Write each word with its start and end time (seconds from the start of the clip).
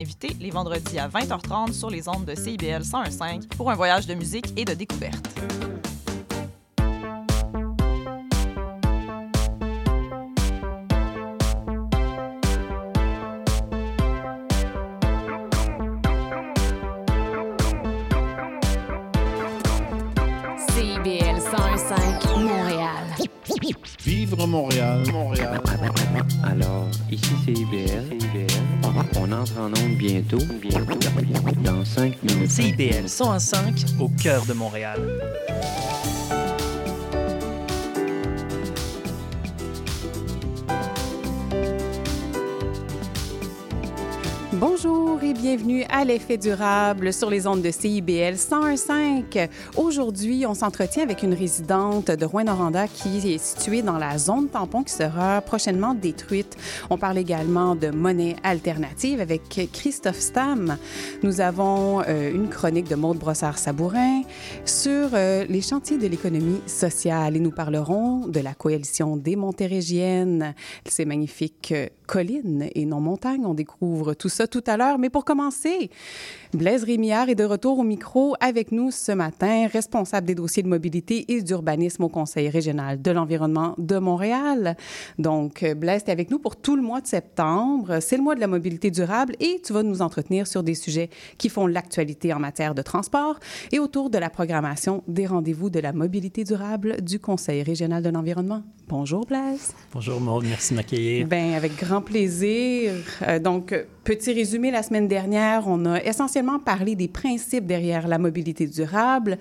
Invité 0.00 0.28
les 0.38 0.50
vendredis 0.50 0.96
à 1.00 1.08
20h30 1.08 1.72
sur 1.72 1.90
les 1.90 2.08
ondes 2.08 2.24
de 2.24 2.32
CIBL 2.32 2.82
101.5 2.82 3.48
pour 3.56 3.68
un 3.68 3.74
voyage 3.74 4.06
de 4.06 4.14
musique 4.14 4.46
et 4.56 4.64
de 4.64 4.72
découverte. 4.72 5.26
CIBL 20.68 21.40
101.5 21.40 22.38
Montréal. 22.38 23.04
Vivre 24.04 24.46
Montréal, 24.46 25.02
Montréal. 25.10 25.60
Alors, 26.44 26.86
ici 27.10 27.34
c'est 27.44 27.52
IBL. 27.52 28.17
Entre 29.38 29.60
en 29.60 29.68
onde 29.68 29.96
bientôt, 29.96 30.38
bientôt, 30.60 30.98
dans 31.62 31.84
5 31.84 32.22
minutes. 32.24 32.50
CIBL 32.50 33.08
105 33.08 33.84
au 34.00 34.08
cœur 34.08 34.44
de 34.46 34.52
Montréal. 34.52 34.98
Bienvenue 45.48 45.84
à 45.88 46.04
l'effet 46.04 46.36
durable 46.36 47.10
sur 47.10 47.30
les 47.30 47.46
ondes 47.46 47.62
de 47.62 47.70
CIBL 47.70 48.34
101.5. 48.34 49.48
Aujourd'hui, 49.78 50.44
on 50.44 50.52
s'entretient 50.52 51.02
avec 51.02 51.22
une 51.22 51.32
résidente 51.32 52.10
de 52.10 52.26
Rouen-Noranda 52.26 52.86
qui 52.86 53.32
est 53.32 53.38
située 53.38 53.80
dans 53.80 53.96
la 53.96 54.18
zone 54.18 54.50
tampon 54.50 54.82
qui 54.82 54.92
sera 54.92 55.40
prochainement 55.40 55.94
détruite. 55.94 56.58
On 56.90 56.98
parle 56.98 57.16
également 57.16 57.74
de 57.76 57.88
monnaie 57.88 58.36
alternative 58.42 59.22
avec 59.22 59.70
Christophe 59.72 60.20
Stam. 60.20 60.76
Nous 61.22 61.40
avons 61.40 62.02
euh, 62.02 62.30
une 62.30 62.50
chronique 62.50 62.90
de 62.90 62.94
Maude 62.94 63.16
Brossard-Sabourin 63.16 64.24
sur 64.66 65.08
euh, 65.14 65.46
les 65.48 65.62
chantiers 65.62 65.96
de 65.96 66.08
l'économie 66.08 66.60
sociale 66.66 67.36
et 67.36 67.40
nous 67.40 67.52
parlerons 67.52 68.26
de 68.26 68.40
la 68.40 68.52
coalition 68.52 69.16
des 69.16 69.34
Montérégiennes, 69.34 70.54
ces 70.84 71.06
magnifiques 71.06 71.72
euh, 71.72 71.86
collines 72.08 72.68
et 72.74 72.86
non 72.86 73.00
montagnes. 73.00 73.44
On 73.46 73.54
découvre 73.54 74.14
tout 74.14 74.30
ça 74.30 74.48
tout 74.48 74.64
à 74.66 74.76
l'heure. 74.76 74.98
Mais 74.98 75.10
pour 75.10 75.24
commencer, 75.24 75.90
Blaise 76.54 76.82
Rémillard 76.82 77.28
est 77.28 77.34
de 77.34 77.44
retour 77.44 77.78
au 77.78 77.84
micro 77.84 78.34
avec 78.40 78.72
nous 78.72 78.90
ce 78.90 79.12
matin, 79.12 79.68
responsable 79.70 80.26
des 80.26 80.34
dossiers 80.34 80.62
de 80.62 80.68
mobilité 80.68 81.32
et 81.32 81.42
d'urbanisme 81.42 82.02
au 82.04 82.08
Conseil 82.08 82.48
régional 82.48 83.00
de 83.00 83.10
l'environnement 83.10 83.74
de 83.78 83.98
Montréal. 83.98 84.76
Donc, 85.18 85.64
Blaise, 85.76 86.02
tu 86.04 86.08
es 86.08 86.12
avec 86.12 86.30
nous 86.30 86.38
pour 86.38 86.56
tout 86.56 86.74
le 86.74 86.82
mois 86.82 87.02
de 87.02 87.06
septembre. 87.06 87.98
C'est 88.00 88.16
le 88.16 88.22
mois 88.22 88.34
de 88.34 88.40
la 88.40 88.46
mobilité 88.46 88.90
durable 88.90 89.36
et 89.38 89.60
tu 89.62 89.74
vas 89.74 89.82
nous 89.82 90.00
entretenir 90.00 90.46
sur 90.46 90.62
des 90.62 90.74
sujets 90.74 91.10
qui 91.36 91.50
font 91.50 91.66
l'actualité 91.66 92.32
en 92.32 92.38
matière 92.38 92.74
de 92.74 92.82
transport 92.82 93.38
et 93.70 93.78
autour 93.78 94.08
de 94.08 94.16
la 94.16 94.30
programmation 94.30 95.04
des 95.06 95.26
rendez-vous 95.26 95.68
de 95.68 95.80
la 95.80 95.92
mobilité 95.92 96.42
durable 96.42 97.02
du 97.02 97.20
Conseil 97.20 97.62
régional 97.62 98.02
de 98.02 98.08
l'environnement. 98.08 98.62
Bonjour, 98.88 99.26
Blaise. 99.26 99.74
Bonjour 99.92 100.18
Maud, 100.18 100.44
merci 100.48 100.72
de 100.72 100.76
m'accueillir. 100.76 101.26
Bien, 101.26 101.52
avec 101.52 101.76
grand 101.76 102.00
plaisir. 102.00 102.94
Euh, 103.20 103.38
donc, 103.38 103.74
petit 104.02 104.32
résumé, 104.32 104.70
la 104.70 104.82
semaine 104.82 105.06
dernière, 105.06 105.64
on 105.66 105.84
a 105.84 106.02
essentiellement 106.02 106.58
parlé 106.58 106.96
des 106.96 107.06
principes 107.06 107.66
derrière 107.66 108.08
la 108.08 108.16
mobilité 108.16 108.66
durable, 108.66 109.36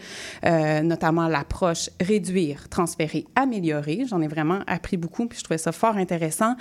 euh, 0.45 0.81
notamment 0.81 1.30
l'approche 1.30 1.90
réduire, 2.02 2.68
transférer, 2.68 3.25
améliorer. 3.36 4.03
J'en 4.06 4.22
ai 4.22 4.28
vraiment 4.28 4.59
appris 4.68 4.98
beaucoup, 4.98 5.28
puis 5.28 5.40
je 5.40 5.45
trouvais 5.45 5.58
ça 5.58 5.72
fort 5.72 5.95
intéressant. 5.95 6.56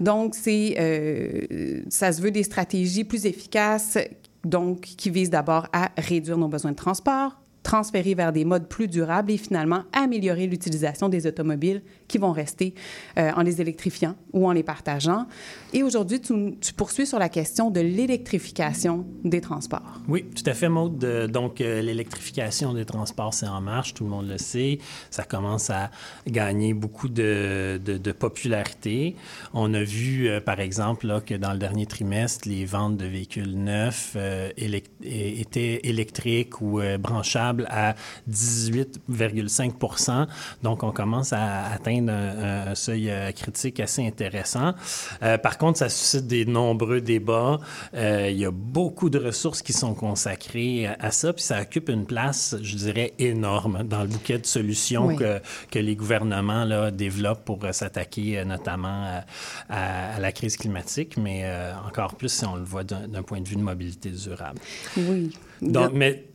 Donc, 0.00 0.34
c'est, 0.34 0.76
euh, 0.80 1.82
ça 1.90 2.10
se 2.10 2.22
veut 2.22 2.30
des 2.30 2.44
stratégies 2.44 3.04
plus 3.04 3.26
efficaces, 3.26 3.98
donc 4.44 4.80
qui 4.80 5.10
visent 5.10 5.28
d'abord 5.28 5.66
à 5.74 5.90
réduire 5.98 6.38
nos 6.38 6.48
besoins 6.48 6.70
de 6.70 6.76
transport, 6.76 7.38
transférer 7.62 8.14
vers 8.14 8.32
des 8.32 8.44
modes 8.44 8.68
plus 8.68 8.88
durables 8.88 9.30
et 9.30 9.36
finalement 9.36 9.84
améliorer 9.92 10.46
l'utilisation 10.46 11.08
des 11.08 11.26
automobiles 11.26 11.82
qui 12.08 12.18
vont 12.18 12.32
rester 12.32 12.74
euh, 13.18 13.30
en 13.36 13.42
les 13.42 13.60
électrifiant 13.60 14.16
ou 14.32 14.46
en 14.46 14.52
les 14.52 14.62
partageant. 14.62 15.26
Et 15.72 15.82
aujourd'hui, 15.82 16.20
tu, 16.20 16.72
poursuis 16.76 17.06
sur 17.06 17.18
la 17.18 17.28
question 17.28 17.70
de 17.70 17.80
l'électrification 17.80 19.06
des 19.24 19.40
transports. 19.40 20.00
Oui, 20.08 20.24
tout 20.34 20.42
à 20.46 20.54
fait, 20.54 20.68
Maude. 20.68 21.02
Euh, 21.04 21.28
donc, 21.28 21.60
euh, 21.60 21.82
l'électrification 21.82 22.72
des 22.72 22.84
transports, 22.84 23.34
c'est 23.34 23.46
en 23.46 23.60
marche, 23.60 23.94
tout 23.94 24.04
le 24.04 24.10
monde 24.10 24.28
le 24.28 24.38
sait. 24.38 24.78
Ça 25.10 25.24
commence 25.24 25.70
à 25.70 25.90
gagner 26.26 26.74
beaucoup 26.74 27.08
de, 27.08 27.80
de, 27.84 28.12
popularité. 28.12 29.16
On 29.54 29.72
a 29.74 29.82
vu, 29.82 30.28
par 30.44 30.60
exemple, 30.60 31.06
là, 31.06 31.20
que 31.20 31.34
dans 31.34 31.52
le 31.52 31.58
dernier 31.58 31.86
trimestre, 31.86 32.48
les 32.48 32.64
ventes 32.64 32.96
de 32.96 33.06
véhicules 33.06 33.56
neufs 33.56 34.16
élect 34.56 34.90
étaient 35.02 35.80
électriques 35.84 36.60
ou 36.60 36.80
branchables 36.98 37.49
à 37.68 37.94
18,5 38.30 40.26
Donc, 40.62 40.82
on 40.82 40.92
commence 40.92 41.32
à 41.32 41.66
atteindre 41.66 42.12
un, 42.12 42.70
un 42.70 42.74
seuil 42.74 43.12
critique 43.34 43.80
assez 43.80 44.06
intéressant. 44.06 44.74
Euh, 45.22 45.38
par 45.38 45.58
contre, 45.58 45.78
ça 45.78 45.88
suscite 45.88 46.26
des 46.26 46.44
nombreux 46.44 47.00
débats. 47.00 47.58
Euh, 47.94 48.28
il 48.30 48.38
y 48.38 48.44
a 48.44 48.50
beaucoup 48.50 49.10
de 49.10 49.18
ressources 49.18 49.62
qui 49.62 49.72
sont 49.72 49.94
consacrées 49.94 50.86
à 50.86 51.10
ça, 51.10 51.32
puis 51.32 51.42
ça 51.42 51.60
occupe 51.62 51.88
une 51.88 52.06
place, 52.06 52.56
je 52.62 52.76
dirais, 52.76 53.12
énorme 53.18 53.82
dans 53.84 54.02
le 54.02 54.08
bouquet 54.08 54.38
de 54.38 54.46
solutions 54.46 55.06
oui. 55.06 55.16
que, 55.16 55.40
que 55.70 55.78
les 55.78 55.96
gouvernements 55.96 56.64
là, 56.64 56.90
développent 56.90 57.44
pour 57.44 57.64
euh, 57.64 57.72
s'attaquer 57.72 58.44
notamment 58.44 58.88
à, 58.88 59.24
à, 59.68 60.16
à, 60.16 60.20
la 60.20 60.32
crise 60.32 60.56
climatique, 60.56 61.16
mais 61.16 61.42
euh, 61.44 61.72
encore 61.86 62.14
plus 62.14 62.28
si 62.32 62.44
on 62.44 62.56
le 62.56 62.64
voit 62.64 62.84
d'un 62.84 63.22
point 63.22 63.40
de 63.40 63.48
vue 63.48 63.56
de 63.56 63.62
mobilité 63.62 64.10
durable. 64.10 64.60
Oui. 64.96 65.32
Donc, 65.62 65.92
mais 65.92 66.29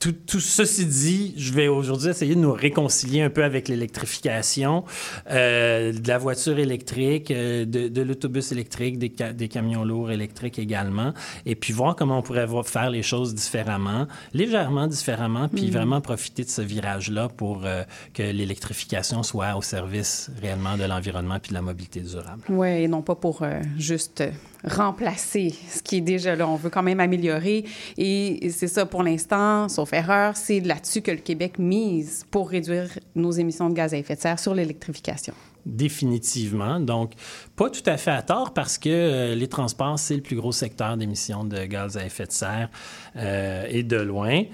tout, 0.00 0.12
tout, 0.12 0.40
ceci 0.40 0.86
dit, 0.86 1.34
je 1.36 1.52
vais 1.52 1.68
aujourd'hui 1.68 2.08
essayer 2.08 2.34
de 2.34 2.40
nous 2.40 2.54
réconcilier 2.54 3.20
un 3.20 3.28
peu 3.28 3.44
avec 3.44 3.68
l'électrification 3.68 4.84
euh, 5.30 5.92
de 5.92 6.08
la 6.08 6.16
voiture 6.16 6.58
électrique, 6.58 7.30
euh, 7.30 7.66
de, 7.66 7.88
de 7.88 8.02
l'autobus 8.02 8.50
électrique, 8.50 8.98
des, 8.98 9.12
ca 9.16 9.34
des, 9.34 9.48
camions 9.48 9.84
lourds 9.84 10.10
électriques 10.10 10.58
également, 10.58 11.12
et 11.44 11.54
puis 11.54 11.74
voir 11.74 11.96
comment 11.96 12.18
on 12.18 12.22
pourrait 12.22 12.46
faire 12.64 12.88
les 12.88 13.02
choses 13.02 13.34
différemment, 13.34 14.08
légèrement 14.32 14.86
différemment, 14.86 15.48
puis 15.48 15.66
mmh. 15.66 15.70
vraiment 15.70 16.00
profiter 16.00 16.44
de 16.44 16.50
ce 16.50 16.62
virage-là 16.62 17.28
pour 17.28 17.66
euh, 17.66 17.82
que 18.14 18.22
l'électrification 18.22 19.22
soit 19.22 19.54
au 19.54 19.62
service 19.62 20.30
réellement 20.40 20.78
de 20.78 20.84
l'environnement 20.84 21.38
puis 21.38 21.50
de 21.50 21.54
la 21.54 21.62
mobilité 21.62 22.00
durable. 22.00 22.42
Oui, 22.48 22.68
et 22.68 22.88
non 22.88 23.02
pas 23.02 23.16
pour 23.16 23.42
euh, 23.42 23.60
juste 23.76 24.22
remplacer 24.64 25.54
ce 25.68 25.82
qui 25.82 25.96
est 25.96 26.02
déjà 26.02 26.36
là. 26.36 26.48
On 26.48 26.56
veut 26.56 26.70
quand 26.70 26.82
même 26.82 27.00
améliorer. 27.00 27.64
Et 27.96 28.50
c'est 28.50 28.68
ça 28.68 28.86
pour 28.86 29.02
l'instant, 29.02 29.68
sauf 29.68 29.92
erreur, 29.92 30.36
c'est 30.36 30.60
là-dessus 30.60 31.02
que 31.02 31.10
le 31.10 31.18
Québec 31.18 31.58
mise 31.58 32.24
pour 32.30 32.50
réduire 32.50 32.98
nos 33.14 33.30
émissions 33.30 33.68
de 33.68 33.74
gaz 33.74 33.94
à 33.94 33.98
effet 33.98 34.16
de 34.16 34.20
serre 34.20 34.38
sur 34.38 34.54
l'électrification. 34.54 35.34
Définitivement. 35.66 36.80
Donc, 36.80 37.12
pas 37.60 37.68
tout 37.68 37.82
à 37.84 37.98
fait 37.98 38.10
à 38.10 38.22
tort 38.22 38.54
parce 38.54 38.78
que 38.78 38.88
euh, 38.88 39.34
les 39.34 39.46
transports, 39.46 39.98
c'est 39.98 40.14
le 40.14 40.22
plus 40.22 40.34
gros 40.34 40.50
secteur 40.50 40.96
d'émissions 40.96 41.44
de 41.44 41.62
gaz 41.66 41.98
à 41.98 42.06
effet 42.06 42.24
de 42.24 42.32
serre 42.32 42.70
euh, 43.16 43.66
et 43.68 43.82
de 43.82 43.98
loin. 43.98 44.44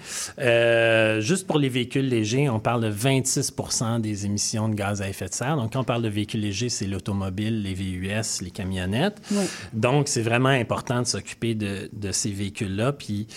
Euh, 0.41 1.21
juste 1.21 1.47
pour 1.47 1.61
les 1.61 1.69
véhicules 1.69 2.09
légers, 2.09 2.49
on 2.49 2.59
parle 2.59 2.83
de 2.83 2.89
26 2.89 3.53
des 4.01 4.27
émissions 4.27 4.69
de 4.69 4.75
gaz 4.75 5.03
à 5.03 5.09
effet 5.09 5.29
de 5.29 5.35
serre. 5.35 5.55
Donc, 5.55 5.75
quand 5.75 5.83
on 5.83 5.85
parle 5.85 6.03
de 6.03 6.09
véhicules 6.09 6.41
légers, 6.41 6.69
c'est 6.69 6.89
l'automobile, 6.89 7.63
les 7.63 7.75
VUS, 7.75 8.43
les 8.43 8.51
camionnettes. 8.51 9.23
Oui. 9.31 9.45
Donc, 9.73 10.09
c'est 10.09 10.23
vraiment 10.23 10.49
important 10.49 11.01
de 11.01 11.07
s'occuper 11.07 11.55
de, 11.55 11.89
de, 11.93 12.11
ces 12.11 12.33
véhicules-là. 12.33 12.91
Puis, 12.93 13.29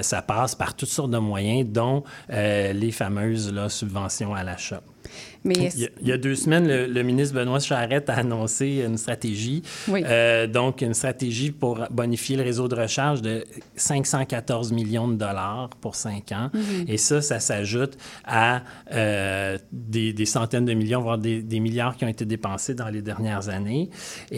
ça 0.00 0.22
passe 0.22 0.56
par 0.56 0.74
toutes 0.74 0.88
sortes 0.88 1.12
de 1.12 1.18
moyens, 1.18 1.68
dont 1.68 2.02
les 2.28 2.90
fameuses 2.90 3.52
là, 3.52 3.68
subventions 3.68 4.34
à 4.34 4.42
l'achat. 4.42 4.82
Mais 5.44 5.54
il, 5.54 5.80
y 5.80 5.84
a, 5.84 5.88
il, 6.00 6.08
y 6.08 6.12
a, 6.12 6.16
deux 6.16 6.34
semaines, 6.34 6.66
le, 6.66 6.86
le, 6.86 7.02
ministre 7.02 7.34
Benoît 7.34 7.60
Charette 7.60 8.08
a 8.08 8.14
annoncé 8.14 8.82
une 8.86 8.96
stratégie, 9.04 9.62
oui. 9.88 10.02
euh, 10.04 10.46
donc 10.46 10.82
une 10.82 10.94
stratégie 10.94 11.50
pour 11.52 11.74
bonifier 11.90 12.36
le 12.36 12.42
réseau 12.42 12.66
de 12.68 12.76
recharge 12.84 13.20
de 13.22 13.44
514 13.76 14.72
millions 14.72 15.08
de 15.08 15.14
dollars 15.26 15.70
pour 15.80 15.94
cinq 15.94 16.24
ans. 16.32 16.48
Mm 16.52 16.58
-hmm. 16.60 16.92
Et 16.92 16.98
ça, 17.06 17.16
ça 17.30 17.38
s'ajoute 17.48 17.94
à 18.24 18.62
euh, 18.92 19.58
des, 19.72 20.12
des, 20.20 20.28
centaines 20.36 20.64
de 20.70 20.74
millions, 20.82 21.02
voire 21.08 21.18
des, 21.26 21.38
des, 21.52 21.60
milliards 21.66 21.94
qui 21.96 22.04
ont 22.08 22.12
été 22.18 22.24
dépensés 22.36 22.74
dans 22.82 22.90
les 22.96 23.02
dernières 23.10 23.46
années. 23.58 23.84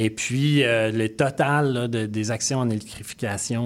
Et 0.04 0.10
puis, 0.20 0.50
euh, 0.62 0.90
le 1.02 1.08
total 1.24 1.62
là, 1.76 1.84
de, 1.94 2.00
des 2.18 2.26
actions 2.36 2.58
en 2.64 2.68
électrification 2.76 3.62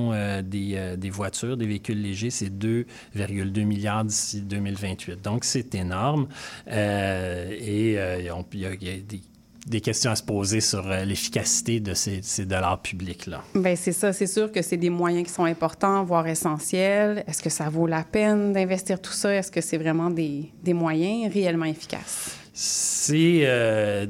des, 0.54 0.68
des, 1.04 1.12
voitures, 1.20 1.56
des 1.62 1.68
véhicules 1.72 2.00
légers, 2.08 2.32
c'est 2.38 2.52
2,2 2.66 3.64
milliards 3.72 4.04
d'ici 4.10 4.36
2028. 4.42 5.22
Donc, 5.28 5.40
c'est 5.44 5.70
énorme. 5.74 6.24
Euh, 6.68 7.50
et 7.50 7.98
euh, 7.98 8.18
il 8.52 8.58
y, 8.58 8.62
y 8.62 8.66
a 8.66 8.76
des, 8.76 9.20
des, 9.66 9.80
questions 9.80 10.10
à 10.10 10.16
se 10.16 10.22
poser 10.22 10.60
sur 10.60 10.90
euh, 10.90 11.04
l'efficacité 11.04 11.80
de 11.80 11.94
ces, 11.94 12.44
dollars 12.44 12.80
publics-là. 12.80 13.42
Bien, 13.54 13.76
c'est 13.76 13.92
ça. 13.92 14.12
C'est 14.12 14.26
sûr 14.26 14.50
que 14.50 14.62
c'est 14.62 14.76
des 14.76 14.90
moyens 14.90 15.26
qui 15.26 15.32
sont 15.32 15.44
importants, 15.44 16.02
voire 16.04 16.26
essentiels. 16.26 17.24
Est-ce 17.26 17.42
que 17.42 17.50
ça 17.50 17.68
vaut 17.68 17.86
la 17.86 18.02
peine 18.02 18.52
d'investir 18.52 19.00
tout 19.00 19.12
ça? 19.12 19.34
Est-ce 19.34 19.50
que 19.50 19.60
c'est 19.60 19.78
vraiment 19.78 20.10
des, 20.10 20.50
des 20.62 20.74
moyens 20.74 21.32
réellement 21.32 21.66
efficaces? 21.66 22.39
C'est 22.62 23.40
euh, 23.44 24.04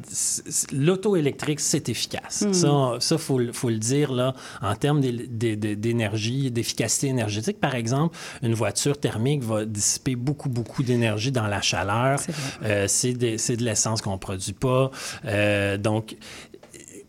l'auto 0.72 1.14
électrique, 1.14 1.60
c'est 1.60 1.88
efficace. 1.88 2.44
Ça, 2.50 2.96
ça 2.98 3.16
faut, 3.16 3.38
le- 3.38 3.52
faut 3.52 3.70
le 3.70 3.78
dire 3.78 4.12
là, 4.12 4.34
en 4.60 4.74
termes 4.74 5.00
d'é- 5.00 5.12
d'é- 5.28 5.54
d'é- 5.54 5.76
d'énergie, 5.76 6.50
d'efficacité 6.50 7.06
énergétique. 7.06 7.60
Par 7.60 7.76
exemple, 7.76 8.16
une 8.42 8.54
voiture 8.54 8.98
thermique 8.98 9.44
va 9.44 9.64
dissiper 9.64 10.16
beaucoup, 10.16 10.48
beaucoup 10.48 10.82
d'énergie 10.82 11.30
dans 11.30 11.46
la 11.46 11.60
chaleur. 11.60 12.18
C'est. 12.18 12.32
Euh, 12.64 12.86
c'est 12.88 13.12
de, 13.12 13.36
c'est 13.36 13.56
de 13.56 13.62
l'essence 13.62 14.02
qu'on 14.02 14.18
produit 14.18 14.52
pas. 14.52 14.90
Euh, 15.26 15.78
donc, 15.78 16.16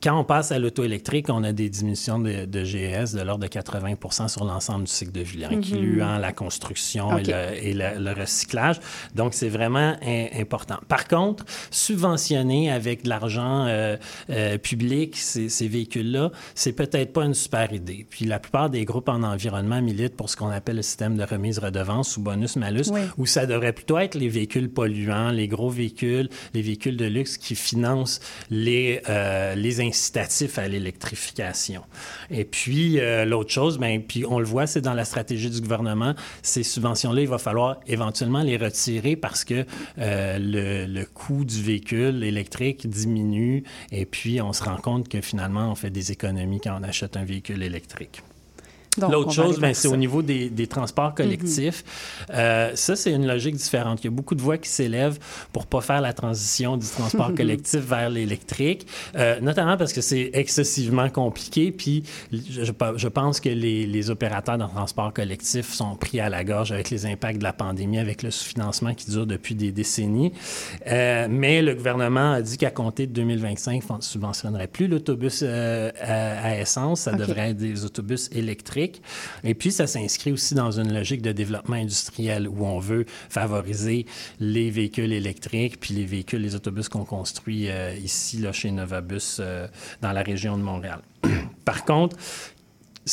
quand 0.01 0.19
on 0.19 0.23
passe 0.23 0.51
à 0.51 0.59
l'auto 0.59 0.83
électrique, 0.83 1.27
on 1.29 1.43
a 1.43 1.53
des 1.53 1.69
diminutions 1.69 2.19
de, 2.19 2.45
de 2.45 2.63
GES 2.63 3.13
de 3.13 3.21
l'ordre 3.21 3.43
de 3.43 3.49
80% 3.49 4.27
sur 4.29 4.43
l'ensemble 4.45 4.85
du 4.85 4.91
cycle 4.91 5.11
de 5.11 5.21
vie, 5.21 5.45
incluant 5.45 6.17
la 6.17 6.33
construction 6.33 7.09
OK. 7.09 7.27
et, 7.27 7.31
le, 7.31 7.65
et 7.67 7.73
le- 7.73 8.03
le 8.03 8.11
recyclage. 8.19 8.79
Donc, 9.15 9.33
c'est 9.33 9.49
vraiment 9.49 9.95
important. 10.37 10.77
Par 10.87 11.07
contre, 11.07 11.45
subventionner 11.69 12.71
avec 12.71 13.03
de 13.03 13.09
l'argent 13.09 13.65
euh, 13.67 13.97
euh, 14.29 14.57
public 14.57 15.15
ces, 15.17 15.49
ces 15.49 15.67
véhicules-là, 15.67 16.31
c'est 16.55 16.73
peut-être 16.73 17.11
pas 17.13 17.25
une 17.25 17.33
super 17.33 17.71
idée. 17.73 18.05
Puis, 18.09 18.25
la 18.25 18.39
plupart 18.39 18.69
des 18.69 18.85
groupes 18.85 19.09
en 19.09 19.23
environnement 19.23 19.81
militent 19.81 20.15
pour 20.15 20.29
ce 20.29 20.35
qu'on 20.37 20.49
appelle 20.49 20.77
le 20.77 20.81
système 20.81 21.17
de 21.17 21.23
remise-redevance 21.23 22.17
ou 22.17 22.21
bonus-malus, 22.21 22.85
Oui. 22.91 23.01
où 23.17 23.25
ça 23.25 23.45
devrait 23.45 23.73
plutôt 23.73 23.97
être 23.97 24.15
les 24.15 24.29
véhicules 24.29 24.69
polluants, 24.69 25.31
les 25.31 25.47
gros 25.47 25.69
véhicules, 25.69 26.29
les 26.53 26.61
véhicules 26.61 26.97
de 26.97 27.05
luxe 27.05 27.37
qui 27.37 27.55
financent 27.55 28.19
les, 28.49 29.01
euh, 29.09 29.55
les 29.55 29.81
incitatifs 29.91 30.57
à 30.57 30.67
l'électrification. 30.67 31.83
Et 32.29 32.45
puis, 32.45 32.99
euh, 32.99 33.25
l'autre 33.25 33.51
chose, 33.51 33.77
ben, 33.77 34.01
puis 34.01 34.25
on 34.25 34.39
le 34.39 34.45
voit, 34.45 34.67
c'est 34.67 34.81
dans 34.81 34.93
la 34.93 35.05
stratégie 35.05 35.49
du 35.49 35.59
gouvernement, 35.61 36.15
ces 36.41 36.63
subventions-là, 36.63 37.21
il 37.21 37.27
va 37.27 37.37
falloir 37.37 37.77
éventuellement 37.87 38.41
les 38.41 38.57
retirer 38.57 39.15
parce 39.15 39.43
que 39.43 39.65
euh, 39.99 40.37
le, 40.39 40.85
le 40.85 41.05
coût 41.05 41.43
du 41.43 41.61
véhicule 41.61 42.23
électrique 42.23 42.89
diminue 42.89 43.63
et 43.91 44.05
puis 44.05 44.41
on 44.41 44.53
se 44.53 44.63
rend 44.63 44.77
compte 44.77 45.09
que 45.09 45.19
finalement, 45.21 45.69
on 45.71 45.75
fait 45.75 45.89
des 45.89 46.11
économies 46.11 46.61
quand 46.61 46.77
on 46.79 46.83
achète 46.83 47.17
un 47.17 47.25
véhicule 47.25 47.61
électrique. 47.63 48.21
L'autre 49.09 49.31
chose, 49.31 49.57
ben, 49.59 49.73
c'est 49.73 49.87
au 49.87 49.95
niveau 49.95 50.21
des, 50.21 50.49
des 50.49 50.67
transports 50.67 51.15
collectifs. 51.15 51.83
Euh, 52.31 52.71
ça, 52.75 52.95
c'est 52.97 53.11
une 53.13 53.25
logique 53.25 53.55
différente. 53.55 54.01
Il 54.03 54.05
y 54.05 54.07
a 54.09 54.11
beaucoup 54.11 54.35
de 54.35 54.41
voix 54.41 54.57
qui 54.57 54.67
s'élèvent 54.69 55.17
pour 55.53 55.65
pas 55.65 55.79
faire 55.79 56.01
la 56.01 56.11
transition 56.11 56.75
du 56.75 56.85
transport 56.87 57.33
collectif 57.37 57.79
vers 57.79 58.09
l'électrique, 58.09 58.85
euh, 59.15 59.39
notamment 59.39 59.77
parce 59.77 59.93
que 59.93 60.01
c'est 60.01 60.31
excessivement 60.33 61.09
compliqué. 61.09 61.71
Puis, 61.71 62.03
je, 62.33 62.65
je 62.65 62.71
pe- 62.73 62.97
je 62.97 63.07
pense 63.07 63.39
que 63.39 63.47
les, 63.47 63.85
les 63.87 64.09
opérateurs 64.09 64.57
dans 64.57 64.65
le 64.67 64.71
transport 64.73 65.13
collectif 65.13 65.71
sont 65.71 65.95
pris 65.95 66.19
à 66.19 66.27
la 66.27 66.43
gorge 66.43 66.73
avec 66.73 66.89
les 66.89 67.05
impacts 67.05 67.39
de 67.39 67.43
la 67.43 67.53
pandémie, 67.53 67.97
avec 67.97 68.23
le 68.23 68.29
sous-financement 68.31 68.93
qui 68.93 69.09
dure 69.09 69.25
depuis 69.25 69.55
des 69.55 69.71
décennies. 69.71 70.33
Euh, 70.87 71.27
mais 71.29 71.61
le 71.61 71.75
gouvernement 71.75 72.33
a 72.33 72.41
dit 72.41 72.57
qu'à 72.57 72.71
compter 72.71 73.07
de 73.07 73.13
2025, 73.13 73.83
on 73.89 73.97
ne 73.97 74.01
subventionnerait 74.01 74.67
plus 74.67 74.87
l'autobus 74.87 75.43
à, 75.43 76.59
essence. 76.59 77.01
Ça 77.01 77.13
devrait 77.13 77.51
être 77.51 77.57
des 77.57 77.85
autobus 77.85 78.29
électriques. 78.33 78.80
Et 79.43 79.53
puis, 79.53 79.71
ça 79.71 79.87
s'inscrit 79.87 80.31
aussi 80.31 80.55
dans 80.55 80.71
une 80.71 80.93
logique 80.93 81.21
de 81.21 81.31
développement 81.31 81.75
industriel 81.75 82.47
où 82.47 82.65
on 82.65 82.79
veut 82.79 83.05
favoriser 83.29 84.05
les 84.39 84.69
véhicules 84.69 85.13
électriques 85.13 85.79
puis 85.79 85.93
les 85.93 86.05
véhicules, 86.05 86.41
les 86.41 86.55
autobus 86.55 86.89
qu'on 86.89 87.05
construit 87.05 87.69
euh, 87.69 87.93
ici, 88.03 88.37
là, 88.37 88.51
chez 88.51 88.71
Novabus, 88.71 89.37
euh, 89.39 89.67
dans 90.01 90.11
la 90.11 90.21
région 90.21 90.57
de 90.57 90.63
Montréal. 90.63 91.01
Par 91.65 91.85
contre, 91.85 92.17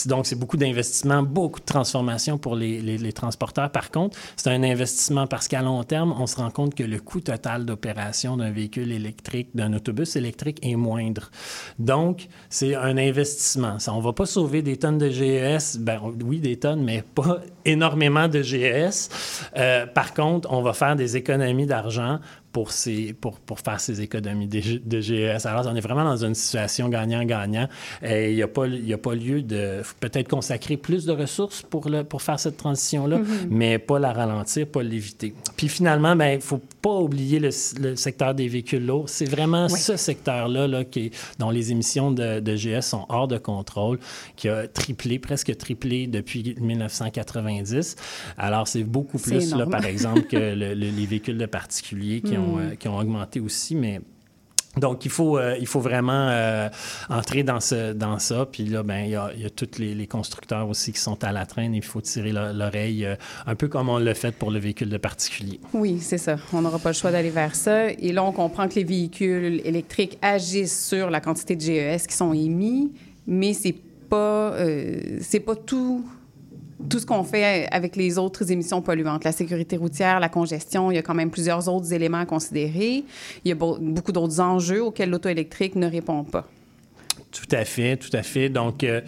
donc, 0.07 0.27
c'est 0.27 0.37
beaucoup 0.37 0.57
d'investissements, 0.57 1.23
beaucoup 1.23 1.61
de 1.61 1.65
transformations 1.65 2.39
pour 2.39 2.57
les, 2.57 2.81
les- 2.81 3.13
transporteurs. 3.13 3.71
Par 3.71 3.91
contre, 3.91 4.19
c'est 4.37 4.51
un 4.51 4.63
investissement 4.63 5.27
parce 5.27 5.49
qu'à 5.49 5.63
long 5.63 5.83
terme, 5.83 6.15
on 6.19 6.27
se 6.27 6.37
rend 6.37 6.51
compte 6.51 6.75
que 6.75 6.83
le 6.83 7.01
coût 7.01 7.21
total 7.21 7.65
d'opération 7.65 8.37
d'un 8.37 8.51
véhicule 8.51 8.93
électrique, 8.93 9.49
d'un 9.55 9.73
autobus 9.73 10.15
électrique 10.17 10.59
est 10.63 10.77
moindre. 10.77 11.31
Donc, 11.79 12.29
c'est 12.51 12.75
un 12.75 12.97
investissement. 12.99 13.79
On 13.89 13.97
ne 13.97 14.03
va 14.03 14.13
pas 14.13 14.27
sauver 14.27 14.61
des 14.63 14.77
tonnes 14.77 14.99
de 14.99 15.09
GES, 15.09 15.79
ben, 15.79 16.01
oui, 16.25 16.39
des 16.41 16.59
tonnes, 16.59 16.85
mais 16.85 17.03
pas 17.03 17.41
énormément 17.65 18.29
de 18.29 18.43
GES. 18.43 19.09
Euh, 19.57 19.87
par 19.87 20.13
contre, 20.15 20.53
on 20.53 20.61
va 20.63 20.75
faire 20.75 20.97
des 20.97 21.17
économies 21.17 21.67
d'argent 21.67 22.19
pour, 22.53 22.73
ces, 22.73 23.13
pour, 23.13 23.39
pour 23.41 23.61
faire 23.61 23.79
ces 23.81 24.01
économies 24.01 24.49
de, 24.49 24.79
de 24.85 25.01
GES. 25.01 25.47
Alors, 25.47 25.67
on 25.67 25.77
est 25.77 25.81
vraiment 25.81 26.05
dans 26.05 26.25
une 26.25 26.35
situation 26.35 26.89
gagnant-gagnant. 26.89 27.69
Et 28.03 28.31
Il 28.31 28.37
n'y 28.37 28.43
a, 28.43 28.49
pas- 28.49 28.67
y 28.67 28.93
a 28.93 28.99
pas 28.99 29.15
lieu 29.15 29.43
de 29.43 29.83
peut-être 30.01 30.29
consacrer 30.29 30.77
plus 30.77 31.05
de 31.05 31.13
ressources 31.13 31.63
pour, 31.63 31.89
le, 31.89 32.05
pour 32.05 32.23
faire 32.23 32.41
cette 32.41 32.57
transition-là, 32.57 33.21
mais 33.51 33.79
pas 33.79 33.99
la 33.99 34.13
ralentir, 34.13 34.67
pas 34.67 34.83
l'éviter. 34.83 35.35
Puis 35.57 35.69
finalement, 35.69 36.17
ben, 36.17 36.31
il 36.33 36.37
ne 36.37 36.41
faut 36.43 36.61
pas 36.83 36.95
oublier 36.95 37.39
le, 37.39 37.51
le 37.81 37.97
secteur 37.97 38.35
des 38.35 38.49
véhicules 38.49 38.85
lourds. 38.87 39.09
C'est 39.09 39.29
vraiment 39.29 39.67
Oui. 39.71 39.79
ce 39.79 39.97
secteur-là 39.97 40.67
là, 40.67 40.85
dont 41.39 41.51
les 41.51 41.71
émissions 41.73 42.11
de, 42.13 42.41
de 42.41 42.57
GS 42.57 42.81
sont 42.83 43.05
hors 43.11 43.29
de 43.29 43.37
contrôle, 43.39 43.99
qui 44.37 44.49
a 44.49 44.67
triplé, 44.67 45.19
presque 45.19 45.55
triplé 45.57 46.07
depuis 46.07 46.55
1990. 46.59 47.97
Alors, 48.37 48.67
c'est 48.69 48.85
beaucoup 48.85 49.19
plus, 49.19 49.55
là, 49.55 49.67
par 49.67 49.85
exemple, 49.85 50.23
que 50.23 50.37
le- 50.55 50.75
le- 50.75 50.91
les 50.91 51.07
véhicules 51.07 51.39
de 51.39 51.47
particuliers 51.47 52.21
qui, 52.21 52.37
ont, 52.39 52.59
euh, 52.59 52.75
qui 52.75 52.89
ont 52.89 52.97
augmenté 52.97 53.41
aussi, 53.41 53.75
mais... 53.75 54.01
Donc, 54.77 55.05
il 55.05 55.11
faut, 55.11 55.39
euh, 55.39 55.57
il 55.59 55.67
faut 55.67 55.81
vraiment 55.81 56.29
euh, 56.29 56.69
entrer 57.09 57.43
dans, 57.43 57.59
ce, 57.59 57.93
dans 57.95 58.21
ça. 58.21 58.47
Puis 58.47 58.65
là, 58.65 58.85
ben, 58.85 59.01
il 59.01 59.11
y 59.11 59.17
a, 59.17 59.33
il 59.35 59.43
y 59.43 59.45
a 59.45 59.51
tous 59.51 59.79
les, 59.79 59.93
les 59.93 60.07
constructeurs 60.07 60.69
aussi 60.69 60.93
qui 60.93 61.01
sont 61.01 61.25
à 61.25 61.33
la 61.33 61.47
traîne. 61.47 61.75
Il 61.75 61.83
faut 61.83 62.01
tirer 62.01 62.31
l'o- 62.31 62.53
l'oreille, 62.55 63.05
euh, 63.05 63.17
un 63.47 63.57
peu 63.57 63.67
comme 63.67 63.89
on 63.89 63.99
l'a 63.99 64.15
fait 64.15 64.31
pour 64.31 64.53
le 64.53 64.61
véhicule 64.61 64.89
de 64.91 64.99
particulier. 64.99 65.59
Oui, 65.73 65.99
c'est 66.01 66.19
ça. 66.19 66.37
On 66.53 66.61
n'aura 66.63 66.79
pas 66.79 66.91
le 66.91 66.95
choix 66.95 67.11
d'aller 67.11 67.31
vers 67.31 67.57
ça. 67.57 67.91
Et 67.91 68.13
là, 68.13 68.23
on 68.23 68.31
comprend 68.31 68.69
que 68.69 68.77
les 68.77 68.85
véhicules 68.85 69.61
électriques 69.65 70.17
agissent 70.23 70.87
sur 70.87 71.11
la 71.11 71.21
quantité 71.21 71.57
de 71.57 71.61
GES 71.61 72.07
qui 72.07 72.15
sont 72.15 72.33
émis, 72.33 72.93
mais 73.27 73.55
c'est 73.55 73.75
pas, 74.09 74.55
c'est 75.21 75.41
pas 75.41 75.57
tout. 75.57 76.05
Tout 76.89 77.01
ce 77.01 77.07
qu'on 77.07 77.25
fait 77.25 77.67
avec 77.73 77.97
les 77.97 78.19
autres 78.19 78.53
émissions 78.53 78.81
polluantes, 78.83 79.25
la 79.25 79.33
sécurité 79.33 79.77
routière, 79.77 80.21
la 80.21 80.29
congestion, 80.29 80.91
il 80.93 80.95
y 80.95 80.99
a 80.99 81.03
quand 81.03 81.15
même 81.15 81.31
plusieurs 81.31 81.69
autres 81.69 81.93
éléments 81.93 82.19
à 82.21 82.27
considérer. 82.27 83.03
Il 83.45 83.49
y 83.49 83.53
a 83.53 83.57
beau- 83.57 83.79
beaucoup 83.81 84.13
d'autres 84.13 84.39
enjeux 84.41 84.83
auxquels 84.85 85.11
l'auto 85.11 85.29
électrique 85.29 85.75
ne 85.75 85.89
répond 85.91 86.23
pas. 86.23 86.47
Tout 87.33 87.49
à 87.53 87.65
fait, 87.65 87.97
tout 87.97 88.15
à 88.17 88.23
fait. 88.23 88.49
Donc, 88.49 88.85
euh, 88.85 89.01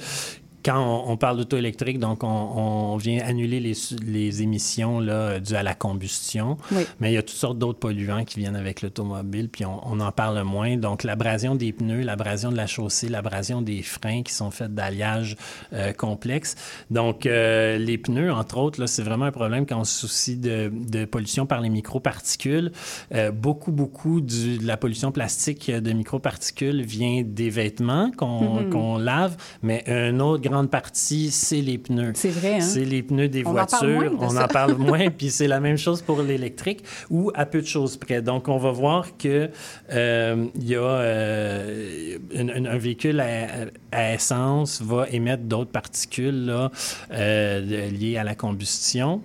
quand 0.65 0.79
on, 0.79 1.11
on 1.13 1.17
parle 1.17 1.37
d'auto 1.39 1.57
électrique, 1.57 1.99
donc 1.99 2.25
on, 2.25 2.27
on 2.29 2.97
vient 2.97 3.23
annuler 3.25 3.61
les, 3.61 4.43
émissions 4.43 5.01
là, 5.01 5.41
dues 5.41 5.55
à 5.55 5.63
la 5.63 5.75
combustion. 5.75 6.57
Oui. 6.73 6.83
Mais 7.01 7.11
il 7.11 7.15
y 7.15 7.19
a 7.19 7.23
toutes 7.23 7.37
sortes 7.37 7.59
d'autres 7.59 7.79
polluants 7.79 8.25
qui 8.25 8.39
viennent 8.41 8.57
avec 8.57 8.83
l'automobile, 8.83 9.49
puis 9.49 9.65
on, 9.65 9.81
on 9.87 10.01
en 10.01 10.13
parle 10.13 10.43
moins. 10.43 10.77
Donc, 10.77 11.05
l'abrasion 11.05 11.55
des 11.55 11.73
pneus, 11.73 12.03
l'abrasion 12.03 12.51
de 12.51 12.57
la 12.57 12.67
chaussée, 12.67 13.09
l'abrasion 13.09 13.63
des 13.63 13.83
freins 13.83 14.23
qui 14.23 14.33
sont 14.33 14.51
faits 14.51 14.75
d'alliages 14.75 15.37
euh, 15.73 15.93
complexes. 15.93 16.57
Donc, 16.91 17.27
euh, 17.27 17.79
les 17.79 17.99
pneus, 17.99 18.33
entre 18.33 18.59
autres, 18.59 18.87
c'est 18.87 19.03
vraiment 19.03 19.27
un 19.27 19.33
problème 19.33 19.67
quand 19.67 19.81
on 19.81 19.85
se 19.85 20.01
soucie 20.01 20.37
de, 20.37 20.71
de 20.73 21.05
pollution 21.05 21.47
par 21.47 21.61
les 21.61 21.69
microparticules. 21.69 22.73
Euh, 23.15 23.31
beaucoup, 23.31 23.73
beaucoup 23.73 24.21
du- 24.21 24.59
de 24.59 24.67
la 24.67 24.77
pollution 24.77 25.13
plastique 25.13 25.69
euh, 25.69 25.81
de 25.81 25.93
microparticules 25.93 26.83
vient 26.83 27.23
des 27.25 27.51
vêtements 27.51 28.11
qu'on 28.17 28.69
qu'on 28.71 28.99
lave, 28.99 29.37
mais 29.63 29.83
une 29.87 30.21
autre 30.23 30.43
grande 30.51 30.71
partie, 30.71 31.31
c'est 31.31 31.61
les 31.61 31.79
pneus. 31.79 32.13
C'est 32.15 32.31
vrai, 32.31 32.57
hein? 32.57 32.61
C'est 32.61 32.85
les 32.85 33.03
pneus 33.03 33.29
des 33.29 33.45
On 33.45 33.51
en 33.51 33.53
voitures. 33.53 33.89
moins 33.89 34.11
de 34.11 34.17
on 34.19 34.31
ça. 34.31 34.45
en 34.45 34.49
parle 34.49 34.75
moins, 34.79 35.11
puis 35.11 35.31
c'est 35.31 35.49
la 35.49 35.61
même 35.61 35.79
chose 35.79 36.03
pour 36.03 36.23
l'électrique, 36.23 36.85
ou 37.09 37.31
à 37.35 37.47
peu 37.47 37.61
de 37.61 37.67
choses 37.67 37.97
près. 37.97 38.21
Donc, 38.23 38.49
on 38.49 38.59
va 38.59 38.71
voir 38.71 39.17
que 39.17 39.49
euh, 39.93 40.47
y 40.59 40.75
a 40.75 40.81
euh, 40.83 42.19
un, 42.37 42.79
véhicule 42.79 43.21
à, 43.21 43.47
à 43.93 44.15
essence 44.15 44.83
va 44.83 45.09
émettre 45.11 45.45
d'autres 45.45 45.71
particules 45.71 46.47
là, 46.47 46.71
euh, 47.13 47.89
liées 47.91 48.17
à 48.19 48.25
la 48.25 48.35
combustion. 48.35 49.23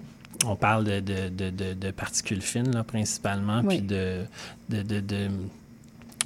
On 0.48 0.56
parle 0.56 0.86
de, 0.86 1.92
particules 1.92 2.42
fines, 2.42 2.72
là, 2.74 2.84
principalement, 2.84 3.62
Oui. 3.64 3.78
puis 3.78 3.82
de 3.82 4.26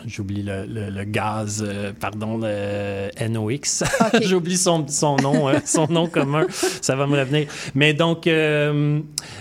J'oublie 0.05 0.43
le, 0.43 0.65
le- 0.65 0.89
le 0.89 1.03
gaz, 1.03 1.63
euh, 1.65 1.91
pardon, 1.99 2.37
le 2.41 3.09
NOx. 3.27 3.83
J'oublie 4.21 4.57
son, 4.57 4.87
son 4.87 5.15
nom, 5.17 5.49
euh, 5.49 5.59
son 5.65 5.87
nom 5.87 6.07
commun. 6.07 6.45
Ça 6.49 6.95
va 6.95 7.05
me 7.07 7.19
revenir. 7.19 7.47
Mais 7.75 7.93
donc, 7.93 8.25
euh, 8.27 8.99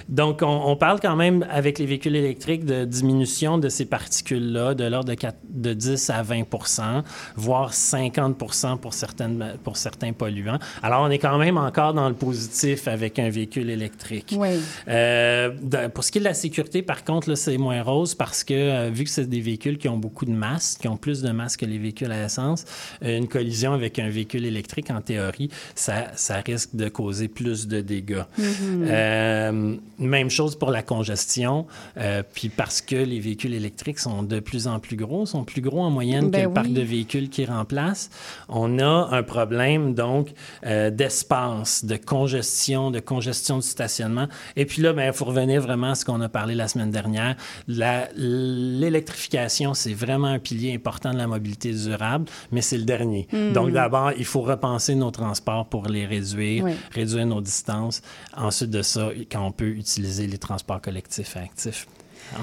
donc 0.08 0.40
on, 0.42 0.46
on 0.66 0.76
parle 0.76 1.00
quand 1.00 1.16
même 1.16 1.46
avec 1.50 1.78
les 1.78 1.86
véhicules 1.86 2.16
électriques 2.16 2.64
de 2.64 2.84
diminution 2.84 3.58
de 3.58 3.68
ces 3.68 3.84
particules-là 3.84 4.74
de 4.74 4.84
l'ordre 4.84 5.12
de, 5.14 5.16
de 5.48 5.74
10 5.74 6.10
à 6.10 6.22
20% 6.22 7.02
voire 7.36 7.72
50 7.72 8.36
pour, 8.36 8.54
certaines, 8.54 9.54
pour 9.64 9.76
certains 9.76 10.12
polluants. 10.12 10.58
Alors, 10.82 11.02
on 11.02 11.10
est 11.10 11.18
quand 11.18 11.38
même 11.38 11.56
encore 11.56 11.94
dans 11.94 12.08
le 12.08 12.14
positif 12.14 12.88
avec 12.88 13.18
un 13.18 13.28
véhicule 13.30 13.70
électrique. 13.70 14.34
Oui. 14.36 14.48
Euh, 14.88 15.50
de- 15.62 15.86
pour 15.88 16.04
ce 16.04 16.10
qui 16.12 16.18
est 16.18 16.20
de 16.20 16.26
la 16.26 16.34
sécurité, 16.34 16.82
par 16.82 17.04
contre, 17.04 17.28
là, 17.28 17.36
c'est 17.36 17.56
moins 17.58 17.82
rose 17.82 18.14
parce 18.14 18.44
que 18.44 18.88
vu 18.90 19.04
que 19.04 19.10
c'est 19.10 19.28
des 19.28 19.40
véhicules 19.40 19.78
qui 19.78 19.88
ont 19.88 19.98
beaucoup 19.98 20.24
de 20.24 20.30
masse, 20.32 20.47
masse, 20.50 20.76
qui 20.80 20.88
ont 20.88 20.96
plus 20.96 21.22
de 21.22 21.30
masse 21.30 21.56
que 21.56 21.66
les 21.66 21.78
véhicules 21.78 22.12
à 22.12 22.24
essence, 22.24 22.64
euh, 23.02 23.16
une 23.16 23.28
collision 23.28 23.72
avec 23.72 23.98
un 23.98 24.08
véhicule 24.08 24.44
électrique, 24.44 24.90
en 24.90 25.00
théorie, 25.00 25.50
ça, 25.74 26.08
ça 26.14 26.40
risque 26.40 26.74
de 26.74 26.88
causer 26.88 27.28
plus 27.28 27.66
de 27.66 27.80
dégâts. 27.80 28.24
Euh, 28.40 29.76
même 29.98 30.30
chose 30.30 30.56
pour 30.56 30.70
la 30.70 30.82
congestion, 30.82 31.66
euh, 31.96 32.22
puis 32.34 32.48
parce 32.48 32.80
que 32.80 32.96
les 32.96 33.20
véhicules 33.20 33.54
électriques 33.54 33.98
sont 33.98 34.22
de 34.22 34.40
plus 34.40 34.66
en 34.66 34.78
plus 34.78 34.96
gros, 34.96 35.26
sont 35.26 35.44
plus 35.44 35.60
gros 35.60 35.80
en 35.80 35.90
moyenne 35.90 36.30
Ben 36.30 36.42
que 36.42 36.48
le 36.48 36.52
parc 36.52 36.72
de 36.72 36.82
véhicules 36.82 37.28
qui 37.28 37.44
remplacent, 37.44 38.10
on 38.48 38.78
a 38.78 39.08
un 39.10 39.22
problème 39.22 39.94
donc 39.94 40.28
euh, 40.66 40.90
d'espace, 40.90 41.84
de 41.84 41.96
congestion, 41.96 42.90
de 42.90 43.00
congestion 43.00 43.58
du 43.58 43.66
stationnement. 43.66 44.28
Et 44.56 44.64
puis 44.64 44.82
là, 44.82 44.94
il 44.96 45.12
faut 45.12 45.24
revenir 45.24 45.60
vraiment 45.60 45.90
à 45.90 45.94
ce 45.94 46.04
qu'on 46.04 46.20
a 46.20 46.28
parlé 46.28 46.54
la 46.54 46.68
semaine 46.68 46.90
dernière. 46.90 47.36
L'électrification, 47.66 49.74
c'est 49.74 49.94
vraiment 49.94 50.37
un 50.38 50.40
pilier 50.40 50.72
important 50.74 51.12
de 51.12 51.18
la 51.18 51.26
mobilité 51.26 51.72
durable, 51.72 52.26
mais 52.52 52.62
c'est 52.62 52.78
le 52.78 52.84
dernier. 52.84 53.26
Hmm. 53.32 53.52
Donc 53.52 53.72
d'abord, 53.72 54.12
il 54.16 54.24
faut 54.24 54.40
repenser 54.40 54.94
nos 54.94 55.10
transports 55.10 55.66
pour 55.68 55.86
les 55.88 56.06
réduire, 56.06 56.64
Oui. 56.64 56.72
réduire 56.92 57.26
nos 57.26 57.40
distances. 57.40 58.00
Ensuite 58.36 58.70
de 58.70 58.82
ça, 58.82 59.10
quand 59.30 59.44
on 59.46 59.52
peut 59.52 59.68
utiliser 59.68 60.26
les 60.26 60.38
transports 60.38 60.80
collectifs 60.80 61.36
et 61.36 61.40
actifs. 61.40 61.86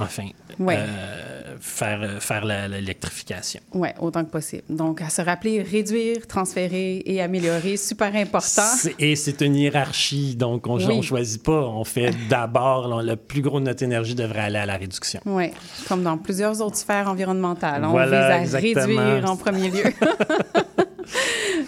Enfin, 0.01 0.23
Ouais. 0.59 0.77
euh, 0.79 1.55
faire, 1.59 1.99
euh, 2.01 2.19
faire 2.19 2.45
l'électrification. 2.45 3.59
Oui, 3.73 3.89
autant 3.99 4.23
que 4.23 4.29
possible. 4.29 4.63
Donc, 4.69 5.01
à 5.01 5.09
se 5.09 5.21
rappeler, 5.21 5.61
réduire, 5.61 6.27
transférer 6.27 7.03
et 7.05 7.21
améliorer, 7.21 7.77
super 7.77 8.15
important. 8.15 8.63
Et 8.99 9.15
c'est 9.15 9.41
une 9.41 9.55
hiérarchie, 9.55 10.35
donc 10.35 10.67
on 10.67 10.77
ne 10.77 11.01
choisit 11.01 11.43
pas. 11.43 11.61
On 11.67 11.83
fait 11.83 12.11
d'abord, 12.29 13.01
le 13.01 13.15
plus 13.15 13.41
gros 13.41 13.59
de 13.59 13.65
notre 13.65 13.83
énergie 13.83 14.15
devrait 14.15 14.39
aller 14.41 14.59
à 14.59 14.65
la 14.65 14.77
réduction. 14.77 15.19
Oui, 15.25 15.51
comme 15.87 16.03
dans 16.03 16.17
plusieurs 16.17 16.61
autres 16.61 16.77
sphères 16.77 17.07
environnementales. 17.09 17.83
On 17.85 17.89
Voilà, 17.91 18.39
vise 18.39 18.55
à 18.55 18.59
exactement. 18.61 19.01
réduire 19.01 19.29
en 19.29 19.35
premier 19.37 19.69
lieu. 19.69 19.83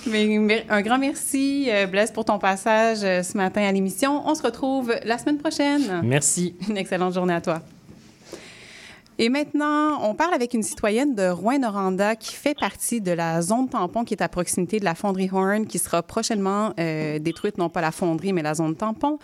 Mais, 0.10 0.66
un 0.70 0.82
grand 0.82 0.98
merci, 0.98 1.68
euh, 1.70 1.86
Blaise, 1.86 2.12
pour 2.12 2.26
ton 2.26 2.40
passage 2.40 3.00
ce 3.00 3.38
matin 3.38 3.62
à 3.64 3.72
l'émission. 3.72 4.24
On 4.28 4.34
se 4.36 4.42
retrouve 4.42 4.94
la 5.04 5.18
semaine 5.18 5.38
prochaine. 5.38 6.02
Merci. 6.04 6.56
Une 6.70 6.78
excellente 6.78 7.14
journée 7.14 7.34
à 7.34 7.42
toi. 7.42 7.62
Et 9.20 9.30
maintenant, 9.30 10.08
on 10.08 10.14
parle 10.14 10.36
avec 10.36 10.54
une 10.54 10.62
citoyenne 10.62 11.16
de 11.16 11.28
Rouen-Noranda 11.28 12.16
qui 12.16 12.36
fait 12.36 12.54
partie 12.58 13.02
de 13.02 13.12
la 13.12 13.42
zone 13.42 13.68
tampon 13.68 14.04
qui 14.04 14.14
est 14.14 14.22
à 14.22 14.30
proximité 14.30 14.80
de 14.80 14.86
la 14.86 14.94
fonderie 14.94 15.30
Horn, 15.32 15.66
qui 15.66 15.80
sera 15.80 16.04
prochainement 16.04 16.72
euh, 16.80 17.18
détruite, 17.18 17.58
non 17.58 17.68
pas 17.70 17.82
la 17.82 17.92
fonderie, 17.92 18.32
mais 18.32 18.44
la 18.44 18.54
zone 18.54 18.76
tampon, 18.76 19.18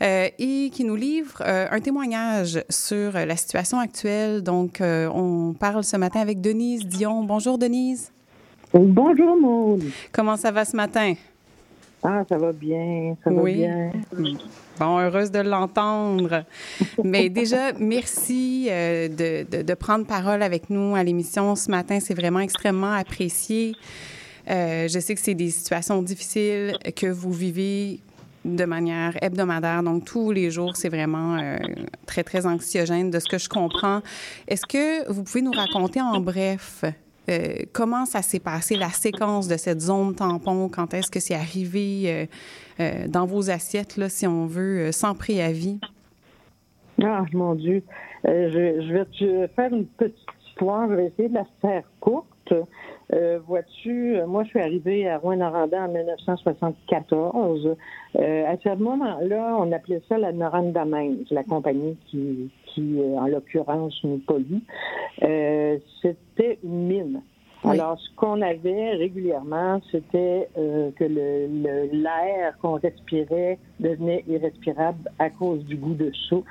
euh, 0.00 0.28
et 0.38 0.70
qui 0.72 0.84
nous 0.84 0.94
livre 0.94 1.42
euh, 1.44 1.66
un 1.72 1.80
témoignage 1.80 2.62
sur 2.68 3.12
la 3.12 3.36
situation 3.36 3.80
actuelle. 3.80 4.42
Donc, 4.42 4.80
on 4.80 5.54
parle 5.58 5.82
ce 5.82 5.96
matin 5.96 6.20
avec 6.20 6.40
Denise 6.40 6.86
Dion. 6.86 7.24
Bonjour, 7.24 7.58
Denise. 7.58 8.12
Bonjour, 8.72 9.36
Maud. 9.40 9.82
Comment 10.12 10.36
ça 10.36 10.52
va 10.52 10.64
ce 10.64 10.76
matin? 10.76 11.14
Ah, 12.04 12.22
ça 12.28 12.38
va 12.38 12.52
bien, 12.52 13.16
ça 13.24 13.30
Oui. 13.30 13.62
va 13.66 14.16
bien. 14.16 14.38
Bon, 14.78 14.98
heureuse 14.98 15.30
de 15.30 15.40
l'entendre. 15.40 16.44
Mais 17.04 17.28
déjà, 17.28 17.72
merci 17.78 18.68
euh, 18.70 19.08
de, 19.08 19.74
prendre 19.74 20.06
parole 20.06 20.42
avec 20.42 20.70
nous 20.70 20.94
à 20.94 21.02
l'émission 21.02 21.56
ce 21.56 21.70
matin. 21.70 21.98
C'est 22.00 22.14
vraiment 22.14 22.40
extrêmement 22.40 22.92
apprécié. 22.92 23.74
Euh, 24.50 24.88
je 24.88 24.98
sais 24.98 25.14
que 25.14 25.20
c'est 25.20 25.34
des 25.34 25.50
situations 25.50 26.02
difficiles 26.02 26.76
que 26.96 27.06
vous 27.06 27.32
vivez 27.32 28.00
de 28.44 28.64
manière 28.64 29.16
hebdomadaire, 29.22 29.84
donc 29.84 30.04
tous 30.04 30.32
les 30.32 30.50
jours, 30.50 30.76
c'est 30.76 30.88
vraiment 30.88 31.36
euh, 31.36 31.58
très, 32.06 32.24
très 32.24 32.44
anxiogène 32.44 33.10
de 33.10 33.20
ce 33.20 33.28
que 33.28 33.38
je 33.38 33.48
comprends. 33.48 34.02
Est-ce 34.48 34.66
que 34.66 35.08
vous 35.10 35.22
pouvez 35.22 35.42
nous 35.42 35.52
raconter 35.52 36.00
en 36.00 36.18
bref 36.18 36.84
euh, 37.28 37.54
comment 37.72 38.04
ça 38.04 38.22
s'est 38.22 38.40
passé, 38.40 38.76
la 38.76 38.88
séquence 38.88 39.48
de 39.48 39.56
cette 39.56 39.80
zone 39.80 40.14
tampon? 40.14 40.68
Quand 40.68 40.92
est-ce 40.94 41.10
que 41.10 41.20
c'est 41.20 41.34
arrivé 41.34 42.02
euh, 42.06 42.26
euh, 42.80 43.08
dans 43.08 43.26
vos 43.26 43.50
assiettes, 43.50 43.96
là, 43.96 44.08
si 44.08 44.26
on 44.26 44.46
veut, 44.46 44.92
sans 44.92 45.14
préavis? 45.14 45.78
Ah, 47.02 47.24
mon 47.32 47.54
Dieu. 47.54 47.82
Je, 48.24 48.92
vais 48.92 49.04
te 49.06 49.46
faire 49.54 49.72
une 49.72 49.86
petite 49.86 50.16
histoire. 50.48 50.88
Je 50.88 50.94
vais 50.94 51.06
essayer 51.06 51.28
de 51.28 51.34
la 51.34 51.46
faire 51.60 51.84
courte. 52.00 52.26
Vois-tu, 53.46 54.16
moi, 54.26 54.42
je 54.44 54.48
suis 54.50 54.60
arrivée 54.60 55.08
à 55.08 55.18
Rouen-Noranda 55.18 55.84
en 55.84 55.88
1974. 55.88 57.76
Euh, 58.16 58.44
à 58.46 58.56
ce 58.62 58.74
moment-là, 58.76 59.56
on 59.58 59.72
appelait 59.72 60.02
ça 60.08 60.18
la 60.18 60.32
Noranda 60.32 60.84
Mines, 60.84 61.24
la 61.30 61.44
compagnie 61.44 61.96
qui, 62.06 62.50
qui 62.74 62.98
euh, 63.00 63.16
en 63.18 63.26
l'occurrence, 63.26 63.94
nous 64.04 64.18
pollue. 64.18 64.58
Euh, 65.22 65.78
C'était 66.00 66.58
une 66.64 66.86
mine. 66.88 67.20
Oui. 67.64 67.70
Alors, 67.78 67.96
ce 68.00 68.08
qu'on 68.16 68.42
avait 68.42 68.90
régulièrement, 68.96 69.80
c'était 69.92 70.48
euh, 70.58 70.90
que 70.96 71.04
le- 71.04 71.46
le- 71.46 72.02
l'air 72.02 72.58
qu'on 72.60 72.72
respirait 72.72 73.56
devenait 73.78 74.24
irrespirable 74.26 75.08
à 75.20 75.30
cause 75.30 75.64
du 75.64 75.76
goût 75.76 75.94
de 75.94 76.10
soufre. 76.28 76.44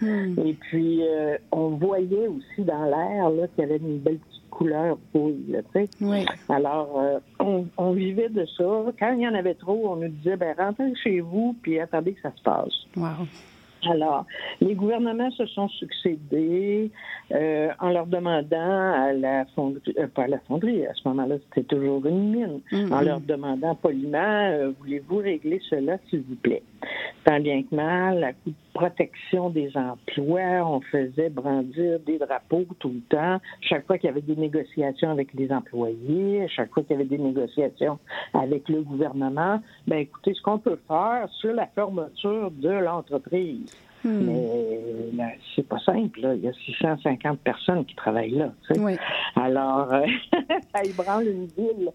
Hmm. 0.00 0.38
Et 0.46 0.52
puis, 0.54 1.00
euh, 1.02 1.36
on 1.50 1.70
voyait 1.70 2.28
aussi 2.28 2.62
dans 2.62 2.84
l'air 2.84 3.28
qu'il 3.56 3.64
y 3.64 3.66
avait 3.66 3.78
une 3.78 3.98
belle 3.98 4.18
petite 4.18 4.50
couleur 4.50 4.98
rouille. 5.12 5.56
Oui. 6.00 6.24
Alors, 6.48 7.00
euh, 7.00 7.18
on, 7.40 7.66
on 7.76 7.90
vivait 7.90 8.28
de 8.28 8.44
ça. 8.56 8.84
Quand 9.00 9.14
il 9.14 9.22
y 9.22 9.26
en 9.26 9.34
avait 9.34 9.54
trop, 9.54 9.88
on 9.90 9.96
nous 9.96 10.08
disait, 10.08 10.36
ben, 10.36 10.54
rentrez 10.56 10.94
chez 11.02 11.18
vous, 11.18 11.56
puis 11.62 11.80
attendez 11.80 12.12
que 12.12 12.20
ça 12.20 12.30
se 12.36 12.42
passe. 12.42 12.74
Wow. 12.96 13.26
Alors, 13.90 14.26
les 14.60 14.74
gouvernements 14.74 15.30
se 15.32 15.44
sont 15.46 15.68
succédés 15.68 16.90
euh, 17.32 17.68
en 17.80 17.90
leur 17.90 18.06
demandant 18.06 18.92
à 18.92 19.12
la 19.12 19.44
fonderie, 19.56 19.94
euh, 19.98 20.06
pas 20.06 20.24
à 20.24 20.28
la 20.28 20.38
fonderie, 20.40 20.86
à 20.86 20.94
ce 20.94 21.08
moment-là, 21.08 21.36
c'était 21.48 21.66
toujours 21.66 22.04
une 22.06 22.30
mine, 22.30 22.60
Mhm. 22.70 22.92
en 22.92 23.00
leur 23.00 23.20
demandant 23.20 23.74
poliment, 23.74 24.18
euh, 24.50 24.70
voulez-vous 24.80 25.16
régler 25.18 25.60
cela, 25.68 25.98
s'il 26.08 26.20
vous 26.22 26.36
plaît? 26.36 26.62
Tant 27.24 27.40
bien 27.40 27.62
que 27.62 27.74
mal, 27.74 28.22
à 28.24 28.32
coup 28.32 28.50
de 28.50 28.54
protection 28.74 29.50
des 29.50 29.70
emplois, 29.76 30.66
on 30.66 30.80
faisait 30.80 31.28
brandir 31.28 32.00
des 32.00 32.18
drapeaux 32.18 32.64
tout 32.80 32.88
le 32.88 33.00
temps. 33.08 33.38
Chaque 33.60 33.86
fois 33.86 33.96
qu'il 33.98 34.08
y 34.08 34.10
avait 34.10 34.20
des 34.22 34.34
négociations 34.36 35.10
avec 35.10 35.32
les 35.34 35.52
employés, 35.52 36.46
chaque 36.48 36.70
fois 36.72 36.82
qu'il 36.82 36.92
y 36.96 37.00
avait 37.00 37.08
des 37.08 37.18
négociations 37.18 37.98
avec 38.34 38.68
le 38.68 38.82
gouvernement, 38.82 39.60
ben 39.86 39.98
écoutez, 39.98 40.34
ce 40.34 40.42
qu'on 40.42 40.58
peut 40.58 40.78
faire 40.88 41.28
sur 41.30 41.52
la 41.52 41.66
fermeture 41.66 42.50
de 42.50 42.70
l'entreprise, 42.70 43.71
Hmm. 44.04 44.26
mais 44.26 44.78
là, 45.16 45.30
c'est 45.54 45.66
pas 45.66 45.78
simple. 45.78 46.20
Là. 46.20 46.34
Il 46.34 46.42
y 46.42 46.48
a 46.48 46.52
650 46.52 47.38
personnes 47.40 47.84
qui 47.84 47.94
travaillent 47.94 48.30
là. 48.30 48.52
tu 48.66 48.74
sais. 48.74 48.80
Oui. 48.80 48.96
Alors, 49.36 49.92
euh, 49.92 50.04
ça 50.74 50.82
ébranle 50.84 51.28
une 51.28 51.46
ville. 51.46 51.90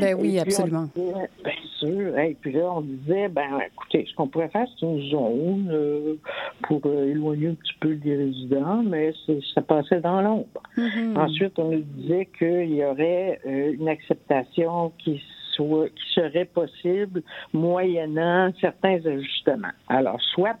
Ben 0.00 0.16
oui, 0.18 0.38
absolument. 0.38 0.88
disait, 0.94 1.28
Bien 1.44 1.52
sûr. 1.78 2.18
Et 2.18 2.36
puis 2.40 2.52
là, 2.52 2.72
on 2.72 2.80
disait, 2.80 3.28
ben 3.28 3.60
écoutez, 3.72 4.06
ce 4.08 4.14
qu'on 4.16 4.28
pourrait 4.28 4.48
faire, 4.48 4.66
c'est 4.78 4.86
une 4.86 5.10
zone 5.10 5.68
euh, 5.70 6.14
pour 6.62 6.80
euh, 6.86 7.10
éloigner 7.10 7.48
un 7.48 7.54
petit 7.54 7.74
peu 7.80 7.98
les 8.04 8.16
résidents, 8.16 8.82
mais 8.82 9.12
ça 9.54 9.62
passait 9.62 10.00
dans 10.00 10.20
l'ombre. 10.20 10.62
Mhm. 10.76 11.16
Ensuite, 11.16 11.58
on 11.58 11.70
nous 11.70 11.84
disait 11.96 12.28
qu'il 12.38 12.74
y 12.74 12.84
aurait 12.84 13.40
euh, 13.46 13.74
une 13.78 13.88
acceptation 13.88 14.92
qui 14.98 15.22
qui 15.56 16.12
serait 16.14 16.44
possible 16.44 17.22
moyennant 17.52 18.52
certains 18.60 19.04
ajustements. 19.06 19.74
Alors, 19.88 20.20
soit 20.34 20.56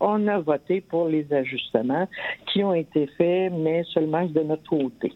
on 0.00 0.26
a 0.28 0.38
voté 0.38 0.80
pour 0.80 1.08
les 1.08 1.30
ajustements 1.32 2.08
qui 2.46 2.64
ont 2.64 2.74
été 2.74 3.06
faits, 3.18 3.52
mais 3.52 3.84
seulement 3.92 4.24
de 4.24 4.40
notre 4.40 4.68
côté. 4.68 5.12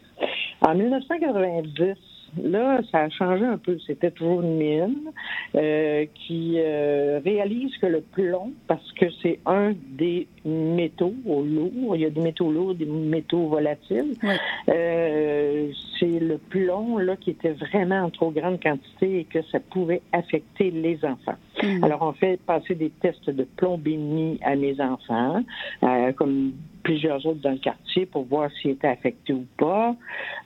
En 0.61 0.75
1990, 0.75 1.95
Là, 2.41 2.81
ça 2.91 2.99
a 2.99 3.09
changé 3.09 3.45
un 3.45 3.57
peu. 3.57 3.77
C'était 3.85 4.11
toujours 4.11 4.41
une 4.41 4.57
mine 4.57 5.11
euh, 5.55 6.05
qui 6.15 6.55
euh, 6.57 7.19
réalise 7.23 7.75
que 7.77 7.85
le 7.85 8.01
plomb, 8.01 8.53
parce 8.67 8.91
que 8.93 9.05
c'est 9.21 9.39
un 9.45 9.73
des 9.97 10.27
métaux 10.45 11.13
lourds, 11.25 11.95
il 11.95 12.01
y 12.01 12.05
a 12.05 12.09
des 12.09 12.21
métaux 12.21 12.51
lourds, 12.51 12.75
des 12.75 12.85
métaux 12.85 13.47
volatiles, 13.47 14.15
Oui. 14.23 14.33
euh, 14.69 15.71
c'est 15.99 16.19
le 16.19 16.37
plomb 16.37 16.97
là 16.97 17.15
qui 17.15 17.29
était 17.31 17.53
vraiment 17.53 18.01
en 18.01 18.09
trop 18.09 18.31
grande 18.31 18.61
quantité 18.61 19.19
et 19.19 19.23
que 19.25 19.41
ça 19.51 19.59
pouvait 19.59 20.01
affecter 20.11 20.71
les 20.71 20.99
enfants. 21.05 21.37
Mhm. 21.61 21.83
Alors, 21.83 22.01
on 22.01 22.13
fait 22.13 22.39
passer 22.45 22.75
des 22.75 22.89
tests 22.89 23.29
de 23.29 23.43
plombémie 23.43 24.39
à 24.43 24.55
mes 24.55 24.79
enfants, 24.81 25.41
euh, 25.83 26.11
comme 26.13 26.53
plusieurs 26.83 27.25
autres 27.25 27.41
dans 27.41 27.51
le 27.51 27.57
quartier, 27.57 28.05
pour 28.05 28.25
voir 28.25 28.49
s'ils 28.51 28.71
étaient 28.71 28.87
affectés 28.87 29.33
ou 29.33 29.45
pas. 29.57 29.95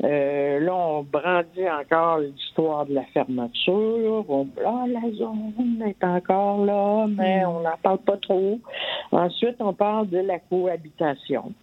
Euh, 0.03 0.60
là, 0.60 0.75
on 0.75 1.03
brandit 1.03 1.70
encore 1.70 2.20
l'histoire 2.20 2.86
de 2.86 2.94
la 2.94 3.03
fermeture. 3.06 4.25
On, 4.29 4.48
ah, 4.65 4.86
la 4.88 5.12
zone 5.13 5.84
est 5.86 6.03
encore 6.03 6.65
là, 6.65 7.08
mais 7.08 7.44
on 7.46 7.62
n'en 7.62 7.77
parle 7.82 8.00
pas 8.00 8.17
trop. 8.17 8.60
Ensuite, 9.12 9.56
on 9.60 9.74
parle 9.74 10.10
de 10.10 10.20
la 10.20 10.39
cohabitation 10.39 11.53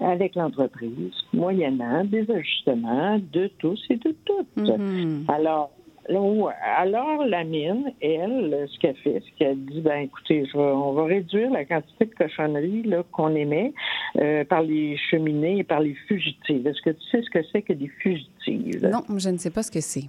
avec 0.00 0.34
l'entreprise, 0.34 1.14
moyennant 1.32 2.04
des 2.04 2.30
ajustements 2.30 3.18
de 3.32 3.50
tous 3.58 3.82
et 3.88 3.96
de 3.96 4.14
toutes. 4.24 4.56
Mhm. 4.56 5.24
Alors. 5.28 5.70
Alors, 6.08 7.24
la 7.26 7.44
mine, 7.44 7.92
elle, 8.00 8.66
ce 8.70 8.78
qu'elle 8.78 8.96
fait, 8.96 9.22
c'est 9.24 9.30
qu'elle 9.38 9.58
dit, 9.64 9.80
ben 9.80 10.02
écoutez, 10.04 10.44
je 10.46 10.52
vais- 10.56 10.62
on 10.64 10.92
va 10.92 11.04
réduire 11.04 11.50
la 11.50 11.64
quantité 11.64 12.04
de 12.06 12.14
cochonneries 12.14 12.82
là, 12.84 13.02
qu'on 13.12 13.34
émet 13.34 13.72
euh, 14.18 14.44
par 14.44 14.62
les 14.62 14.96
cheminées 15.10 15.58
et 15.58 15.64
par 15.64 15.80
les 15.80 15.94
fugitives. 16.06 16.66
Est-ce 16.66 16.80
que 16.82 16.90
tu 16.90 17.02
sais 17.10 17.22
ce 17.22 17.30
que 17.30 17.42
c'est 17.52 17.62
que 17.62 17.72
des 17.72 17.88
fugitives? 17.88 18.86
Non, 18.86 19.02
je 19.18 19.28
ne 19.30 19.36
sais 19.38 19.50
pas 19.50 19.62
ce 19.62 19.70
que 19.70 19.80
c'est. 19.80 20.04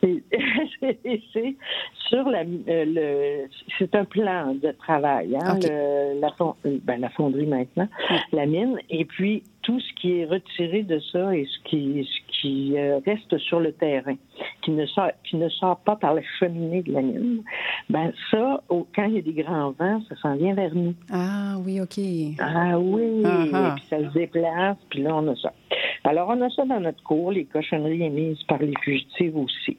C'est- 0.00 0.22
sur 2.08 2.28
la, 2.28 2.40
euh, 2.40 2.84
le, 2.86 3.48
c'est 3.78 3.94
un 3.94 4.04
plan 4.04 4.54
de 4.54 4.70
travail, 4.72 5.36
hein, 5.36 5.58
le- 5.62 6.20
la, 6.20 6.28
euh, 6.40 6.78
ben, 6.84 7.00
la 7.00 7.08
fonderie 7.10 7.46
maintenant, 7.46 7.88
la 8.32 8.46
mine, 8.46 8.78
et 8.90 9.04
puis 9.04 9.42
tout 9.62 9.80
ce 9.80 9.92
qui 9.94 10.20
est 10.20 10.24
retiré 10.26 10.82
de 10.82 10.98
ça 11.12 11.34
et 11.36 11.44
ce 11.46 11.58
qui, 11.68 12.04
ce 12.08 12.25
qui 12.40 12.76
euh, 12.76 12.98
reste 13.06 13.36
sur 13.38 13.60
le 13.60 13.72
terrain, 13.72 14.16
qui 14.62 14.70
ne 14.72 14.84
sort, 14.86 15.10
qui 15.24 15.36
ne 15.36 15.48
sort 15.48 15.78
pas 15.78 15.96
par 15.96 16.14
la 16.14 16.22
cheminée 16.38 16.82
de 16.82 16.92
la 16.92 17.02
mine, 17.02 17.42
ben 17.88 18.12
ça, 18.30 18.62
quand 18.68 19.04
il 19.04 19.14
y 19.14 19.18
a 19.18 19.22
des 19.22 19.42
grands 19.42 19.70
vents, 19.72 20.00
ça 20.08 20.16
s'en 20.16 20.36
vient 20.36 20.54
vers 20.54 20.74
nous. 20.74 20.94
Ah 21.10 21.56
oui, 21.64 21.80
OK. 21.80 21.98
Ah 22.38 22.78
oui, 22.78 23.22
Ah-ha. 23.24 23.68
et 23.68 23.74
puis 23.76 23.84
ça 23.88 23.98
se 23.98 24.12
déplace, 24.12 24.76
puis 24.90 25.02
là, 25.02 25.16
on 25.16 25.28
a 25.28 25.36
ça. 25.36 25.52
Alors, 26.04 26.28
on 26.28 26.40
a 26.42 26.50
ça 26.50 26.64
dans 26.64 26.80
notre 26.80 27.02
cours, 27.02 27.32
les 27.32 27.44
cochonneries 27.46 28.02
émises 28.02 28.42
par 28.44 28.58
les 28.58 28.74
fugitives 28.82 29.36
aussi. 29.36 29.76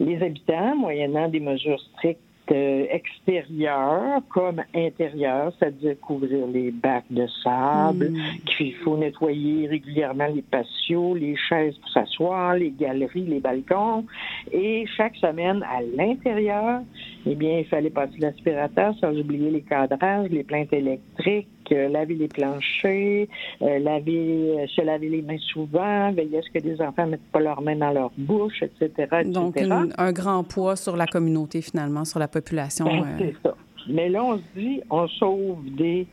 Les 0.00 0.22
habitants, 0.22 0.74
moyennant 0.76 1.28
des 1.28 1.40
mesures 1.40 1.80
strictes 1.96 2.20
euh, 2.50 2.86
extérieures 2.90 4.20
comme 4.28 4.62
intérieures, 4.74 5.52
c'est-à-dire 5.58 5.98
couvrir 6.00 6.46
les 6.46 6.70
bacs 6.70 7.04
de 7.10 7.26
sable, 7.42 8.12
qu'il 8.44 8.74
faut 8.76 8.96
nettoyer 8.96 9.66
régulièrement 9.66 10.26
les 10.26 10.42
patios, 10.42 11.14
les 11.14 11.36
chaises 11.36 11.76
pour 11.78 11.90
s'asseoir, 11.90 12.54
les 12.54 12.70
galeries, 12.70 13.24
les 13.24 13.40
balcons, 13.40 14.04
et 14.52 14.84
chaque 14.96 15.16
semaine 15.16 15.62
à 15.62 15.80
l'intérieur, 15.96 16.82
eh 17.26 17.34
bien, 17.34 17.60
il 17.60 17.64
fallait 17.66 17.90
passer 17.90 18.18
l'aspirateur 18.18 18.94
sans 19.00 19.16
oublier 19.18 19.50
les 19.50 19.62
cadrages, 19.62 20.28
les 20.30 20.44
plaintes 20.44 20.72
électriques, 20.72 21.48
laver 21.72 22.14
les 22.14 22.28
planchers, 22.28 23.26
euh, 23.62 23.78
laver, 23.78 24.56
euh, 24.58 24.66
se 24.66 24.82
laver 24.82 25.08
les 25.08 25.22
mains 25.22 25.38
souvent, 25.38 26.12
veiller 26.12 26.38
à 26.38 26.42
ce 26.42 26.50
que 26.50 26.58
les 26.64 26.80
enfants 26.80 27.06
ne 27.06 27.12
mettent 27.12 27.30
pas 27.32 27.40
leurs 27.40 27.62
mains 27.62 27.76
dans 27.76 27.92
leur 27.92 28.10
bouche, 28.18 28.62
etc., 28.62 28.88
etc. 28.98 29.24
Donc, 29.30 29.56
une- 29.60 29.92
un 29.96 30.12
grand 30.12 30.44
poids 30.44 30.76
sur 30.76 30.96
la 30.96 31.06
communauté, 31.06 31.62
finalement, 31.62 32.04
sur 32.04 32.18
la 32.18 32.28
population. 32.28 32.84
Ben, 32.86 33.02
euh, 33.04 33.16
c'est 33.18 33.34
ça. 33.42 33.54
Mais 33.88 34.08
là, 34.08 34.24
on 34.24 34.38
se 34.38 34.42
dit, 34.56 34.80
on 34.90 35.06
sauve 35.08 35.64
des 35.76 36.06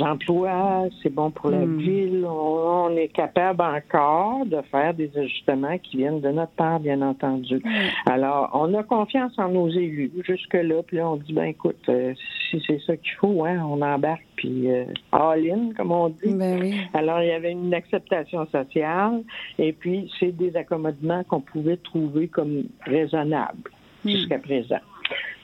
emplois, 0.00 0.84
c'est 1.02 1.12
bon 1.12 1.30
pour 1.30 1.50
la 1.50 1.58
Hmm. 1.64 1.78
ville, 1.78 2.24
on, 2.26 2.86
on 2.90 2.96
est 2.96 3.08
capable 3.08 3.62
encore 3.62 4.44
de 4.46 4.60
faire 4.70 4.94
des 4.94 5.10
ajustements 5.16 5.78
qui 5.78 5.98
viennent 5.98 6.20
de 6.20 6.28
notre 6.30 6.52
part, 6.52 6.80
bien 6.80 7.00
entendu. 7.02 7.60
Alors, 8.06 8.50
on 8.52 8.72
a 8.74 8.82
confiance 8.82 9.32
en 9.38 9.48
nos 9.48 9.68
élus 9.68 10.10
jusque-là, 10.26 10.82
puis 10.86 10.98
là, 10.98 11.08
on 11.10 11.16
dit, 11.16 11.32
ben 11.32 11.44
écoute, 11.44 11.76
euh, 11.88 12.14
si 12.50 12.62
c'est 12.66 12.80
ça 12.82 12.96
qu'il 12.96 13.12
faut, 13.12 13.44
hein, 13.44 13.62
on 13.68 13.80
embarque, 13.82 14.24
puis 14.36 14.70
euh, 14.70 14.84
all-in, 15.12 15.70
comme 15.76 15.92
on 15.92 16.08
dit. 16.10 16.34
Ben 16.34 16.60
oui. 16.60 16.74
Alors, 16.94 17.20
il 17.22 17.28
y 17.28 17.32
avait 17.32 17.52
une 17.52 17.74
acceptation 17.74 18.46
sociale, 18.46 19.22
et 19.58 19.72
puis 19.72 20.10
c'est 20.20 20.32
des 20.36 20.54
accommodements 20.56 21.24
qu'on 21.24 21.40
pouvait 21.40 21.76
trouver 21.78 22.28
comme 22.28 22.64
raisonnables 22.86 23.70
Hmm. 24.04 24.10
jusqu'à 24.10 24.38
présent. 24.38 24.78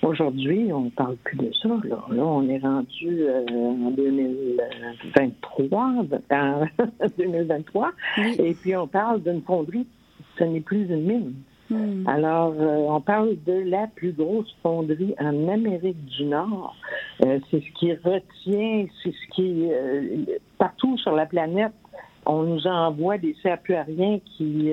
Aujourd'hui, 0.05 0.71
on 0.73 0.83
ne 0.83 0.91
parle 0.91 1.17
plus 1.17 1.37
de 1.39 1.51
ça. 1.61 1.69
Là, 1.69 2.05
Là, 2.11 2.25
on 2.25 2.49
est 2.49 2.59
rendu 2.59 3.23
euh, 3.23 3.45
en 3.51 3.91
2023, 3.91 5.81
en 5.83 6.05
2023, 7.19 7.91
Oui. 8.19 8.37
et 8.39 8.55
puis 8.55 8.77
on 8.77 8.87
parle 8.87 9.23
d'une 9.23 9.43
fonderie. 9.43 9.87
Ce 10.39 10.45
n'est 10.45 10.61
plus 10.61 10.89
une 10.91 11.05
mine. 11.05 11.35
Hmm. 11.71 12.07
Alors, 12.07 12.55
euh, 12.59 12.87
on 12.89 13.01
parle 13.01 13.37
de 13.47 13.53
la 13.71 13.87
plus 13.87 14.13
grosse 14.13 14.55
fonderie 14.63 15.15
en 15.19 15.49
Amérique 15.49 16.05
du 16.05 16.25
Nord. 16.25 16.77
Euh, 17.25 17.39
c'est 17.51 17.61
ce 17.61 17.73
qui 17.79 17.93
retient, 17.95 18.87
c'est 19.03 19.13
ce 19.13 19.35
qui, 19.35 19.69
euh, 19.71 20.25
partout 20.59 20.99
sur 20.99 21.13
la 21.13 21.25
planète, 21.25 21.73
on 22.27 22.43
nous 22.43 22.67
envoie 22.67 23.17
des 23.19 23.35
serpillariens 23.43 24.19
qui, 24.25 24.71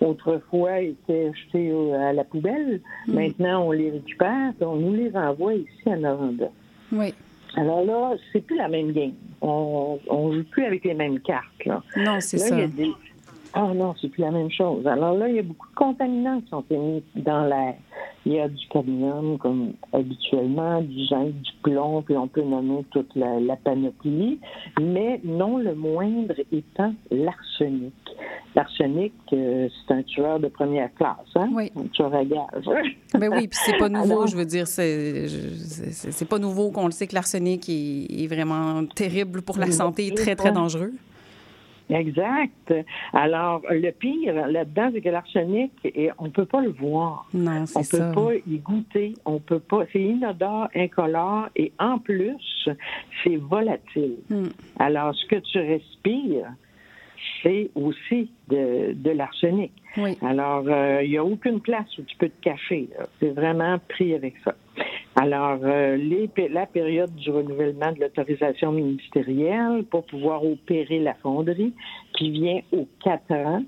autrefois, 0.00 0.80
étaient 0.80 1.32
jetés 1.34 1.72
à 1.94 2.12
la 2.12 2.24
poubelle. 2.24 2.80
Maintenant, 3.08 3.66
on 3.66 3.72
les 3.72 3.90
récupère, 3.90 4.52
puis 4.56 4.64
on 4.66 4.76
nous 4.76 4.94
les 4.94 5.16
envoie 5.16 5.54
ici 5.54 5.88
à 5.90 5.96
Noranda. 5.96 6.48
Oui. 6.92 7.14
Alors 7.56 7.84
là, 7.84 8.14
c'est 8.32 8.40
plus 8.42 8.56
la 8.56 8.68
même 8.68 8.92
game. 8.92 9.12
On 9.40 9.98
ne 10.10 10.36
joue 10.38 10.44
plus 10.50 10.64
avec 10.64 10.84
les 10.84 10.94
mêmes 10.94 11.20
cartes. 11.20 11.64
Là. 11.64 11.82
Non, 11.96 12.18
c'est 12.20 12.38
ça. 12.38 12.54
il 12.54 12.60
y 12.60 12.64
a 12.64 12.66
des- 12.66 12.92
Ah 13.58 13.72
non, 13.74 13.94
c'est 13.98 14.08
plus 14.08 14.20
la 14.20 14.30
même 14.30 14.50
chose. 14.50 14.86
Alors 14.86 15.14
là, 15.14 15.30
il 15.30 15.36
y 15.36 15.38
a 15.38 15.42
beaucoup 15.42 15.66
de 15.70 15.74
contaminants 15.74 16.42
qui 16.42 16.48
sont 16.50 16.64
émis 16.68 17.02
dans 17.14 17.46
l'air. 17.46 17.74
Il 18.26 18.32
y 18.34 18.40
a 18.40 18.48
du 18.48 18.66
cadmium, 18.68 19.38
comme 19.38 19.72
habituellement, 19.94 20.82
du 20.82 21.06
zinc, 21.06 21.28
du 21.32 21.52
plomb, 21.62 22.02
puis 22.02 22.16
on 22.18 22.28
peut 22.28 22.42
nommer 22.42 22.84
toute 22.90 23.14
la, 23.14 23.40
la 23.40 23.56
panoplie, 23.56 24.40
mais 24.78 25.20
non 25.24 25.56
le 25.56 25.74
moindre 25.74 26.34
étant 26.52 26.92
l'arsenic. 27.10 27.94
L'arsenic, 28.54 29.12
euh, 29.32 29.68
c'est 29.86 29.94
un 29.94 30.02
tueur 30.02 30.38
de 30.40 30.48
première 30.48 30.92
classe, 30.94 31.16
hein? 31.36 31.48
Oui. 31.54 31.70
Un 31.76 31.86
tueur 31.88 32.14
à 32.14 32.24
gaz. 32.24 32.44
Ben 33.18 33.30
oui, 33.32 33.48
puis 33.48 33.58
c'est 33.64 33.78
pas 33.78 33.88
nouveau, 33.88 34.12
Alors- 34.12 34.26
je 34.26 34.36
veux 34.36 34.44
dire, 34.44 34.66
c'est 34.66 35.28
c'est 35.28 36.12
c'est 36.12 36.28
pas 36.28 36.38
nouveau 36.38 36.70
qu'on 36.70 36.84
le 36.86 36.90
sait 36.90 37.06
que 37.06 37.14
l'arsenic 37.14 37.66
est, 37.70 38.06
est 38.24 38.26
vraiment 38.26 38.84
terrible 38.94 39.40
pour 39.40 39.56
la 39.56 39.70
santé 39.70 40.08
et 40.08 40.14
très, 40.14 40.36
très 40.36 40.52
dangereux. 40.52 40.92
Exact. 41.88 42.74
Alors, 43.12 43.62
le 43.70 43.90
pire 43.92 44.48
là-dedans, 44.48 44.90
c'est 44.92 45.00
que 45.00 45.08
l'arsenic, 45.08 45.70
on 46.18 46.24
ne 46.24 46.30
peut 46.30 46.44
pas 46.44 46.60
le 46.60 46.70
voir. 46.70 47.28
Non, 47.32 47.62
On 47.62 47.66
c'est 47.66 47.90
peut 47.90 47.98
ça. 47.98 48.12
pas 48.12 48.34
y 48.46 48.58
goûter, 48.58 49.14
on 49.24 49.38
peut 49.38 49.60
pas. 49.60 49.84
C'est 49.92 50.02
inodore, 50.02 50.68
incolore, 50.74 51.48
et 51.54 51.72
en 51.78 51.98
plus, 51.98 52.68
c'est 53.22 53.36
volatile. 53.36 54.16
Hmm. 54.30 54.48
Alors, 54.78 55.14
ce 55.14 55.26
que 55.26 55.36
tu 55.36 55.58
respires, 55.58 56.52
c'est 57.42 57.70
aussi 57.74 58.30
de, 58.48 58.92
de 58.92 59.10
l'arsenic. 59.10 59.72
Oui. 59.96 60.16
Alors, 60.22 60.64
euh, 60.66 61.02
il 61.02 61.10
n'y 61.10 61.16
a 61.18 61.24
aucune 61.24 61.60
place 61.60 61.86
où 61.98 62.02
tu 62.02 62.16
peux 62.16 62.28
te 62.28 62.40
cacher. 62.42 62.88
C'est 63.20 63.30
vraiment 63.30 63.78
pris 63.88 64.14
avec 64.14 64.34
ça. 64.44 64.54
Alors, 65.18 65.58
euh, 65.62 65.96
la 66.50 66.66
période 66.66 67.14
du 67.14 67.30
renouvellement 67.30 67.90
de 67.92 68.00
l'autorisation 68.00 68.70
ministérielle 68.72 69.84
pour 69.90 70.04
pouvoir 70.04 70.44
opérer 70.44 70.98
la 70.98 71.14
fonderie, 71.14 71.72
qui 72.12 72.30
vient 72.30 72.60
aux 72.72 72.86
quatre 73.02 73.32
ans, 73.32 73.62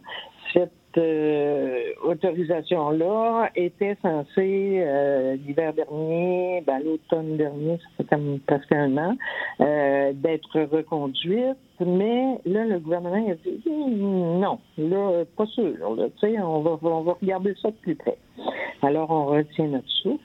cette 0.53 0.71
euh, 0.99 1.93
autorisation-là 2.03 3.51
était 3.57 3.97
censée, 4.03 4.83
euh, 4.85 5.37
l'hiver 5.37 5.73
dernier, 5.73 6.63
ben, 6.67 6.81
l'automne 6.85 7.39
dernier, 7.39 7.79
ça 7.97 8.05
fait 8.05 8.41
presque 8.47 8.73
un 8.73 8.99
an, 8.99 9.17
d'être 9.59 10.61
reconduite, 10.71 11.57
mais 11.81 12.39
là, 12.45 12.67
le 12.67 12.79
gouvernement 12.79 13.27
a 13.27 13.35
dit 13.35 13.63
Hum, 13.67 14.39
non, 14.39 14.59
là, 14.77 15.25
pas 15.35 15.47
sûr, 15.47 15.73
là, 15.79 15.87
on 16.45 16.61
va, 16.61 16.79
on 16.83 17.03
va 17.03 17.17
regarder 17.23 17.55
ça 17.63 17.71
de 17.71 17.77
plus 17.77 17.95
près. 17.95 18.19
Alors, 18.83 19.11
on 19.11 19.27
retient 19.27 19.69
notre 19.69 19.89
souffle 19.89 20.23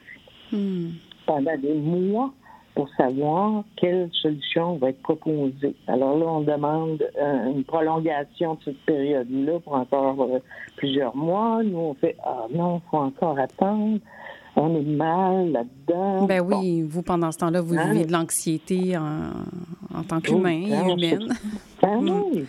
Hmm. 0.53 0.89
pendant 1.25 1.57
des 1.57 1.73
mois 1.73 2.31
pour 2.75 2.89
savoir 2.97 3.63
quelle 3.75 4.09
solution 4.13 4.77
va 4.77 4.89
être 4.89 5.01
proposée. 5.03 5.75
Alors 5.87 6.17
là, 6.17 6.25
on 6.27 6.41
demande 6.41 7.03
euh, 7.21 7.51
une 7.51 7.63
prolongation 7.63 8.55
de 8.55 8.59
cette 8.65 8.79
période-là 8.85 9.59
pour 9.59 9.73
encore 9.73 10.21
euh, 10.21 10.39
plusieurs 10.77 11.15
mois. 11.15 11.61
Nous, 11.63 11.77
on 11.77 11.93
fait 11.95 12.15
Ah 12.25 12.45
non, 12.53 12.81
il 12.85 12.89
faut 12.89 12.97
encore 12.97 13.37
attendre. 13.37 13.99
On 14.55 14.75
est 14.75 14.81
mal 14.83 15.51
là-dedans. 15.51 16.25
Ben 16.25 16.41
Bon. 16.43 16.59
oui, 16.59 16.81
vous, 16.83 17.01
pendant 17.03 17.31
ce 17.31 17.39
temps-là, 17.39 17.61
vous 17.61 17.75
Ah. 17.77 17.85
vivez 17.91 18.05
de 18.05 18.11
l'anxiété 18.11 18.95
en, 18.97 19.97
en 19.97 20.03
tant 20.03 20.19
qu'humain 20.21 20.61
Oui, 20.63 20.71
et 20.71 20.75
ah, 20.75 20.89
humaine. 20.89 21.29
Ah 21.81 21.87
oui. 21.99 22.45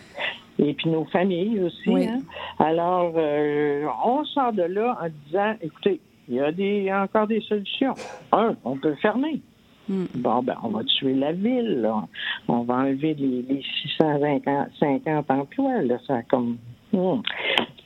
Et 0.58 0.72
puis 0.74 0.88
nos 0.88 1.04
familles 1.06 1.60
aussi. 1.60 1.88
Oui. 1.90 2.06
hein. 2.06 2.20
Alors, 2.58 3.12
euh, 3.16 3.86
on 4.06 4.24
sort 4.24 4.52
de 4.52 4.62
là 4.62 4.96
en 5.02 5.08
disant, 5.26 5.54
écoutez, 5.60 6.00
il 6.28 6.34
y 6.34 6.40
a 6.40 6.52
des, 6.52 6.78
il 6.78 6.84
y 6.84 6.90
a 6.90 7.02
encore 7.02 7.26
des 7.26 7.40
solutions. 7.40 7.94
Un, 8.32 8.56
on 8.64 8.76
peut 8.76 8.94
fermer. 8.96 9.40
Hmm. 9.88 10.06
Bon, 10.14 10.42
ben, 10.42 10.56
on 10.62 10.68
va 10.68 10.84
tuer 10.84 11.14
la 11.14 11.32
ville. 11.32 11.82
là. 11.82 12.04
On 12.48 12.62
va 12.62 12.74
enlever 12.76 13.14
les, 13.14 13.42
les 13.42 13.62
650 13.82 15.30
emplois. 15.30 15.82
Là, 15.82 15.98
ça 16.06 16.22
comme. 16.22 16.56
Hmm. 16.92 17.20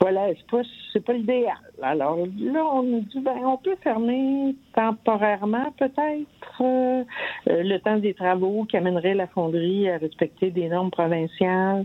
Voilà, 0.01 0.29
c'est 0.29 0.51
pas, 0.51 0.62
c'est 0.92 1.05
pas 1.05 1.14
l'idéal. 1.14 1.57
Alors 1.83 2.18
là, 2.38 2.64
on 2.72 2.83
nous 2.83 3.01
dit, 3.01 3.20
ben, 3.20 3.38
on 3.44 3.57
peut 3.57 3.77
fermer 3.83 4.55
temporairement, 4.74 5.72
peut-être, 5.77 6.27
euh, 6.64 7.05
le 7.47 7.79
temps 7.79 7.97
des 7.97 8.14
travaux 8.14 8.64
qui 8.64 8.77
amènerait 8.77 9.14
la 9.14 9.27
fonderie 9.27 9.88
à 9.88 9.99
respecter 9.99 10.51
des 10.51 10.68
normes 10.68 10.90
provinciales. 10.90 11.85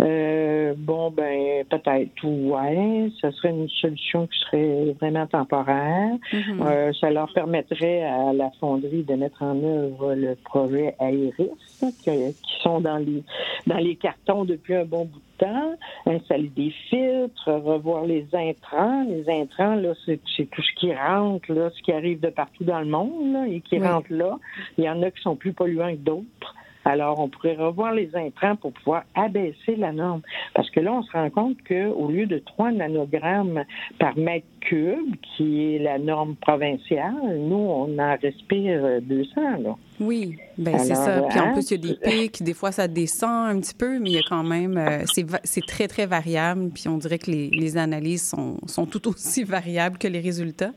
Euh, 0.00 0.74
bon, 0.76 1.10
ben, 1.10 1.64
peut-être, 1.68 2.24
ouais, 2.24 3.10
ça 3.20 3.32
serait 3.32 3.50
une 3.50 3.68
solution 3.68 4.26
qui 4.26 4.38
serait 4.40 4.96
vraiment 5.00 5.26
temporaire. 5.26 6.12
Mhm. 6.32 6.62
Euh, 6.62 6.92
ça 7.00 7.10
leur 7.10 7.32
permettrait 7.32 8.02
à 8.02 8.32
la 8.32 8.50
fonderie 8.60 9.02
de 9.02 9.14
mettre 9.14 9.42
en 9.42 9.62
œuvre 9.62 10.14
le 10.14 10.34
projet 10.36 10.94
Aéris, 10.98 11.50
qui, 11.80 12.10
qui 12.32 12.62
sont 12.62 12.80
dans 12.80 12.98
les 12.98 13.22
dans 13.66 13.78
les 13.78 13.96
cartons 13.96 14.44
depuis 14.44 14.74
un 14.74 14.84
bon 14.84 15.04
bout 15.04 15.18
de 15.18 15.29
temps, 15.40 15.76
installer 16.06 16.48
des 16.54 16.70
filtres, 16.88 17.48
revoir 17.48 18.04
les 18.04 18.26
intrants. 18.32 19.04
Les 19.08 19.28
intrants, 19.28 19.74
là, 19.74 19.94
c'est 20.06 20.20
tout 20.50 20.62
ce 20.62 20.72
qui 20.78 20.94
rentre, 20.94 21.52
là, 21.52 21.70
ce 21.70 21.82
qui 21.82 21.92
arrive 21.92 22.20
de 22.20 22.28
partout 22.28 22.64
dans 22.64 22.80
le 22.80 22.86
monde 22.86 23.32
là, 23.32 23.46
et 23.48 23.60
qui 23.60 23.78
rentre 23.78 24.12
là. 24.12 24.38
Il 24.78 24.84
y 24.84 24.90
en 24.90 25.02
a 25.02 25.10
qui 25.10 25.22
sont 25.22 25.36
plus 25.36 25.52
polluants 25.52 25.92
que 25.92 26.00
d'autres. 26.00 26.54
Alors, 26.84 27.20
on 27.20 27.28
pourrait 27.28 27.56
revoir 27.56 27.92
les 27.92 28.10
intrants 28.14 28.56
pour 28.56 28.72
pouvoir 28.72 29.04
abaisser 29.14 29.76
la 29.76 29.92
norme. 29.92 30.22
Parce 30.54 30.70
que 30.70 30.80
là, 30.80 30.92
on 30.92 31.02
se 31.02 31.12
rend 31.12 31.30
compte 31.30 31.56
qu'au 31.66 32.08
lieu 32.08 32.26
de 32.26 32.38
3 32.38 32.72
nanogrammes 32.72 33.64
par 33.98 34.16
mètre 34.16 34.46
cube, 34.60 35.16
qui 35.22 35.74
est 35.74 35.78
la 35.78 35.98
norme 35.98 36.36
provinciale, 36.36 37.38
nous, 37.38 37.56
on 37.56 37.98
en 37.98 38.16
respire 38.16 39.00
200. 39.02 39.40
Là. 39.62 39.76
Oui, 40.00 40.38
ben 40.56 40.78
c'est 40.78 40.94
ça. 40.94 41.22
Puis 41.28 41.38
en 41.38 41.52
plus, 41.52 41.70
il 41.70 41.86
y 41.86 41.90
a 41.90 41.92
des 41.92 42.00
pics, 42.10 42.42
des 42.42 42.54
fois 42.54 42.72
ça 42.72 42.88
descend 42.88 43.56
un 43.56 43.60
petit 43.60 43.74
peu, 43.74 43.98
mais 43.98 44.10
il 44.10 44.16
y 44.16 44.18
a 44.18 44.22
quand 44.28 44.42
même, 44.42 44.78
euh, 44.78 45.04
c'est 45.44 45.66
très, 45.66 45.88
très 45.88 46.06
variable. 46.06 46.70
Puis 46.70 46.88
on 46.88 46.96
dirait 46.96 47.18
que 47.18 47.30
les, 47.30 47.50
les 47.50 47.76
analyses 47.76 48.28
sont, 48.28 48.56
sont, 48.66 48.86
tout 48.86 49.08
aussi 49.08 49.44
variables 49.44 49.98
que 49.98 50.08
les 50.08 50.20
résultats. 50.20 50.72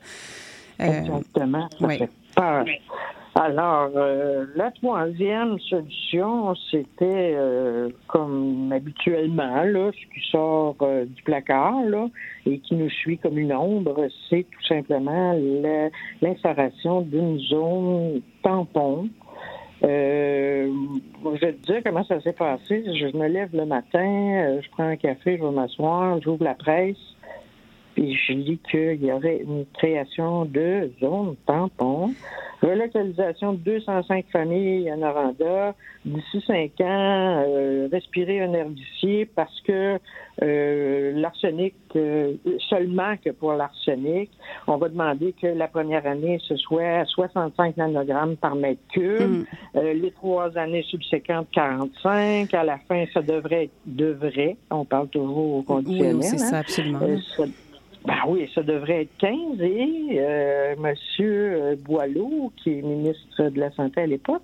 Euh, 0.81 0.85
Exactement. 0.85 1.69
Ça 1.79 1.87
fait 1.89 2.09
peur. 2.35 2.65
Alors, 3.35 3.89
euh, 3.95 4.45
la 4.55 4.69
troisième 4.69 5.57
solution, 5.61 6.53
c'était 6.69 7.33
euh, 7.35 7.89
comme 8.07 8.71
habituellement, 8.71 9.63
là, 9.63 9.89
ce 9.91 10.13
qui 10.13 10.29
sort 10.29 10.75
euh, 10.83 11.05
du 11.05 11.23
placard 11.23 11.81
là, 11.83 12.09
et 12.45 12.59
qui 12.59 12.75
nous 12.75 12.91
suit 12.91 13.17
comme 13.17 13.39
une 13.39 13.51
ombre, 13.51 14.07
c'est 14.29 14.43
tout 14.43 14.65
simplement 14.67 15.35
l'installation 16.21 17.01
d'une 17.01 17.39
zone 17.39 18.21
tampon. 18.43 19.09
Euh, 19.83 20.71
je 21.25 21.39
vais 21.39 21.53
te 21.53 21.65
dire 21.65 21.81
comment 21.83 22.03
ça 22.03 22.21
s'est 22.21 22.33
passé. 22.33 22.85
Je 22.85 23.17
me 23.17 23.27
lève 23.27 23.49
le 23.51 23.65
matin, 23.65 24.59
je 24.61 24.69
prends 24.69 24.87
un 24.87 24.95
café, 24.95 25.39
je 25.39 25.43
vais 25.43 25.51
m'asseoir, 25.51 26.21
j'ouvre 26.21 26.43
la 26.43 26.53
presse, 26.53 27.15
puis 27.95 28.15
je 28.15 28.33
lis 28.33 28.59
qu'il 28.69 29.03
y 29.03 29.11
aurait 29.11 29.41
une 29.41 29.65
création 29.73 30.45
de 30.45 30.91
zone 30.99 31.35
tampon 31.45 32.13
relocalisation 32.63 33.53
de 33.53 33.57
205 33.57 34.25
familles 34.31 34.89
à 34.89 34.95
Noranda, 34.95 35.75
d'ici 36.05 36.43
cinq 36.47 36.79
ans, 36.81 37.43
euh, 37.47 37.87
respirer 37.91 38.41
un 38.41 38.53
air 38.53 38.67
d'ici 38.69 39.27
parce 39.35 39.59
que 39.61 39.99
euh, 40.41 41.11
l'arsenic, 41.15 41.75
euh, 41.95 42.33
seulement 42.69 43.15
que 43.23 43.31
pour 43.31 43.53
l'arsenic, 43.53 44.31
on 44.67 44.77
va 44.77 44.89
demander 44.89 45.33
que 45.33 45.47
la 45.47 45.67
première 45.67 46.05
année, 46.07 46.39
ce 46.47 46.55
soit 46.55 47.05
65 47.05 47.77
nanogrammes 47.77 48.37
par 48.37 48.55
mètre 48.55 48.81
cube, 48.93 49.45
mm. 49.75 49.79
les 49.79 50.11
trois 50.11 50.57
années 50.57 50.83
subséquentes, 50.83 51.47
45, 51.51 52.53
à 52.53 52.63
la 52.63 52.77
fin, 52.77 53.05
ça 53.13 53.21
devrait 53.21 53.65
être, 53.65 53.73
devrait, 53.85 54.55
on 54.71 54.85
parle 54.85 55.09
toujours 55.09 55.57
au 55.57 55.63
conditionnel. 55.63 56.15
Oui, 56.15 56.23
c'est 56.23 56.37
ça, 56.37 56.57
hein. 56.57 56.59
absolument. 56.61 56.99
Ben 58.05 58.15
oui, 58.27 58.49
ça 58.53 58.61
devrait 58.63 59.03
être 59.03 59.17
15 59.19 59.61
et 59.61 60.17
euh, 60.19 60.75
M. 60.75 61.75
Boileau, 61.85 62.51
qui 62.57 62.79
est 62.79 62.81
ministre 62.81 63.49
de 63.49 63.59
la 63.59 63.71
Santé 63.71 64.01
à 64.01 64.05
l'époque, 64.05 64.43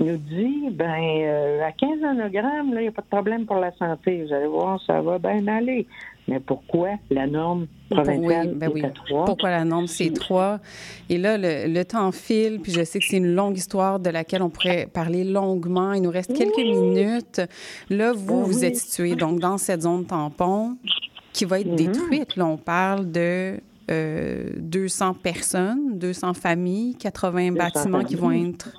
nous 0.00 0.16
dit 0.16 0.70
ben 0.72 1.00
euh, 1.22 1.62
à 1.62 1.70
15 1.70 2.00
nanogrammes, 2.00 2.72
il 2.74 2.80
n'y 2.80 2.88
a 2.88 2.92
pas 2.92 3.02
de 3.02 3.06
problème 3.06 3.46
pour 3.46 3.56
la 3.56 3.72
santé. 3.76 4.24
Vous 4.24 4.32
allez 4.32 4.48
voir, 4.48 4.82
ça 4.84 5.00
va 5.00 5.18
bien 5.18 5.46
aller. 5.46 5.86
Mais 6.26 6.40
pourquoi 6.40 6.90
la 7.08 7.26
norme 7.26 7.68
provinciale 7.88 8.52
ben 8.54 8.76
est 8.76 8.84
à 8.84 8.90
3? 8.90 9.24
Pourquoi 9.24 9.50
la 9.50 9.64
norme 9.64 9.86
c'est 9.86 10.12
3? 10.12 10.58
Et 11.08 11.16
là, 11.16 11.38
le, 11.38 11.82
temps 11.84 12.12
file, 12.12 12.60
puis 12.60 12.70
je 12.72 12.84
sais 12.84 12.98
que 12.98 13.04
c'est 13.06 13.16
une 13.16 13.34
longue 13.34 13.56
histoire 13.56 13.98
de 13.98 14.10
laquelle 14.10 14.42
on 14.42 14.50
pourrait 14.50 14.88
parler 14.92 15.24
longuement. 15.24 15.94
Il 15.94 16.02
nous 16.02 16.10
reste 16.10 16.36
quelques 16.36 16.58
minutes. 16.58 17.40
Là, 17.88 18.12
vous, 18.12 18.44
vous 18.44 18.64
êtes 18.64 18.76
situé 18.76 19.14
donc 19.14 19.40
dans 19.40 19.56
cette 19.56 19.82
zone 19.82 20.04
tampon 20.04 20.76
qui 21.38 21.44
va 21.44 21.60
être 21.60 21.68
mhm. 21.68 21.76
détruite. 21.76 22.36
Là, 22.36 22.46
on 22.46 22.56
parle 22.56 23.12
de 23.12 23.60
200 23.88 23.90
euh, 23.90 25.12
personnes, 25.22 25.96
200 25.98 26.34
familles, 26.34 26.96
80 26.96 27.52
bâtiments 27.52 28.04
qui 28.04 28.16
vont 28.16 28.32
être 28.32 28.70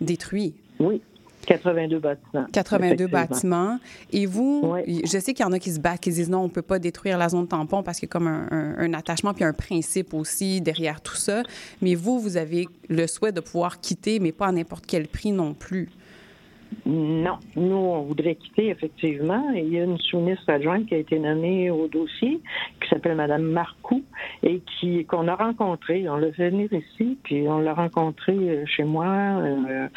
détruits. 0.00 0.54
Oui. 0.78 1.02
82 1.46 1.98
bâtiments. 1.98 2.46
82 2.52 3.06
bâtiments. 3.06 3.78
Et 4.12 4.26
vous, 4.26 4.74
je 4.86 5.18
sais 5.18 5.32
qu'il 5.32 5.44
y 5.44 5.48
en 5.48 5.52
a 5.52 5.58
qui 5.58 5.72
se 5.72 5.80
battent, 5.80 6.00
qui 6.00 6.10
disent 6.10 6.28
non, 6.28 6.40
on 6.40 6.44
ne 6.44 6.50
peut 6.50 6.62
pas 6.62 6.78
détruire 6.78 7.16
la 7.16 7.30
zone 7.30 7.48
tampon 7.48 7.82
parce 7.82 7.98
qu'il 7.98 8.06
y 8.06 8.10
a 8.10 8.12
comme 8.12 8.28
un, 8.28 8.92
attachement 8.92 9.32
puis 9.32 9.44
un 9.44 9.54
principe 9.54 10.12
aussi 10.12 10.60
derrière 10.60 11.00
tout 11.00 11.16
ça. 11.16 11.42
Mais 11.80 11.94
vous, 11.94 12.20
vous 12.20 12.36
avez 12.36 12.68
le 12.88 13.06
souhait 13.06 13.32
de 13.32 13.40
pouvoir 13.40 13.80
quitter, 13.80 14.20
mais 14.20 14.30
pas 14.30 14.48
à 14.48 14.52
n'importe 14.52 14.84
quel 14.86 15.08
prix 15.08 15.32
non 15.32 15.54
plus. 15.54 15.88
Non, 16.86 17.38
nous, 17.56 17.76
on 17.76 18.02
voudrait 18.02 18.34
quitter, 18.34 18.68
effectivement. 18.70 19.50
Il 19.54 19.68
y 19.68 19.78
a 19.78 19.84
une 19.84 19.98
sous-ministre 19.98 20.50
adjointe 20.50 20.86
qui 20.86 20.94
a 20.94 20.98
été 20.98 21.18
nommée 21.18 21.70
au 21.70 21.86
dossier, 21.86 22.40
qui 22.80 22.88
s'appelle 22.88 23.16
Mme 23.16 23.42
Marcoux, 23.42 24.04
et 24.42 24.60
qui 24.60 25.04
qu'on 25.04 25.28
a 25.28 25.34
rencontrée. 25.34 26.08
On 26.08 26.16
l'a 26.16 26.32
fait 26.32 26.50
venir 26.50 26.72
ici, 26.72 27.18
puis 27.22 27.48
on 27.48 27.58
l'a 27.58 27.74
rencontrée 27.74 28.32
euh, 28.32 28.64
chez 28.66 28.84
moi, 28.84 29.06
euh, 29.06 29.88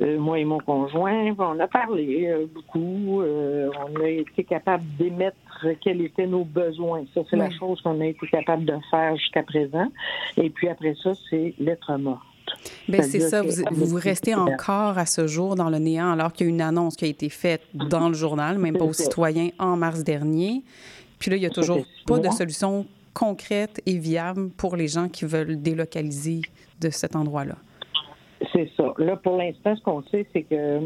euh, 0.00 0.18
moi 0.18 0.38
et 0.38 0.44
mon 0.44 0.58
conjoint. 0.58 1.34
On 1.38 1.58
a 1.58 1.68
parlé 1.68 2.34
beaucoup. 2.54 3.22
on 3.22 4.00
a 4.00 4.08
été 4.08 4.44
capable 4.44 4.84
d'émettre 4.98 5.36
quels 5.80 6.02
étaient 6.02 6.26
nos 6.26 6.44
besoins. 6.44 7.04
Ça, 7.14 7.22
c'est 7.28 7.36
la 7.36 7.50
chose 7.50 7.80
qu'on 7.82 8.00
a 8.00 8.06
été 8.06 8.26
capable 8.26 8.64
de 8.64 8.74
faire 8.90 9.16
jusqu'à 9.16 9.42
présent. 9.42 9.88
Et 10.36 10.50
puis 10.50 10.68
après 10.68 10.94
ça, 11.02 11.12
c'est 11.28 11.54
l'être 11.58 11.96
mort. 11.96 12.29
Bien, 12.88 13.02
c'est 13.02 13.20
ça. 13.20 13.42
Vous, 13.42 13.86
vous, 13.86 13.96
restez 13.96 14.34
encore 14.34 14.98
à 14.98 15.06
ce 15.06 15.26
jour 15.26 15.54
dans 15.54 15.70
le 15.70 15.78
néant 15.78 16.12
alors 16.12 16.32
qu'il 16.32 16.46
y 16.46 16.50
a 16.50 16.52
une 16.52 16.60
annonce 16.60 16.96
qui 16.96 17.04
a 17.04 17.08
été 17.08 17.28
faite 17.28 17.62
dans 17.74 18.08
le 18.08 18.14
journal, 18.14 18.58
même 18.58 18.76
pas 18.76 18.84
aux 18.84 18.92
citoyens, 18.92 19.50
en 19.58 19.76
mars 19.76 20.02
dernier. 20.02 20.62
Puis 21.18 21.30
là, 21.30 21.36
il 21.36 21.40
n'y 21.40 21.46
a 21.46 21.50
toujours 21.50 21.84
pas 22.06 22.18
de 22.18 22.28
solution 22.30 22.86
concrète 23.14 23.80
et 23.86 23.98
viable 23.98 24.50
pour 24.56 24.76
les 24.76 24.88
gens 24.88 25.08
qui 25.08 25.24
veulent 25.24 25.60
délocaliser 25.60 26.40
de 26.80 26.90
cet 26.90 27.16
endroit-là. 27.16 27.56
C'est 28.52 28.70
ça. 28.76 28.94
Là, 28.98 29.16
pour 29.16 29.36
l'instant, 29.36 29.76
ce 29.76 29.82
qu'on 29.82 30.02
sait, 30.04 30.26
c'est 30.32 30.42
que 30.42 30.80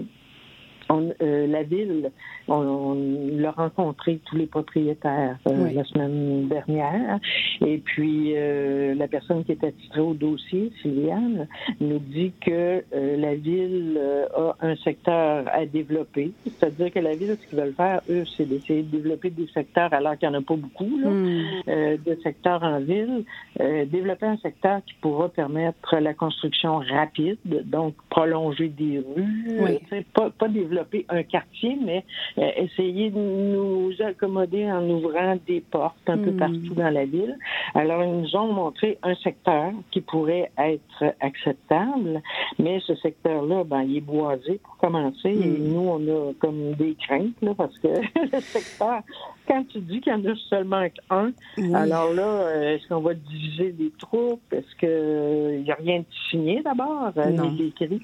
euh, 0.90 1.47
la 1.47 1.62
ville, 1.62 2.11
on, 2.49 2.97
l'a 3.33 3.51
rencontré 3.53 4.20
tous 4.25 4.37
les 4.37 4.47
propriétaires 4.47 5.38
euh, 5.47 5.70
la 5.73 5.85
semaine 5.85 6.49
dernière. 6.49 7.18
Et 7.64 7.79
puis, 7.79 8.33
euh, 8.37 8.94
la 8.94 9.09
personne 9.09 9.44
qui 9.44 9.53
est 9.53 9.64
attitrée 9.64 10.01
au 10.01 10.14
dossier, 10.14 10.73
Sylviane, 10.83 11.49
nous 11.81 11.99
dit 11.99 12.33
que 12.40 12.85
la 12.92 13.35
ville 13.35 14.01
a 14.37 14.57
un 14.61 14.77
secteur 14.77 15.44
à 15.53 15.66
développer. 15.66 16.33
C'est-à-dire 16.44 16.92
que 16.92 16.99
la 16.99 17.14
ville, 17.14 17.37
ce 17.40 17.49
qu'ils 17.49 17.59
veulent 17.59 17.75
faire, 17.75 18.01
eux, 18.11 18.25
c'est 18.37 18.49
d'essayer 18.49 18.83
de 18.83 18.97
développer 18.97 19.31
des 19.31 19.47
secteurs, 19.49 19.92
alors 19.92 20.18
qu'il 20.18 20.29
n'y 20.29 20.37
en 20.37 20.40
a 20.40 20.42
pas 20.42 20.57
beaucoup, 20.57 20.99
là, 20.99 21.09
hmm. 21.09 21.99
de 22.05 22.18
secteurs 22.23 22.62
en 22.62 22.81
ville. 22.81 23.25
développer 23.59 24.27
un 24.27 24.37
secteur 24.38 24.81
qui 24.87 24.94
pourra 25.01 25.29
permettre 25.29 25.97
la 25.97 26.14
construction 26.14 26.79
rapide, 26.79 27.38
donc 27.64 27.94
prolonger 28.11 28.68
des 28.68 28.99
rues, 28.99 29.81
pas, 30.12 30.31
pas 30.31 30.49
développer 30.49 30.73
un 31.08 31.22
quartier, 31.22 31.78
mais 31.84 32.04
euh, 32.38 32.50
essayer 32.56 33.10
de 33.10 33.18
nous 33.18 33.92
accommoder 34.00 34.70
en 34.70 34.88
ouvrant 34.88 35.37
des 35.46 35.60
portes 35.60 35.96
un 36.08 36.18
peu 36.18 36.30
hmm. 36.30 36.37
partout 36.38 36.74
dans 36.74 36.90
la 36.90 37.04
ville. 37.04 37.37
Alors, 37.74 38.02
ils 38.02 38.20
nous 38.20 38.37
ont 38.37 38.52
montré 38.52 38.98
un 39.02 39.14
secteur 39.16 39.72
qui 39.90 40.00
pourrait 40.00 40.50
être 40.58 41.14
acceptable, 41.20 42.22
mais 42.58 42.80
ce 42.87 42.94
secteur-là, 42.96 43.64
ben, 43.64 43.82
il 43.82 43.98
est 43.98 44.00
boisé 44.00 44.60
pour 44.62 44.76
commencer, 44.78 45.30
et 45.30 45.34
hmm. 45.34 45.72
nous, 45.72 45.88
on 45.88 46.08
a 46.08 46.32
comme 46.34 46.74
des 46.74 46.96
craintes, 47.06 47.40
là, 47.42 47.54
parce 47.56 47.76
que 47.78 47.88
le 48.32 48.40
secteur, 48.40 49.00
quand 49.46 49.64
tu 49.68 49.80
dis 49.80 50.00
qu'il 50.00 50.12
y 50.12 50.16
en 50.16 50.24
a 50.24 50.34
seulement 50.48 50.87
un, 51.10 51.32
alors 51.74 52.12
là, 52.12 52.22
euh, 52.22 52.74
est-ce 52.74 52.88
qu'on 52.88 53.00
va 53.00 53.14
diviser 53.14 53.72
des 53.72 53.92
troupes? 53.98 54.40
Est-ce 54.52 54.74
qu'il 54.76 55.64
n'y 55.64 55.70
a 55.70 55.74
rien 55.74 56.00
de 56.00 56.04
signé 56.30 56.62
d'abord? 56.62 57.12
Euh, 57.16 57.30
écrit. 57.60 58.00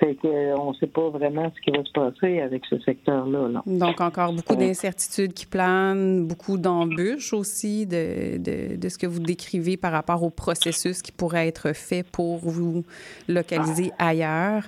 Fait 0.00 0.14
qu'on 0.14 0.70
ne 0.70 0.76
sait 0.76 0.86
pas 0.86 1.10
vraiment 1.10 1.52
ce 1.54 1.60
qui 1.60 1.76
va 1.76 1.84
se 1.84 1.92
passer 1.92 2.40
avec 2.40 2.64
ce 2.70 2.80
secteur-là. 2.80 3.62
Donc, 3.66 4.00
encore 4.00 4.32
beaucoup 4.32 4.56
d'incertitudes 4.56 5.34
qui 5.34 5.44
planent, 5.44 6.26
beaucoup 6.26 6.56
d'embûches 6.56 7.34
aussi 7.34 7.86
de, 7.86 8.38
de, 8.38 8.88
ce 8.88 8.96
que 8.96 9.06
vous 9.06 9.20
décrivez 9.20 9.76
par 9.76 9.92
rapport 9.92 10.22
au 10.22 10.30
processus 10.30 11.02
qui 11.02 11.12
pourrait 11.12 11.48
être 11.48 11.74
fait 11.74 12.02
pour 12.02 12.38
vous 12.38 12.82
localiser 13.28 13.92
ah. 13.98 14.08
ailleurs. 14.08 14.62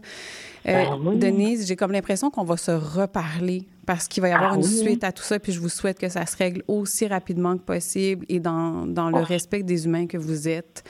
Euh, 0.68 0.84
ben 1.02 1.18
Denise, 1.18 1.66
j'ai 1.66 1.76
comme 1.76 1.92
l'impression 1.92 2.30
qu'on 2.30 2.44
va 2.44 2.58
se 2.58 2.70
reparler 2.70 3.66
parce 3.86 4.08
qu'il 4.08 4.20
va 4.20 4.28
y 4.28 4.32
avoir 4.32 4.52
ah 4.52 4.56
une 4.56 4.62
suite 4.62 5.02
à 5.02 5.12
tout 5.12 5.24
ça, 5.24 5.40
puis 5.40 5.52
je 5.52 5.60
vous 5.60 5.70
souhaite 5.70 5.98
que 5.98 6.08
ça 6.08 6.26
se 6.26 6.36
règle 6.36 6.62
aussi 6.68 7.06
rapidement 7.06 7.56
que 7.56 7.62
possible 7.62 8.26
et 8.28 8.38
dans, 8.38 8.86
dans 8.86 9.08
le 9.08 9.16
ah. 9.16 9.24
respect 9.24 9.62
des 9.62 9.86
humains 9.86 10.06
que 10.06 10.18
vous 10.18 10.46
êtes. 10.46 10.84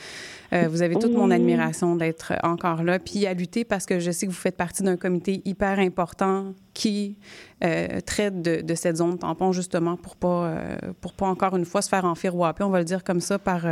Euh, 0.52 0.68
vous 0.68 0.82
avez 0.82 0.96
toute 0.96 1.12
mon 1.12 1.30
admiration 1.30 1.96
d'être 1.96 2.34
encore 2.42 2.82
là, 2.82 2.98
puis 2.98 3.26
à 3.26 3.32
lutter 3.32 3.64
parce 3.64 3.86
que 3.86 3.98
je 3.98 4.10
sais 4.10 4.26
que 4.26 4.32
vous 4.32 4.36
faites 4.36 4.56
partie 4.56 4.82
d'un 4.82 4.96
comité 4.96 5.40
hyper 5.44 5.78
important 5.78 6.52
qui 6.74 7.16
euh, 7.64 8.00
traite 8.04 8.42
de, 8.42 8.74
cette 8.74 8.96
zone 8.96 9.18
tampon 9.18 9.52
justement 9.52 9.96
pour 9.96 10.16
pas 10.16 10.46
euh, 10.46 10.76
pour 11.00 11.12
pas 11.14 11.26
encore 11.26 11.56
une 11.56 11.64
fois 11.64 11.80
se 11.80 11.88
faire 11.88 12.04
enfirouaper, 12.04 12.64
on 12.64 12.70
va 12.70 12.78
le 12.78 12.84
dire 12.84 13.04
comme 13.04 13.20
ça 13.20 13.38
par 13.38 13.66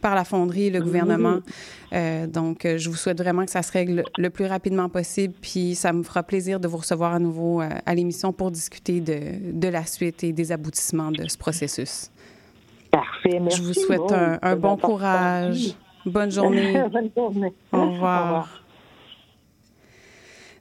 par 0.00 0.14
la 0.14 0.24
fonderie 0.24 0.70
le 0.70 0.80
gouvernement. 0.80 1.40
donc 2.28 2.64
je 2.64 2.88
vous 2.88 2.96
souhaite 2.96 3.18
vraiment 3.18 3.44
que 3.44 3.50
ça 3.50 3.62
se 3.62 3.72
règle 3.72 4.04
le 4.16 4.30
plus 4.30 4.46
rapidement 4.46 4.88
possible, 4.88 5.34
puis 5.40 5.74
ça 5.74 5.92
me 5.92 6.02
fera 6.02 6.22
plaisir 6.22 6.60
de 6.60 6.68
vous 6.68 6.78
recevoir 6.78 7.14
à 7.14 7.18
nouveau 7.18 7.60
à 7.60 7.94
l'émission 7.94 8.32
pour 8.32 8.50
discuter 8.50 9.00
de, 9.00 9.52
de 9.52 9.68
la 9.68 9.84
suite 9.84 10.22
et 10.22 10.32
des 10.32 10.52
aboutissements 10.52 11.10
de 11.10 11.28
ce 11.28 11.36
processus. 11.36 12.10
Parfait. 12.90 13.40
Merci. 13.40 13.58
Je 13.58 13.62
vous 13.62 13.74
souhaite 13.74 14.12
un, 14.12 14.56
bon 14.56 14.76
courage. 14.76 15.74
Bonne 16.06 16.30
journée. 16.30 16.72
Bonne 16.92 17.10
journée. 17.16 17.52
Au 17.72 17.90
revoir. 17.90 18.63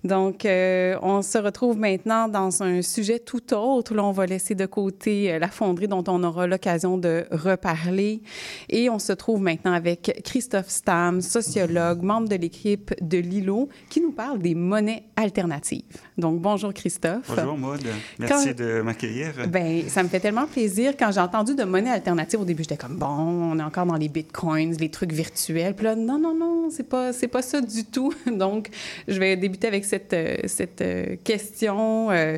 Donc, 0.03 0.45
euh, 0.45 0.97
on 1.01 1.21
se 1.21 1.37
retrouve 1.37 1.77
maintenant 1.77 2.27
dans 2.27 2.61
un 2.61 2.81
sujet 2.81 3.19
tout 3.19 3.53
autre. 3.53 3.95
Là, 3.95 4.03
on 4.03 4.11
va 4.11 4.25
laisser 4.25 4.53
de 4.53 4.65
côté 4.65 5.31
euh, 5.33 5.39
la 5.39 5.47
fonderie 5.47 5.87
dont 5.87 6.03
on 6.07 6.23
aura 6.23 6.45
l'occasion 6.45 6.97
de 6.97 7.25
reparler. 7.31 8.21
Et 8.69 8.89
on 8.89 8.99
se 8.99 9.13
trouve 9.13 9.41
maintenant 9.41 9.71
avec 9.71 10.21
Christophe 10.25 10.69
Stam, 10.69 11.21
sociologue, 11.21 12.01
membre 12.01 12.27
de 12.27 12.35
l'équipe 12.35 12.93
de 13.01 13.17
Lilo, 13.17 13.69
qui 13.89 14.01
nous 14.01 14.11
parle 14.11 14.39
des 14.39 14.55
monnaies 14.55 15.03
alternatives. 15.15 15.83
Donc, 16.17 16.41
bonjour 16.41 16.73
Christophe. 16.73 17.31
Bonjour 17.35 17.57
Maud. 17.57 17.81
Merci 18.19 18.53
de 18.53 18.81
m'accueillir. 18.81 19.31
Ben, 19.47 19.87
ça 19.87 20.03
me 20.03 20.09
fait 20.09 20.19
tellement 20.19 20.47
plaisir. 20.47 20.93
Quand 20.99 21.11
j'ai 21.11 21.21
entendu 21.21 21.55
de 21.55 21.63
monnaie 21.63 21.91
alternative, 21.91 22.41
au 22.41 22.45
début, 22.45 22.63
j'étais 22.63 22.77
comme, 22.77 22.97
bon, 22.97 23.07
on 23.07 23.57
est 23.57 23.63
encore 23.63 23.85
dans 23.85 23.95
les 23.95 24.09
bitcoins, 24.09 24.75
les 24.79 24.89
trucs 24.89 25.13
virtuels. 25.13 25.75
Puis 25.75 25.85
là, 25.85 25.95
non, 25.95 26.19
non, 26.19 26.35
non, 26.35 26.69
c'est 26.69 26.87
pas, 26.87 27.13
c'est 27.13 27.27
pas 27.27 27.41
ça 27.41 27.61
du 27.61 27.85
tout. 27.85 28.13
Donc, 28.27 28.69
je 29.07 29.17
vais 29.17 29.37
débuter 29.37 29.67
avec 29.67 29.85
cette, 29.93 30.13
euh, 30.13 30.37
cette 30.47 30.81
euh, 30.81 31.15
question. 31.23 32.09
Euh, 32.09 32.37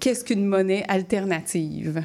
qu'est-ce 0.00 0.24
qu'une 0.24 0.46
monnaie 0.46 0.84
alternative? 0.88 2.04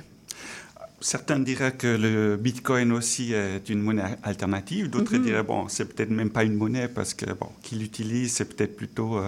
Certains 1.01 1.39
diraient 1.39 1.73
que 1.73 1.87
le 1.87 2.37
Bitcoin 2.37 2.91
aussi 2.91 3.33
est 3.33 3.69
une 3.69 3.81
monnaie 3.81 4.17
alternative. 4.23 4.89
D'autres 4.89 5.15
mm-hmm. 5.15 5.23
diraient, 5.23 5.43
bon, 5.43 5.67
c'est 5.67 5.85
peut-être 5.85 6.09
même 6.09 6.29
pas 6.29 6.43
une 6.43 6.55
monnaie 6.55 6.87
parce 6.87 7.13
que, 7.13 7.25
bon, 7.33 7.49
qui 7.61 7.75
l'utilise, 7.75 8.33
c'est 8.33 8.45
peut-être 8.45 8.75
plutôt 8.75 9.19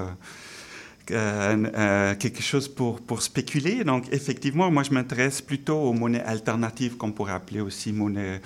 quelque 1.06 2.42
chose 2.42 2.68
pour, 2.68 3.02
pour 3.02 3.22
spéculer. 3.22 3.84
Donc, 3.84 4.06
effectivement, 4.12 4.72
moi, 4.72 4.82
je 4.82 4.92
m'intéresse 4.92 5.42
plutôt 5.42 5.78
aux 5.78 5.94
monnaies 5.94 6.24
alternatives 6.24 6.98
qu'on 6.98 7.12
pourrait 7.12 7.34
appeler 7.34 7.62
aussi 7.62 7.94
monnaie 7.94 8.42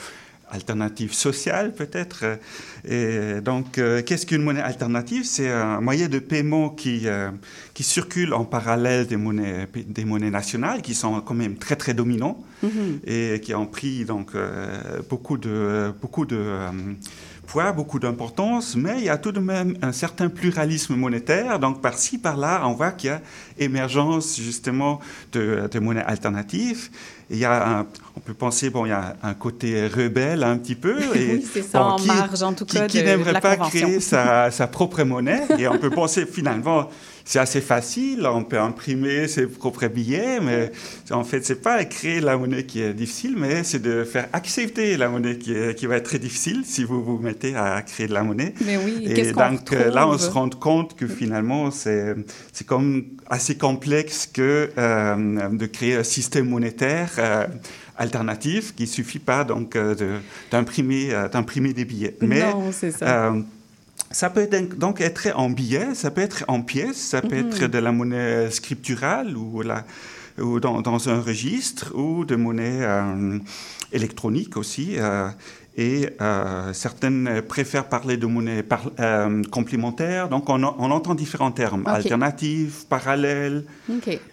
alternative 0.53 1.13
sociale 1.13 1.73
peut-être. 1.73 2.25
Et 2.85 3.41
donc, 3.41 3.77
euh, 3.77 4.01
qu'est-ce 4.01 4.25
qu'une 4.25 4.43
monnaie 4.43 4.61
alternative? 4.61 5.23
C'est 5.25 5.49
un 5.49 5.81
moyen 5.81 6.07
de 6.07 6.19
paiement 6.19 6.69
qui, 6.69 7.01
euh, 7.05 7.29
qui 7.73 7.83
circule 7.83 8.33
en 8.33 8.45
parallèle 8.45 9.07
des 9.07 9.17
monnaies, 9.17 9.67
des 9.87 10.05
monnaies 10.05 10.29
nationales, 10.29 10.81
qui 10.81 10.93
sont 10.93 11.21
quand 11.21 11.33
même 11.33 11.55
très 11.57 11.75
très 11.75 11.93
dominants 11.93 12.43
mm-hmm. 12.63 12.99
et 13.05 13.39
qui 13.41 13.53
ont 13.55 13.65
pris 13.65 14.05
donc 14.05 14.35
euh, 14.35 15.01
beaucoup 15.09 15.37
de 15.37 15.93
beaucoup 16.01 16.25
de 16.25 16.39
poids, 17.47 17.71
beaucoup 17.71 17.99
d'importance, 17.99 18.75
mais 18.75 18.95
il 18.97 19.03
y 19.03 19.09
a 19.09 19.17
tout 19.17 19.31
de 19.31 19.39
même 19.39 19.77
un 19.81 19.91
certain 19.91 20.29
pluralisme 20.29 20.95
monétaire. 20.95 21.59
Donc, 21.59 21.81
par-ci, 21.81 22.17
par-là, 22.17 22.61
on 22.65 22.73
voit 22.73 22.91
qu'il 22.91 23.09
y 23.09 23.13
a 23.13 23.21
émergence 23.59 24.37
justement 24.37 24.99
de, 25.31 25.69
de 25.71 25.79
monnaies 25.79 26.03
alternatives. 26.05 26.89
il 27.29 27.37
y 27.37 27.45
a 27.45 27.79
un, 27.79 27.87
on 28.15 28.19
peut 28.19 28.33
penser, 28.33 28.69
bon, 28.69 28.85
il 28.85 28.89
y 28.89 28.93
a 28.93 29.15
un 29.21 29.33
côté 29.33 29.87
rebelle 29.87 30.43
un 30.43 30.57
petit 30.57 30.75
peu. 30.75 30.99
Et, 31.15 31.35
oui, 31.35 31.47
c'est 31.51 31.61
ça, 31.61 31.83
en 31.83 31.95
qui, 31.97 32.07
marge 32.07 32.43
en 32.43 32.53
tout 32.53 32.65
cas. 32.65 32.87
Qui, 32.87 33.03
n'aimerait 33.03 33.39
pas 33.39 33.57
créer 33.57 33.99
sa, 33.99 34.49
sa, 34.51 34.67
propre 34.67 35.03
monnaie. 35.03 35.43
Et 35.57 35.67
on 35.67 35.77
peut 35.77 35.89
penser 35.89 36.25
finalement, 36.25 36.89
c'est 37.25 37.39
assez 37.39 37.61
facile, 37.61 38.27
on 38.27 38.43
peut 38.43 38.59
imprimer 38.59 39.27
ses 39.27 39.47
propres 39.47 39.87
billets, 39.87 40.39
mais 40.41 40.71
en 41.11 41.23
fait, 41.23 41.45
c'est 41.45 41.61
pas 41.61 41.83
créer 41.85 42.19
la 42.19 42.37
monnaie 42.37 42.65
qui 42.65 42.81
est 42.81 42.93
difficile, 42.93 43.35
mais 43.37 43.63
c'est 43.63 43.81
de 43.81 44.03
faire 44.03 44.27
accepter 44.33 44.97
la 44.97 45.07
monnaie 45.07 45.37
qui, 45.37 45.53
qui, 45.75 45.85
va 45.85 45.97
être 45.97 46.05
très 46.05 46.19
difficile 46.19 46.63
si 46.65 46.83
vous 46.83 47.03
vous 47.03 47.17
mettez 47.19 47.55
à 47.55 47.81
créer 47.81 48.07
de 48.07 48.13
la 48.13 48.23
monnaie. 48.23 48.53
Mais 48.65 48.77
oui, 48.77 49.05
et 49.05 49.31
donc 49.31 49.71
là, 49.71 50.07
on 50.07 50.17
se 50.17 50.29
rend 50.29 50.49
compte 50.49 50.95
que 50.95 51.07
finalement, 51.07 51.71
c'est 51.71 52.15
comme 52.65 53.05
assez 53.29 53.55
complexe 53.57 54.27
que 54.31 54.69
euh, 54.77 55.49
de 55.49 55.65
créer 55.65 55.95
un 55.95 56.03
système 56.03 56.49
monétaire. 56.49 57.11
Euh, 57.17 57.47
alternatif 57.95 58.73
qui 58.73 58.87
suffit 58.87 59.19
pas 59.19 59.43
donc 59.43 59.75
euh, 59.75 60.19
d'imprimer 60.49 61.13
d'imprimer 61.31 61.73
des 61.73 61.85
billets. 61.85 62.17
Mais, 62.21 62.39
non, 62.39 62.71
c'est 62.71 62.89
ça. 62.89 63.35
Ça 64.13 64.29
peut 64.29 64.47
donc 64.77 65.01
être 65.01 65.27
en 65.35 65.49
billets, 65.49 65.95
ça 65.95 66.11
peut 66.11 66.21
être 66.21 66.45
en 66.47 66.61
pièces, 66.61 67.01
ça 67.01 67.21
peut 67.21 67.35
être 67.35 67.63
mhm. 67.63 67.67
de 67.67 67.77
la 67.79 67.91
monnaie 67.91 68.51
scripturale 68.51 69.35
ou, 69.35 69.63
la, 69.63 69.85
ou 70.39 70.59
dans, 70.59 70.81
dans, 70.81 71.09
un 71.09 71.19
registre 71.19 71.91
ou 71.95 72.23
de 72.23 72.35
monnaie 72.35 72.83
euh, 72.83 73.39
électronique 73.91 74.55
aussi. 74.55 74.99
Euh, 74.99 75.29
et 75.75 76.09
euh, 76.21 76.71
certaines 76.73 77.41
préfèrent 77.41 77.89
parler 77.89 78.15
de 78.17 78.27
monnaie 78.27 78.63
euh, 78.99 79.41
complémentaire. 79.51 80.29
Donc, 80.29 80.47
on, 80.49 80.63
on, 80.63 80.91
entend 80.91 81.15
différents 81.15 81.51
termes 81.51 81.83
alternatives, 81.87 82.85
parallèles, 82.87 83.65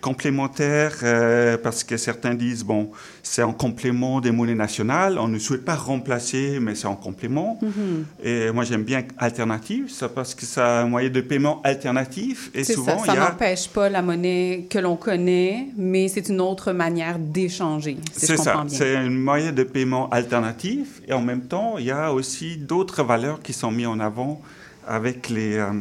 complémentaires, 0.02 0.96
euh, 1.02 1.56
parce 1.56 1.82
que 1.82 1.96
certains 1.96 2.34
disent 2.34 2.64
bon, 2.64 2.90
c'est 3.22 3.42
en 3.42 3.52
complément 3.52 4.20
des 4.20 4.30
monnaies 4.30 4.54
nationales. 4.54 5.18
On 5.18 5.28
ne 5.28 5.38
souhaite 5.38 5.64
pas 5.64 5.74
remplacer, 5.74 6.58
mais 6.60 6.74
c'est 6.74 6.86
en 6.86 6.96
complément. 6.96 7.58
Mhm. 7.62 8.04
Et 8.22 8.50
moi, 8.50 8.64
j'aime 8.64 8.82
bien 8.84 9.02
alternative, 9.18 9.90
ça 9.90 10.08
parce 10.08 10.34
que 10.34 10.44
c'est 10.46 10.60
un 10.60 10.86
moyen 10.86 11.10
de 11.10 11.20
paiement 11.20 11.60
alternatif. 11.62 12.50
Et 12.54 12.64
souvent, 12.64 12.98
ça, 12.98 13.14
ça 13.14 13.20
n'empêche 13.20 13.68
pas 13.68 13.88
la 13.88 14.02
monnaie 14.02 14.66
que 14.68 14.78
l'on 14.78 14.96
connaît, 14.96 15.68
mais 15.76 16.08
c'est 16.08 16.28
une 16.28 16.40
autre 16.40 16.72
manière 16.72 17.18
d'échanger. 17.18 17.98
c'est 18.12 18.36
ça. 18.36 18.64
C'est 18.68 18.96
un 18.96 19.10
moyen 19.10 19.52
de 19.52 19.62
paiement 19.62 20.08
alternatif 20.10 21.00
et 21.06 21.12
en 21.12 21.22
même 21.22 21.42
temps, 21.42 21.76
il 21.78 21.86
y 21.86 21.90
a 21.90 22.12
aussi 22.12 22.56
d'autres 22.56 23.02
valeurs 23.02 23.40
qui 23.42 23.52
sont 23.52 23.70
mises 23.70 23.86
en 23.86 24.00
avant 24.00 24.40
avec, 24.86 25.28
les, 25.28 25.56
euh, 25.56 25.72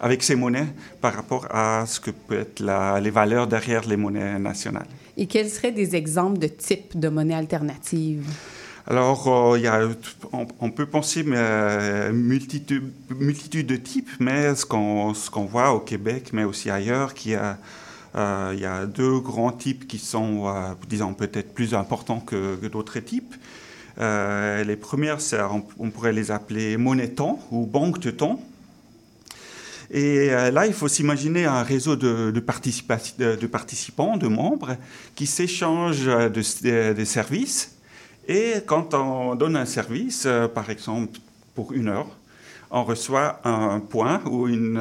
avec 0.00 0.22
ces 0.22 0.36
monnaies 0.36 0.68
par 1.00 1.14
rapport 1.14 1.46
à 1.50 1.84
ce 1.86 2.00
que 2.00 2.10
peut 2.10 2.40
être 2.40 2.62
les 3.00 3.10
valeurs 3.10 3.46
derrière 3.46 3.86
les 3.86 3.96
monnaies 3.96 4.38
nationales. 4.38 4.86
Et 5.16 5.26
quels 5.26 5.48
seraient 5.48 5.72
des 5.72 5.96
exemples 5.96 6.38
de 6.38 6.46
types 6.46 6.98
de 6.98 7.08
monnaies 7.08 7.34
alternatives? 7.34 8.26
Alors, 8.86 9.28
euh, 9.28 9.94
on, 10.60 10.70
peut 10.70 10.84
penser 10.84 11.22
mais, 11.22 11.36
euh, 11.38 12.12
multitude, 12.12 13.66
de 13.66 13.76
types, 13.76 14.10
mais 14.20 14.54
ce 14.54 14.66
qu'on 14.66 15.44
voit 15.46 15.72
au 15.72 15.80
Québec, 15.80 16.30
mais 16.32 16.44
aussi 16.44 16.68
ailleurs, 16.68 17.14
qu'il 17.14 17.32
y 17.32 17.34
a 17.36 17.58
a 18.14 18.86
deux 18.86 19.18
grands 19.20 19.52
types 19.52 19.88
qui 19.88 19.98
sont, 19.98 20.52
disons, 20.88 21.14
peut-être 21.14 21.52
plus 21.54 21.74
importants 21.74 22.20
que, 22.20 22.68
d'autres 22.68 23.00
types. 23.00 23.34
Euh, 24.00 24.64
les 24.64 24.76
premières, 24.76 25.18
on, 25.78 25.90
pourrait 25.90 26.12
les 26.12 26.30
appeler 26.30 26.76
monnaie-temps 26.76 27.38
ou 27.50 27.66
banque 27.66 28.00
de 28.00 28.10
temps. 28.10 28.40
Et 29.90 30.30
euh, 30.30 30.50
là, 30.50 30.66
il 30.66 30.72
faut 30.72 30.88
s'imaginer 30.88 31.44
un 31.44 31.62
réseau 31.62 31.96
de, 31.96 32.30
de, 32.30 32.40
de, 33.36 33.46
participants, 33.46 34.16
de 34.16 34.28
membres, 34.28 34.76
qui 35.14 35.26
s'échangent 35.26 36.10
des 36.30 37.04
services. 37.04 37.76
Et 38.26 38.54
quand 38.66 38.94
on 38.94 39.34
donne 39.34 39.56
un 39.56 39.66
service, 39.66 40.24
euh, 40.26 40.48
par 40.48 40.70
exemple 40.70 41.18
pour 41.54 41.72
une 41.72 41.88
heure, 41.88 42.08
on 42.70 42.82
reçoit 42.82 43.40
un 43.44 43.78
point 43.78 44.20
ou 44.26 44.48
une, 44.48 44.80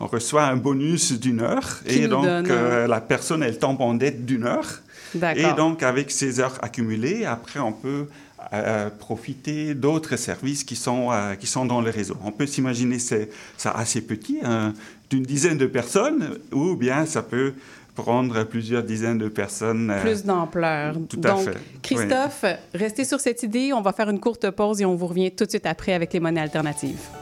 on 0.00 0.06
reçoit 0.06 0.44
un 0.44 0.56
bonus 0.56 1.12
d'une 1.12 1.40
heure. 1.40 1.80
et 1.86 2.08
donc, 2.08 2.26
la 2.26 3.00
personne, 3.00 3.44
elle 3.44 3.58
tombe 3.58 3.80
en 3.80 3.94
dette 3.94 4.26
d'une 4.26 4.44
heure. 4.44 4.82
Et 5.14 5.52
donc, 5.56 5.82
avec 5.84 6.10
ces 6.10 6.40
heures 6.40 6.58
accumulées, 6.62 7.24
après, 7.24 7.60
on 7.60 7.72
peut 7.72 8.06
profiter 8.98 9.74
d'autres 9.74 10.16
services 10.16 10.64
qui 10.64 10.76
sont, 10.76 11.10
euh, 11.10 11.34
qui 11.34 11.46
sont 11.46 11.64
dans 11.64 11.80
le 11.80 11.90
réseau. 11.90 12.16
On 12.24 12.32
peut 12.32 12.46
s'imaginer 12.46 12.98
ça 12.98 13.70
assez 13.70 14.02
petit, 14.02 14.38
hein, 14.44 14.74
d'une 15.10 15.22
dizaine 15.22 15.58
de 15.58 15.66
personnes, 15.66 16.38
ou 16.52 16.76
bien 16.76 17.06
ça 17.06 17.22
peut 17.22 17.54
prendre 17.94 18.44
plusieurs 18.44 18.82
dizaines 18.82 19.18
de 19.18 19.28
personnes. 19.28 19.90
Euh, 19.90 20.00
Plus 20.00 20.24
d'ampleur. 20.24 20.96
Tout 21.08 21.20
à 21.24 21.28
Donc, 21.28 21.48
Christophe, 21.82 22.44
restez 22.74 23.04
sur 23.04 23.20
cette 23.20 23.42
idée. 23.42 23.72
On 23.72 23.82
va 23.82 23.92
faire 23.92 24.08
une 24.08 24.20
courte 24.20 24.50
pause 24.50 24.80
et 24.80 24.84
on 24.84 24.94
vous 24.94 25.06
revient 25.06 25.30
tout 25.30 25.44
de 25.44 25.50
suite 25.50 25.66
après 25.66 25.92
avec 25.92 26.12
les 26.12 26.20
monnaies 26.20 26.40
alternatives. 26.40 27.21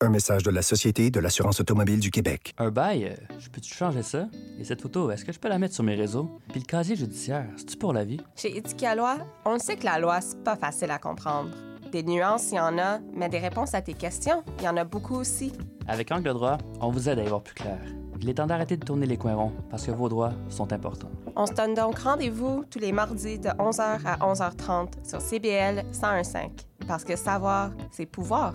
Un 0.00 0.10
message 0.10 0.44
de 0.44 0.50
la 0.52 0.62
Société 0.62 1.10
de 1.10 1.18
l'assurance 1.18 1.58
automobile 1.58 1.98
du 1.98 2.12
Québec. 2.12 2.54
Un 2.56 2.70
bail, 2.70 3.06
euh, 3.06 3.34
je 3.40 3.48
peux-tu 3.48 3.74
changer 3.74 4.04
ça? 4.04 4.28
Et 4.60 4.62
cette 4.62 4.80
photo, 4.80 5.10
est-ce 5.10 5.24
que 5.24 5.32
je 5.32 5.40
peux 5.40 5.48
la 5.48 5.58
mettre 5.58 5.74
sur 5.74 5.82
mes 5.82 5.96
réseaux? 5.96 6.30
Puis 6.50 6.60
le 6.60 6.66
casier 6.66 6.94
judiciaire, 6.94 7.48
c'est-tu 7.56 7.76
pour 7.76 7.92
la 7.92 8.04
vie? 8.04 8.20
Chez 8.36 8.56
Éthique 8.56 8.84
à 8.84 8.94
loi, 8.94 9.16
on 9.44 9.58
sait 9.58 9.74
que 9.74 9.84
la 9.84 9.98
loi, 9.98 10.20
c'est 10.20 10.40
pas 10.44 10.54
facile 10.54 10.92
à 10.92 11.00
comprendre. 11.00 11.50
Des 11.90 12.04
nuances, 12.04 12.52
il 12.52 12.58
y 12.58 12.60
en 12.60 12.78
a, 12.78 13.00
mais 13.12 13.28
des 13.28 13.40
réponses 13.40 13.74
à 13.74 13.82
tes 13.82 13.94
questions, 13.94 14.44
il 14.60 14.66
y 14.66 14.68
en 14.68 14.76
a 14.76 14.84
beaucoup 14.84 15.16
aussi. 15.16 15.52
Avec 15.88 16.12
Angle 16.12 16.32
droit, 16.32 16.58
on 16.80 16.90
vous 16.92 17.08
aide 17.08 17.18
à 17.18 17.24
y 17.24 17.28
voir 17.28 17.42
plus 17.42 17.54
clair. 17.54 17.80
Il 18.20 18.28
est 18.28 18.34
temps 18.34 18.46
d'arrêter 18.46 18.76
de 18.76 18.84
tourner 18.84 19.06
les 19.06 19.16
coins 19.16 19.34
ronds 19.34 19.52
parce 19.68 19.84
que 19.84 19.90
vos 19.90 20.08
droits 20.08 20.32
sont 20.48 20.72
importants. 20.72 21.10
On 21.34 21.46
se 21.46 21.54
donne 21.54 21.74
donc 21.74 21.98
rendez-vous 21.98 22.62
tous 22.70 22.78
les 22.78 22.92
mardis 22.92 23.40
de 23.40 23.48
11h 23.48 23.98
à 24.04 24.16
11h30 24.18 25.08
sur 25.08 25.20
CBL 25.20 25.82
1015 25.86 26.34
parce 26.86 27.02
que 27.02 27.16
savoir, 27.16 27.72
c'est 27.90 28.06
pouvoir. 28.06 28.54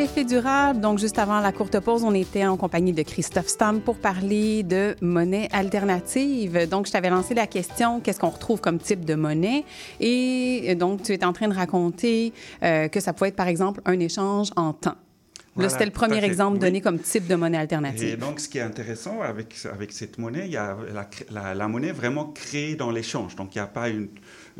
L'effet 0.00 0.24
durable. 0.24 0.80
Donc, 0.80 0.98
juste 0.98 1.18
avant 1.18 1.40
la 1.40 1.52
courte 1.52 1.78
pause, 1.78 2.04
on 2.04 2.14
était 2.14 2.46
en 2.46 2.56
compagnie 2.56 2.94
de 2.94 3.02
Christophe 3.02 3.48
Stam 3.48 3.80
pour 3.82 3.98
parler 3.98 4.62
de 4.62 4.96
monnaie 5.02 5.48
alternative. 5.52 6.66
Donc, 6.70 6.86
je 6.86 6.92
t'avais 6.92 7.10
lancé 7.10 7.34
la 7.34 7.46
question 7.46 8.00
qu'est-ce 8.00 8.18
qu'on 8.18 8.30
retrouve 8.30 8.62
comme 8.62 8.78
type 8.78 9.04
de 9.04 9.14
monnaie? 9.14 9.64
Et 10.00 10.74
donc, 10.74 11.02
tu 11.02 11.12
es 11.12 11.22
en 11.22 11.34
train 11.34 11.48
de 11.48 11.54
raconter 11.54 12.32
euh, 12.62 12.88
que 12.88 12.98
ça 12.98 13.12
pouvait 13.12 13.28
être, 13.28 13.36
par 13.36 13.48
exemple, 13.48 13.82
un 13.84 14.00
échange 14.00 14.50
en 14.56 14.72
temps. 14.72 14.94
Voilà, 15.54 15.66
Là, 15.68 15.72
c'était 15.72 15.84
le 15.84 15.90
premier 15.90 16.24
exemple 16.24 16.54
Oui. 16.54 16.60
donné 16.60 16.80
comme 16.80 16.98
type 17.00 17.26
de 17.26 17.34
monnaie 17.34 17.58
Et 17.58 17.60
alternative. 17.60 18.18
donc, 18.18 18.40
ce 18.40 18.48
qui 18.48 18.56
est 18.58 18.62
intéressant 18.62 19.20
avec, 19.20 19.54
avec 19.70 19.92
cette 19.92 20.16
monnaie, 20.16 20.46
il 20.46 20.52
y 20.52 20.56
a 20.56 20.76
la, 20.94 21.08
la- 21.30 21.54
la 21.54 21.68
monnaie 21.68 21.92
vraiment 21.92 22.24
créée 22.26 22.74
dans 22.76 22.90
l'échange. 22.90 23.36
Donc, 23.36 23.54
il 23.54 23.58
n'y 23.58 23.62
a 23.62 23.66
pas 23.66 23.88
une, 23.90 24.08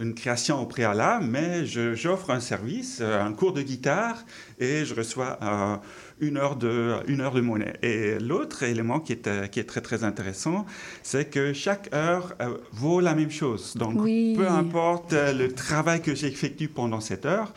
une 0.00 0.14
création 0.14 0.60
au 0.60 0.66
préalable, 0.66 1.26
mais 1.26 1.66
j'offre 1.66 2.30
un 2.30 2.40
service, 2.40 2.98
euh, 3.00 3.22
un 3.22 3.32
cours 3.32 3.52
de 3.52 3.62
guitare, 3.62 4.24
et 4.58 4.84
je 4.84 4.94
reçois 4.94 5.38
euh, 5.42 5.76
une, 6.20 6.38
heure 6.38 6.56
de, 6.56 6.96
une 7.06 7.20
heure 7.20 7.34
de 7.34 7.40
monnaie. 7.42 7.74
Et 7.82 8.18
l'autre 8.18 8.62
élément 8.62 8.98
qui 9.00 9.12
est, 9.12 9.26
euh, 9.26 9.46
qui 9.46 9.60
est 9.60 9.64
très, 9.64 9.82
très 9.82 10.02
intéressant, 10.02 10.64
c'est 11.02 11.26
que 11.30 11.52
chaque 11.52 11.92
heure 11.94 12.34
euh, 12.40 12.56
vaut 12.72 13.00
la 13.00 13.14
même 13.14 13.30
chose. 13.30 13.74
Donc, 13.76 14.00
Oui. 14.00 14.34
peu 14.36 14.48
importe 14.48 15.12
le 15.12 15.48
travail 15.52 16.00
que 16.00 16.14
j'effectue 16.14 16.68
pendant 16.68 17.00
cette 17.00 17.26
heure, 17.26 17.52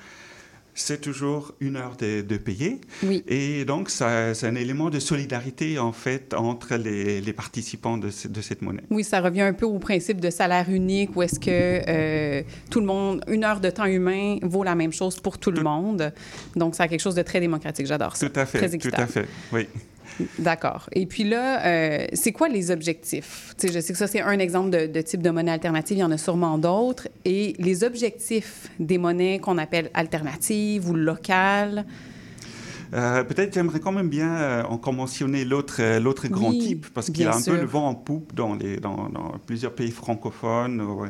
c'est 0.75 1.01
toujours 1.01 1.53
une 1.59 1.75
heure 1.75 1.95
de, 1.97 2.21
de 2.21 2.37
payer. 2.37 2.81
Oui. 3.03 3.23
Et 3.27 3.63
donc, 3.65 3.89
c'est 3.89 4.03
un 4.43 4.55
élément 4.55 4.89
de 4.89 4.99
solidarité, 4.99 5.77
en 5.79 5.91
fait, 5.91 6.33
entre 6.33 6.75
les, 6.75 7.21
les 7.21 7.33
participants 7.33 7.97
de, 7.97 8.09
ce- 8.09 8.27
de 8.27 8.41
cette 8.41 8.61
monnaie. 8.61 8.83
Oui, 8.89 9.03
ça 9.03 9.21
revient 9.21 9.41
un 9.41 9.53
peu 9.53 9.65
au 9.65 9.79
principe 9.79 10.19
de 10.19 10.29
salaire 10.29 10.69
unique 10.69 11.15
où 11.15 11.21
est-ce 11.21 11.39
que 11.39 11.49
euh, 11.49 12.43
tout 12.69 12.79
le 12.79 12.85
monde, 12.85 13.23
une 13.27 13.43
heure 13.43 13.59
de 13.59 13.69
temps 13.69 13.85
humain 13.85 14.37
vaut 14.41 14.63
la 14.63 14.75
même 14.75 14.91
chose 14.93 15.19
pour 15.19 15.37
tout 15.37 15.51
le 15.51 15.61
monde. 15.61 16.11
Donc, 16.55 16.75
ça 16.75 16.83
a 16.83 16.87
quelque 16.87 17.01
chose 17.01 17.15
de 17.15 17.21
très 17.21 17.39
démocratique. 17.39 17.85
J'adore 17.85 18.15
ça. 18.15 18.29
Tout 18.29 18.39
à 18.39 18.45
fait, 18.45 18.57
Très 18.57 18.69
tout 18.69 18.75
équitable. 18.75 19.03
à 19.03 19.07
fait, 19.07 19.27
oui. 19.51 19.67
D'accord. 20.39 20.89
Et 20.91 21.05
puis 21.05 21.23
là, 21.23 21.65
euh, 21.65 22.05
c'est 22.13 22.31
quoi 22.31 22.49
les 22.49 22.71
objectifs? 22.71 23.55
Je 23.61 23.79
sais 23.79 23.93
que 23.93 23.97
ça, 23.99 24.07
c'est 24.07 24.21
un 24.21 24.39
exemple 24.39 24.69
de, 24.69 24.85
de 24.87 25.01
type 25.01 25.21
de 25.23 25.29
monnaie 25.29 25.51
alternative. 25.51 25.97
Il 25.97 26.01
y 26.01 26.03
en 26.03 26.11
a 26.11 26.17
sûrement 26.17 26.57
d'autres. 26.57 27.07
Et 27.25 27.55
les 27.59 27.83
objectifs 27.83 28.67
des 28.79 28.97
monnaies 28.97 29.39
qu'on 29.39 29.57
appelle 29.57 29.89
alternatives 29.93 30.89
ou 30.89 30.93
locales, 30.93 31.85
Euh, 32.93 33.23
Peut-être 33.23 33.51
j'aimerais 33.55 33.79
quand 33.79 33.91
même 33.91 34.09
bien 34.09 34.35
euh, 34.35 34.63
encore 34.65 34.93
mentionner 34.93 35.45
l'autre 35.45 35.77
euh, 35.79 35.99
l'autre 35.99 36.27
grand 36.27 36.49
Oui, 36.51 36.59
type, 36.59 36.85
parce 36.93 37.09
qu'il 37.09 37.25
a 37.27 37.35
un 37.35 37.41
sûr. 37.41 37.53
peu 37.55 37.59
le 37.59 37.65
vent 37.65 37.87
en 37.87 37.95
poupe 37.95 38.35
dans, 38.35 38.53
les, 38.53 38.77
dans, 38.77 39.09
dans 39.09 39.31
plusieurs 39.47 39.73
pays 39.73 39.89
francophones, 39.89 40.79
ouais, 40.79 41.09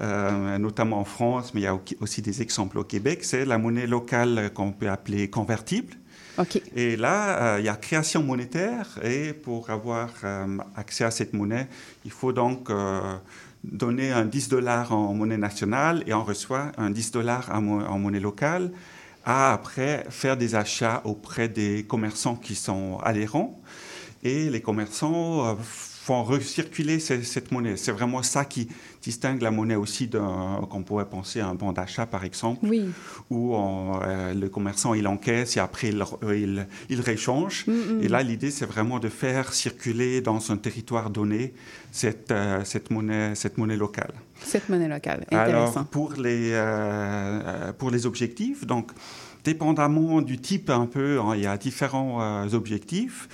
euh, 0.00 0.58
notamment 0.58 0.98
en 1.00 1.04
France, 1.04 1.54
mais 1.54 1.62
il 1.62 1.64
y 1.64 1.66
a 1.66 1.74
au- 1.74 1.80
aussi 2.00 2.20
des 2.20 2.42
exemples 2.42 2.76
au 2.78 2.84
Québec. 2.84 3.20
C'est 3.24 3.46
la 3.46 3.56
monnaie 3.56 3.86
locale 3.86 4.50
qu'on 4.52 4.72
peut 4.72 4.90
appeler 4.90 5.30
convertible. 5.30 5.94
Et 6.74 6.96
là, 6.96 7.54
euh, 7.54 7.60
il 7.60 7.64
y 7.64 7.68
a 7.68 7.76
création 7.76 8.22
monétaire 8.22 8.98
et 9.02 9.32
pour 9.32 9.70
avoir 9.70 10.10
euh, 10.24 10.58
accès 10.76 11.04
à 11.04 11.10
cette 11.10 11.32
monnaie, 11.32 11.68
il 12.04 12.10
faut 12.10 12.32
donc 12.32 12.70
euh, 12.70 13.00
donner 13.62 14.10
un 14.10 14.24
10 14.24 14.48
dollars 14.48 14.92
en 14.92 15.14
monnaie 15.14 15.36
nationale 15.36 16.02
et 16.06 16.14
on 16.14 16.24
reçoit 16.24 16.72
un 16.76 16.90
10 16.90 17.12
dollars 17.12 17.50
en 17.52 17.98
monnaie 17.98 18.20
locale. 18.20 18.72
À 19.26 19.54
après 19.54 20.04
faire 20.10 20.36
des 20.36 20.54
achats 20.54 21.00
auprès 21.04 21.48
des 21.48 21.84
commerçants 21.84 22.36
qui 22.36 22.54
sont 22.54 22.98
adhérents. 23.02 23.58
Et 24.22 24.50
les 24.50 24.60
commerçants 24.60 25.56
font 26.06 26.22
recirculer 26.22 27.00
ce- 27.00 27.22
cette 27.22 27.50
monnaie. 27.50 27.76
C'est 27.78 27.92
vraiment 27.92 28.22
ça 28.22 28.44
qui 28.44 28.68
distingue 29.02 29.40
la 29.40 29.50
monnaie 29.50 29.74
aussi 29.74 30.10
qu'on 30.10 30.82
pourrait 30.82 31.08
penser 31.08 31.40
à 31.40 31.48
un 31.48 31.54
bon 31.54 31.72
d'achat 31.72 32.04
par 32.04 32.24
exemple 32.24 32.60
Oui. 32.68 32.84
où 33.30 33.54
on, 33.54 34.00
euh, 34.02 34.34
le 34.34 34.48
commerçant 34.50 34.92
il 34.92 35.06
encaisse 35.08 35.56
et 35.56 35.60
après 35.60 35.88
il, 35.88 36.04
il, 36.44 36.66
il 36.90 37.00
réchange. 37.00 37.64
Mm, 37.66 37.72
mm. 37.72 38.02
Et 38.02 38.08
là, 38.08 38.22
l'idée, 38.22 38.50
c'est 38.50 38.66
vraiment 38.66 38.98
de 38.98 39.08
faire 39.08 39.54
circuler 39.54 40.20
dans 40.20 40.50
un 40.52 40.58
territoire 40.58 41.08
donné 41.08 41.54
cette, 41.90 42.30
euh, 42.30 42.62
cette, 42.64 42.90
monnaie, 42.90 43.34
cette 43.34 43.56
monnaie 43.56 43.76
locale. 43.78 44.12
Cette 44.42 44.68
monnaie 44.68 44.88
locale. 44.88 45.24
Intéressant. 45.30 45.72
Alors, 45.80 45.86
pour 45.86 46.12
les, 46.18 46.50
euh, 46.52 47.72
pour 47.78 47.90
les 47.90 48.04
objectifs, 48.04 48.66
donc, 48.66 48.90
dépendamment 49.42 50.20
du 50.22 50.38
type 50.38 50.68
un 50.70 50.86
peu, 50.86 51.18
hein, 51.20 51.32
il 51.34 51.42
y 51.42 51.46
a 51.46 51.56
différents 51.56 52.46
objectifs. 52.52 53.28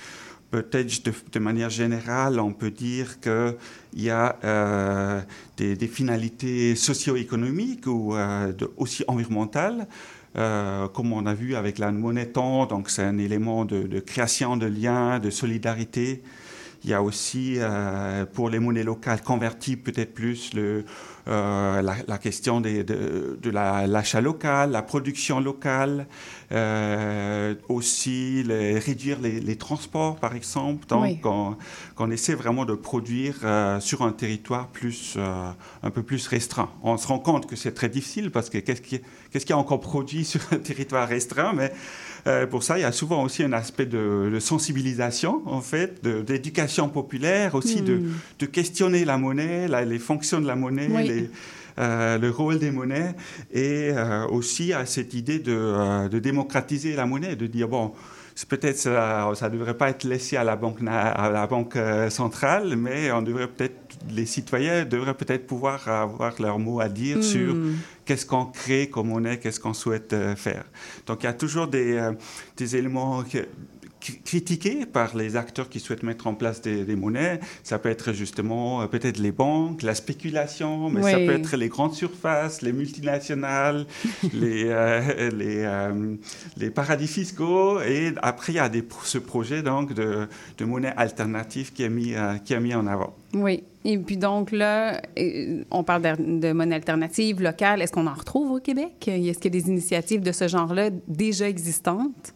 Peut-être 0.51 1.09
de, 1.31 1.39
manière 1.39 1.69
générale, 1.69 2.37
on 2.37 2.51
peut 2.51 2.71
dire 2.71 3.21
qu'il 3.21 3.55
y 3.95 4.09
a 4.09 4.37
euh, 4.43 5.21
des, 5.55 5.87
finalités 5.87 6.75
socio-économiques 6.75 7.87
ou 7.87 8.17
euh, 8.17 8.51
aussi 8.75 9.05
environnementales. 9.07 9.87
Euh, 10.35 10.89
comme 10.89 11.13
on 11.13 11.25
a 11.25 11.33
vu 11.33 11.55
avec 11.55 11.77
la 11.77 11.91
monnaie 11.93 12.25
temps, 12.25 12.65
donc 12.65 12.89
c'est 12.89 13.03
un 13.03 13.17
élément 13.17 13.63
de, 13.63 13.83
de 13.83 13.99
création 14.01 14.57
de 14.57 14.65
liens, 14.65 15.19
de 15.19 15.29
solidarité. 15.29 16.21
Il 16.83 16.89
y 16.89 16.93
a 16.93 17.01
aussi, 17.01 17.59
pour 18.33 18.49
les 18.49 18.57
monnaies 18.57 18.83
locales 18.83 19.21
convertibles, 19.21 19.83
peut-être 19.83 20.15
plus 20.15 20.53
le, 20.55 20.83
euh, 21.27 21.81
la, 21.81 22.17
question 22.17 22.61
des, 22.61 22.83
de, 22.83 23.37
de 23.41 23.49
l'achat 23.49 24.21
local, 24.21 24.71
la 24.71 24.81
production 24.81 25.39
locale, 25.39 26.07
euh, 26.51 27.55
aussi 27.69 28.43
les, 28.43 28.79
réduire 28.79 29.19
les, 29.21 29.39
les, 29.39 29.55
transports, 29.55 30.15
par 30.17 30.35
exemple. 30.35 30.87
Donc, 30.87 31.21
qu'on 31.21 32.11
essaie 32.11 32.33
vraiment 32.33 32.65
de 32.65 32.73
produire 32.73 33.35
euh, 33.43 33.79
sur 33.79 34.01
un 34.01 34.11
territoire 34.11 34.67
plus, 34.67 35.17
un 35.83 35.89
peu 35.89 36.03
plus 36.03 36.27
restreint. 36.27 36.69
On 36.83 36.97
se 36.97 37.07
rend 37.07 37.19
compte 37.19 37.47
que 37.47 37.55
c'est 37.55 37.73
très 37.73 37.89
difficile 37.89 38.31
parce 38.31 38.49
que 38.49 38.57
qu'est-ce 38.57 38.81
qui, 38.81 38.99
qu'est-ce 39.31 39.45
qui 39.45 39.51
est 39.51 39.55
encore 39.55 39.79
produit 39.79 40.25
sur 40.31 40.41
un 40.51 40.57
territoire 40.57 41.07
restreint, 41.07 41.53
mais 41.53 41.71
pour 42.49 42.63
ça, 42.63 42.77
il 42.77 42.81
y 42.81 42.85
a 42.85 42.91
souvent 42.91 43.23
aussi 43.23 43.43
un 43.43 43.53
aspect 43.53 43.85
de, 43.85 44.37
sensibilisation, 44.39 45.41
en 45.45 45.61
fait, 45.61 46.03
d'éducation 46.03 46.89
populaire, 46.89 47.55
aussi 47.55 47.81
de, 47.81 47.95
hmm. 47.95 48.13
de, 48.39 48.45
questionner 48.45 49.05
la 49.05 49.17
monnaie, 49.17 49.67
les 49.85 49.99
fonctions 49.99 50.39
de 50.41 50.47
la 50.47 50.55
monnaie, 50.55 50.89
euh, 51.79 52.17
le 52.17 52.29
rôle 52.29 52.59
des 52.59 52.69
monnaies 52.69 53.15
et 53.51 53.91
euh, 53.91 54.27
aussi 54.27 54.73
à 54.73 54.85
cette 54.85 55.13
idée 55.13 55.39
de, 55.39 55.55
euh, 55.55 56.09
de, 56.09 56.19
démocratiser 56.19 56.95
la 56.95 57.05
monnaie, 57.05 57.35
de 57.37 57.47
dire, 57.47 57.69
bon, 57.69 57.93
peut-être 58.49 58.77
ça 58.77 59.31
ne 59.43 59.49
devrait 59.49 59.77
pas 59.77 59.89
être 59.89 60.03
laissé 60.03 60.35
à 60.35 60.43
la 60.43 60.55
banque, 60.55 60.79
à 60.87 61.29
la 61.29 61.47
banque 61.47 61.77
centrale, 62.09 62.75
mais 62.75 63.11
on 63.11 63.21
devrait 63.21 63.47
peut-être, 63.47 63.75
les 64.09 64.25
citoyens 64.25 64.83
devraient 64.83 65.13
peut-être 65.13 65.47
pouvoir 65.47 65.87
avoir 65.87 66.33
leur 66.41 66.59
mot 66.59 66.81
à 66.81 66.89
dire 66.89 67.17
hmm. 67.17 67.23
sur 67.23 67.55
qu'est-ce 68.11 68.25
qu'on 68.25 68.45
crée 68.45 68.89
comme 68.89 69.07
monnaie, 69.07 69.39
qu'est-ce 69.39 69.59
qu'on 69.59 69.73
souhaite 69.73 70.13
faire. 70.35 70.65
Donc 71.07 71.23
il 71.23 71.27
y 71.27 71.29
a 71.29 71.33
toujours 71.33 71.67
des, 71.67 72.11
des 72.57 72.75
éléments 72.75 73.23
critiqué 74.01 74.85
par 74.85 75.15
les 75.15 75.35
acteurs 75.35 75.69
qui 75.69 75.79
souhaitent 75.79 76.03
mettre 76.03 76.27
en 76.27 76.33
place 76.33 76.61
des, 76.61 76.95
monnaies. 76.95 77.39
Ça 77.63 77.79
peut 77.79 77.89
être 77.89 78.13
justement 78.13 78.81
euh, 78.81 78.87
peut-être 78.87 79.19
les 79.19 79.31
banques, 79.31 79.83
la 79.83 79.95
spéculation, 79.95 80.89
mais 80.89 81.03
ça 81.03 81.17
peut 81.17 81.31
être 81.31 81.55
les 81.55 81.69
grandes 81.69 81.93
surfaces, 81.93 82.61
les 82.61 82.73
multinationales, 82.73 83.85
les, 84.33 84.65
euh, 84.65 85.29
les, 85.29 85.63
euh, 85.63 86.15
les, 86.57 86.69
paradis 86.69 87.07
fiscaux. 87.07 87.81
Et 87.81 88.13
après, 88.21 88.53
il 88.53 88.55
y 88.55 88.59
a 88.59 88.69
des, 88.69 88.83
ce 89.03 89.17
projet 89.17 89.61
donc, 89.61 89.93
de, 89.93 90.27
de 90.57 90.65
monnaie 90.65 90.93
alternative 90.97 91.71
qui 91.73 91.83
est, 91.83 91.89
mis, 91.89 92.15
qui 92.43 92.53
est 92.53 92.59
mis 92.59 92.73
en 92.73 92.87
avant. 92.87 93.15
Oui. 93.33 93.63
Et 93.83 93.97
puis 93.97 94.17
donc 94.17 94.51
là, 94.51 95.01
on 95.71 95.83
parle 95.83 96.01
de, 96.01 96.51
monnaie 96.51 96.75
alternative 96.75 97.41
locale. 97.41 97.81
Est-ce 97.81 97.91
qu'on 97.91 98.07
en 98.07 98.13
retrouve 98.13 98.51
au 98.51 98.59
Québec? 98.59 99.07
Est-ce 99.07 99.39
qu'il 99.39 99.53
y 99.53 99.57
a 99.57 99.61
des 99.61 99.67
initiatives 99.69 100.21
de 100.21 100.31
ce 100.31 100.47
genre-là 100.47 100.89
déjà 101.07 101.49
existantes? 101.49 102.33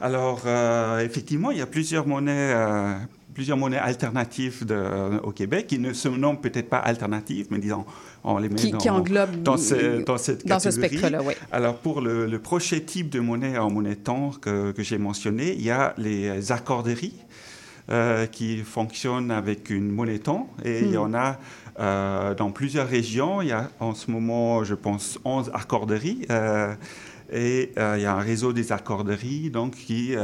Alors, 0.00 0.42
euh, 0.46 0.98
effectivement, 1.00 1.52
il 1.52 1.58
y 1.58 1.62
a 1.62 1.66
plusieurs 1.66 2.06
monnaies, 2.06 2.52
euh, 2.52 2.94
plusieurs 3.32 3.56
monnaies 3.56 3.78
alternatives 3.78 4.66
de, 4.66 5.20
au 5.22 5.30
Québec 5.30 5.68
qui 5.68 5.78
ne 5.78 5.92
se 5.92 6.08
nomment 6.08 6.40
peut-être 6.40 6.68
pas 6.68 6.78
alternatives, 6.78 7.46
mais 7.50 7.58
disons, 7.58 7.84
on 8.24 8.38
les 8.38 8.48
met 8.48 8.56
qui, 8.56 8.70
dans, 8.72 8.78
qui 8.78 8.90
englobe 8.90 9.42
dans, 9.42 9.56
ce, 9.56 10.02
dans 10.04 10.18
cette 10.18 10.44
dans 10.46 10.58
ce 10.58 10.72
spectre-là, 10.72 11.22
oui. 11.22 11.34
Alors, 11.52 11.76
pour 11.76 12.00
le, 12.00 12.26
le, 12.26 12.38
prochain 12.40 12.80
type 12.80 13.08
de 13.10 13.20
monnaie 13.20 13.56
en 13.56 13.70
monnaie 13.70 13.94
temps 13.94 14.32
que, 14.40 14.72
que 14.72 14.82
j'ai 14.82 14.98
mentionné, 14.98 15.54
il 15.54 15.62
y 15.62 15.70
a 15.70 15.94
les 15.96 16.50
accorderies. 16.50 17.14
Euh, 17.90 18.24
qui 18.24 18.60
fonctionnent 18.60 19.30
avec 19.30 19.68
une 19.68 19.90
monnaie 19.90 20.18
temps 20.18 20.48
et 20.64 20.80
il 20.80 20.92
y 20.92 20.96
hmm. 20.96 21.02
en 21.02 21.12
a 21.12 21.38
euh, 21.78 22.34
dans 22.34 22.50
plusieurs 22.50 22.88
régions. 22.88 23.42
Il 23.42 23.48
y 23.48 23.52
a 23.52 23.68
en 23.78 23.92
ce 23.92 24.10
moment, 24.10 24.64
je 24.64 24.74
pense, 24.74 25.18
11 25.26 25.50
accorderies. 25.52 26.24
Euh, 26.30 26.74
et 27.30 27.72
il 27.76 28.00
y 28.00 28.06
a 28.06 28.14
un 28.14 28.20
réseau 28.20 28.54
des 28.54 28.72
accorderies 28.72 29.50
donc, 29.50 29.74
qui, 29.74 30.14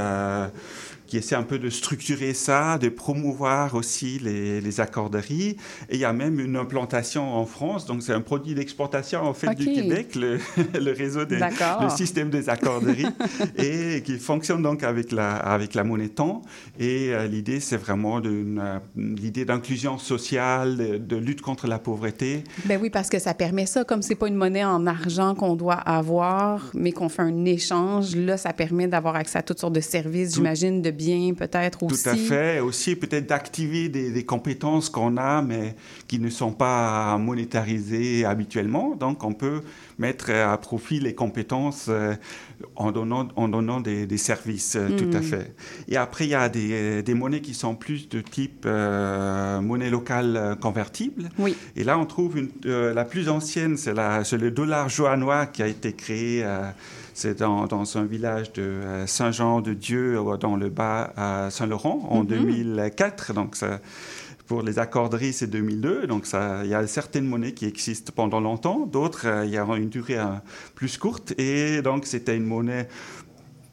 qui 1.11 1.17
essaie 1.17 1.35
un 1.35 1.43
peu 1.43 1.59
de 1.59 1.69
structurer 1.69 2.35
ça, 2.35 2.79
de 2.79 2.89
promouvoir 2.89 3.75
aussi 3.75 4.21
les, 4.21 4.61
les 4.61 4.81
accorderies. 4.81 5.57
Et 5.89 5.97
il 5.97 5.99
y 5.99 6.05
a 6.05 6.13
même 6.13 6.39
une 6.39 6.57
implantation 6.57 7.35
en 7.35 7.45
France, 7.47 7.85
donc 7.85 8.03
c'est 8.03 8.13
un 8.13 8.21
produit 8.21 8.55
d'exportation 8.55 9.23
en 9.23 9.35
fait 9.35 9.53
du 9.57 9.65
Québec, 9.65 10.15
le, 10.15 10.39
le 10.81 10.93
réseau 10.93 11.25
des, 11.25 11.39
le 11.39 11.89
système 11.91 12.31
des 12.31 12.49
accorderies, 12.49 13.09
et 13.59 14.03
qui 14.05 14.19
fonctionne 14.19 14.63
donc 14.63 14.85
avec 14.85 15.11
la, 15.11 15.35
avec 15.35 15.75
la 15.75 15.83
monnaie 15.83 16.09
temps. 16.09 16.43
Et 16.79 17.13
euh, 17.13 17.27
l'idée, 17.27 17.59
c'est 17.59 17.77
vraiment 17.77 18.21
l'idée 18.97 19.45
d'inclusion 19.45 19.99
sociale, 19.99 20.77
de, 20.77 20.97
de, 20.99 21.17
lutte 21.17 21.41
contre 21.41 21.67
la 21.67 21.81
pauvreté. 21.81 22.45
Ben 22.67 22.79
oui, 22.81 22.89
parce 22.89 23.09
que 23.09 23.19
ça 23.19 23.35
permet 23.35 23.67
ça, 23.67 23.83
comme 23.83 24.03
c'est 24.03 24.15
pas 24.15 24.29
une 24.29 24.37
monnaie 24.37 24.65
en 24.65 24.87
argent 24.87 25.35
qu'on 25.35 25.57
doit 25.57 25.75
avoir, 25.75 26.71
mais 26.75 26.93
qu'on 26.93 27.09
fait 27.09 27.23
un 27.23 27.45
échange, 27.47 28.15
là, 28.15 28.37
ça 28.37 28.53
permet 28.53 28.87
d'avoir 28.87 29.17
accès 29.17 29.39
à 29.39 29.43
toutes 29.43 29.59
sortes 29.59 29.75
de 29.75 29.81
services, 29.81 30.37
j'imagine, 30.37 30.81
de 30.81 31.00
bien 31.01 31.33
peut-être 31.35 31.83
aussi. 31.83 32.03
Tout 32.03 32.09
à 32.11 32.15
fait. 32.15 32.61
Aussi 32.61 32.95
peut-être 32.95 33.27
d'activer 33.27 33.89
des, 33.89 34.25
compétences 34.25 34.91
qu'on 34.91 35.17
a, 35.17 35.41
mais 35.41 35.75
qui 36.07 36.19
ne 36.19 36.29
sont 36.29 36.53
pas 36.53 37.17
monétarisées 37.17 38.25
habituellement. 38.25 38.95
Donc 38.97 39.25
on 39.25 39.33
peut 39.33 39.63
mettre 39.99 40.31
à 40.31 40.57
profit 40.59 41.01
les 41.01 41.15
compétences 41.15 41.87
euh, 41.89 42.15
en 42.77 42.93
donnant, 42.93 43.29
en 43.37 43.49
donnant 43.49 43.81
des, 43.81 44.17
services, 44.19 44.77
euh, 44.77 44.89
tout 44.91 45.17
à 45.17 45.21
mm. 45.21 45.23
fait. 45.23 45.55
Et 45.89 45.97
après, 45.97 46.27
il 46.27 46.31
y 46.31 46.35
a 46.35 46.49
des, 46.49 47.03
des, 47.03 47.15
monnaies 47.15 47.41
qui 47.41 47.55
sont 47.55 47.75
plus 47.75 48.09
de 48.09 48.21
type 48.21 48.65
euh, 48.67 49.61
monnaie 49.61 49.91
locale 49.91 50.57
convertible. 50.61 51.31
Oui. 51.39 51.57
Et 51.77 51.85
là, 51.85 51.99
on 51.99 52.05
trouve 52.05 52.37
une, 52.39 52.51
la 52.65 53.05
plus 53.05 53.29
ancienne, 53.31 53.77
c'est 53.79 53.95
le 53.95 54.51
dollar 54.51 54.89
johannois 54.91 55.47
qui 55.47 55.63
a 55.63 55.67
été 55.67 55.95
créé 55.95 56.45
c'est 57.21 57.41
dans, 57.41 57.99
un 57.99 58.05
village 58.05 58.51
de 58.55 58.63
euh, 58.63 59.07
Saint-Jean-de-Dieu, 59.07 60.17
euh, 60.17 60.37
dans 60.39 60.57
le 60.57 60.71
bas 60.71 61.13
à 61.19 61.51
Saint-Laurent, 61.51 62.09
en 62.09 62.25
2004. 62.25 63.31
Mhm. 63.31 63.35
Donc, 63.35 63.57
pour 64.47 64.63
les 64.63 64.79
accorderies, 64.79 65.35
c'est 65.35 65.47
2002. 65.47 66.07
Donc, 66.07 66.27
il 66.63 66.69
y 66.69 66.75
a 66.75 66.87
certaines 66.87 67.27
monnaies 67.27 67.53
qui 67.53 67.67
existent 67.67 68.11
pendant 68.17 68.41
longtemps. 68.41 68.87
D'autres, 68.87 69.27
euh, 69.27 69.45
il 69.45 69.51
y 69.51 69.59
a 69.59 69.65
une 69.77 69.91
durée 69.91 70.17
plus 70.75 70.97
courte. 70.97 71.35
Et 71.39 71.83
donc, 71.83 72.07
c'était 72.07 72.37
une 72.37 72.47
monnaie 72.47 72.89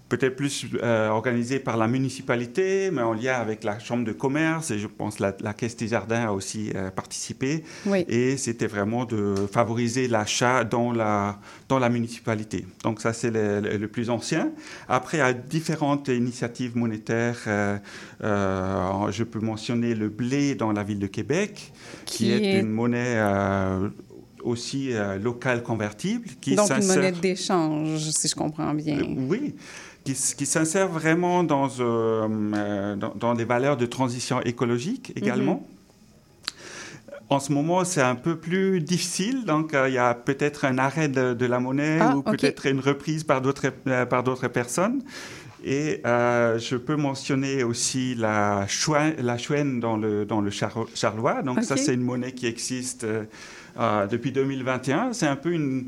peut-être 0.09 0.35
plus 0.35 0.65
euh, 0.81 1.09
organisé 1.09 1.59
par 1.59 1.77
la 1.77 1.87
municipalité, 1.87 2.91
mais 2.91 3.01
en 3.01 3.13
lien 3.13 3.33
avec 3.33 3.63
la 3.63 3.79
chambre 3.79 4.05
de 4.05 4.11
commerce. 4.11 4.71
Et 4.71 4.79
je 4.79 4.87
pense 4.87 5.19
la, 5.19 5.35
la 5.41 5.53
Caisse 5.53 5.75
des 5.75 5.89
Jardins 5.89 6.27
a 6.27 6.31
aussi 6.31 6.71
euh, 6.75 6.89
participé. 6.91 7.63
Et 8.07 8.37
c'était 8.37 8.67
vraiment 8.67 9.05
de 9.05 9.35
favoriser 9.51 10.07
l'achat 10.07 10.63
dans 10.63 10.91
la, 10.91 11.39
dans 11.67 11.79
la 11.79 11.89
municipalité. 11.89 12.65
Donc 12.83 13.01
ça, 13.01 13.13
c'est 13.13 13.31
le, 13.31 13.59
le, 13.59 13.87
plus 13.87 14.09
ancien. 14.09 14.51
Après, 14.87 15.17
il 15.17 15.21
y 15.21 15.23
a 15.23 15.33
différentes 15.33 16.07
initiatives 16.07 16.77
monétaires. 16.77 17.39
Euh, 17.47 17.77
euh 18.23 19.11
je 19.11 19.23
peux 19.23 19.39
mentionner 19.39 19.93
le 19.93 20.09
blé 20.09 20.55
dans 20.55 20.71
la 20.71 20.83
ville 20.83 20.99
de 20.99 21.07
Québec, 21.07 21.71
qui, 22.05 22.31
est, 22.31 22.59
une 22.59 22.69
monnaie 22.69 23.17
aussi 24.47 24.93
euh, 24.93 25.17
locale 25.17 25.63
convertible. 25.63 26.27
Qui 26.41 26.55
Donc 26.55 26.69
une 26.69 26.85
monnaie 26.85 27.11
d'échange, 27.11 28.09
si 28.09 28.27
je 28.27 28.35
comprends 28.35 28.73
bien. 28.73 28.99
oui, 29.17 29.53
qui, 30.13 30.45
s'insère 30.45 30.87
vraiment 30.87 31.43
dans, 31.43 31.67
euh, 31.79 32.27
euh, 32.55 32.95
dans, 32.95 33.13
dans, 33.15 33.33
des 33.33 33.45
valeurs 33.45 33.77
de 33.77 33.85
transition 33.85 34.41
écologique 34.41 35.11
également. 35.15 35.55
Mhm. 35.55 35.77
En 37.29 37.39
ce 37.39 37.51
moment, 37.51 37.83
c'est 37.83 38.01
un 38.01 38.15
peu 38.15 38.37
plus 38.37 38.79
difficile, 38.79 39.43
donc 39.43 39.73
euh, 39.73 39.89
il 39.89 39.95
y 39.95 39.97
a 39.97 40.13
peut-être 40.13 40.63
un 40.63 40.77
arrêt 40.77 41.09
de, 41.09 41.45
la 41.45 41.59
monnaie 41.59 41.99
ah, 41.99 42.15
ou 42.15 42.21
peut-être 42.21 42.67
une 42.67 42.79
reprise 42.79 43.25
par 43.25 43.41
d'autres 43.41 43.69
par 44.05 44.23
d'autres 44.23 44.47
personnes. 44.47 45.01
Et 45.65 46.01
je 46.05 46.77
peux 46.77 46.95
mentionner 46.95 47.63
aussi 47.63 48.15
la 48.15 48.65
chouenne, 48.67 49.15
la 49.19 49.37
chouenne 49.37 49.81
dans 49.81 49.97
le, 49.97 50.23
dans 50.23 50.39
le 50.39 50.51
charlois. 50.51 51.41
Donc 51.41 51.63
ça, 51.63 51.75
c'est 51.75 51.93
une 51.93 52.03
monnaie 52.03 52.31
qui 52.31 52.45
existe 52.45 53.05
depuis 54.09 54.31
2021. 54.31 55.11
C'est 55.11 55.27
un 55.27 55.35
peu 55.35 55.51
une, 55.51 55.87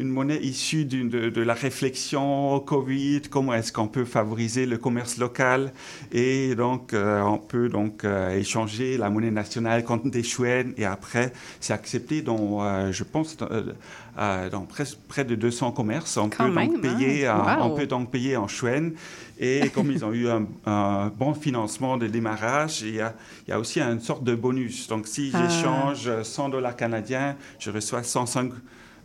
une 0.00 0.08
monnaie 0.08 0.38
issue 0.38 0.86
de, 0.86 1.28
de, 1.28 1.42
la 1.42 1.52
réflexion 1.52 2.58
Covid, 2.60 3.22
comment 3.30 3.52
est-ce 3.52 3.70
qu'on 3.70 3.86
peut 3.86 4.06
favoriser 4.06 4.64
le 4.64 4.78
commerce 4.78 5.18
local 5.18 5.72
et 6.10 6.54
donc 6.54 6.94
euh, 6.94 7.20
on 7.20 7.36
peut 7.36 7.68
donc 7.68 8.04
euh, 8.04 8.30
échanger 8.30 8.96
la 8.96 9.10
monnaie 9.10 9.30
nationale 9.30 9.84
contre 9.84 10.10
des 10.10 10.22
chouettes 10.22 10.68
et 10.78 10.86
après 10.86 11.32
c'est 11.60 11.74
accepté 11.74 12.22
dans, 12.22 12.64
euh, 12.64 12.92
je 12.92 13.04
pense, 13.04 13.36
dans 13.36 14.66
près 15.08 15.24
de 15.24 15.34
200 15.34 15.72
commerces. 15.72 16.16
On 16.16 16.30
peut, 16.30 16.50
donc 16.50 16.80
payer, 16.80 17.26
hein? 17.26 17.58
on 17.60 17.70
peut 17.74 17.86
donc 17.86 18.10
payer 18.10 18.36
en 18.36 18.48
chouette 18.48 18.94
et 19.38 19.68
comme 19.74 19.90
ils 19.90 20.04
ont 20.04 20.12
eu 20.12 20.28
un, 20.66 21.12
bon 21.14 21.34
financement 21.34 21.98
de 21.98 22.06
démarrage, 22.06 22.80
il 22.82 22.94
y, 22.94 23.00
a, 23.00 23.14
il 23.46 23.50
y, 23.50 23.52
a, 23.52 23.60
aussi 23.60 23.80
une 23.80 24.00
sorte 24.00 24.24
de 24.24 24.34
bonus. 24.34 24.88
Donc 24.88 25.06
si 25.06 25.30
ah. 25.34 25.46
j'échange 25.46 26.22
100 26.22 26.48
dollars 26.48 26.76
canadiens, 26.76 27.36
je 27.58 27.70
reçois 27.70 28.02
105 28.02 28.52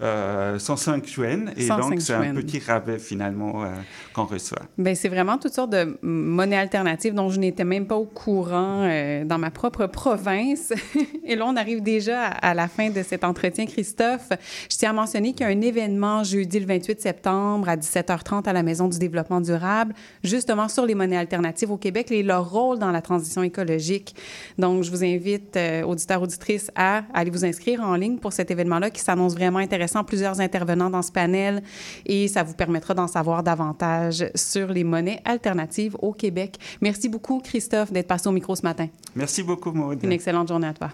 euh, 0.01 0.59
105 0.59 1.09
yuan. 1.15 1.53
Et 1.55 1.67
105 1.67 1.89
donc, 1.89 2.01
c'est 2.01 2.13
un 2.13 2.33
petit 2.35 2.59
rabais 2.59 2.99
finalement 2.99 3.63
euh, 3.63 3.67
qu'on 4.13 4.25
reçoit. 4.25 4.63
Ben, 4.77 4.95
c'est 4.95 5.09
vraiment 5.09 5.37
toutes 5.37 5.53
sortes 5.53 5.71
de 5.71 5.97
monnaies 6.01 6.57
alternatives 6.57 7.13
dont 7.13 7.29
je 7.29 7.39
n'étais 7.39 7.63
même 7.63 7.87
pas 7.87 7.95
au 7.95 8.05
courant 8.05 8.83
euh, 8.83 9.23
dans 9.23 9.37
ma 9.37 9.51
propre 9.51 9.85
province. 9.87 10.73
Et 11.23 11.35
là, 11.35 11.45
on 11.47 11.55
arrive 11.55 11.81
déjà 11.81 12.25
à, 12.25 12.49
à 12.49 12.53
la 12.53 12.67
fin 12.67 12.89
de 12.89 13.01
cet 13.03 13.23
entretien, 13.23 13.65
Christophe. 13.65 14.29
Je 14.69 14.77
tiens 14.77 14.89
à 14.89 14.93
mentionner 14.93 15.33
qu'il 15.33 15.45
y 15.45 15.49
a 15.49 15.51
un 15.51 15.61
événement 15.61 16.23
jeudi 16.23 16.59
le 16.59 16.65
28 16.65 17.01
septembre 17.01 17.69
à 17.69 17.77
17h30 17.77 18.47
à 18.47 18.53
la 18.53 18.63
Maison 18.63 18.87
du 18.87 18.99
développement 18.99 19.41
durable, 19.41 19.93
justement 20.23 20.67
sur 20.67 20.85
les 20.85 20.95
monnaies 20.95 21.17
alternatives 21.17 21.71
au 21.71 21.77
Québec 21.77 22.11
et 22.11 22.23
leur 22.23 22.49
rôle 22.49 22.79
dans 22.79 22.91
la 22.91 23.01
transition 23.01 23.43
écologique. 23.43 24.15
Donc, 24.57 24.83
je 24.83 24.91
vous 24.91 25.03
invite, 25.03 25.55
euh, 25.55 25.83
auditeurs, 25.83 26.21
auditrices, 26.21 26.69
à 26.75 27.03
aller 27.13 27.29
vous 27.29 27.45
inscrire 27.45 27.81
en 27.81 27.95
ligne 27.95 28.17
pour 28.17 28.33
cet 28.33 28.51
événement-là 28.51 28.89
qui 28.89 29.01
s'annonce 29.01 29.33
vraiment 29.33 29.59
intéressant. 29.59 29.84
Plusieurs 30.07 30.39
intervenants 30.39 30.89
dans 30.89 31.01
ce 31.01 31.11
panel 31.11 31.63
et 32.05 32.27
ça 32.27 32.43
vous 32.43 32.53
permettra 32.53 32.93
d'en 32.93 33.07
savoir 33.07 33.43
davantage 33.43 34.25
sur 34.35 34.67
les 34.67 34.83
monnaies 34.83 35.21
alternatives 35.25 35.95
au 36.01 36.13
Québec. 36.13 36.57
Merci 36.81 37.09
beaucoup, 37.09 37.39
Christophe, 37.39 37.91
d'être 37.91 38.07
passé 38.07 38.27
au 38.27 38.31
micro 38.31 38.55
ce 38.55 38.63
matin. 38.63 38.87
Merci 39.15 39.43
beaucoup, 39.43 39.71
Maud. 39.71 40.03
Une 40.03 40.11
excellente 40.11 40.47
journée 40.47 40.67
à 40.67 40.73
toi. 40.73 40.91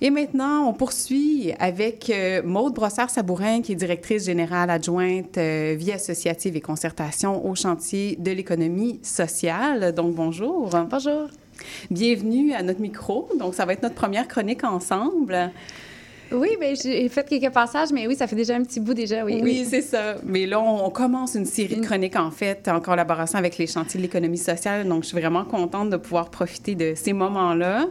Et 0.00 0.10
maintenant, 0.10 0.68
on 0.68 0.74
poursuit 0.74 1.52
avec 1.58 2.08
euh, 2.08 2.40
Maude 2.44 2.72
Brossard-Sabourin, 2.72 3.62
qui 3.62 3.72
est 3.72 3.74
directrice 3.74 4.26
générale 4.26 4.70
adjointe 4.70 5.36
euh, 5.38 5.74
vie 5.76 5.90
associative 5.90 6.54
et 6.54 6.60
concertation 6.60 7.44
au 7.44 7.56
chantier 7.56 8.14
de 8.16 8.30
l'économie 8.30 9.00
sociale. 9.02 9.92
Donc, 9.92 10.14
bonjour. 10.14 10.70
Bonjour. 10.88 11.28
Bienvenue 11.90 12.52
à 12.52 12.62
notre 12.62 12.80
micro. 12.80 13.28
Donc, 13.40 13.56
ça 13.56 13.64
va 13.64 13.72
être 13.72 13.82
notre 13.82 13.96
première 13.96 14.28
chronique 14.28 14.62
ensemble. 14.62 15.50
Oui, 16.32 16.50
bien, 16.60 16.74
j'ai 16.74 17.08
fait 17.08 17.28
quelques 17.28 17.52
passages, 17.52 17.90
mais 17.92 18.06
oui, 18.06 18.14
ça 18.14 18.26
fait 18.26 18.36
déjà 18.36 18.54
un 18.54 18.62
petit 18.62 18.80
bout 18.80 18.94
déjà, 18.94 19.24
oui. 19.24 19.40
Oui, 19.42 19.66
c'est 19.68 19.82
ça. 19.82 20.16
Mais 20.24 20.46
là, 20.46 20.60
on, 20.60 20.86
on 20.86 20.90
commence 20.90 21.34
une 21.34 21.46
série 21.46 21.76
de 21.76 21.84
chroniques, 21.84 22.16
en 22.16 22.30
fait, 22.30 22.68
en 22.68 22.80
collaboration 22.80 23.38
avec 23.38 23.58
les 23.58 23.66
chantiers 23.66 23.98
de 23.98 24.02
l'économie 24.02 24.38
sociale. 24.38 24.86
Donc, 24.86 25.04
je 25.04 25.08
suis 25.08 25.18
vraiment 25.18 25.44
contente 25.44 25.90
de 25.90 25.96
pouvoir 25.96 26.30
profiter 26.30 26.74
de 26.74 26.92
ces 26.94 27.12
moments-là. 27.12 27.86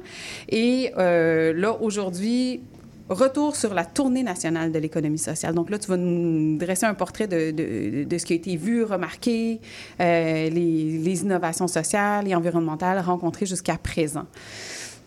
Et 0.50 0.92
euh, 0.98 1.54
là, 1.54 1.78
aujourd'hui, 1.82 2.62
Retour 3.10 3.56
sur 3.56 3.74
la 3.74 3.86
tournée 3.86 4.22
nationale 4.22 4.70
de 4.70 4.80
l'économie 4.80 5.18
sociale. 5.18 5.56
Donc 5.56 5.70
là, 5.70 5.80
tu 5.80 5.88
vas 5.88 5.96
nous 5.96 6.58
dresser 6.58 6.86
un 6.86 6.94
portrait 6.94 7.26
de, 7.26 7.52
de, 7.52 8.04
de 8.04 8.18
ce 8.18 8.26
qui 8.26 8.34
a 8.34 8.36
été 8.36 8.58
vu, 8.58 8.84
remarqué, 8.84 9.62
euh, 10.02 10.50
les, 10.50 11.00
les 11.00 11.22
innovations 11.22 11.70
sociales 11.70 12.28
et 12.28 12.36
environnementales 12.36 13.00
rencontrées 13.00 13.46
jusqu'à 13.46 13.78
présent. 13.78 14.26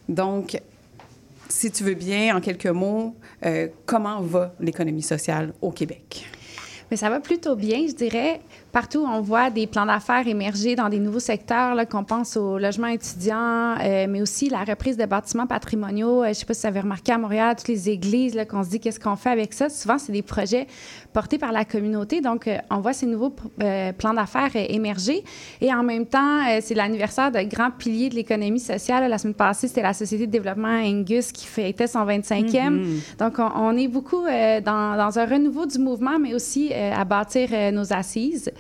Donc, 0.09 0.59
si 1.51 1.71
tu 1.71 1.85
veux 1.85 1.95
bien, 1.95 2.37
en 2.37 2.41
quelques 2.41 2.67
mots, 2.67 3.15
euh, 3.45 3.69
comment 3.85 4.21
va 4.21 4.55
l'économie 4.61 5.03
sociale 5.03 5.53
au 5.61 5.71
Québec? 5.71 6.27
Mais 6.91 6.97
ça 6.97 7.11
va 7.11 7.21
plutôt 7.21 7.55
bien, 7.55 7.87
je 7.87 7.95
dirais. 7.95 8.41
Partout, 8.73 9.05
on 9.05 9.21
voit 9.21 9.51
des 9.51 9.67
plans 9.67 9.85
d'affaires 9.85 10.29
émerger 10.29 10.77
dans 10.77 10.89
des 10.89 11.01
nouveaux 11.01 11.19
secteurs, 11.19 11.75
là, 11.75 11.87
qu'on 11.87 12.05
pense 12.05 12.37
au 12.37 12.57
logement 12.57 12.87
étudiant, 12.87 13.75
euh, 13.83 14.07
mais 14.09 14.23
aussi 14.23 14.49
la 14.49 14.63
reprise 14.63 14.97
de 14.97 15.07
bâtiments 15.07 15.49
patrimoniaux. 15.49 16.23
Euh, 16.23 16.27
je 16.27 16.29
ne 16.29 16.35
sais 16.35 16.47
pas 16.47 16.55
si 16.55 16.61
vous 16.61 16.69
avez 16.69 16.81
remarqué 16.81 17.11
à 17.11 17.19
Montréal, 17.19 17.57
toutes 17.57 17.67
les 17.67 17.91
églises, 17.91 18.35
là, 18.35 18.45
qu'on 18.45 18.63
se 18.63 18.71
dit 18.71 18.79
qu'est-ce 18.79 19.01
qu'on 19.01 19.17
fait 19.17 19.31
avec 19.31 19.55
ça? 19.55 19.69
Souvent, 19.69 19.99
c'est 19.99 20.13
des 20.13 20.23
projets 20.23 20.69
portés 21.13 21.37
par 21.37 21.51
la 21.51 21.65
communauté. 21.65 22.21
Donc, 22.21 22.47
euh, 22.47 22.59
on 22.71 22.79
voit 22.79 22.93
ces 22.93 23.07
nouveaux 23.07 23.35
euh, 23.61 23.93
plans 23.93 24.15
d'affaires 24.15 24.51
émerger. 24.55 25.25
Et 25.61 25.75
en 25.75 25.83
même 25.83 26.07
temps, 26.07 26.39
c'est 26.61 26.75
l'anniversaire 26.75 27.33
de 27.33 27.41
grands 27.43 27.73
piliers 27.73 28.09
de 28.09 28.15
l'économie 28.15 28.61
sociale. 28.61 29.11
La 29.11 29.19
semaine 29.19 29.35
passée, 29.35 29.67
c'était 29.67 29.83
la 29.83 29.95
Société 29.95 30.29
de 30.29 30.33
développement 30.33 30.69
Angus 30.69 31.33
qui 31.33 31.47
fêtait 31.47 31.89
son 31.89 32.05
25e. 32.05 32.71
Mhm. 32.71 33.01
Donc, 33.19 33.39
on, 33.39 33.51
on 33.57 33.77
est 33.77 33.89
beaucoup 33.89 34.25
dans, 34.25 34.97
dans 34.97 35.19
un 35.19 35.27
renouveau 35.27 35.67
du 35.67 35.79
mouvement, 35.79 36.19
mais 36.21 36.35
aussi 36.35 36.73
à 36.73 37.05
bâtir 37.05 37.49
nos 37.73 37.93
assises. 37.93 38.51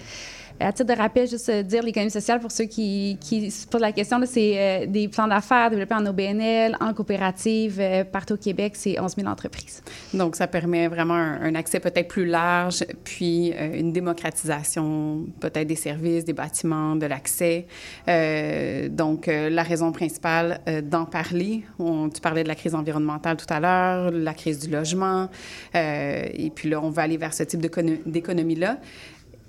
À 0.62 0.72
titre 0.72 0.94
de 0.94 0.98
rappel, 0.98 1.26
juste 1.26 1.48
euh, 1.48 1.62
dire 1.62 1.82
l'économie 1.82 2.10
sociale, 2.10 2.38
pour 2.38 2.52
ceux 2.52 2.66
qui, 2.66 3.16
se 3.22 3.66
posent 3.66 3.80
la 3.80 3.92
question, 3.92 4.20
c'est 4.26 4.52
euh, 4.58 4.86
des 4.86 5.08
plans 5.08 5.26
d'affaires 5.26 5.70
développés 5.70 5.94
en 5.94 6.04
OBNL, 6.04 6.76
en 6.80 6.92
coopérative, 6.92 7.78
euh, 7.80 8.04
partout 8.04 8.34
au 8.34 8.36
Québec, 8.36 8.74
c'est 8.76 9.00
11 9.00 9.16
000 9.16 9.26
entreprises. 9.26 9.82
Donc, 10.12 10.36
ça 10.36 10.46
permet 10.46 10.86
vraiment 10.88 11.14
un, 11.14 11.54
accès 11.54 11.80
peut-être 11.80 12.08
plus 12.08 12.26
large, 12.26 12.84
puis 13.04 13.54
euh, 13.54 13.78
une 13.78 13.90
démocratisation 13.90 15.24
peut-être 15.40 15.66
des 15.66 15.76
services, 15.76 16.26
des 16.26 16.34
bâtiments, 16.34 16.94
de 16.94 17.06
l'accès. 17.06 17.66
Euh, 18.06 18.90
donc, 18.90 19.28
euh, 19.28 19.48
la 19.48 19.62
raison 19.62 19.92
principale 19.92 20.60
euh, 20.68 20.82
d'en 20.82 21.06
parler, 21.06 21.62
tu 21.78 22.20
parlais 22.20 22.42
de 22.42 22.48
la 22.48 22.54
crise 22.54 22.74
environnementale 22.74 23.38
tout 23.38 23.46
à 23.48 23.60
l'heure, 23.60 24.10
la 24.10 24.34
crise 24.34 24.58
du 24.58 24.70
logement, 24.70 25.30
euh, 25.74 26.22
et 26.34 26.50
puis 26.50 26.68
là, 26.68 26.82
on 26.82 26.90
va 26.90 27.00
aller 27.00 27.16
vers 27.16 27.32
ce 27.32 27.44
type 27.44 27.60
d'écono- 27.60 28.02
d'économie-là. 28.04 28.76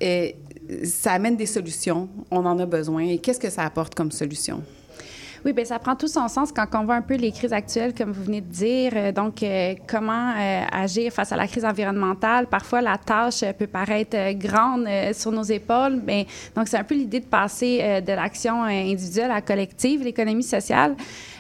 Et 0.01 0.35
ça 0.83 1.13
amène 1.13 1.35
des 1.35 1.45
solutions, 1.45 2.09
on 2.31 2.45
en 2.45 2.57
a 2.57 2.65
besoin. 2.65 3.03
Et 3.03 3.19
qu'est-ce 3.19 3.39
que 3.39 3.49
ça 3.49 3.63
apporte 3.63 3.93
comme 3.93 4.11
solution? 4.11 4.63
Oui, 5.43 5.53
bien, 5.53 5.65
ça 5.65 5.79
prend 5.79 5.95
tout 5.95 6.07
son 6.07 6.27
sens 6.27 6.51
quand 6.51 6.67
on 6.75 6.85
voit 6.85 6.95
un 6.95 7.01
peu 7.01 7.15
les 7.15 7.31
crises 7.31 7.51
actuelles, 7.51 7.95
comme 7.95 8.11
vous 8.11 8.23
venez 8.23 8.41
de 8.41 8.51
dire. 8.51 8.91
Euh, 8.95 9.11
Donc, 9.11 9.41
euh, 9.41 9.73
comment 9.87 10.33
euh, 10.37 10.63
agir 10.71 11.11
face 11.11 11.31
à 11.31 11.35
la 11.35 11.47
crise 11.47 11.65
environnementale? 11.65 12.45
Parfois, 12.45 12.81
la 12.81 12.99
tâche 12.99 13.43
peut 13.57 13.65
paraître 13.65 14.15
grande 14.33 14.87
sur 15.13 15.31
nos 15.31 15.41
épaules. 15.41 15.99
Mais, 16.05 16.27
donc, 16.55 16.67
c'est 16.67 16.77
un 16.77 16.83
peu 16.83 16.93
l'idée 16.93 17.21
de 17.21 17.25
passer 17.25 18.01
de 18.05 18.13
l'action 18.13 18.63
individuelle 18.63 19.31
à 19.31 19.41
collective, 19.41 20.03
l'économie 20.03 20.43
sociale. 20.43 20.95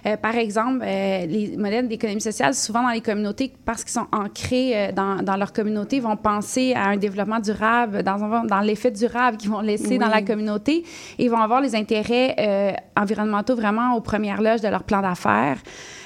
Euh, 0.05 0.17
par 0.17 0.35
exemple, 0.35 0.83
euh, 0.83 1.25
les 1.25 1.55
modèles 1.57 1.87
d'économie 1.87 2.21
sociale, 2.21 2.53
souvent 2.53 2.83
dans 2.83 2.89
les 2.89 3.01
communautés, 3.01 3.53
parce 3.65 3.83
qu'ils 3.83 3.93
sont 3.93 4.07
ancrés 4.11 4.71
euh, 4.75 4.91
dans, 4.91 5.21
dans 5.21 5.35
leur 5.35 5.53
communauté, 5.53 5.99
vont 5.99 6.17
penser 6.17 6.73
à 6.73 6.87
un 6.87 6.97
développement 6.97 7.39
durable, 7.39 8.03
dans, 8.03 8.61
l'effet 8.61 8.91
durable 8.91 9.37
qu'ils 9.37 9.51
vont 9.51 9.61
laisser 9.61 9.97
dans 9.97 10.07
la 10.07 10.21
communauté. 10.21 10.83
Et 11.19 11.25
ils 11.25 11.29
vont 11.29 11.41
avoir 11.41 11.61
les 11.61 11.75
intérêts 11.75 12.75
environnementaux 12.95 13.55
vraiment 13.55 13.95
aux 13.95 14.01
premières 14.01 14.41
loges 14.41 14.61
de 14.61 14.67
leur 14.67 14.83
plan 14.83 15.01
d'affaires. 15.01 15.57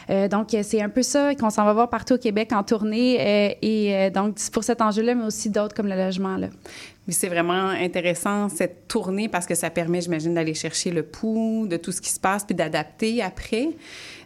Euh, 0.10 0.28
donc, 0.28 0.56
c'est 0.62 0.82
un 0.82 0.90
peu 0.90 1.02
ça 1.02 1.34
qu'on 1.36 1.50
s'en 1.50 1.66
va 1.66 1.74
voir 1.74 1.90
partout 1.90 2.16
au 2.16 2.18
Québec 2.18 2.52
en 2.54 2.64
tournée. 2.64 3.18
euh, 3.20 3.54
et 3.62 3.96
euh, 3.96 4.10
donc, 4.10 4.34
c'est 4.38 4.54
pour 4.54 4.64
cet 4.64 4.82
enjeu-là, 4.82 5.16
mais 5.16 5.26
aussi 5.26 5.50
d'autres 5.50 5.76
comme 5.76 5.88
le 5.88 5.96
logement. 5.96 6.38
Là. 6.38 6.48
Mais 7.08 7.14
c'est 7.14 7.28
vraiment 7.28 7.70
intéressant 7.70 8.50
cette 8.50 8.88
tournée 8.88 9.30
parce 9.30 9.46
que 9.46 9.56
ça 9.56 9.70
permet, 9.70 10.02
j'imagine, 10.02 10.34
d'aller 10.34 10.54
chercher 10.54 10.92
le 10.92 11.04
pouls 11.04 11.68
de 11.68 11.78
tout 11.78 11.92
ce 11.92 12.02
qui 12.02 12.10
se 12.10 12.20
passe 12.20 12.44
puis 12.44 12.56
d'adapter 12.56 13.22
après. 13.22 13.70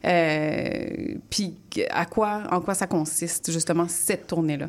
Euh, 0.06 1.16
puis 1.30 1.56
à 1.90 2.06
quoi, 2.06 2.44
en 2.52 2.62
quoi 2.62 2.74
ça 2.74 2.88
consiste 2.88 3.52
justement 3.52 3.88
cette 3.88 4.28
tournée-là? 4.28 4.68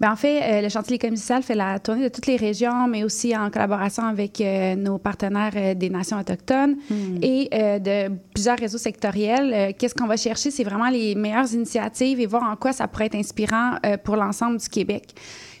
Bien, 0.00 0.12
en 0.12 0.16
fait, 0.16 0.42
euh, 0.42 0.62
le 0.62 0.68
chantier 0.68 0.98
sociale 1.16 1.42
fait 1.42 1.54
la 1.54 1.78
tournée 1.78 2.04
de 2.04 2.08
toutes 2.08 2.26
les 2.26 2.36
régions, 2.36 2.88
mais 2.88 3.04
aussi 3.04 3.36
en 3.36 3.50
collaboration 3.50 4.04
avec 4.04 4.40
euh, 4.40 4.74
nos 4.74 4.98
partenaires 4.98 5.76
des 5.76 5.90
nations 5.90 6.18
autochtones 6.18 6.76
et 7.22 7.48
euh, 7.52 7.78
de 7.78 8.14
plusieurs 8.32 8.58
réseaux 8.58 8.78
sectoriels. 8.78 9.74
Qu'est-ce 9.78 9.94
qu'on 9.94 10.06
va 10.06 10.16
chercher? 10.16 10.50
C'est 10.50 10.64
vraiment 10.64 10.88
les 10.88 11.14
meilleures 11.14 11.52
initiatives 11.52 12.20
et 12.20 12.26
voir 12.26 12.42
en 12.42 12.56
quoi 12.56 12.72
ça 12.72 12.88
pourrait 12.88 13.06
être 13.06 13.14
inspirant 13.14 13.76
pour 14.02 14.16
l'ensemble 14.16 14.58
du 14.58 14.68
Québec. 14.68 15.14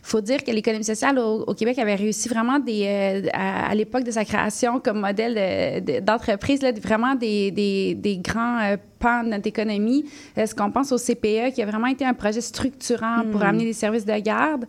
Faut 0.06 0.20
dire 0.20 0.44
que 0.44 0.50
l'économie 0.50 0.84
sociale 0.84 1.18
au, 1.18 1.54
Québec 1.54 1.78
avait 1.78 1.94
réussi 1.94 2.28
vraiment 2.28 2.58
des, 2.58 2.84
euh, 2.86 3.28
à, 3.32 3.74
l'époque 3.74 4.04
de 4.04 4.10
sa 4.10 4.26
création 4.26 4.78
comme 4.78 5.00
modèle 5.00 5.34
de- 5.82 5.92
de- 5.92 6.00
d'entreprise, 6.00 6.60
là, 6.60 6.72
vraiment 6.72 7.14
des, 7.14 7.50
des, 7.50 7.94
des 7.94 8.18
grands 8.18 8.76
euh, 9.06 9.22
de 9.24 9.28
notre 9.28 9.46
économie. 9.46 10.04
Est-ce 10.36 10.54
qu'on 10.54 10.70
pense 10.70 10.92
au 10.92 10.98
CPE 10.98 11.52
qui 11.54 11.62
a 11.62 11.66
vraiment 11.66 11.86
été 11.86 12.04
un 12.04 12.14
projet 12.14 12.40
structurant 12.40 13.22
pour 13.30 13.40
Mm. 13.40 13.44
amener 13.44 13.64
des 13.64 13.72
services 13.72 14.04
de 14.04 14.18
garde? 14.20 14.64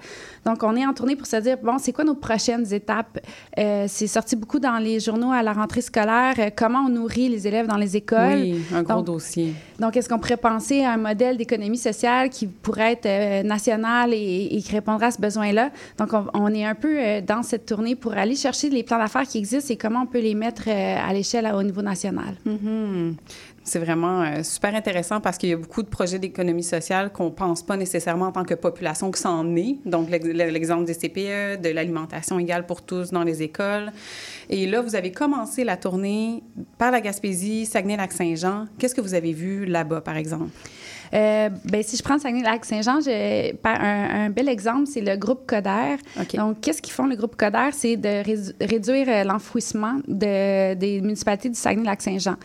Donc, 0.45 0.61
on 0.63 0.75
est 0.75 0.86
en 0.86 0.93
tournée 0.93 1.15
pour 1.15 1.27
se 1.27 1.38
dire, 1.38 1.57
bon, 1.61 1.77
c'est 1.79 1.91
quoi 1.91 2.03
nos 2.03 2.15
prochaines 2.15 2.71
étapes? 2.73 3.19
Euh, 3.57 3.86
c'est 3.88 4.07
sorti 4.07 4.36
beaucoup 4.36 4.59
dans 4.59 4.77
les 4.77 4.99
journaux 4.99 5.31
à 5.31 5.41
la 5.41 5.53
rentrée 5.53 5.81
scolaire, 5.81 6.36
euh, 6.39 6.49
comment 6.55 6.81
on 6.86 6.89
nourrit 6.89 7.29
les 7.29 7.47
élèves 7.47 7.67
dans 7.67 7.77
les 7.77 7.95
écoles? 7.97 8.39
Oui, 8.41 8.61
un 8.73 8.83
gros 8.83 8.95
Donc, 8.97 9.05
dossier. 9.05 9.53
donc, 9.79 9.97
est-ce 9.97 10.07
qu'on 10.09 10.19
pourrait 10.19 10.38
penser 10.38 10.83
à 10.83 10.91
un 10.93 10.97
modèle 10.97 11.38
d'économie 11.38 11.77
sociale 11.77 12.29
qui 12.29 12.45
pourrait 12.47 12.93
être 12.93 13.05
euh, 13.07 13.43
national 13.43 14.13
et, 14.13 14.49
et 14.51 14.61
qui 14.61 14.71
répondrait 14.71 15.07
à 15.07 15.11
ce 15.11 15.19
besoin-là? 15.21 15.71
Donc, 15.97 16.13
on, 16.13 16.25
on 16.33 16.53
est 16.53 16.65
un 16.65 16.75
peu 16.75 16.95
euh, 16.99 17.21
dans 17.21 17.41
cette 17.43 17.65
tournée 17.65 17.95
pour 17.95 18.13
aller 18.13 18.36
chercher 18.36 18.69
les 18.69 18.83
plans 18.83 18.99
d'affaires 18.99 19.23
qui 19.23 19.38
existent 19.39 19.73
et 19.73 19.77
comment 19.77 20.01
on 20.03 20.05
peut 20.07 20.19
les 20.19 20.36
mettre 20.36 20.63
euh, 20.67 20.97
à 21.09 21.11
l'échelle 21.13 21.45
au 21.55 21.63
niveau 21.63 21.81
national. 21.81 22.36
Mhm. 22.45 23.15
C'est 23.68 23.80
vraiment 23.80 24.22
euh, 24.22 24.43
super 24.43 24.76
intéressant 24.76 25.20
parce 25.20 25.39
qu'il 25.39 25.49
y 25.49 25.53
a 25.53 25.57
beaucoup 25.57 25.82
de 25.82 25.88
projets 25.88 26.20
d'économie 26.20 26.61
sociale 26.63 27.11
qu'on 27.11 27.32
pense 27.32 27.63
pas 27.63 27.76
nécessairement 27.78 28.28
en 28.28 28.32
tant 28.32 28.43
que 28.43 28.53
population 28.53 29.09
que 29.09 29.18
ça 29.18 29.32
en 29.32 29.55
est. 29.55 29.78
Donc, 29.86 30.07
l'ex- 30.11 30.28
l'exemple 30.28 30.86
des 30.86 30.93
CPE, 30.93 31.59
de 31.61 31.70
l'alimentation 31.74 32.38
égale 32.38 32.68
pour 32.68 32.84
tous 32.84 33.09
dans 33.09 33.24
les 33.24 33.41
écoles. 33.41 33.91
Et 34.51 34.68
là, 34.68 34.82
vous 34.82 34.95
avez 34.95 35.11
commencé 35.11 35.63
la 35.63 35.78
tournée 35.78 36.43
par 36.78 36.91
la 36.91 37.01
Gaspésie, 37.01 37.66
Saguenay-Lac-Saint-Jean. 37.66 38.66
Qu'est-ce 38.78 38.93
que 38.93 39.01
vous 39.01 39.16
avez 39.16 39.34
vu 39.34 39.66
là-bas, 39.66 40.01
par 40.01 40.16
exemple? 40.16 40.49
Euh, 41.13 41.49
ben, 41.66 41.82
si 41.84 41.97
je 41.97 42.03
prends 42.03 42.18
Saguenay-Lac-Saint-Jean, 42.20 42.99
un, 43.63 44.26
un 44.26 44.30
bel 44.30 44.49
exemple, 44.49 44.86
c'est 44.88 45.01
le 45.01 45.16
groupe 45.18 45.45
Coder. 45.47 45.95
Donc, 46.38 46.61
qu'est-ce 46.61 46.82
qu'ils 46.82 46.93
font, 46.93 47.05
le 47.07 47.16
groupe 47.16 47.36
Coder? 47.36 47.70
C'est 47.74 47.95
de 47.95 48.22
réduire 48.66 49.07
euh, 49.09 49.24
l'enfouissement 49.24 49.95
de- 50.07 50.74
des 50.74 51.01
municipalités 51.01 51.49
du 51.49 51.55
Saguenay-Lac-Saint-Jean. 51.57 52.36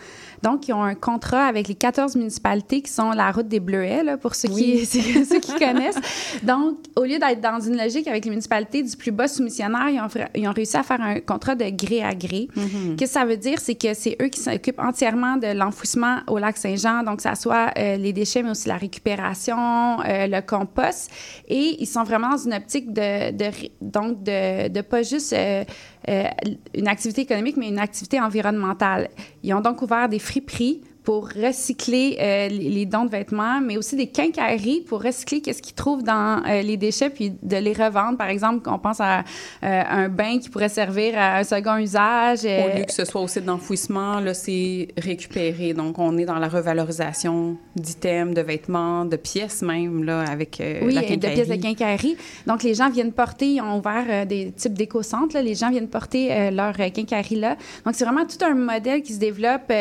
Donc, 0.43 0.69
ils 0.69 0.73
ont 0.73 0.83
un 0.83 0.95
contrat 0.95 1.47
avec 1.47 1.69
les 1.69 1.75
14 1.75 2.17
municipalités 2.17 2.81
qui 2.83 2.91
sont 2.91 3.11
la 3.11 3.31
route 3.31 3.49
des 3.49 3.61
Bleuets, 3.61 4.03
là, 4.03 4.17
pour 4.17 4.35
ceux, 4.35 4.49
Oui. 4.51 4.87
qui, 4.91 5.25
ceux 5.25 5.39
qui 5.41 5.55
connaissent. 5.55 5.99
Donc, 6.43 6.79
au 6.97 7.05
lieu 7.05 7.19
d'être 7.19 7.41
dans 7.41 7.61
une 7.61 7.77
logique 7.77 8.09
avec 8.09 8.25
les 8.25 8.31
municipalités 8.31 8.83
du 8.83 8.97
plus 8.97 9.11
bas 9.13 9.29
soumissionnaire, 9.29 9.89
ils 9.91 10.01
ont, 10.01 10.09
fra- 10.09 10.29
ils 10.35 10.49
ont 10.49 10.53
réussi 10.53 10.77
à 10.77 10.83
faire 10.83 11.01
un 11.01 11.21
contrat 11.21 11.55
de 11.55 11.69
gré 11.71 12.03
à 12.03 12.15
gré. 12.15 12.49
Mhm. 12.57 12.97
Qu'est-ce 12.97 13.13
que 13.15 13.19
ça 13.21 13.25
veut 13.25 13.37
dire? 13.37 13.59
C'est 13.61 13.75
que 13.75 13.93
c'est 13.95 14.17
eux 14.23 14.29
qui 14.29 14.41
s'occupent 14.41 14.81
entièrement 14.81 15.37
de 15.37 15.49
l'enfouissement 15.49 16.19
au 16.27 16.39
lac 16.39 16.57
Saint-Jean, 16.57 17.03
donc 17.03 17.21
ça 17.21 17.35
soit 17.35 17.71
euh, 17.79 17.97
les 17.97 18.13
déchets, 18.13 18.43
mais 18.43 18.51
aussi 18.51 18.69
la 18.69 18.77
récupération, 18.77 20.01
euh, 20.01 20.27
le 20.27 20.41
compost. 20.41 21.11
Et 21.49 21.77
ils 21.81 21.87
sont 21.87 22.03
vraiment 22.05 22.31
dans 22.31 22.39
une 22.39 22.55
optique 22.55 22.93
de, 22.93 23.31
de 23.33 23.51
donc 23.81 24.23
de, 24.23 24.69
de 24.69 24.81
pas 24.81 25.03
juste 25.03 25.33
euh, 25.33 25.65
une 26.09 26.89
activité 26.89 27.23
économique, 27.23 27.57
mais 27.57 27.69
une 27.69 27.79
activité 27.79 28.21
environnementale. 28.21 29.09
Ils 29.43 29.55
ont 29.55 29.61
donc 29.61 29.83
ouvert 29.83 30.09
des 30.09 30.19
friperies 30.19 30.83
pour 31.03 31.29
recycler 31.29 32.19
euh, 32.21 32.49
les 32.49 32.85
dons 32.85 33.05
de 33.05 33.11
vêtements, 33.11 33.61
mais 33.61 33.77
aussi 33.77 33.97
des 33.97 34.09
quincailleries 34.09 34.83
pour 34.83 35.03
recycler 35.03 35.41
qu'est-ce 35.41 35.63
qu'ils 35.63 35.75
trouvent 35.75 36.03
dans 36.03 36.43
euh, 36.47 36.63
les 36.63 36.77
déchets, 36.77 37.11
puis 37.11 37.33
de 37.43 37.57
les 37.57 37.73
revendre. 37.73 38.19
Par 38.19 38.29
exemple, 38.29 38.69
on 38.69 38.79
pense 38.79 39.01
à 39.01 39.21
euh, 39.21 39.23
un 39.63 40.09
bain 40.09 40.39
qui 40.39 40.51
pourrait 40.51 40.69
servir 40.69 41.15
à 41.17 41.39
un 41.39 41.45
second 41.45 41.79
usage. 41.79 42.45
Au 42.45 42.79
lieu 42.79 42.85
que 42.85 42.93
ce 42.93 43.05
soit 43.05 43.21
au 43.21 43.29
site 43.29 43.45
d'enfouissement, 43.45 44.21
là, 44.21 44.35
c'est 44.35 44.89
récupéré. 44.99 45.73
Donc, 45.73 45.99
on 45.99 46.19
est 46.19 46.27
dans 46.27 46.39
la 46.39 46.49
revalorisation 46.49 47.57
d'items, 47.77 48.35
de 48.35 48.43
vêtements, 48.43 49.05
de 49.07 49.17
pièces 49.17 49.63
même, 49.63 50.05
là, 50.05 50.25
avec 50.29 50.63
Oui, 50.83 50.93
la 50.93 51.05
et 51.05 51.17
de 51.17 51.27
pièces 51.27 51.49
de 51.49 51.55
quincaillerie. 51.55 51.77
quincaillerie. 51.77 52.17
Donc, 52.47 52.63
les 52.63 52.75
gens 52.75 52.91
viennent 52.91 53.13
porter, 53.13 53.55
ils 53.55 53.61
ont 53.63 53.79
ouvert 53.79 54.27
des 54.27 54.53
types 54.53 54.75
d'éco-centres, 54.75 55.35
là. 55.35 55.43
les 55.43 55.55
gens 55.55 55.71
viennent 55.71 55.89
porter 55.89 56.51
leur 56.51 56.77
quincaillerie 56.77 57.37
là. 57.37 57.57
Donc, 57.87 57.95
c'est 57.95 58.05
vraiment 58.05 58.27
tout 58.27 58.45
un 58.45 58.55
modèle 58.55 59.03
qui 59.03 59.15
se 59.15 59.19
développe 59.19 59.73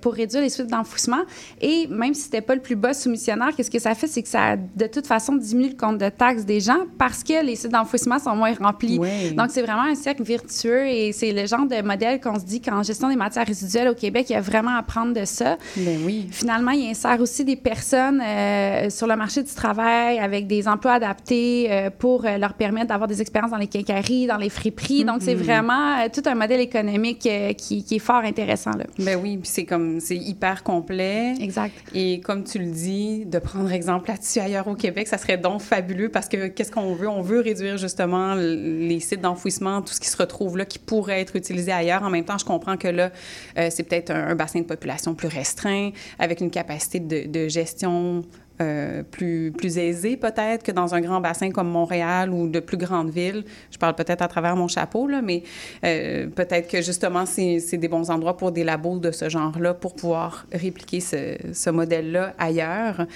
pour 0.00 0.14
réduire 0.14 0.45
les 0.46 0.50
suites 0.50 0.66
d'enfouissement. 0.68 1.22
Et 1.60 1.86
même 1.88 2.14
si 2.14 2.22
c'était 2.22 2.40
pas 2.40 2.54
le 2.54 2.60
plus 2.62 2.76
bas 2.76 2.94
soumissionnaire, 2.94 3.50
qu'est-ce 3.56 3.70
que 3.70 3.78
ça 3.78 3.94
fait? 3.94 4.06
C'est 4.06 4.22
que 4.22 4.28
ça, 4.28 4.56
de 4.56 4.86
toute 4.86 5.06
façon, 5.06 5.34
diminue 5.36 5.70
le 5.70 5.76
compte 5.76 5.98
de 5.98 6.08
taxes 6.08 6.44
des 6.44 6.60
gens 6.60 6.78
parce 6.98 7.22
que 7.22 7.44
les 7.44 7.56
sites 7.56 7.72
d'enfouissement 7.72 8.18
sont 8.18 8.34
moins 8.36 8.54
remplis. 8.54 8.98
Oui. 8.98 9.32
Donc, 9.32 9.48
c'est 9.50 9.62
vraiment 9.62 9.82
un 9.82 9.94
cercle 9.94 10.22
vertueux 10.22 10.86
et 10.86 11.12
c'est 11.12 11.32
le 11.32 11.46
genre 11.46 11.66
de 11.66 11.82
modèle 11.82 12.20
qu'on 12.20 12.38
se 12.38 12.44
dit 12.44 12.60
qu'en 12.60 12.82
gestion 12.82 13.08
des 13.08 13.16
matières 13.16 13.46
résiduelles 13.46 13.88
au 13.88 13.94
Québec, 13.94 14.26
il 14.30 14.32
y 14.34 14.36
a 14.36 14.40
vraiment 14.40 14.70
à 14.70 14.78
apprendre 14.78 15.12
de 15.12 15.24
ça. 15.24 15.56
Ben 15.76 15.98
oui. 16.04 16.26
Finalement, 16.30 16.70
il 16.70 16.88
insère 16.90 17.20
aussi 17.20 17.44
des 17.44 17.56
personnes 17.56 18.20
euh, 18.20 18.88
sur 18.90 19.06
le 19.06 19.16
marché 19.16 19.42
du 19.42 19.52
travail 19.52 20.18
avec 20.18 20.46
des 20.46 20.68
emplois 20.68 20.92
adaptés 20.92 21.66
euh, 21.70 21.90
pour 21.90 22.24
euh, 22.24 22.38
leur 22.38 22.54
permettre 22.54 22.88
d'avoir 22.88 23.08
des 23.08 23.20
expériences 23.20 23.50
dans 23.50 23.56
les 23.56 23.66
quincailleries, 23.66 24.26
dans 24.26 24.36
les 24.36 24.50
friperies. 24.50 25.04
Donc, 25.04 25.18
c'est 25.22 25.34
Mhm. 25.34 25.42
vraiment 25.42 25.98
euh, 25.98 26.08
tout 26.12 26.22
un 26.26 26.34
modèle 26.34 26.60
économique 26.60 27.28
qui, 27.58 27.84
qui 27.84 27.96
est 27.96 27.98
fort 27.98 28.22
intéressant. 28.24 28.70
Là. 28.72 28.84
Ben 28.98 29.18
oui, 29.22 29.36
puis 29.36 29.50
c'est 29.52 29.64
comme, 29.64 30.00
c'est 30.00 30.16
hyper 30.36 30.62
complet. 30.62 31.34
Exact. 31.40 31.72
Et 31.94 32.20
comme 32.20 32.44
tu 32.44 32.58
le 32.58 32.70
dis, 32.70 33.24
de 33.24 33.38
prendre 33.38 33.72
exemple 33.72 34.10
là-dessus 34.10 34.38
ailleurs 34.38 34.68
au 34.68 34.74
Québec, 34.74 35.08
ça 35.08 35.18
serait 35.18 35.38
donc 35.38 35.62
fabuleux 35.62 36.10
parce 36.10 36.28
que 36.28 36.48
qu'est-ce 36.48 36.70
qu'on 36.70 36.94
veut? 36.94 37.08
On 37.08 37.22
veut 37.22 37.40
réduire 37.40 37.78
justement 37.78 38.34
les 38.34 39.00
sites 39.00 39.22
d'enfouissement, 39.22 39.80
tout 39.82 39.94
ce 39.94 40.00
qui 40.00 40.08
se 40.08 40.16
retrouve 40.16 40.58
là, 40.58 40.64
qui 40.66 40.78
pourrait 40.78 41.20
être 41.20 41.36
utilisé 41.36 41.72
ailleurs. 41.72 42.02
En 42.02 42.10
même 42.10 42.24
temps, 42.24 42.38
je 42.38 42.44
comprends 42.44 42.76
que 42.76 42.88
là, 42.88 43.10
euh, 43.58 43.68
c'est 43.70 43.82
peut-être 43.82 44.10
un, 44.10 44.28
un 44.28 44.34
bassin 44.34 44.60
de 44.60 44.66
population 44.66 45.14
plus 45.14 45.28
restreint, 45.28 45.90
avec 46.18 46.40
une 46.40 46.50
capacité 46.50 47.00
de, 47.00 47.26
de 47.26 47.48
gestion 47.48 48.22
euh, 48.60 49.02
plus, 49.02 49.52
plus 49.52 49.78
aisée 49.78 50.16
peut-être 50.16 50.62
que 50.62 50.72
dans 50.72 50.94
un 50.94 51.00
grand 51.00 51.20
bassin 51.20 51.50
comme 51.50 51.68
Montréal 51.68 52.30
ou 52.30 52.48
de 52.48 52.60
plus 52.60 52.76
grandes 52.76 53.10
villes. 53.10 53.44
Je 53.70 53.78
parle 53.78 53.94
peut-être 53.94 54.22
à 54.22 54.28
travers 54.28 54.56
mon 54.56 54.68
chapeau, 54.68 55.06
là, 55.06 55.20
mais 55.22 55.42
euh, 55.84 56.26
peut-être 56.28 56.68
que 56.68 56.80
justement, 56.80 57.26
c'est 57.26 57.60
c'est 57.60 57.76
des 57.76 57.88
bons 57.88 58.10
endroits 58.10 58.36
pour 58.36 58.52
des 58.52 58.64
labos 58.64 58.98
de 58.98 59.10
ce 59.10 59.28
genre-là 59.28 59.74
pour 59.74 59.94
pouvoir 59.94 60.46
répliquer 60.52 61.00
ce, 61.00 61.36
ce 61.52 61.70
modèle-là 61.70 62.34
ailleurs. 62.38 63.06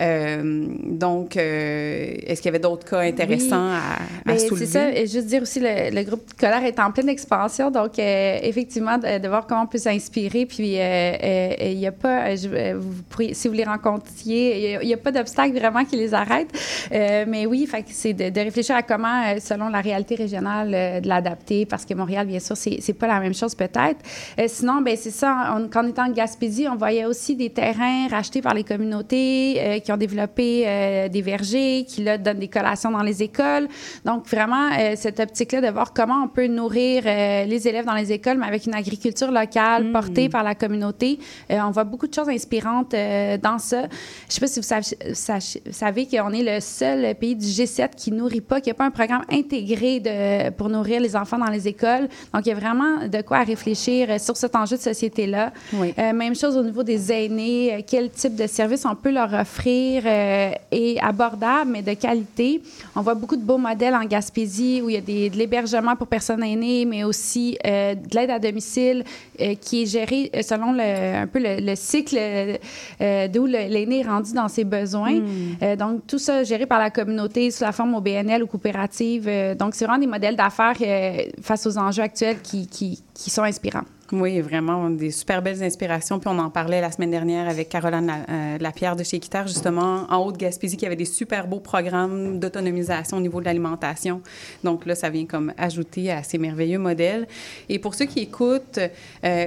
Euh, 0.00 0.66
donc, 0.84 1.36
euh, 1.36 2.14
est-ce 2.26 2.40
qu'il 2.42 2.48
y 2.50 2.54
avait 2.54 2.58
d'autres 2.58 2.88
cas 2.88 3.00
intéressants 3.00 3.56
à, 3.70 3.78
à 3.78 3.98
Ben, 4.24 4.38
soulever? 4.38 4.66
C'est 4.66 4.72
ça. 4.72 4.90
Et 4.92 5.06
juste 5.06 5.26
dire 5.26 5.42
aussi, 5.42 5.60
le, 5.60 5.94
le 5.94 6.02
groupe 6.02 6.22
Colère 6.38 6.64
est 6.64 6.78
en 6.78 6.90
pleine 6.92 7.08
expansion. 7.08 7.70
Donc, 7.70 7.98
euh, 7.98 8.38
effectivement, 8.42 8.98
de, 8.98 9.18
de 9.18 9.28
voir 9.28 9.46
comment 9.46 9.62
on 9.62 9.66
peut 9.66 9.78
s'inspirer. 9.78 10.46
Puis, 10.46 10.74
il 10.76 11.76
n'y 11.78 11.86
a 11.86 11.92
pas, 11.92 12.34
je- 12.36 12.74
vous 12.74 13.02
pourriez, 13.08 13.34
si 13.34 13.48
vous 13.48 13.54
les 13.54 13.64
rencontriez, 13.64 14.56
il 14.56 14.62
y 14.72 14.76
a- 14.76 14.82
il 14.82 14.86
n'y 14.88 14.94
a, 14.94 14.96
pas 14.98 15.12
d'obstacle 15.12 15.56
vraiment 15.58 15.84
qui 15.84 15.96
les 15.96 16.12
arrête. 16.14 16.48
Euh, 16.92 17.24
mais 17.28 17.46
oui, 17.46 17.66
fait 17.66 17.82
que 17.82 17.88
c'est 17.90 18.12
de, 18.12 18.28
de 18.30 18.40
réfléchir 18.40 18.76
à 18.76 18.82
comment, 18.82 19.22
selon 19.40 19.68
la 19.68 19.80
réalité 19.80 20.14
régionale, 20.14 21.02
de 21.02 21.08
l'adapter. 21.08 21.66
Parce 21.66 21.84
que 21.84 21.94
Montréal, 21.94 22.26
bien 22.26 22.40
sûr, 22.40 22.56
c'est 22.56 22.78
c'est 22.80 22.92
pas 22.92 23.06
la 23.06 23.20
même 23.20 23.34
chose 23.34 23.54
peut-être. 23.54 23.98
Euh, 24.38 24.44
sinon, 24.48 24.80
ben 24.82 24.96
c'est 24.96 25.10
ça. 25.10 25.54
On- 25.56 25.68
quand 25.68 25.84
on 25.84 25.88
était 25.88 26.00
en 26.00 26.10
Gaspésie, 26.10 26.66
on 26.70 26.76
voyait 26.76 27.04
aussi 27.06 27.36
des 27.36 27.50
terrains 27.50 28.08
rachetés 28.10 28.42
par 28.42 28.54
les 28.54 28.64
communautés 28.64 29.56
euh, 29.58 29.78
qui 29.86 29.92
ont 29.92 29.96
développé 29.96 30.64
euh, 30.66 31.08
des 31.08 31.22
vergers, 31.22 31.84
qui 31.88 32.02
là 32.02 32.18
donnent 32.18 32.40
des 32.40 32.48
collations 32.48 32.90
dans 32.90 33.02
les 33.02 33.22
écoles. 33.22 33.68
Donc 34.04 34.26
vraiment 34.26 34.70
euh, 34.72 34.94
cette 34.96 35.20
optique-là 35.20 35.60
de 35.60 35.68
voir 35.68 35.92
comment 35.94 36.24
on 36.24 36.28
peut 36.28 36.48
nourrir 36.48 37.04
euh, 37.06 37.44
les 37.44 37.68
élèves 37.68 37.86
dans 37.86 37.94
les 37.94 38.12
écoles, 38.12 38.36
mais 38.38 38.46
avec 38.46 38.66
une 38.66 38.74
agriculture 38.74 39.30
locale 39.30 39.92
portée 39.92 40.28
par 40.28 40.42
la 40.42 40.54
communauté. 40.54 41.18
On 41.50 41.70
voit 41.70 41.84
beaucoup 41.84 42.08
de 42.08 42.14
choses 42.14 42.28
inspirantes 42.28 42.94
dans 43.42 43.58
ça. 43.58 43.84
Je 44.28 44.34
sais 44.34 44.40
pas 44.40 44.46
si 44.46 44.60
vous 44.60 44.66
savez, 44.66 45.62
savez 45.70 46.06
qu'on 46.06 46.32
est 46.32 46.42
le 46.42 46.60
seul 46.60 47.14
pays 47.14 47.36
du 47.36 47.46
G7 47.46 47.90
qui 47.96 48.10
nourrit 48.10 48.40
pas, 48.40 48.60
qui 48.60 48.70
n'a 48.70 48.74
pas 48.74 48.86
un 48.86 48.90
programme 48.90 49.22
intégré 49.30 50.00
de, 50.00 50.50
pour 50.50 50.68
nourrir 50.68 51.00
les 51.00 51.14
enfants 51.14 51.38
dans 51.38 51.50
les 51.50 51.68
écoles. 51.68 52.08
Donc 52.34 52.44
il 52.44 52.48
y 52.48 52.52
a 52.52 52.56
vraiment 52.56 53.06
de 53.06 53.22
quoi 53.22 53.38
à 53.38 53.44
réfléchir 53.44 54.20
sur 54.20 54.36
cet 54.36 54.56
enjeu 54.56 54.76
de 54.76 54.82
société-là. 54.82 55.52
Euh, 55.74 56.12
même 56.12 56.34
chose 56.34 56.56
au 56.56 56.62
niveau 56.62 56.82
des 56.82 57.12
aînés, 57.12 57.84
quel 57.86 58.10
type 58.10 58.34
de 58.34 58.46
service 58.46 58.84
on 58.84 58.94
peut 58.94 59.12
leur 59.12 59.32
offrir 59.32 59.75
euh, 60.04 60.50
et 60.70 60.98
abordable, 61.00 61.70
mais 61.72 61.82
de 61.82 61.94
qualité. 61.94 62.62
On 62.94 63.02
voit 63.02 63.14
beaucoup 63.14 63.36
de 63.36 63.42
beaux 63.42 63.58
modèles 63.58 63.94
en 63.94 64.04
Gaspésie 64.04 64.80
où 64.82 64.90
il 64.90 64.94
y 64.94 64.98
a 64.98 65.00
des, 65.00 65.30
de 65.30 65.36
l'hébergement 65.36 65.96
pour 65.96 66.06
personnes 66.06 66.42
aînées, 66.42 66.84
mais 66.84 67.04
aussi 67.04 67.56
euh, 67.66 67.94
de 67.94 68.14
l'aide 68.14 68.30
à 68.30 68.38
domicile 68.38 69.04
euh, 69.40 69.54
qui 69.54 69.82
est 69.82 69.86
gérée 69.86 70.30
euh, 70.34 70.42
selon 70.42 70.72
le, 70.72 71.22
un 71.24 71.26
peu 71.26 71.38
le, 71.38 71.60
le 71.60 71.74
cycle 71.76 72.16
euh, 72.18 73.28
d'où 73.28 73.46
l'aîné 73.46 74.00
est 74.00 74.08
rendu 74.08 74.32
dans 74.32 74.48
ses 74.48 74.64
besoins. 74.64 75.20
Euh, 75.62 75.76
donc, 75.76 76.06
tout 76.06 76.18
ça 76.18 76.44
géré 76.44 76.66
par 76.66 76.78
la 76.78 76.90
communauté 76.90 77.50
sous 77.50 77.64
la 77.64 77.72
forme 77.72 77.94
OBNL 77.94 78.42
ou 78.42 78.46
coopérative. 78.46 79.26
Euh, 79.28 79.54
donc, 79.54 79.74
c'est 79.74 79.84
vraiment 79.84 80.00
des 80.00 80.06
modèles 80.06 80.36
d'affaires 80.36 80.76
euh, 80.80 81.18
face 81.42 81.66
aux 81.66 81.76
enjeux 81.78 82.02
actuels 82.02 82.40
qui, 82.42 82.66
qui, 82.66 83.02
qui 83.14 83.30
sont 83.30 83.42
inspirants. 83.42 83.84
Oui, 84.12 84.40
vraiment, 84.40 84.88
des 84.88 85.10
super 85.10 85.42
belles 85.42 85.62
inspirations. 85.64 86.20
Puis 86.20 86.30
on 86.32 86.38
en 86.38 86.48
parlait 86.48 86.80
la 86.80 86.92
semaine 86.92 87.10
dernière 87.10 87.48
avec 87.48 87.68
Caroline 87.68 88.12
euh, 88.28 88.58
Lapierre 88.58 88.94
de 88.94 89.02
chez 89.02 89.16
Équiterre, 89.16 89.48
justement, 89.48 90.06
en 90.08 90.18
Haute-Gaspésie, 90.24 90.76
qui 90.76 90.86
avait 90.86 90.96
des 90.96 91.04
super 91.04 91.48
beaux 91.48 91.58
programmes 91.58 92.38
d'autonomisation 92.38 93.16
au 93.16 93.20
niveau 93.20 93.40
de 93.40 93.46
l'alimentation. 93.46 94.22
Donc 94.62 94.86
là, 94.86 94.94
ça 94.94 95.10
vient 95.10 95.26
comme 95.26 95.52
ajouter 95.58 96.12
à 96.12 96.22
ces 96.22 96.38
merveilleux 96.38 96.78
modèles. 96.78 97.26
Et 97.68 97.80
pour 97.80 97.96
ceux 97.96 98.04
qui 98.04 98.20
écoutent, 98.20 98.78
euh, 99.24 99.46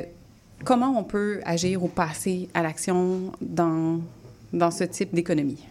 comment 0.66 0.94
on 0.98 1.04
peut 1.06 1.40
agir 1.46 1.82
ou 1.82 1.88
passer 1.88 2.50
à 2.54 2.62
l'action 2.62 3.32
dans, 3.40 4.02
dans 4.52 4.72
ce 4.72 4.84
type 4.84 5.16
d'économie? 5.16 5.69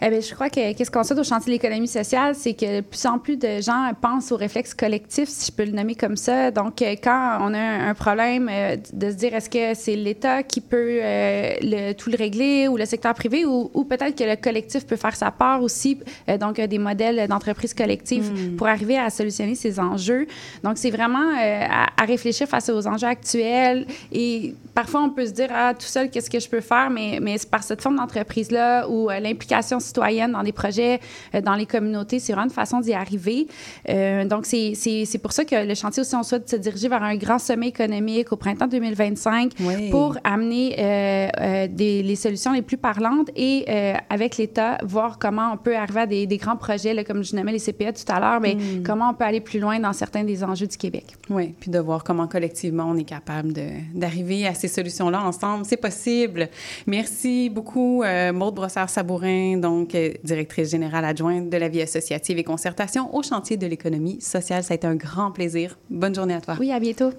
Eh 0.00 0.10
bien, 0.10 0.20
je 0.20 0.32
crois 0.34 0.48
que 0.48 0.72
qu'est-ce 0.74 0.90
qu'on 0.90 1.02
souhaite 1.02 1.18
au 1.18 1.24
chantier 1.24 1.46
de 1.46 1.50
l'économie 1.62 1.88
sociale, 1.88 2.34
c'est 2.34 2.54
que 2.54 2.76
de 2.76 2.80
plus 2.82 3.04
en 3.06 3.18
plus 3.18 3.36
de 3.36 3.60
gens 3.60 3.90
pensent 4.00 4.30
au 4.30 4.36
réflexe 4.36 4.72
collectif, 4.74 5.28
si 5.28 5.46
je 5.50 5.52
peux 5.56 5.64
le 5.64 5.72
nommer 5.72 5.94
comme 5.96 6.16
ça. 6.16 6.50
Donc, 6.50 6.80
euh, 6.82 6.94
quand 7.02 7.38
on 7.40 7.52
a 7.54 7.58
un, 7.58 7.88
un 7.90 7.94
problème, 7.94 8.48
euh, 8.50 8.76
de 8.92 9.10
se 9.10 9.16
dire 9.16 9.34
est-ce 9.34 9.50
que 9.50 9.74
c'est 9.74 9.96
l'État 9.96 10.42
qui 10.44 10.60
peut 10.60 11.00
euh, 11.02 11.54
le, 11.62 11.92
tout 11.94 12.10
le 12.10 12.16
régler 12.16 12.68
ou 12.68 12.76
le 12.76 12.84
secteur 12.84 13.12
privé 13.14 13.44
ou, 13.44 13.70
ou 13.74 13.84
peut-être 13.84 14.16
que 14.16 14.24
le 14.24 14.36
collectif 14.36 14.86
peut 14.86 14.96
faire 14.96 15.16
sa 15.16 15.30
part 15.30 15.62
aussi. 15.62 15.98
Euh, 16.28 16.38
donc, 16.38 16.60
des 16.60 16.78
modèles 16.78 17.26
d'entreprise 17.28 17.74
collective 17.74 18.28
Mm. 18.28 18.56
pour 18.56 18.66
arriver 18.68 18.98
à 18.98 19.10
solutionner 19.10 19.54
ces 19.54 19.80
enjeux. 19.80 20.26
Donc, 20.62 20.76
c'est 20.78 20.90
vraiment 20.90 21.32
à, 21.36 21.86
à 21.96 22.04
réfléchir 22.04 22.46
face 22.48 22.68
aux 22.68 22.86
enjeux 22.86 23.06
actuels. 23.06 23.86
Et 24.12 24.54
parfois, 24.74 25.02
on 25.02 25.10
peut 25.10 25.26
se 25.26 25.32
dire, 25.32 25.48
ah, 25.52 25.72
tout 25.74 25.86
seul, 25.86 26.10
qu'est-ce 26.10 26.30
que 26.30 26.38
je 26.38 26.48
peux 26.48 26.60
faire? 26.60 26.90
Mais, 26.90 27.18
mais 27.20 27.38
c'est 27.38 27.50
par 27.50 27.62
cette 27.62 27.80
forme 27.80 27.96
d'entreprise-là 27.96 28.88
où 28.88 29.10
euh, 29.10 29.18
l'implication 29.20 29.80
citoyenne 29.88 30.32
dans 30.32 30.42
des 30.42 30.52
projets, 30.52 31.00
euh, 31.34 31.40
dans 31.40 31.54
les 31.54 31.66
communautés. 31.66 32.18
C'est 32.18 32.32
vraiment 32.32 32.46
une 32.48 32.54
façon 32.54 32.80
d'y 32.80 32.92
arriver. 32.94 33.46
Euh, 33.88 34.24
donc, 34.24 34.46
c'est 34.46 35.20
pour 35.22 35.32
ça 35.32 35.44
que 35.44 35.66
le 35.66 35.74
chantier 35.74 36.02
aussi, 36.02 36.14
on 36.14 36.22
souhaite 36.22 36.48
se 36.48 36.56
diriger 36.56 36.88
vers 36.88 37.02
un 37.02 37.16
grand 37.16 37.38
sommet 37.38 37.68
économique 37.68 38.32
au 38.32 38.36
printemps 38.36 38.66
2025 38.68 39.52
pour 39.90 40.16
amener 40.24 40.76
euh, 40.78 41.66
des, 41.68 42.02
les 42.02 42.16
solutions 42.16 42.52
les 42.52 42.62
plus 42.62 42.76
parlantes 42.76 43.28
et 43.36 43.66
avec 44.10 44.36
l'État, 44.36 44.78
voir 44.84 45.18
comment 45.18 45.52
on 45.52 45.56
peut 45.56 45.76
arriver 45.76 46.00
à 46.00 46.06
des, 46.06 46.26
des 46.26 46.36
grands 46.36 46.56
projets, 46.56 46.94
là, 46.94 47.04
comme 47.04 47.22
je 47.24 47.34
nommais 47.34 47.52
les 47.52 47.58
CPA 47.58 47.92
tout 47.92 48.10
à 48.12 48.20
l'heure, 48.20 48.40
mais 48.40 48.54
Mm. 48.58 48.82
comment 48.82 49.10
on 49.10 49.14
peut 49.14 49.24
aller 49.24 49.40
plus 49.40 49.60
loin 49.60 49.78
dans 49.78 49.92
certains 49.92 50.24
des 50.24 50.42
enjeux 50.44 50.66
du 50.66 50.76
Québec. 50.76 51.04
Oui, 51.30 51.54
puis 51.58 51.70
de 51.70 51.78
voir 51.78 52.04
comment 52.04 52.26
collectivement 52.26 52.84
on 52.88 52.96
est 52.96 53.04
capable 53.04 53.52
d'arriver 53.94 54.46
à 54.46 54.54
ces 54.54 54.68
solutions-là 54.68 55.22
ensemble. 55.22 55.64
C'est 55.64 55.76
possible. 55.76 56.48
Merci 56.86 57.48
beaucoup, 57.50 58.02
Maude 58.34 58.54
Brossard-Sabourin, 58.54 59.58
donc 59.58 59.77
euh, 59.94 60.12
directrice 60.24 60.70
générale 60.70 61.04
adjointe 61.04 61.50
de 61.50 61.56
la 61.56 61.68
vie 61.68 61.82
associative 61.82 62.38
et 62.38 62.44
concertation 62.44 63.14
au 63.14 63.22
chantier 63.22 63.56
de 63.56 63.66
l'économie 63.66 64.20
sociale. 64.20 64.62
Ça 64.64 64.74
a 64.74 64.76
été 64.76 64.86
un 64.86 64.96
grand 64.96 65.30
plaisir. 65.30 65.78
Bonne 65.90 66.14
journée 66.14 66.34
à 66.34 66.40
toi. 66.40 66.56
Oui, 66.58 66.72
à 66.72 66.80
bientôt. 66.80 67.10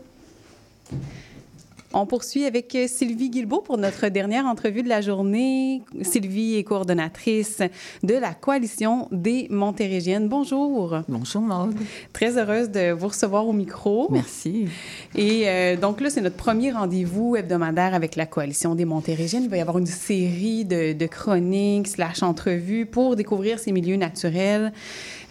On 1.91 2.05
poursuit 2.05 2.45
avec 2.45 2.75
euh, 2.75 2.85
Sylvie 2.87 3.31
Guilbeault 3.31 3.61
pour 3.61 3.79
notre 3.79 4.09
dernière 4.09 4.45
entrevue 4.45 4.83
de 4.83 4.89
la 4.89 5.01
journée. 5.01 5.81
Sylvie 6.03 6.55
est 6.55 6.63
coordonnatrice 6.63 7.63
de 8.03 8.13
la 8.13 8.35
Coalition 8.35 9.07
des 9.11 9.47
Montérégiennes. 9.49 10.29
Bonjour. 10.29 10.99
Bonjour, 11.07 11.41
Maude. 11.41 11.75
Très 12.13 12.37
heureuse 12.37 12.69
de 12.69 12.91
vous 12.91 13.07
recevoir 13.07 13.47
au 13.47 13.53
micro. 13.53 14.07
Merci. 14.11 14.67
Et 15.15 15.49
euh, 15.49 15.77
donc 15.77 15.99
là, 15.99 16.11
c'est 16.11 16.21
notre 16.21 16.35
premier 16.35 16.71
rendez-vous 16.71 17.35
hebdomadaire 17.35 17.95
avec 17.95 18.15
la 18.15 18.27
Coalition 18.27 18.75
des 18.75 18.85
Montérégiennes. 18.85 19.45
Il 19.45 19.49
va 19.49 19.57
y 19.57 19.61
avoir 19.61 19.79
une 19.79 19.87
série 19.87 20.65
de, 20.65 20.93
de 20.93 21.05
chroniques 21.07 21.87
slash 21.87 22.21
entrevues 22.21 22.85
pour 22.85 23.15
découvrir 23.15 23.57
ces 23.57 23.71
milieux 23.71 23.97
naturels 23.97 24.73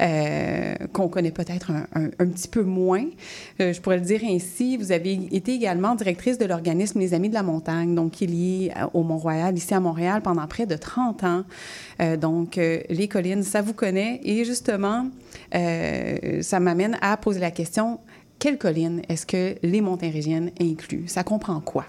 euh, 0.01 0.75
qu'on 0.93 1.09
connaît 1.09 1.31
peut-être 1.31 1.71
un, 1.95 2.27
petit 2.27 2.49
peu 2.49 2.63
moins. 2.63 3.05
Euh, 3.61 3.73
je 3.73 3.81
pourrais 3.81 3.99
le 3.99 4.05
dire 4.05 4.21
ainsi. 4.25 4.77
Vous 4.77 4.93
avez 4.93 5.19
été 5.33 5.55
également 5.55 5.95
directrice 5.95 6.39
de 6.39 6.45
l'organisme 6.45 6.99
Les 6.99 7.15
Amis 7.15 7.29
de 7.29 7.35
la 7.35 7.43
Montagne, 7.43 7.95
donc 7.95 8.13
qui 8.13 8.25
est 8.25 8.29
lié 8.29 8.73
au 8.95 9.03
Mont-Royal, 9.03 9.57
ici 9.57 9.75
à 9.75 9.81
Montréal, 9.81 10.23
pendant 10.23 10.47
près 10.47 10.67
de 10.67 10.77
30 10.77 11.25
ans. 11.25 11.45
Euh, 12.01 12.17
donc, 12.17 12.59
euh, 12.59 12.81
les 12.89 13.09
collines, 13.09 13.43
ça 13.43 13.63
vous 13.63 13.73
connaît. 13.73 14.21
Et 14.25 14.45
justement, 14.45 15.09
euh, 15.55 16.43
ça 16.43 16.61
m'amène 16.61 16.99
à 17.01 17.17
poser 17.17 17.41
la 17.41 17.51
question 17.51 18.01
quelle 18.39 18.57
colline 18.57 19.03
est-ce 19.09 19.27
que 19.27 19.57
les 19.63 19.81
Montérégiennes 19.81 20.53
incluent? 20.61 21.09
Ça 21.09 21.25
comprend 21.25 21.61
quoi? 21.61 21.87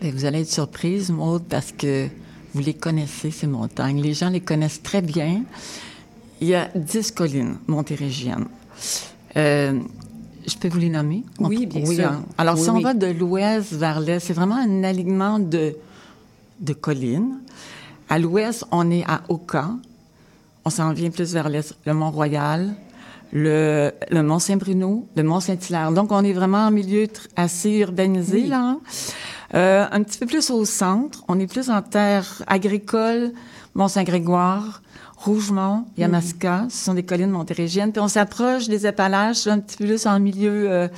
Ben, 0.00 0.12
vous 0.12 0.24
allez 0.24 0.42
être 0.42 0.50
surprise, 0.50 1.10
Maude, 1.10 1.42
parce 1.48 1.72
que 1.72 2.06
vous 2.54 2.60
les 2.60 2.74
connaissez, 2.74 3.30
ces 3.30 3.48
montagnes. 3.48 4.00
Les 4.00 4.14
gens 4.14 4.30
les 4.30 4.40
connaissent 4.40 4.82
très 4.82 5.02
bien. 5.02 5.42
Il 6.42 6.48
y 6.48 6.54
a 6.56 6.68
10 6.74 7.12
collines 7.12 7.56
montérégiennes. 7.68 8.46
Euh, 9.36 9.78
je 10.44 10.56
peux 10.56 10.66
vous 10.68 10.78
les 10.80 10.88
nommer? 10.90 11.22
Oui, 11.38 11.66
bien 11.66 11.86
sûr. 11.86 12.08
hein. 12.10 12.24
Alors, 12.36 12.56
Oui, 12.56 12.62
si 12.64 12.70
on 12.70 12.74
oui. 12.78 12.82
va 12.82 12.94
de 12.94 13.06
l'ouest 13.06 13.72
vers 13.74 14.00
l'est, 14.00 14.18
c'est 14.18 14.32
vraiment 14.32 14.56
un 14.56 14.82
alignement 14.82 15.38
de, 15.38 15.76
de 16.58 16.72
collines. 16.72 17.38
À 18.08 18.18
l'ouest, 18.18 18.64
on 18.72 18.90
est 18.90 19.04
à 19.06 19.22
Oka. 19.28 19.70
On 20.64 20.70
s'en 20.70 20.92
vient 20.92 21.10
plus 21.10 21.32
vers 21.32 21.48
l'est, 21.48 21.76
le 21.86 21.94
Mont-Royal, 21.94 22.74
le, 23.32 23.92
le 24.10 24.22
Mont-Saint-Bruno, 24.24 25.06
le 25.14 25.22
Mont-Saint-Hilaire. 25.22 25.92
Donc, 25.92 26.10
on 26.10 26.24
est 26.24 26.32
vraiment 26.32 26.66
en 26.66 26.70
milieu 26.72 27.06
assez 27.36 27.70
urbanisé, 27.78 28.46
là. 28.48 28.58
hein. 28.62 28.80
Euh, 29.54 29.86
un 29.92 30.02
petit 30.02 30.18
peu 30.18 30.26
plus 30.26 30.50
au 30.50 30.64
centre, 30.64 31.22
on 31.28 31.38
est 31.38 31.46
plus 31.46 31.70
en 31.70 31.82
terre 31.82 32.42
agricole, 32.48 33.32
Mont-Saint-Grégoire, 33.74 34.82
Rougemont, 35.24 35.84
Yamaska, 35.96 36.66
ce 36.68 36.84
sont 36.84 36.94
des 36.94 37.04
collines 37.04 37.30
montérégiennes. 37.30 37.92
Puis 37.92 38.00
on 38.00 38.08
s'approche 38.08 38.68
des 38.68 38.86
Appalaches, 38.86 39.46
un 39.46 39.60
petit 39.60 39.76
peu 39.76 39.86
plus 39.86 40.06
en 40.06 40.18
milieu, 40.18 40.70
euh, 40.70 40.88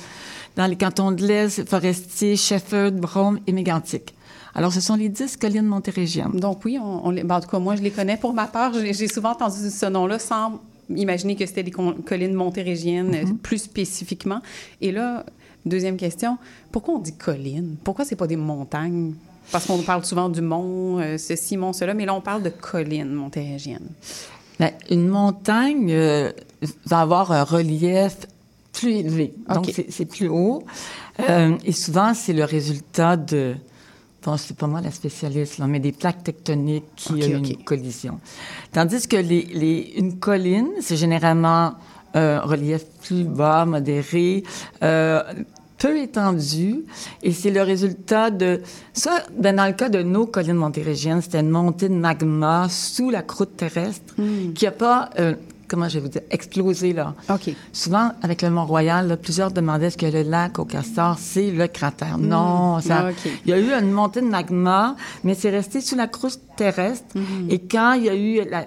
dans 0.55 0.65
les 0.65 0.75
cantons 0.75 1.11
de 1.11 1.25
l'Est, 1.25 1.67
Forestier, 1.67 2.35
Shefford, 2.35 2.91
Brome 2.93 3.39
et 3.45 3.51
Mégantic. 3.51 4.15
Alors, 4.55 4.71
ce 4.71 4.81
sont 4.81 4.95
les 4.95 5.09
dix 5.09 5.37
collines 5.37 5.65
montérégiennes. 5.65 6.31
Donc 6.31 6.63
oui, 6.65 6.79
on, 6.81 7.11
ben, 7.11 7.31
en 7.31 7.41
tout 7.41 7.49
cas, 7.49 7.59
moi, 7.59 7.75
je 7.75 7.81
les 7.81 7.91
connais. 7.91 8.17
Pour 8.17 8.33
ma 8.33 8.47
part, 8.47 8.73
j'ai 8.73 9.07
souvent 9.07 9.31
entendu 9.31 9.69
ce 9.69 9.85
nom-là 9.85 10.17
sans 10.17 10.59
imaginer 10.89 11.35
que 11.35 11.45
c'était 11.45 11.63
des 11.63 11.71
collines 11.71 12.33
montérégiennes 12.33 13.13
euh, 13.13 13.33
plus 13.43 13.59
spécifiquement. 13.59 14.39
Et 14.81 14.91
là, 14.91 15.25
deuxième 15.65 15.97
question, 15.97 16.37
pourquoi 16.71 16.95
on 16.95 16.99
dit 16.99 17.15
collines? 17.15 17.75
Pourquoi 17.83 18.05
c'est 18.05 18.15
pas 18.15 18.27
des 18.27 18.37
montagnes? 18.37 19.13
Parce 19.51 19.65
qu'on 19.67 19.81
parle 19.81 20.03
souvent 20.05 20.29
du 20.29 20.41
mont, 20.41 20.99
euh, 20.99 21.17
ceci, 21.17 21.57
mont, 21.57 21.73
cela, 21.73 21.93
mais 21.93 22.05
là, 22.05 22.13
on 22.13 22.21
parle 22.21 22.43
de 22.43 22.49
collines 22.49 23.11
montérégiennes. 23.13 23.89
Ben, 24.59 24.71
une 24.89 25.07
montagne 25.07 25.91
euh, 25.91 26.31
va 26.85 27.01
avoir 27.01 27.31
un 27.31 27.43
relief 27.43 28.15
plus 28.73 28.93
élevé. 28.95 29.33
Donc, 29.53 29.71
c'est- 29.89 30.05
plus 30.05 30.27
haut. 30.27 30.63
Euh, 31.29 31.55
et 31.63 31.71
souvent, 31.71 32.13
c'est 32.13 32.33
le 32.33 32.43
résultat 32.43 33.15
de... 33.17 33.55
Bon, 34.23 34.37
c'est 34.37 34.57
pas 34.57 34.65
moi 34.67 34.81
la 34.81 34.91
spécialiste, 34.91 35.59
là, 35.59 35.67
mais 35.67 35.79
des 35.79 35.91
plaques 35.91 36.23
tectoniques 36.23 36.83
qui 36.95 37.13
OK, 37.13 37.19
ont 37.19 37.43
une 37.43 37.63
collision. 37.63 38.19
Tandis 38.73 39.07
que 39.07 39.17
les, 39.17 39.43
les- 39.43 39.93
une 39.97 40.17
colline, 40.19 40.67
c'est 40.81 40.97
généralement 40.97 41.73
un 42.15 42.39
relief 42.39 42.85
plus 43.03 43.23
bas, 43.25 43.65
modéré, 43.65 44.43
euh, 44.83 45.21
peu 45.77 45.97
étendu, 45.97 46.85
et 47.23 47.31
c'est 47.31 47.51
le 47.51 47.61
résultat 47.61 48.31
de... 48.31 48.61
Ça, 48.93 49.23
ben, 49.37 49.55
dans 49.55 49.65
le 49.65 49.73
cas 49.73 49.89
de 49.89 50.01
nos 50.03 50.25
collines 50.25 50.53
montérégiennes, 50.53 51.21
c'était 51.21 51.41
une 51.41 51.49
montée 51.49 51.89
de 51.89 51.95
magma 51.95 52.67
sous 52.69 53.09
la 53.09 53.21
croûte 53.21 53.57
terrestre 53.57 54.15
qui 54.53 54.65
n'a 54.65 54.71
pas, 54.71 55.09
euh, 55.19 55.35
comment 55.67 55.89
je 55.89 55.95
vais 55.95 56.01
vous 56.01 56.07
dire, 56.09 56.21
explosé, 56.31 56.93
là. 56.93 57.13
OK. 57.29 57.51
Souvent, 57.73 58.11
avec 58.21 58.41
le 58.41 58.49
Mont-Royal, 58.49 59.07
là, 59.07 59.17
plusieurs 59.17 59.51
demandaient 59.51 59.87
est-ce 59.87 59.97
que 59.97 60.05
le 60.05 60.21
lac 60.23 60.59
au 60.59 60.65
Castor, 60.65 61.17
c'est 61.19 61.51
le 61.51 61.67
cratère? 61.67 62.17
Non, 62.17 62.79
ça, 62.81 63.05
Ah, 63.07 63.09
OK. 63.11 63.31
il 63.45 63.49
y 63.49 63.53
a 63.53 63.59
eu 63.59 63.71
une 63.73 63.91
montée 63.91 64.21
de 64.21 64.27
magma, 64.27 64.95
mais 65.23 65.33
c'est 65.35 65.49
resté 65.49 65.81
sous 65.81 65.95
la 65.95 66.07
croûte 66.07 66.39
terrestre. 66.57 67.05
Et 67.49 67.59
quand 67.59 67.93
il 67.93 68.03
y 68.05 68.09
a 68.09 68.15
eu 68.15 68.49
la- 68.49 68.65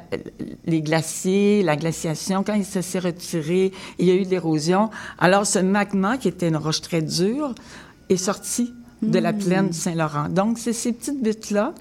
les 0.66 0.82
glaciers, 0.82 1.62
la 1.62 1.76
glaciation, 1.76 2.42
quand 2.44 2.54
il 2.54 2.64
se 2.64 2.80
s'est 2.82 2.98
retiré, 2.98 3.72
il 3.98 4.06
y 4.06 4.10
a 4.10 4.14
eu 4.14 4.24
de 4.24 4.30
l'érosion. 4.30 4.90
Alors, 5.18 5.46
ce 5.46 5.58
magma, 5.58 6.16
qui 6.18 6.28
était 6.28 6.48
une 6.48 6.56
roche 6.56 6.80
très 6.82 7.02
dure, 7.02 7.54
est 8.10 8.16
sorti 8.16 8.72
de 9.02 9.18
la 9.18 9.32
plaine 9.32 9.68
du 9.68 9.78
Saint-Laurent. 9.78 10.28
Donc, 10.28 10.58
c'est 10.58 10.72
ces 10.72 10.92
petites 10.92 11.22
buttes-là. 11.22 11.72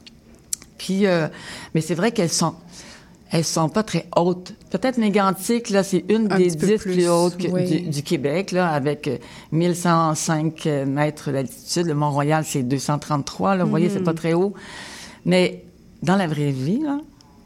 Puis, 0.78 1.08
euh, 1.08 1.28
mais 1.74 1.82
c'est 1.82 1.96
vrai 1.96 2.12
qu'elles 2.12 2.30
sont, 2.32 2.54
elles 3.32 3.44
sont 3.44 3.70
pas 3.70 3.84
très 3.84 4.08
hautes. 4.16 4.54
Peut-être 4.70 4.98
Mégantic, 4.98 5.70
là, 5.70 5.84
c'est 5.84 6.06
une 6.10 6.32
Un 6.32 6.38
des 6.38 6.48
dix 6.48 6.58
plus, 6.58 6.78
plus, 6.78 7.10
hautes 7.10 7.38
que- 7.38 7.48
oui. 7.50 7.66
du, 7.66 7.90
du 7.90 8.04
Québec, 8.04 8.52
là, 8.52 8.70
avec 8.70 9.08
euh, 9.08 9.18
1105 9.52 10.66
euh, 10.66 10.86
mètres 10.86 11.32
d'altitude. 11.32 11.88
Le 11.88 11.94
Mont-Royal, 11.96 12.44
c'est 12.46 12.64
233, 12.64 13.56
là. 13.56 13.64
Vous 13.64 13.70
voyez, 13.70 13.90
c'est 13.90 14.04
pas 14.04 14.14
très 14.14 14.34
haut. 14.34 14.54
Mais 15.26 15.64
dans 16.04 16.16
la 16.16 16.28
vraie 16.28 16.52
vie, 16.52 16.80
là, 16.80 17.00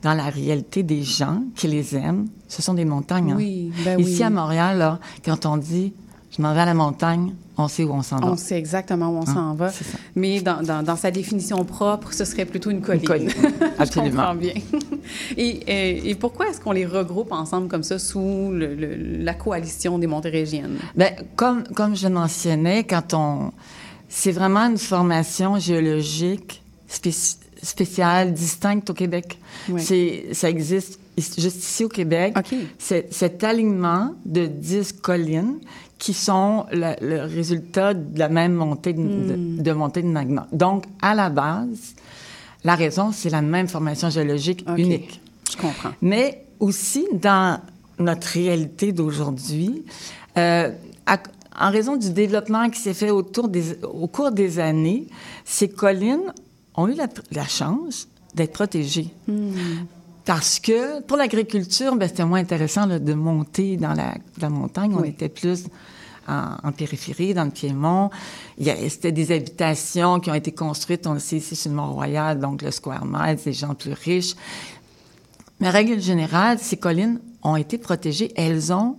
dans 0.03 0.13
la 0.13 0.25
réalité 0.29 0.83
des 0.83 1.03
gens 1.03 1.41
qui 1.55 1.67
les 1.67 1.95
aiment, 1.95 2.27
ce 2.47 2.61
sont 2.61 2.73
des 2.73 2.85
montagnes. 2.85 3.31
hein. 3.31 3.35
Oui, 3.37 3.71
ben 3.85 3.99
Ici, 3.99 4.17
oui. 4.17 4.23
à 4.23 4.29
Montréal, 4.29 4.77
là, 4.79 4.99
quand 5.23 5.45
on 5.45 5.57
dit 5.57 5.93
«je 6.35 6.41
m'en 6.41 6.53
vais 6.53 6.61
à 6.61 6.65
la 6.65 6.73
montagne», 6.73 7.33
on 7.63 7.67
sait 7.67 7.83
où 7.83 7.91
on 7.93 8.01
s'en 8.01 8.17
va. 8.19 8.27
On 8.31 8.37
sait 8.37 8.57
exactement 8.57 9.09
où 9.09 9.17
on 9.17 9.21
Hein, 9.21 9.33
s'en 9.33 9.53
va. 9.53 9.71
Mais 10.15 10.41
dans, 10.41 10.61
dans- 10.63 10.83
dans 10.83 10.95
sa 10.95 11.11
définition 11.11 11.63
propre, 11.65 12.13
ce 12.13 12.25
serait 12.25 12.45
plutôt 12.45 12.69
une 12.71 12.81
colline. 12.81 13.03
colline, 13.03 13.29
Je 13.77 13.81
absolument. 13.81 14.17
comprends 14.17 14.35
bien. 14.35 14.53
et, 15.37 15.59
euh, 15.67 16.01
et 16.09 16.15
pourquoi 16.15 16.49
est-ce 16.49 16.59
qu'on 16.59 16.71
les 16.71 16.85
regroupe 16.85 17.31
ensemble 17.31 17.67
comme 17.67 17.83
ça 17.83 17.99
sous 17.99 18.49
le- 18.51 18.75
le- 18.75 19.23
la 19.23 19.33
coalition 19.33 19.97
des 19.99 20.07
Montérégiennes? 20.07 20.77
Ben, 20.95 21.13
comme, 21.35 21.63
comme 21.75 21.95
je 21.95 22.07
mentionnais, 22.07 22.83
quand 22.83 23.13
on. 23.13 23.51
C'est 24.09 24.31
vraiment 24.33 24.65
une 24.65 24.77
formation 24.77 25.57
géologique 25.57 26.61
spéci- 26.89 27.37
spéciale, 27.63 28.33
distincte 28.33 28.89
au 28.89 28.93
Québec. 28.93 29.39
Oui. 29.69 29.81
C'est, 29.81 30.25
ça 30.33 30.49
existe 30.49 30.99
juste 31.17 31.63
ici 31.63 31.85
au 31.85 31.89
Québec. 31.89 32.35
C'est, 32.77 33.07
cet 33.13 33.43
alignement 33.43 34.13
de 34.25 34.47
10 34.47 34.93
collines 34.93 35.59
qui 36.01 36.13
sont 36.15 36.65
le, 36.71 36.95
le 37.01 37.21
résultat 37.37 37.93
de 37.93 38.17
la 38.17 38.27
même 38.27 38.53
montée 38.53 38.93
de, 38.93 39.01
Hmm. 39.01 39.57
de, 39.57 39.61
de 39.61 39.71
montée 39.71 40.01
de 40.01 40.07
magma. 40.07 40.47
Donc, 40.51 40.85
à 40.99 41.13
la 41.13 41.29
base, 41.29 41.93
la 42.63 42.73
raison, 42.75 43.11
c'est 43.11 43.29
la 43.29 43.43
même 43.43 43.67
formation 43.67 44.09
géologique 44.09 44.65
unique. 44.77 45.21
Je 45.51 45.57
comprends. 45.57 45.91
Mais 46.01 46.25
aussi 46.59 47.05
dans 47.13 47.59
notre 47.99 48.27
réalité 48.29 48.91
d'aujourd'hui, 48.93 49.85
euh, 50.37 50.71
en 51.59 51.69
raison 51.69 51.97
du 51.97 52.09
développement 52.11 52.69
qui 52.71 52.79
s'est 52.79 52.95
fait 52.95 53.11
autour 53.11 53.47
des, 53.47 53.65
au 53.83 54.07
cours 54.07 54.31
des 54.31 54.57
années, 54.57 55.05
ces 55.45 55.69
collines 55.69 56.33
ont 56.75 56.87
eu 56.87 56.95
la, 56.95 57.07
la 57.31 57.45
chance 57.45 58.07
d'être 58.33 58.53
protégées. 58.53 59.09
Parce 60.25 60.59
que 60.59 61.01
pour 61.01 61.17
l'agriculture, 61.17 61.95
ben, 61.95 62.07
c'était 62.07 62.25
moins 62.25 62.39
intéressant 62.39 62.85
là, 62.87 62.97
de 62.99 63.13
monter 63.13 63.77
dans 63.77 63.93
la, 63.93 64.15
la 64.39 64.49
montagne. 64.49 64.95
On 64.97 65.03
était 65.03 65.29
plus 65.29 65.65
en, 66.27 66.55
en 66.63 66.71
périphérie, 66.71 67.33
dans 67.33 67.45
le 67.45 67.51
Piémont. 67.51 68.09
Il 68.57 68.65
y 68.65 68.69
a- 68.69 68.89
C'était 68.89 69.11
des 69.11 69.31
habitations 69.31 70.19
qui 70.19 70.29
ont 70.29 70.35
été 70.35 70.51
construites, 70.51 71.07
on 71.07 71.13
le 71.13 71.19
sait 71.19 71.37
ici 71.37 71.55
sur 71.55 71.69
le 71.71 71.75
Mont-Royal, 71.77 72.39
donc 72.39 72.61
le 72.61 72.71
Square 72.71 73.05
Mile, 73.05 73.37
des 73.43 73.53
gens 73.53 73.73
plus 73.75 73.93
riches. 73.93 74.35
Mais 75.59 75.69
règle 75.69 75.99
générale, 75.99 76.57
ces 76.59 76.77
collines 76.77 77.19
ont 77.43 77.55
été 77.55 77.77
protégées. 77.77 78.31
Elles 78.35 78.71
ont 78.73 78.95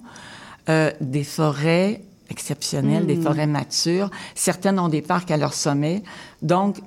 euh, 0.68 0.90
des 1.00 1.24
forêts 1.24 2.02
exceptionnelles, 2.30 3.06
des 3.06 3.16
Mm. 3.16 3.22
forêts 3.22 3.46
matures. 3.48 4.10
Certaines 4.34 4.78
ont 4.78 4.88
des 4.88 5.02
parcs 5.02 5.30
à 5.30 5.36
leur 5.36 5.54
sommet. 5.54 6.02
Donc, 6.40 6.78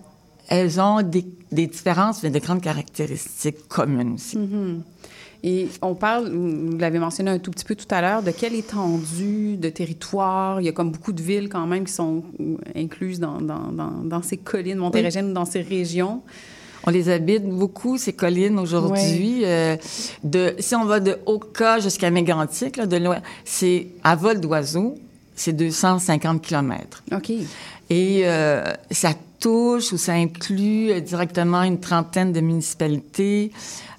elles 0.48 0.80
ont 0.80 1.02
des, 1.02 1.26
des 1.52 1.68
différences, 1.68 2.24
mais 2.24 2.30
de 2.30 2.40
grandes 2.40 2.62
caractéristiques 2.62 3.68
communes 3.68 4.14
aussi. 4.14 4.38
Mhm. 4.38 4.84
Et 5.48 5.68
on 5.84 5.94
parle, 5.94 6.32
vous 6.32 6.76
l'avez 6.80 6.98
mentionné 6.98 7.30
un 7.30 7.38
tout 7.38 7.52
petit 7.52 7.66
peu 7.66 7.76
tout 7.76 7.86
à 7.92 8.02
l'heure, 8.02 8.24
de 8.24 8.32
quelle 8.32 8.56
étendue 8.56 9.58
de 9.58 9.70
territoire. 9.70 10.60
Il 10.60 10.66
y 10.66 10.70
a 10.70 10.72
comme 10.72 10.92
beaucoup 10.92 11.14
de 11.14 11.22
villes 11.22 11.50
quand 11.50 11.68
même 11.68 11.86
qui 11.86 11.94
sont 11.94 12.24
incluses 12.76 13.20
dans, 13.20 13.40
dans, 13.40 13.72
dans, 13.72 13.92
dans 14.04 14.24
ces 14.24 14.38
collines 14.38 14.80
montérégiennes 14.80 15.34
dans 15.34 15.46
ces 15.46 15.62
régions. 15.62 16.24
On 16.88 16.90
les 16.90 17.10
habite 17.10 17.48
beaucoup, 17.48 18.00
ces 18.00 18.14
collines 18.14 18.58
aujourd'hui. 18.58 19.42
Euh, 19.44 19.78
de, 20.24 20.56
si 20.58 20.74
on 20.74 20.86
va 20.86 21.00
de 21.00 21.16
Oka 21.28 21.78
jusqu'à 21.80 22.10
Mégantic, 22.10 22.78
là, 22.78 22.88
de 22.88 22.98
loin, 22.98 23.20
c'est 23.44 23.90
à 24.04 24.16
vol 24.16 24.40
d'oiseau, 24.40 24.96
c'est 25.36 25.54
250 25.54 26.42
kilomètres. 26.42 27.04
OK. 27.12 27.30
Et 27.92 28.22
euh, 28.24 28.64
ça 28.90 29.12
touche 29.46 29.94
ou 29.94 29.98
ça 29.98 30.14
inclut 30.14 30.90
euh, 30.90 31.00
directement 31.02 31.62
une 31.62 31.80
trentaine 31.80 32.34
de 32.34 32.42
municipalités, 32.42 33.52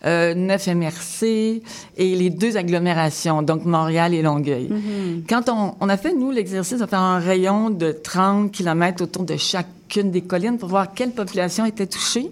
euh, 0.04 0.34
neuf 0.34 0.66
MRC 0.66 1.62
et 1.96 2.16
les 2.16 2.30
deux 2.30 2.56
agglomérations, 2.56 3.42
donc 3.42 3.64
Montréal 3.64 4.12
et 4.12 4.22
Longueuil. 4.22 4.68
Mhm. 4.68 5.22
Quand 5.28 5.48
on, 5.48 5.76
on 5.78 5.88
a 5.88 5.96
fait, 5.96 6.14
nous, 6.14 6.32
l'exercice 6.32 6.80
de 6.80 6.86
faire 6.86 6.98
un 6.98 7.20
rayon 7.20 7.70
de 7.70 7.92
30 7.92 8.50
km 8.50 9.04
autour 9.04 9.22
de 9.22 9.36
chacune 9.36 10.10
des 10.10 10.22
collines 10.22 10.58
pour 10.58 10.68
voir 10.68 10.92
quelle 10.92 11.12
population 11.12 11.64
était 11.64 11.86
touchée. 11.86 12.28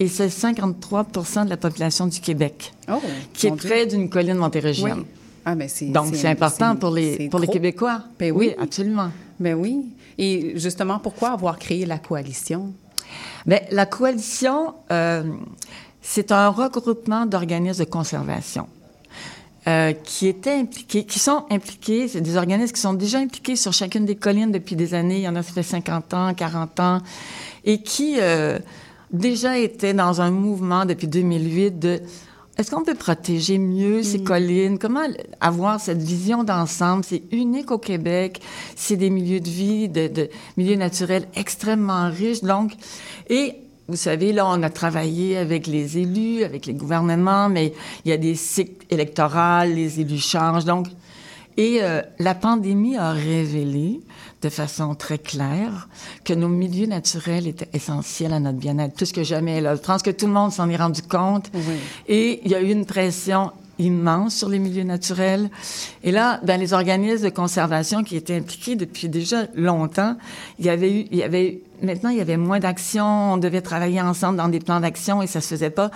Et 0.00 0.08
c'est 0.08 0.26
53% 0.26 1.44
de 1.44 1.50
la 1.50 1.56
population 1.56 2.08
du 2.08 2.20
Québec 2.20 2.74
Oh, 2.90 3.00
qui 3.34 3.46
est 3.46 3.56
près 3.56 3.86
d'une 3.86 4.10
colline 4.10 4.34
montérégienne. 4.36 4.98
Oui. 4.98 5.04
Ah, 5.44 5.54
ben 5.54 5.68
Donc, 5.92 6.16
c'est 6.16 6.26
important 6.26 6.74
pour 6.74 6.90
les. 6.90 7.30
Québécois. 7.52 8.02
Ben 8.18 8.32
oui. 8.32 8.50
absolument. 8.58 9.10
Ben 9.38 9.54
oui. 9.54 9.84
Et 10.18 10.58
justement, 10.58 10.98
pourquoi 10.98 11.30
avoir 11.30 11.58
créé 11.58 11.86
la 11.86 11.98
coalition? 11.98 12.72
Bien, 13.46 13.60
la 13.70 13.86
coalition, 13.86 14.74
euh, 14.90 15.24
c'est 16.00 16.32
un 16.32 16.48
regroupement 16.48 17.26
d'organismes 17.26 17.84
de 17.84 17.90
conservation 17.90 18.68
euh, 19.68 19.92
qui 19.92 20.28
étaient 20.28 20.54
impliqués, 20.54 21.04
qui 21.04 21.18
sont 21.18 21.44
impliqués, 21.50 22.08
c'est 22.08 22.20
des 22.20 22.36
organismes 22.36 22.72
qui 22.72 22.80
sont 22.80 22.94
déjà 22.94 23.18
impliqués 23.18 23.56
sur 23.56 23.72
chacune 23.72 24.04
des 24.04 24.16
collines 24.16 24.52
depuis 24.52 24.76
des 24.76 24.94
années. 24.94 25.18
Il 25.18 25.22
y 25.22 25.28
en 25.28 25.36
a 25.36 25.42
fait 25.42 25.62
50 25.62 26.14
ans, 26.14 26.34
40 26.34 26.80
ans, 26.80 27.00
et 27.64 27.82
qui 27.82 28.16
euh, 28.20 28.58
déjà 29.12 29.58
étaient 29.58 29.94
dans 29.94 30.20
un 30.20 30.30
mouvement 30.30 30.84
depuis 30.84 31.08
2008 31.08 31.78
de 31.78 32.00
est-ce 32.58 32.70
qu'on 32.70 32.84
peut 32.84 32.94
protéger 32.94 33.58
mieux 33.58 34.02
ces 34.02 34.22
collines? 34.22 34.78
Comment 34.78 35.06
avoir 35.40 35.78
cette 35.78 36.02
vision 36.02 36.42
d'ensemble? 36.42 37.04
C'est 37.04 37.22
unique 37.30 37.70
au 37.70 37.78
Québec. 37.78 38.40
C'est 38.74 38.96
des 38.96 39.10
milieux 39.10 39.40
de 39.40 39.48
vie, 39.48 39.88
de, 39.88 40.08
de 40.08 40.30
milieux 40.56 40.76
naturels 40.76 41.28
extrêmement 41.34 42.08
riches. 42.10 42.42
Donc, 42.42 42.72
et 43.28 43.56
vous 43.88 43.96
savez, 43.96 44.32
là, 44.32 44.46
on 44.48 44.62
a 44.62 44.70
travaillé 44.70 45.36
avec 45.36 45.66
les 45.66 45.98
élus, 45.98 46.44
avec 46.44 46.66
les 46.66 46.74
gouvernements, 46.74 47.48
mais 47.48 47.72
il 48.04 48.08
y 48.08 48.12
a 48.12 48.16
des 48.16 48.34
cycles 48.34 48.86
électoraux, 48.90 49.64
les 49.66 50.00
élus 50.00 50.18
changent. 50.18 50.64
Donc, 50.64 50.86
et 51.58 51.78
euh, 51.82 52.02
la 52.18 52.34
pandémie 52.34 52.96
a 52.96 53.12
révélé 53.12 54.00
de 54.46 54.50
façon 54.50 54.94
très 54.94 55.18
claire 55.18 55.88
que 56.24 56.32
nos 56.32 56.48
milieux 56.48 56.86
naturels 56.86 57.48
étaient 57.48 57.68
essentiels 57.72 58.32
à 58.32 58.38
notre 58.38 58.58
bien-être, 58.58 58.94
plus 58.94 59.10
que 59.10 59.24
jamais. 59.24 59.60
Là. 59.60 59.74
Je 59.74 59.80
pense 59.80 60.02
que 60.02 60.10
tout 60.10 60.26
le 60.26 60.32
monde 60.32 60.52
s'en 60.52 60.68
est 60.70 60.76
rendu 60.76 61.02
compte. 61.02 61.50
Et 62.06 62.40
il 62.44 62.50
y 62.50 62.54
a 62.54 62.60
eu 62.60 62.70
une 62.70 62.86
pression 62.86 63.50
immense 63.80 64.36
sur 64.36 64.48
les 64.48 64.60
milieux 64.60 64.84
naturels. 64.84 65.50
Et 66.04 66.12
là, 66.12 66.40
ben, 66.44 66.58
les 66.60 66.72
organismes 66.72 67.24
de 67.24 67.28
conservation 67.30 68.04
qui 68.04 68.16
étaient 68.16 68.36
impliqués 68.36 68.76
depuis 68.76 69.08
déjà 69.08 69.46
longtemps, 69.56 70.16
il 70.60 70.64
y 70.66 70.70
avait 70.70 70.92
eu, 70.92 71.06
il 71.10 71.18
y 71.18 71.22
avait 71.24 71.46
eu- 71.48 71.58
maintenant, 71.84 72.10
il 72.10 72.18
y 72.18 72.20
avait 72.20 72.36
moins 72.36 72.60
d'actions, 72.60 73.32
on 73.34 73.36
devait 73.36 73.62
travailler 73.62 74.00
ensemble 74.00 74.38
dans 74.38 74.48
des 74.48 74.60
plans 74.60 74.80
d'action 74.80 75.22
et 75.22 75.26
ça 75.26 75.40
se 75.40 75.48
faisait 75.48 75.70
pas. 75.70 75.90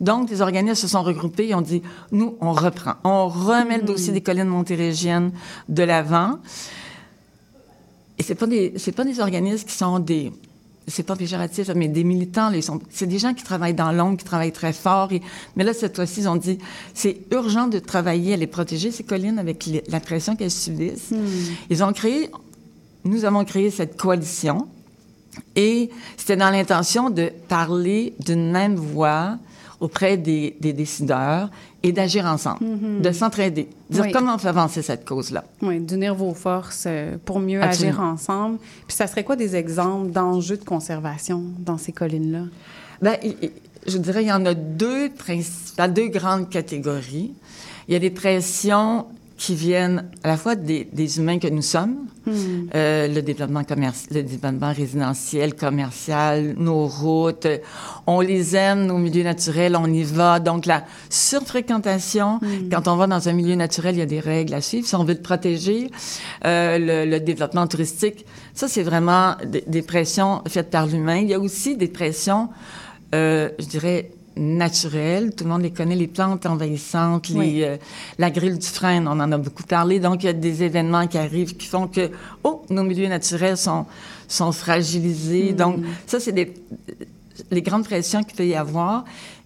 Donc, 0.00 0.28
les 0.28 0.42
organismes 0.42 0.74
se 0.74 0.88
sont 0.88 1.02
regroupés 1.02 1.48
et 1.48 1.54
ont 1.54 1.60
dit, 1.62 1.80
nous, 2.12 2.36
on 2.40 2.52
reprend. 2.52 2.94
On 3.04 3.28
remet 3.28 3.78
le 3.78 3.84
dossier 3.84 4.12
des 4.12 4.20
collines 4.20 4.44
montérégiennes 4.48 5.30
de 5.68 5.82
l'avant. 5.82 6.38
Et 8.18 8.22
c'est 8.22 8.34
pas 8.34 8.46
des, 8.46 8.74
c'est 8.76 8.92
pas 8.92 9.04
des 9.04 9.18
organismes 9.20 9.66
qui 9.66 9.74
sont 9.74 9.98
des, 9.98 10.32
c'est 10.86 11.02
pas 11.02 11.16
péjoratif, 11.16 11.68
mais 11.74 11.88
des 11.88 12.04
militants, 12.04 12.50
là, 12.50 12.56
ils 12.56 12.62
sont, 12.62 12.80
c'est 12.90 13.06
des 13.06 13.18
gens 13.18 13.34
qui 13.34 13.42
travaillent 13.42 13.74
dans 13.74 13.90
l'ombre, 13.90 14.18
qui 14.18 14.24
travaillent 14.24 14.52
très 14.52 14.72
fort. 14.72 15.12
Et, 15.12 15.20
mais 15.56 15.64
là, 15.64 15.72
cette 15.74 15.96
fois-ci, 15.96 16.20
ils 16.20 16.28
ont 16.28 16.36
dit, 16.36 16.58
c'est 16.92 17.16
urgent 17.32 17.66
de 17.66 17.78
travailler 17.78 18.34
à 18.34 18.36
les 18.36 18.46
protéger, 18.46 18.90
ces 18.90 19.02
collines, 19.02 19.38
avec 19.38 19.66
les- 19.66 19.82
la 19.88 19.98
pression 20.00 20.36
qu'elles 20.36 20.50
subissent. 20.50 21.10
Ils 21.70 21.82
ont 21.82 21.92
créé, 21.92 22.30
nous 23.04 23.24
avons 23.24 23.44
créé 23.44 23.70
cette 23.70 23.96
coalition. 23.96 24.68
Et 25.56 25.90
c'était 26.16 26.36
dans 26.36 26.50
l'intention 26.50 27.10
de 27.10 27.30
parler 27.48 28.14
d'une 28.20 28.52
même 28.52 28.76
voix 28.76 29.38
auprès 29.80 30.16
des, 30.16 30.56
des 30.60 30.72
décideurs 30.72 31.50
et 31.84 31.92
d'agir 31.92 32.24
ensemble, 32.24 32.64
Mhm. 32.64 33.02
de 33.02 33.12
s'entraider, 33.12 33.68
dire 33.90 34.04
Oui. 34.06 34.10
comment 34.12 34.34
on 34.34 34.38
fait 34.38 34.48
avancer 34.48 34.80
cette 34.82 35.04
cause-là. 35.04 35.44
Oui, 35.62 35.78
d'unir 35.80 36.14
vos 36.14 36.32
forces 36.34 36.84
euh, 36.86 37.16
pour 37.24 37.38
mieux 37.38 37.62
Absolument. 37.62 37.92
agir 37.92 38.00
ensemble. 38.02 38.58
Puis 38.88 38.96
ça 38.96 39.06
serait 39.06 39.22
quoi 39.22 39.36
des 39.36 39.54
exemples 39.54 40.10
d'enjeux 40.10 40.56
de 40.56 40.64
conservation 40.64 41.42
dans 41.58 41.76
ces 41.78 41.92
collines-là? 41.92 42.46
Il- 43.22 43.50
je 43.86 43.98
dirais 43.98 44.22
il 44.22 44.28
y 44.28 44.32
en 44.32 44.46
a 44.46 44.54
deux 44.54 45.10
principales, 45.10 45.92
deux 45.92 46.08
grandes 46.08 46.48
catégories. 46.48 47.32
Il 47.86 47.92
y 47.92 47.96
a 47.96 48.00
des 48.00 48.10
pressions 48.10 49.04
qui 49.36 49.54
viennent 49.54 50.04
à 50.22 50.28
la 50.28 50.36
fois 50.36 50.54
des, 50.54 50.88
des 50.92 51.18
humains 51.18 51.38
que 51.38 51.48
nous 51.48 51.62
sommes, 51.62 51.96
Hmm. 52.26 52.70
euh, 52.74 53.06
le 53.06 53.20
développement 53.20 53.64
commercial, 53.64 54.16
le 54.16 54.22
développement 54.22 54.72
résidentiel, 54.72 55.54
commercial, 55.54 56.54
nos 56.56 56.86
routes, 56.86 57.44
euh, 57.44 57.58
on 58.06 58.22
les 58.22 58.56
aime, 58.56 58.86
nos 58.86 58.96
milieux 58.96 59.24
naturels, 59.24 59.76
on 59.76 59.92
y 59.92 60.04
va. 60.04 60.40
Donc 60.40 60.64
la 60.64 60.84
surfréquentation, 61.10 62.40
quand 62.70 62.88
on 62.88 62.96
va 62.96 63.06
dans 63.06 63.28
un 63.28 63.32
milieu 63.34 63.56
naturel, 63.56 63.96
il 63.96 63.98
y 63.98 64.02
a 64.02 64.06
des 64.06 64.20
règles 64.20 64.54
à 64.54 64.62
suivre. 64.62 64.86
Si 64.86 64.94
on 64.94 65.04
veut 65.04 65.12
le 65.12 65.20
protéger, 65.20 65.90
euh, 66.46 66.78
le, 66.78 67.10
le 67.10 67.20
développement 67.20 67.66
touristique, 67.66 68.24
ça 68.54 68.68
c'est 68.68 68.82
vraiment 68.84 69.34
des, 69.44 69.62
des 69.66 69.82
pressions 69.82 70.40
faites 70.48 70.70
par 70.70 70.86
l'humain. 70.86 71.18
Il 71.18 71.28
y 71.28 71.34
a 71.34 71.38
aussi 71.38 71.76
des 71.76 71.88
pressions, 71.88 72.48
euh, 73.14 73.50
je 73.58 73.66
dirais 73.66 74.12
naturelles. 74.36 75.34
Tout 75.34 75.44
le 75.44 75.50
monde 75.50 75.62
les 75.62 75.70
connaît, 75.70 75.94
les 75.96 76.06
plantes 76.08 76.46
envahissantes, 76.46 77.28
les, 77.28 77.38
Oui. 77.38 77.62
euh, 77.64 77.76
la 78.18 78.30
grille 78.30 78.58
du 78.58 78.66
frein, 78.66 79.06
on 79.06 79.20
en 79.20 79.32
a 79.32 79.38
beaucoup 79.38 79.62
parlé. 79.64 80.00
Donc, 80.00 80.22
il 80.22 80.26
y 80.26 80.28
a 80.30 80.32
des 80.32 80.62
événements 80.62 81.06
qui 81.06 81.18
arrivent 81.18 81.56
qui 81.56 81.66
font 81.66 81.86
que, 81.88 82.10
oh, 82.42 82.62
nos 82.70 82.82
milieux 82.82 83.08
naturels 83.08 83.56
sont, 83.56 83.86
sont 84.28 84.52
fragilisés. 84.52 85.52
Mm. 85.52 85.56
Donc, 85.56 85.76
ça, 86.06 86.20
c'est 86.20 86.32
des, 86.32 86.52
les 87.50 87.62
grandes 87.62 87.84
pressions 87.84 88.22
qu'il 88.22 88.36
peut 88.36 88.46
y 88.46 88.54
avoir. 88.54 89.04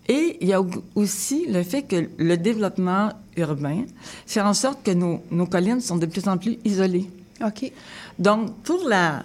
Et 0.09 0.39
il 0.41 0.49
y 0.49 0.53
a 0.55 0.61
au- 0.61 0.71
aussi 0.95 1.47
le 1.49 1.63
fait 1.63 1.83
que 1.83 2.09
le 2.17 2.37
développement 2.39 3.11
urbain 3.37 3.83
fait 4.27 4.41
en 4.41 4.55
sorte 4.55 4.83
que 4.83 4.91
nos, 4.93 5.23
nos 5.31 5.47
collines 5.47 5.81
sont 5.83 5.97
de 5.97 6.07
plus 6.07 6.27
en 6.29 6.39
plus 6.39 6.59
isolées. 6.65 7.11
OK. 7.45 7.71
Donc, 8.19 8.55
pour 8.65 8.89
la, 8.89 9.23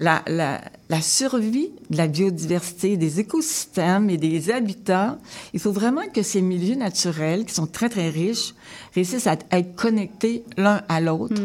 la, 0.00 0.22
la, 0.26 0.62
la 0.88 1.02
survie 1.02 1.70
de 1.90 1.96
la 1.98 2.08
biodiversité, 2.08 2.96
des 2.96 3.20
écosystèmes 3.20 4.08
et 4.08 4.16
des 4.16 4.50
habitats, 4.50 5.18
il 5.52 5.60
faut 5.60 5.72
vraiment 5.72 6.08
que 6.12 6.22
ces 6.22 6.40
milieux 6.40 6.74
naturels, 6.74 7.44
qui 7.44 7.54
sont 7.54 7.66
très, 7.66 7.90
très 7.90 8.08
riches, 8.08 8.54
réussissent 8.94 9.26
à 9.26 9.36
être 9.52 9.76
connectés 9.76 10.42
l'un 10.56 10.82
à 10.88 11.00
l'autre 11.00 11.40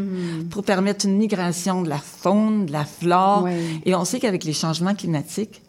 pour 0.50 0.64
permettre 0.64 1.06
une 1.06 1.18
migration 1.18 1.84
de 1.84 1.90
la 1.90 1.98
faune, 1.98 2.66
de 2.66 2.72
la 2.72 2.86
flore. 2.86 3.44
Ouais. 3.44 3.60
Et 3.86 3.94
on 3.94 4.06
sait 4.06 4.20
qu'avec 4.20 4.46
les 4.46 4.54
changements 4.54 4.96
climatiques, 4.96 5.62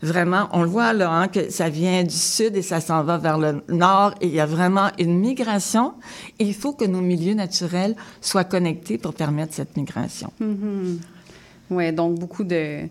Vraiment, 0.00 0.48
on 0.52 0.62
le 0.62 0.68
voit 0.68 0.92
là, 0.92 1.10
hein, 1.10 1.26
que 1.26 1.50
ça 1.50 1.68
vient 1.68 2.04
du 2.04 2.14
sud 2.14 2.54
et 2.54 2.62
ça 2.62 2.80
s'en 2.80 3.02
va 3.02 3.18
vers 3.18 3.36
le 3.36 3.64
nord 3.68 4.14
et 4.20 4.28
il 4.28 4.32
y 4.32 4.38
a 4.38 4.46
vraiment 4.46 4.90
une 4.96 5.18
migration. 5.18 5.94
Et 6.38 6.44
il 6.44 6.54
faut 6.54 6.72
que 6.72 6.84
nos 6.84 7.00
milieux 7.00 7.34
naturels 7.34 7.96
soient 8.20 8.44
connectés 8.44 8.96
pour 8.96 9.12
permettre 9.12 9.54
cette 9.54 9.76
migration. 9.76 10.30
Oui, 11.70 11.92
donc 11.92 12.18
beaucoup 12.18 12.44
de 12.44 12.88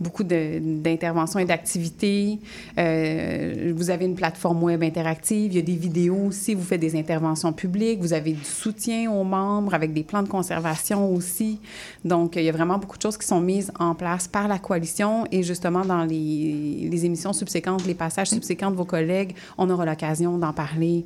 beaucoup 0.00 0.24
d'interventions 0.24 1.38
et 1.38 1.44
d'activités. 1.44 2.38
Euh, 2.78 3.72
vous 3.76 3.90
avez 3.90 4.06
une 4.06 4.14
plateforme 4.14 4.62
web 4.62 4.82
interactive, 4.82 5.52
il 5.52 5.56
y 5.56 5.58
a 5.58 5.62
des 5.62 5.74
vidéos 5.74 6.28
aussi, 6.28 6.54
vous 6.54 6.62
faites 6.62 6.80
des 6.80 6.98
interventions 6.98 7.52
publiques, 7.52 8.00
vous 8.00 8.14
avez 8.14 8.32
du 8.32 8.44
soutien 8.44 9.12
aux 9.12 9.24
membres 9.24 9.74
avec 9.74 9.92
des 9.92 10.02
plans 10.02 10.22
de 10.22 10.28
conservation 10.28 11.12
aussi. 11.12 11.60
Donc, 12.04 12.36
il 12.36 12.44
y 12.44 12.48
a 12.48 12.52
vraiment 12.52 12.78
beaucoup 12.78 12.96
de 12.96 13.02
choses 13.02 13.18
qui 13.18 13.26
sont 13.26 13.40
mises 13.40 13.70
en 13.78 13.94
place 13.94 14.26
par 14.26 14.48
la 14.48 14.58
coalition 14.58 15.26
et 15.30 15.42
justement 15.42 15.84
dans 15.84 16.04
les, 16.04 16.88
les 16.90 17.04
émissions 17.04 17.34
subséquentes, 17.34 17.86
les 17.86 17.94
passages 17.94 18.28
subséquents 18.28 18.70
de 18.70 18.76
vos 18.76 18.86
collègues, 18.86 19.34
on 19.58 19.68
aura 19.68 19.84
l'occasion 19.84 20.38
d'en 20.38 20.54
parler 20.54 21.04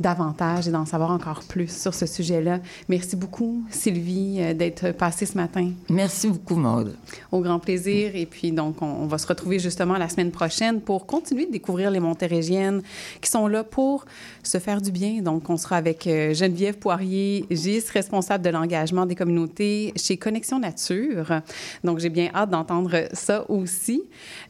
davantage 0.00 0.68
et 0.68 0.70
d'en 0.70 0.86
savoir 0.86 1.10
encore 1.10 1.42
plus 1.48 1.68
sur 1.68 1.94
ce 1.94 2.06
sujet-là. 2.06 2.60
Merci 2.88 3.16
beaucoup, 3.16 3.62
Sylvie, 3.70 4.38
euh, 4.40 4.54
d'être 4.54 4.92
passée 4.92 5.26
ce 5.26 5.36
matin. 5.36 5.70
Merci 5.88 6.28
beaucoup, 6.28 6.56
Maude. 6.56 6.96
Au 7.30 7.40
grand 7.40 7.58
plaisir. 7.58 8.14
Et 8.14 8.26
puis 8.26 8.52
donc, 8.52 8.82
on, 8.82 8.86
on 8.86 9.06
va 9.06 9.18
se 9.18 9.26
retrouver 9.26 9.58
justement 9.58 9.96
la 9.98 10.08
semaine 10.08 10.30
prochaine 10.30 10.80
pour 10.80 11.06
continuer 11.06 11.46
de 11.46 11.52
découvrir 11.52 11.90
les 11.90 12.00
Montérégiennes 12.00 12.82
qui 13.20 13.30
sont 13.30 13.46
là 13.46 13.64
pour 13.64 14.04
se 14.42 14.58
faire 14.58 14.80
du 14.80 14.90
bien. 14.90 15.22
Donc, 15.22 15.48
on 15.50 15.56
sera 15.56 15.76
avec 15.76 16.06
euh, 16.06 16.34
Geneviève 16.34 16.78
Poirier-Gis, 16.78 17.84
responsable 17.92 18.44
de 18.44 18.50
l'engagement 18.50 19.06
des 19.06 19.14
communautés 19.14 19.92
chez 19.96 20.16
Connexion 20.16 20.58
Nature. 20.58 21.42
Donc, 21.84 21.98
j'ai 21.98 22.08
bien 22.08 22.30
hâte 22.34 22.50
d'entendre 22.50 23.04
ça 23.12 23.44
aussi. 23.50 24.02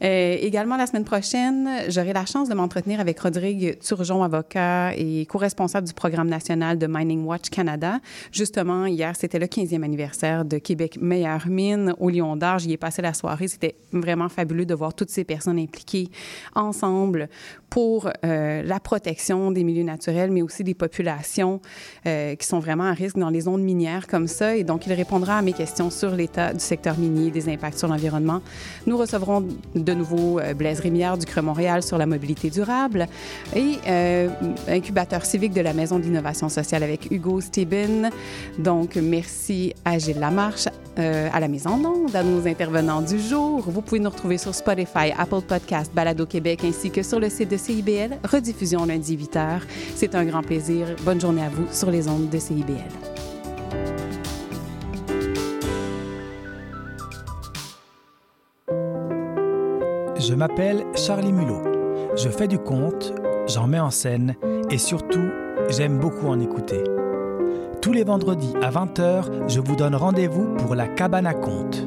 Euh, 0.02 0.36
également, 0.40 0.76
la 0.76 0.86
semaine 0.86 1.04
prochaine, 1.04 1.68
j'aurai 1.88 2.12
la 2.12 2.26
chance 2.26 2.48
de 2.48 2.54
m'entretenir 2.54 3.00
avec 3.00 3.18
Rodrigue 3.20 3.78
Turgeon, 3.80 4.22
avocat 4.22 4.94
et 4.96 5.26
co-responsable 5.32 5.86
du 5.86 5.94
programme 5.94 6.28
national 6.28 6.76
de 6.76 6.86
Mining 6.86 7.24
Watch 7.24 7.48
Canada. 7.48 8.00
Justement, 8.32 8.84
hier, 8.84 9.16
c'était 9.16 9.38
le 9.38 9.46
15e 9.46 9.82
anniversaire 9.82 10.44
de 10.44 10.58
Québec 10.58 10.98
Meilleure 11.00 11.46
Mine 11.46 11.94
au 11.98 12.10
Lion 12.10 12.36
d'Or. 12.36 12.58
J'y 12.58 12.72
ai 12.72 12.76
passé 12.76 13.00
la 13.00 13.14
soirée. 13.14 13.48
C'était 13.48 13.74
vraiment 13.92 14.28
fabuleux 14.28 14.66
de 14.66 14.74
voir 14.74 14.92
toutes 14.92 15.08
ces 15.08 15.24
personnes 15.24 15.58
impliquées 15.58 16.10
ensemble 16.54 17.30
pour 17.72 18.10
euh, 18.26 18.62
la 18.62 18.80
protection 18.80 19.50
des 19.50 19.64
milieux 19.64 19.82
naturels, 19.82 20.30
mais 20.30 20.42
aussi 20.42 20.62
des 20.62 20.74
populations 20.74 21.58
euh, 22.06 22.34
qui 22.34 22.46
sont 22.46 22.58
vraiment 22.58 22.84
à 22.84 22.92
risque 22.92 23.16
dans 23.16 23.30
les 23.30 23.40
zones 23.40 23.62
minières 23.62 24.08
comme 24.08 24.26
ça. 24.28 24.56
Et 24.56 24.62
donc, 24.62 24.86
il 24.86 24.92
répondra 24.92 25.38
à 25.38 25.42
mes 25.42 25.54
questions 25.54 25.88
sur 25.88 26.10
l'état 26.10 26.52
du 26.52 26.60
secteur 26.60 26.98
minier, 26.98 27.30
des 27.30 27.48
impacts 27.48 27.78
sur 27.78 27.88
l'environnement. 27.88 28.42
Nous 28.86 28.98
recevrons 28.98 29.48
de 29.74 29.94
nouveau 29.94 30.38
euh, 30.38 30.52
Blaise 30.52 30.80
Rémière 30.80 31.16
du 31.16 31.24
Creux 31.24 31.40
Montréal 31.40 31.82
sur 31.82 31.96
la 31.96 32.04
mobilité 32.04 32.50
durable 32.50 33.08
et 33.56 33.76
incubateur 34.68 35.24
civique 35.24 35.54
de 35.54 35.62
la 35.62 35.72
Maison 35.72 35.98
de 35.98 36.04
l'innovation 36.04 36.50
sociale 36.50 36.82
avec 36.82 37.10
Hugo 37.10 37.40
Steben. 37.40 38.10
Donc, 38.58 38.96
merci 38.96 39.72
à 39.84 39.98
Gilles 39.98 40.20
Lamarche, 40.20 40.66
à 40.96 41.40
la 41.40 41.48
Maison 41.48 41.78
d'Onde, 41.78 42.14
à 42.14 42.22
nos 42.22 42.46
intervenants 42.46 43.00
du 43.00 43.18
jour. 43.18 43.62
Vous 43.66 43.80
pouvez 43.80 44.00
nous 44.00 44.10
retrouver 44.10 44.36
sur 44.36 44.54
Spotify, 44.54 45.12
Apple 45.16 45.40
Podcast, 45.46 45.92
Balado 45.94 46.26
Québec, 46.26 46.60
ainsi 46.64 46.90
que 46.90 47.02
sur 47.02 47.18
le 47.18 47.30
site 47.30 47.50
de 47.50 47.56
CIBL, 47.62 48.18
rediffusion 48.24 48.84
lundi 48.86 49.16
8h. 49.16 49.60
C'est 49.94 50.16
un 50.16 50.24
grand 50.24 50.42
plaisir. 50.42 50.88
Bonne 51.04 51.20
journée 51.20 51.42
à 51.42 51.48
vous 51.48 51.66
sur 51.70 51.92
les 51.92 52.08
ondes 52.08 52.28
de 52.28 52.38
CIBL. 52.38 52.74
Je 60.18 60.34
m'appelle 60.34 60.84
Charlie 60.96 61.32
Mulot. 61.32 61.62
Je 62.16 62.28
fais 62.28 62.48
du 62.48 62.58
conte, 62.58 63.14
j'en 63.46 63.68
mets 63.68 63.80
en 63.80 63.90
scène 63.90 64.34
et 64.70 64.78
surtout, 64.78 65.28
j'aime 65.68 66.00
beaucoup 66.00 66.26
en 66.26 66.40
écouter. 66.40 66.82
Tous 67.80 67.92
les 67.92 68.02
vendredis 68.02 68.54
à 68.60 68.70
20h, 68.70 69.48
je 69.48 69.60
vous 69.60 69.76
donne 69.76 69.94
rendez-vous 69.94 70.54
pour 70.56 70.74
la 70.74 70.88
cabane 70.88 71.26
à 71.26 71.34
contes. 71.34 71.86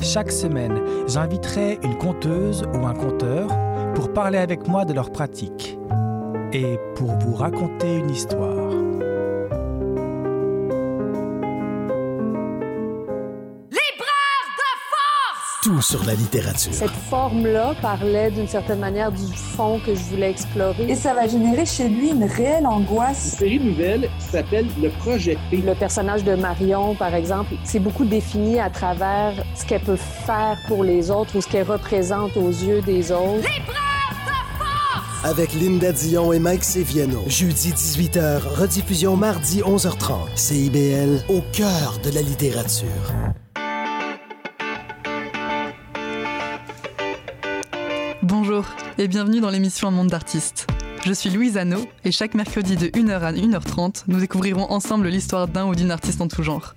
Chaque 0.00 0.32
semaine, 0.32 0.80
j'inviterai 1.06 1.78
une 1.82 1.96
conteuse 1.96 2.64
ou 2.74 2.86
un 2.86 2.94
conteur 2.94 3.48
pour 3.96 4.12
parler 4.12 4.36
avec 4.36 4.68
moi 4.68 4.84
de 4.84 4.92
leur 4.92 5.10
pratique 5.10 5.78
et 6.52 6.78
pour 6.96 7.12
vous 7.18 7.34
raconter 7.34 7.96
une 7.96 8.10
histoire. 8.10 8.70
Tout 15.62 15.82
sur 15.82 16.04
la 16.04 16.14
littérature. 16.14 16.72
Cette 16.72 16.90
forme-là 16.90 17.74
parlait 17.82 18.30
d'une 18.30 18.46
certaine 18.46 18.78
manière 18.78 19.10
du 19.10 19.26
fond 19.34 19.80
que 19.84 19.96
je 19.96 20.00
voulais 20.02 20.30
explorer. 20.30 20.84
Et 20.88 20.94
ça 20.94 21.12
va 21.12 21.26
générer 21.26 21.66
chez 21.66 21.88
lui 21.88 22.10
une 22.10 22.22
réelle 22.22 22.68
angoisse. 22.68 23.32
Une 23.32 23.38
série 23.38 23.58
nouvelle 23.58 24.08
qui 24.20 24.26
s'appelle 24.26 24.66
Le 24.80 24.90
Projet 24.90 25.36
P. 25.50 25.56
Le 25.56 25.74
personnage 25.74 26.22
de 26.22 26.36
Marion, 26.36 26.94
par 26.94 27.14
exemple, 27.16 27.54
c'est 27.64 27.80
beaucoup 27.80 28.04
défini 28.04 28.60
à 28.60 28.70
travers 28.70 29.32
ce 29.56 29.64
qu'elle 29.64 29.82
peut 29.82 29.96
faire 29.96 30.56
pour 30.68 30.84
les 30.84 31.10
autres 31.10 31.36
ou 31.36 31.40
ce 31.40 31.48
qu'elle 31.48 31.66
représente 31.66 32.36
aux 32.36 32.50
yeux 32.50 32.80
des 32.82 33.10
autres. 33.10 33.42
Avec 35.26 35.54
Linda 35.54 35.90
Dion 35.90 36.32
et 36.32 36.38
Mike 36.38 36.62
Seviano. 36.62 37.24
Jeudi 37.26 37.72
18h, 37.72 38.42
rediffusion 38.60 39.16
mardi 39.16 39.60
11h30. 39.60 40.36
CIBL, 40.36 41.24
au 41.28 41.42
cœur 41.52 41.98
de 42.04 42.10
la 42.10 42.22
littérature. 42.22 42.86
Bonjour 48.22 48.64
et 48.98 49.08
bienvenue 49.08 49.40
dans 49.40 49.50
l'émission 49.50 49.88
Un 49.88 49.90
monde 49.90 50.10
d'artistes. 50.10 50.68
Je 51.04 51.12
suis 51.12 51.30
Louise 51.30 51.56
Anneau 51.56 51.84
et 52.04 52.12
chaque 52.12 52.34
mercredi 52.34 52.76
de 52.76 52.86
1h 52.86 53.18
à 53.18 53.32
1h30, 53.32 54.04
nous 54.06 54.20
découvrirons 54.20 54.70
ensemble 54.70 55.08
l'histoire 55.08 55.48
d'un 55.48 55.66
ou 55.66 55.74
d'une 55.74 55.90
artiste 55.90 56.20
en 56.20 56.28
tout 56.28 56.44
genre. 56.44 56.76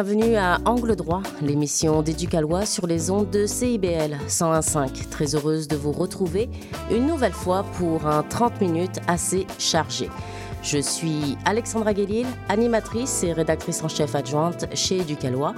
Bienvenue 0.00 0.36
à 0.36 0.60
Angle 0.64 0.94
droit, 0.94 1.22
l'émission 1.42 2.02
d'Éducalois 2.02 2.66
sur 2.66 2.86
les 2.86 3.10
ondes 3.10 3.30
de 3.30 3.46
CIBL 3.46 4.16
101.5. 4.28 5.08
Très 5.08 5.34
heureuse 5.34 5.66
de 5.66 5.74
vous 5.74 5.90
retrouver 5.90 6.48
une 6.92 7.04
nouvelle 7.04 7.32
fois 7.32 7.64
pour 7.64 8.06
un 8.06 8.22
30 8.22 8.60
minutes 8.60 9.00
assez 9.08 9.44
chargé. 9.58 10.08
Je 10.62 10.78
suis 10.78 11.36
Alexandra 11.44 11.94
Guélil, 11.94 12.28
animatrice 12.48 13.24
et 13.24 13.32
rédactrice 13.32 13.82
en 13.82 13.88
chef 13.88 14.14
adjointe 14.14 14.72
chez 14.72 14.98
Éducalois. 14.98 15.52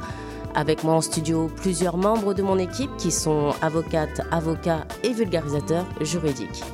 Avec 0.54 0.84
moi 0.84 0.94
en 0.94 1.02
studio, 1.02 1.50
plusieurs 1.56 1.98
membres 1.98 2.32
de 2.32 2.42
mon 2.42 2.56
équipe 2.56 2.96
qui 2.96 3.10
sont 3.10 3.50
avocates, 3.60 4.22
avocats 4.30 4.86
et 5.04 5.12
vulgarisateurs 5.12 5.84
juridiques. 6.00 6.64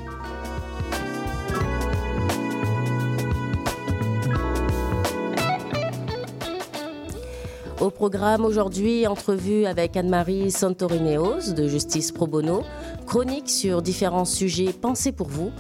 Au 7.79 7.91
programme 7.91 8.47
aujourd'hui, 8.47 9.07
entrevue 9.07 9.67
avec 9.67 9.99
Anne-Marie 9.99 10.51
Santorineos 10.51 11.53
de 11.55 11.69
Justice 11.69 12.11
Pro 12.11 12.27
Bono, 12.27 12.63
chronique 13.07 13.51
sur 13.51 13.83
différents 13.83 14.25
sujets 14.25 14.73
pensés 14.73 15.13
pour 15.13 15.29
vous. 15.29 15.51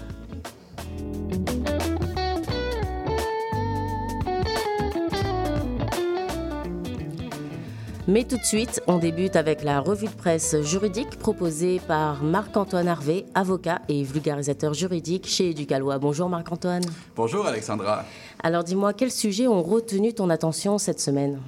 Mais 8.08 8.24
tout 8.24 8.38
de 8.38 8.44
suite, 8.44 8.80
on 8.86 8.96
débute 8.96 9.36
avec 9.36 9.62
la 9.62 9.80
revue 9.80 10.06
de 10.06 10.12
presse 10.12 10.58
juridique 10.62 11.18
proposée 11.18 11.82
par 11.86 12.22
Marc-Antoine 12.22 12.88
Harvé, 12.88 13.26
avocat 13.34 13.82
et 13.88 14.02
vulgarisateur 14.04 14.72
juridique 14.72 15.26
chez 15.26 15.50
Éducalois. 15.50 15.98
Bonjour 15.98 16.30
Marc-Antoine. 16.30 16.84
Bonjour 17.14 17.46
Alexandra. 17.46 18.04
Alors 18.42 18.64
dis-moi, 18.64 18.94
quels 18.94 19.12
sujets 19.12 19.48
ont 19.48 19.62
retenu 19.62 20.14
ton 20.14 20.30
attention 20.30 20.78
cette 20.78 21.00
semaine? 21.00 21.40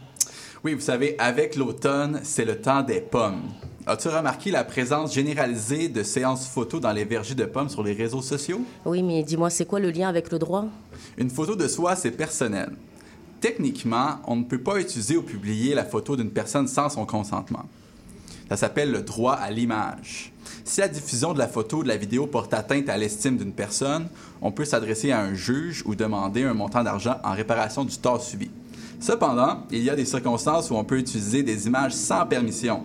Oui, 0.64 0.74
vous 0.74 0.80
savez, 0.80 1.14
avec 1.18 1.54
l'automne, 1.54 2.20
c'est 2.24 2.44
le 2.44 2.61
temps 2.61 2.82
des 2.82 3.00
pommes. 3.00 3.42
As-tu 3.86 4.09
remarqué 4.09 4.50
la 4.50 4.64
présence 4.64 5.14
généralisée 5.14 5.88
de 5.88 6.02
séances 6.02 6.48
photos 6.48 6.80
dans 6.80 6.90
les 6.90 7.04
vergers 7.04 7.36
de 7.36 7.44
pommes 7.44 7.68
sur 7.68 7.84
les 7.84 7.92
réseaux 7.92 8.22
sociaux? 8.22 8.61
Oui, 8.84 9.04
mais 9.04 9.22
dis-moi, 9.22 9.50
c'est 9.50 9.66
quoi 9.66 9.78
le 9.78 9.92
lien 9.92 10.09
avec 10.09 10.32
le 10.32 10.38
droit? 10.38 10.64
Une 11.16 11.30
photo 11.30 11.54
de 11.54 11.68
soi, 11.68 11.94
c'est 11.94 12.11
personnel. 12.11 12.72
Techniquement, 13.40 14.16
on 14.26 14.34
ne 14.34 14.42
peut 14.42 14.61
pas 14.61 14.80
utiliser 14.80 15.16
ou 15.16 15.22
publier 15.22 15.76
la 15.76 15.84
photo 15.84 16.16
d'une 16.16 16.32
personne 16.32 16.66
sans 16.66 16.88
son 16.88 17.06
consentement. 17.06 17.66
Ça 18.48 18.56
s'appelle 18.56 18.90
le 18.90 19.02
droit 19.02 19.34
à 19.34 19.52
l'image. 19.52 20.32
Si 20.64 20.80
la 20.80 20.88
diffusion 20.88 21.34
de 21.34 21.38
la 21.38 21.46
photo 21.46 21.78
ou 21.78 21.82
de 21.84 21.88
la 21.88 21.96
vidéo 21.96 22.26
porte 22.26 22.52
atteinte 22.52 22.88
à 22.88 22.96
l'estime 22.96 23.36
d'une 23.36 23.52
personne, 23.52 24.09
on 24.42 24.50
peut 24.50 24.64
s'adresser 24.64 25.12
à 25.12 25.20
un 25.20 25.34
juge 25.34 25.84
ou 25.86 25.94
demander 25.94 26.42
un 26.42 26.54
montant 26.54 26.82
d'argent 26.82 27.20
en 27.22 27.32
réparation 27.32 27.84
du 27.84 27.96
tort 27.96 28.20
subi. 28.20 28.50
Cependant, 29.01 29.62
il 29.70 29.82
y 29.82 29.90
a 29.90 29.96
des 29.96 30.05
circonstances 30.05 30.70
où 30.70 30.74
on 30.74 30.84
peut 30.84 30.99
utiliser 30.99 31.42
des 31.42 31.66
images 31.66 31.92
sans 31.92 32.26
permission. 32.26 32.82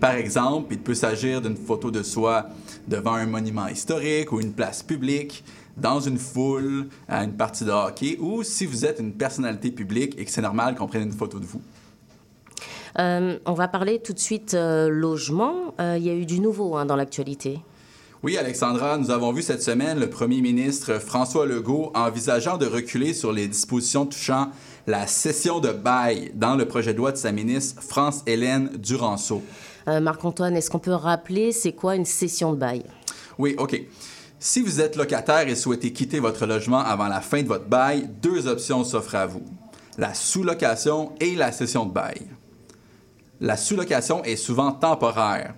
Par 0.00 0.14
exemple, 0.14 0.72
il 0.72 0.80
peut 0.80 0.94
s'agir 0.94 1.40
d'une 1.40 1.56
photo 1.56 1.90
de 1.90 2.02
soi 2.02 2.46
devant 2.88 3.14
un 3.14 3.26
monument 3.26 3.68
historique 3.68 4.32
ou 4.32 4.40
une 4.40 4.52
place 4.52 4.82
publique, 4.82 5.44
dans 5.76 6.00
une 6.00 6.18
foule, 6.18 6.88
à 7.08 7.22
une 7.22 7.34
partie 7.34 7.64
de 7.64 7.70
hockey, 7.70 8.18
ou 8.20 8.42
si 8.42 8.66
vous 8.66 8.84
êtes 8.84 8.98
une 8.98 9.12
personnalité 9.12 9.70
publique 9.70 10.18
et 10.18 10.24
que 10.24 10.30
c'est 10.30 10.42
normal 10.42 10.74
qu'on 10.74 10.88
prenne 10.88 11.02
une 11.02 11.12
photo 11.12 11.38
de 11.38 11.46
vous. 11.46 11.62
Euh, 12.98 13.38
on 13.46 13.54
va 13.54 13.68
parler 13.68 14.00
tout 14.00 14.12
de 14.12 14.18
suite 14.18 14.54
euh, 14.54 14.88
logement. 14.88 15.74
Euh, 15.80 15.96
Il 15.98 16.04
y 16.04 16.10
a 16.10 16.14
eu 16.14 16.26
du 16.26 16.40
nouveau 16.40 16.76
hein, 16.76 16.84
dans 16.84 16.96
l'actualité. 16.96 17.60
Oui, 18.22 18.36
Alexandra, 18.36 18.98
nous 18.98 19.10
avons 19.10 19.32
vu 19.32 19.42
cette 19.42 19.62
semaine 19.62 19.98
le 19.98 20.08
premier 20.08 20.40
ministre 20.40 21.00
François 21.00 21.44
Legault 21.46 21.90
envisageant 21.94 22.56
de 22.56 22.66
reculer 22.66 23.14
sur 23.14 23.32
les 23.32 23.48
dispositions 23.48 24.06
touchant 24.06 24.50
la 24.86 25.06
cession 25.06 25.60
de 25.60 25.70
bail 25.70 26.32
dans 26.34 26.56
le 26.56 26.66
projet 26.66 26.92
de 26.92 26.98
loi 26.98 27.12
de 27.12 27.16
sa 27.16 27.32
ministre 27.32 27.82
France-Hélène 27.82 28.70
Duranceau. 28.76 29.42
Euh, 29.88 30.00
Marc-Antoine, 30.00 30.56
est-ce 30.56 30.70
qu'on 30.70 30.78
peut 30.78 30.94
rappeler 30.94 31.52
c'est 31.52 31.72
quoi 31.72 31.96
une 31.96 32.04
cession 32.04 32.52
de 32.52 32.58
bail? 32.58 32.84
Oui, 33.38 33.54
OK. 33.58 33.80
Si 34.38 34.60
vous 34.60 34.80
êtes 34.80 34.96
locataire 34.96 35.48
et 35.48 35.54
souhaitez 35.54 35.92
quitter 35.92 36.18
votre 36.18 36.46
logement 36.46 36.80
avant 36.80 37.06
la 37.06 37.20
fin 37.20 37.42
de 37.42 37.48
votre 37.48 37.66
bail, 37.66 38.08
deux 38.20 38.48
options 38.48 38.82
s'offrent 38.82 39.14
à 39.14 39.26
vous. 39.26 39.44
La 39.98 40.14
sous-location 40.14 41.12
et 41.20 41.36
la 41.36 41.52
cession 41.52 41.86
de 41.86 41.92
bail. 41.92 42.22
La 43.40 43.56
sous-location 43.56 44.22
est 44.24 44.36
souvent 44.36 44.72
temporaire. 44.72 45.54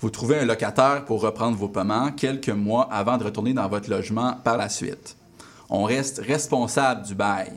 Vous 0.00 0.10
trouvez 0.10 0.38
un 0.38 0.44
locataire 0.44 1.04
pour 1.04 1.20
reprendre 1.20 1.56
vos 1.56 1.68
paiements 1.68 2.10
quelques 2.10 2.48
mois 2.48 2.88
avant 2.90 3.18
de 3.18 3.24
retourner 3.24 3.52
dans 3.52 3.68
votre 3.68 3.90
logement 3.90 4.34
par 4.42 4.56
la 4.56 4.68
suite. 4.68 5.16
On 5.68 5.84
reste 5.84 6.18
responsable 6.18 7.06
du 7.06 7.14
bail. 7.14 7.52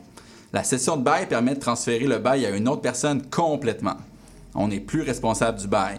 La 0.56 0.64
cession 0.64 0.96
de 0.96 1.04
bail 1.04 1.28
permet 1.28 1.56
de 1.56 1.60
transférer 1.60 2.06
le 2.06 2.18
bail 2.18 2.46
à 2.46 2.50
une 2.52 2.70
autre 2.70 2.82
personne 2.82 3.22
complètement. 3.24 3.98
On 4.54 4.70
n'est 4.70 4.80
plus 4.80 5.02
responsable 5.02 5.60
du 5.60 5.68
bail. 5.68 5.98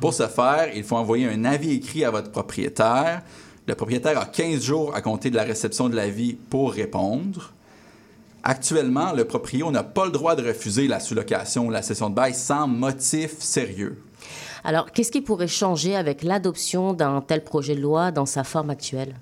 Pour 0.00 0.12
ce 0.12 0.26
faire, 0.26 0.74
il 0.74 0.82
faut 0.82 0.96
envoyer 0.96 1.28
un 1.28 1.44
avis 1.44 1.74
écrit 1.74 2.04
à 2.04 2.10
votre 2.10 2.32
propriétaire. 2.32 3.22
Le 3.68 3.76
propriétaire 3.76 4.18
a 4.18 4.24
15 4.24 4.60
jours 4.60 4.92
à 4.96 5.02
compter 5.02 5.30
de 5.30 5.36
la 5.36 5.44
réception 5.44 5.88
de 5.88 5.94
l'avis 5.94 6.32
pour 6.32 6.72
répondre. 6.72 7.52
Actuellement, 8.42 9.12
le 9.12 9.24
proprio 9.24 9.70
n'a 9.70 9.84
pas 9.84 10.06
le 10.06 10.10
droit 10.10 10.34
de 10.34 10.48
refuser 10.48 10.88
la 10.88 10.98
sous-location 10.98 11.68
ou 11.68 11.70
la 11.70 11.82
cession 11.82 12.10
de 12.10 12.16
bail 12.16 12.34
sans 12.34 12.66
motif 12.66 13.38
sérieux. 13.38 14.02
Alors, 14.64 14.90
qu'est-ce 14.90 15.12
qui 15.12 15.20
pourrait 15.20 15.46
changer 15.46 15.94
avec 15.94 16.24
l'adoption 16.24 16.92
d'un 16.92 17.20
tel 17.20 17.44
projet 17.44 17.76
de 17.76 17.80
loi 17.80 18.10
dans 18.10 18.26
sa 18.26 18.42
forme 18.42 18.70
actuelle? 18.70 19.14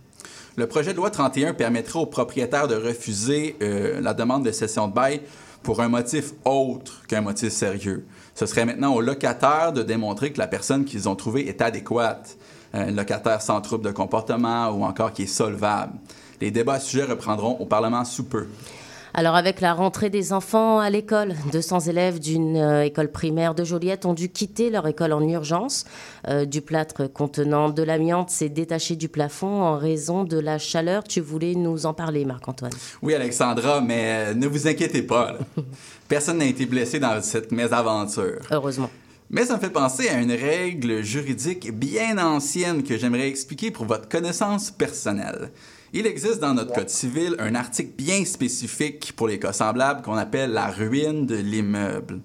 Le 0.60 0.66
projet 0.66 0.92
de 0.92 0.98
loi 0.98 1.08
31 1.08 1.54
permettrait 1.54 2.00
aux 2.00 2.04
propriétaires 2.04 2.68
de 2.68 2.74
refuser 2.74 3.56
euh, 3.62 3.98
la 4.02 4.12
demande 4.12 4.44
de 4.44 4.52
cession 4.52 4.88
de 4.88 4.92
bail 4.92 5.22
pour 5.62 5.80
un 5.80 5.88
motif 5.88 6.34
autre 6.44 7.00
qu'un 7.08 7.22
motif 7.22 7.50
sérieux. 7.50 8.04
Ce 8.34 8.44
serait 8.44 8.66
maintenant 8.66 8.92
aux 8.92 9.00
locataires 9.00 9.72
de 9.72 9.82
démontrer 9.82 10.34
que 10.34 10.38
la 10.38 10.46
personne 10.46 10.84
qu'ils 10.84 11.08
ont 11.08 11.16
trouvée 11.16 11.48
est 11.48 11.62
adéquate, 11.62 12.36
un 12.74 12.90
locataire 12.90 13.40
sans 13.40 13.58
trouble 13.62 13.86
de 13.86 13.90
comportement 13.90 14.68
ou 14.68 14.84
encore 14.84 15.14
qui 15.14 15.22
est 15.22 15.26
solvable. 15.26 15.94
Les 16.42 16.50
débats 16.50 16.74
à 16.74 16.80
ce 16.80 16.90
sujet 16.90 17.04
reprendront 17.04 17.56
au 17.58 17.64
Parlement 17.64 18.04
sous 18.04 18.24
peu. 18.24 18.46
Alors, 19.12 19.34
avec 19.34 19.60
la 19.60 19.74
rentrée 19.74 20.08
des 20.08 20.32
enfants 20.32 20.78
à 20.78 20.88
l'école, 20.88 21.34
200 21.52 21.80
élèves 21.80 22.20
d'une 22.20 22.56
euh, 22.56 22.84
école 22.84 23.10
primaire 23.10 23.54
de 23.54 23.64
Joliette 23.64 24.06
ont 24.06 24.14
dû 24.14 24.28
quitter 24.28 24.70
leur 24.70 24.86
école 24.86 25.12
en 25.12 25.26
urgence. 25.26 25.84
Euh, 26.28 26.44
du 26.44 26.60
plâtre 26.60 27.10
contenant 27.12 27.70
de 27.70 27.82
l'amiante 27.82 28.30
s'est 28.30 28.48
détaché 28.48 28.94
du 28.94 29.08
plafond 29.08 29.62
en 29.62 29.76
raison 29.76 30.24
de 30.24 30.38
la 30.38 30.58
chaleur. 30.58 31.02
Tu 31.04 31.20
voulais 31.20 31.54
nous 31.54 31.86
en 31.86 31.94
parler, 31.94 32.24
Marc-Antoine? 32.24 32.72
Oui, 33.02 33.14
Alexandra, 33.14 33.80
mais 33.80 34.30
euh, 34.30 34.34
ne 34.34 34.46
vous 34.46 34.68
inquiétez 34.68 35.02
pas. 35.02 35.36
Personne 36.08 36.38
n'a 36.38 36.46
été 36.46 36.66
blessé 36.66 37.00
dans 37.00 37.20
cette 37.20 37.50
mésaventure. 37.50 38.38
Heureusement. 38.50 38.90
Mais 39.28 39.44
ça 39.44 39.56
me 39.56 39.60
fait 39.60 39.70
penser 39.70 40.08
à 40.08 40.20
une 40.20 40.32
règle 40.32 41.02
juridique 41.02 41.72
bien 41.72 42.18
ancienne 42.18 42.82
que 42.82 42.96
j'aimerais 42.96 43.28
expliquer 43.28 43.70
pour 43.70 43.86
votre 43.86 44.08
connaissance 44.08 44.70
personnelle. 44.72 45.50
Il 45.92 46.06
existe 46.06 46.38
dans 46.38 46.54
notre 46.54 46.72
Code 46.72 46.88
civil 46.88 47.34
un 47.40 47.56
article 47.56 47.90
bien 47.98 48.24
spécifique 48.24 49.12
pour 49.16 49.26
les 49.26 49.40
cas 49.40 49.52
semblables 49.52 50.02
qu'on 50.02 50.14
appelle 50.14 50.52
la 50.52 50.70
ruine 50.70 51.26
de 51.26 51.34
l'immeuble. 51.34 52.20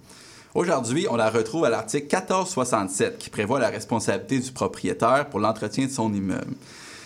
Aujourd'hui, 0.53 1.07
on 1.09 1.15
la 1.15 1.31
retrouve 1.31 1.65
à 1.65 1.71
l'article 1.71 2.05
1467 2.05 3.17
qui 3.17 3.31
prévoit 3.31 3.59
la 3.59 3.69
responsabilité 3.69 4.37
du 4.37 4.51
propriétaire 4.51 5.27
pour 5.31 5.39
l'entretien 5.39 5.87
de 5.87 5.91
son 5.91 6.13
immeuble. 6.13 6.53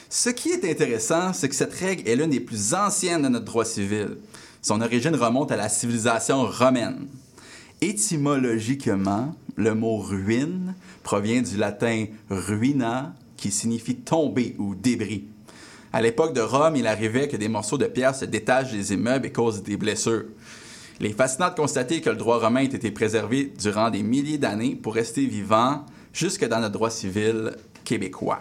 Ce 0.09 0.29
qui 0.29 0.49
est 0.49 0.69
intéressant, 0.69 1.31
c'est 1.31 1.47
que 1.47 1.55
cette 1.55 1.73
règle 1.73 2.09
est 2.09 2.17
l'une 2.17 2.31
des 2.31 2.41
plus 2.41 2.73
anciennes 2.73 3.21
de 3.21 3.29
notre 3.29 3.45
droit 3.45 3.63
civil. 3.63 4.17
Son 4.61 4.81
origine 4.81 5.15
remonte 5.15 5.53
à 5.53 5.55
la 5.55 5.69
civilisation 5.69 6.43
romaine. 6.43 7.07
Étymologiquement, 7.79 9.33
le 9.55 9.75
mot 9.75 9.99
ruine 9.99 10.75
provient 11.03 11.41
du 11.41 11.55
latin 11.55 12.07
ruina, 12.29 13.13
qui 13.37 13.49
signifie 13.49 13.95
tomber 13.95 14.57
ou 14.59 14.75
débris. 14.75 15.29
À 15.91 16.01
l'époque 16.01 16.33
de 16.33 16.41
Rome, 16.41 16.75
il 16.75 16.85
arrivait 16.85 17.27
que 17.27 17.35
des 17.35 17.47
morceaux 17.47 17.77
de 17.77 17.85
pierre 17.85 18.13
se 18.13 18.25
détachent 18.25 18.71
des 18.71 18.93
immeubles 18.93 19.25
et 19.25 19.31
causent 19.31 19.63
des 19.63 19.75
blessures. 19.75 20.25
Il 20.99 21.07
est 21.07 21.13
fascinant 21.13 21.49
de 21.49 21.55
constater 21.55 22.01
que 22.01 22.09
le 22.09 22.15
droit 22.15 22.39
romain 22.39 22.59
ait 22.59 22.65
été 22.65 22.91
préservé 22.91 23.51
durant 23.59 23.89
des 23.89 24.03
milliers 24.03 24.37
d'années 24.37 24.75
pour 24.75 24.93
rester 24.93 25.25
vivant 25.25 25.85
jusque 26.13 26.45
dans 26.47 26.59
notre 26.59 26.73
droit 26.73 26.91
civil 26.91 27.55
québécois. 27.83 28.39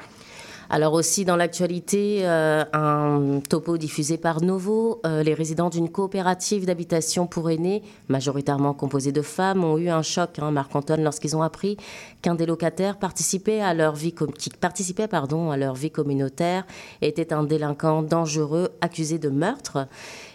Alors 0.71 0.93
aussi 0.93 1.25
dans 1.25 1.37
l'actualité, 1.37 2.21
euh, 2.25 2.63
un 2.75 3.41
topo 3.49 3.79
diffusé 3.79 4.19
par 4.19 4.43
Novo, 4.43 5.01
euh, 5.07 5.23
les 5.23 5.33
résidents 5.33 5.71
d'une 5.71 5.89
coopérative 5.89 6.67
d'habitation 6.67 7.27
pour 7.27 7.49
aînés, 7.49 7.83
majoritairement 8.09 8.75
composée 8.75 9.11
de 9.11 9.23
femmes, 9.23 9.65
ont 9.65 9.79
eu 9.79 9.89
un 9.89 10.03
choc, 10.03 10.39
hein, 10.39 10.51
Marc-Antoine, 10.51 11.03
lorsqu'ils 11.03 11.35
ont 11.35 11.43
appris 11.43 11.79
qu'un 12.21 12.35
des 12.35 12.45
locataires 12.45 12.99
participait 12.99 13.63
à 13.63 13.73
leur 13.73 13.95
vie, 13.95 14.15
qui 14.37 14.51
participait 14.51 15.09
à 15.11 15.57
leur 15.57 15.75
vie 15.75 15.91
communautaire 15.91 16.67
était 17.01 17.33
un 17.33 17.45
délinquant 17.45 18.03
dangereux 18.03 18.69
accusé 18.83 19.19
de 19.19 19.31
meurtre. 19.31 19.89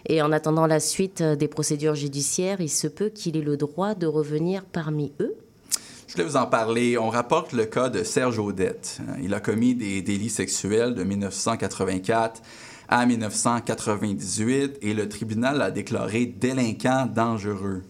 Et 0.08 0.24
en 0.24 0.32
attendant 0.32 0.66
la 0.66 0.80
suite 0.80 1.22
euh, 1.22 1.36
des 1.36 1.48
procédures 1.48 1.96
judiciaires, 1.96 2.60
il 2.60 2.70
se 2.70 2.88
peut 2.88 3.10
qu'il 3.10 3.38
ait 3.38 3.42
le 3.42 3.56
droit 3.56 3.94
de 3.94 4.08
revenir 4.08 4.66
parmi 4.66 5.14
eux. 5.20 5.36
Je 6.14 6.18
voulais 6.22 6.30
vous 6.30 6.38
en 6.38 6.46
parler. 6.46 6.96
On 6.96 7.10
rapporte 7.10 7.54
le 7.54 7.66
cas 7.66 7.90
de 7.90 8.04
Serge 8.04 8.38
Audette. 8.38 9.00
Il 9.24 9.34
a 9.34 9.40
commis 9.40 9.74
des 9.74 10.04
délits 10.04 10.30
sexuels 10.30 10.94
de 10.94 11.04
1984 11.04 12.40
à 12.88 13.04
1998 13.08 14.78
et 14.84 14.94
le 14.94 15.10
tribunal 15.10 15.58
l'a 15.58 15.72
déclaré 15.72 16.28
délinquant 16.28 17.08
dangereux. 17.08 17.82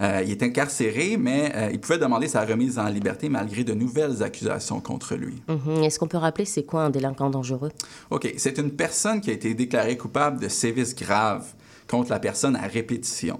Euh, 0.00 0.20
il 0.24 0.32
est 0.32 0.42
incarcéré, 0.42 1.16
mais 1.16 1.52
euh, 1.54 1.70
il 1.72 1.78
pouvait 1.78 1.98
demander 1.98 2.26
sa 2.26 2.44
remise 2.44 2.76
en 2.76 2.88
liberté 2.88 3.28
malgré 3.28 3.62
de 3.62 3.72
nouvelles 3.72 4.20
accusations 4.24 4.80
contre 4.80 5.14
lui. 5.14 5.40
Mhm. 5.46 5.84
Est-ce 5.84 6.00
qu'on 6.00 6.08
peut 6.08 6.18
rappeler 6.18 6.46
c'est 6.46 6.64
quoi 6.64 6.82
un 6.82 6.90
délinquant 6.90 7.30
dangereux? 7.30 7.70
OK, 8.10 8.34
c'est 8.36 8.58
une 8.58 8.72
personne 8.72 9.20
qui 9.20 9.30
a 9.30 9.32
été 9.32 9.54
déclarée 9.54 9.96
coupable 9.96 10.40
de 10.40 10.48
sévices 10.48 10.96
graves 10.96 11.46
contre 11.86 12.10
la 12.10 12.18
personne 12.18 12.56
à 12.56 12.66
répétition. 12.66 13.38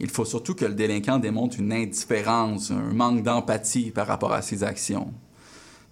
Il 0.00 0.08
faut 0.08 0.24
surtout 0.24 0.54
que 0.54 0.64
le 0.64 0.74
délinquant 0.74 1.18
démontre 1.18 1.60
une 1.60 1.72
indifférence, 1.72 2.70
un 2.70 2.94
manque 2.94 3.22
d'empathie 3.22 3.90
par 3.90 4.06
rapport 4.06 4.32
à 4.32 4.40
ses 4.40 4.64
actions. 4.64 5.12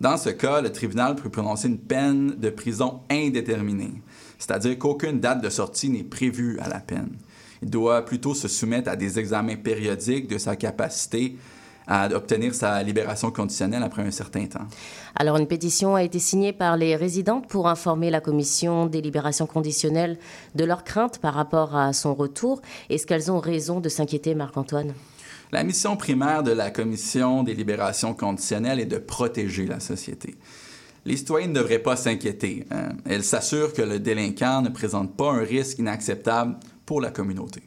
Dans 0.00 0.16
ce 0.16 0.30
cas, 0.30 0.62
le 0.62 0.72
tribunal 0.72 1.14
peut 1.14 1.28
prononcer 1.28 1.68
une 1.68 1.78
peine 1.78 2.34
de 2.38 2.50
prison 2.50 3.00
indéterminée, 3.10 4.02
c'est-à-dire 4.38 4.78
qu'aucune 4.78 5.20
date 5.20 5.42
de 5.42 5.50
sortie 5.50 5.90
n'est 5.90 6.04
prévue 6.04 6.58
à 6.60 6.68
la 6.68 6.80
peine. 6.80 7.10
Il 7.62 7.68
doit 7.68 8.04
plutôt 8.04 8.34
se 8.34 8.48
soumettre 8.48 8.88
à 8.88 8.96
des 8.96 9.18
examens 9.18 9.56
périodiques 9.56 10.28
de 10.28 10.38
sa 10.38 10.56
capacité 10.56 11.36
à 11.88 12.08
obtenir 12.14 12.54
sa 12.54 12.82
libération 12.82 13.30
conditionnelle 13.30 13.82
après 13.82 14.02
un 14.02 14.10
certain 14.10 14.46
temps. 14.46 14.66
Alors, 15.16 15.38
une 15.38 15.46
pétition 15.46 15.96
a 15.96 16.02
été 16.02 16.18
signée 16.18 16.52
par 16.52 16.76
les 16.76 16.94
résidentes 16.94 17.48
pour 17.48 17.66
informer 17.66 18.10
la 18.10 18.20
commission 18.20 18.86
des 18.86 19.00
libérations 19.00 19.46
conditionnelles 19.46 20.18
de 20.54 20.64
leurs 20.64 20.84
craintes 20.84 21.18
par 21.18 21.34
rapport 21.34 21.74
à 21.74 21.92
son 21.92 22.14
retour. 22.14 22.60
Est-ce 22.90 23.06
qu'elles 23.06 23.32
ont 23.32 23.40
raison 23.40 23.80
de 23.80 23.88
s'inquiéter, 23.88 24.34
Marc-Antoine? 24.34 24.92
La 25.50 25.64
mission 25.64 25.96
primaire 25.96 26.42
de 26.42 26.52
la 26.52 26.70
commission 26.70 27.42
des 27.42 27.54
libérations 27.54 28.12
conditionnelles 28.12 28.80
est 28.80 28.86
de 28.86 28.98
protéger 28.98 29.66
la 29.66 29.80
société. 29.80 30.36
Les 31.06 31.16
citoyens 31.16 31.48
ne 31.48 31.54
devraient 31.54 31.78
pas 31.78 31.96
s'inquiéter. 31.96 32.66
hein. 32.70 32.90
Elle 33.06 33.24
s'assure 33.24 33.72
que 33.72 33.80
le 33.80 33.98
délinquant 33.98 34.60
ne 34.60 34.68
présente 34.68 35.16
pas 35.16 35.32
un 35.32 35.42
risque 35.42 35.78
inacceptable 35.78 36.58
pour 36.84 37.00
la 37.00 37.10
communauté. 37.10 37.62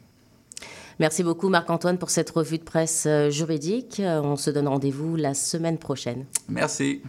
Merci 1.02 1.24
beaucoup, 1.24 1.48
Marc-Antoine, 1.48 1.98
pour 1.98 2.10
cette 2.10 2.30
revue 2.30 2.58
de 2.58 2.62
presse 2.62 3.06
euh, 3.08 3.28
juridique. 3.28 3.98
Euh, 3.98 4.20
On 4.22 4.36
se 4.36 4.50
donne 4.50 4.68
rendez-vous 4.68 5.16
la 5.16 5.34
semaine 5.34 5.76
prochaine. 5.76 6.26
Merci. 6.48 7.02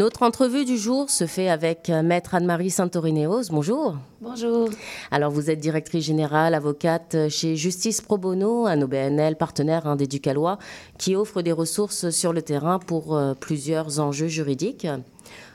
Notre 0.00 0.22
entrevue 0.22 0.64
du 0.64 0.78
jour 0.78 1.10
se 1.10 1.26
fait 1.26 1.50
avec 1.50 1.90
euh, 1.90 2.02
Maître 2.02 2.34
Anne-Marie 2.34 2.70
Santorineos. 2.70 3.50
Bonjour. 3.50 3.98
Bonjour. 4.22 4.70
Alors, 5.10 5.30
vous 5.30 5.50
êtes 5.50 5.58
directrice 5.58 6.06
générale, 6.06 6.54
avocate 6.54 7.14
euh, 7.14 7.28
chez 7.28 7.54
Justice 7.54 8.00
Pro 8.00 8.16
Bono, 8.16 8.64
un 8.64 8.80
OBNL 8.80 9.36
partenaire 9.36 9.86
hein, 9.86 9.96
d'Éducalois, 9.96 10.58
qui 10.96 11.16
offre 11.16 11.42
des 11.42 11.52
ressources 11.52 12.08
sur 12.08 12.32
le 12.32 12.40
terrain 12.40 12.78
pour 12.78 13.14
euh, 13.14 13.34
plusieurs 13.34 14.00
enjeux 14.00 14.28
juridiques. 14.28 14.86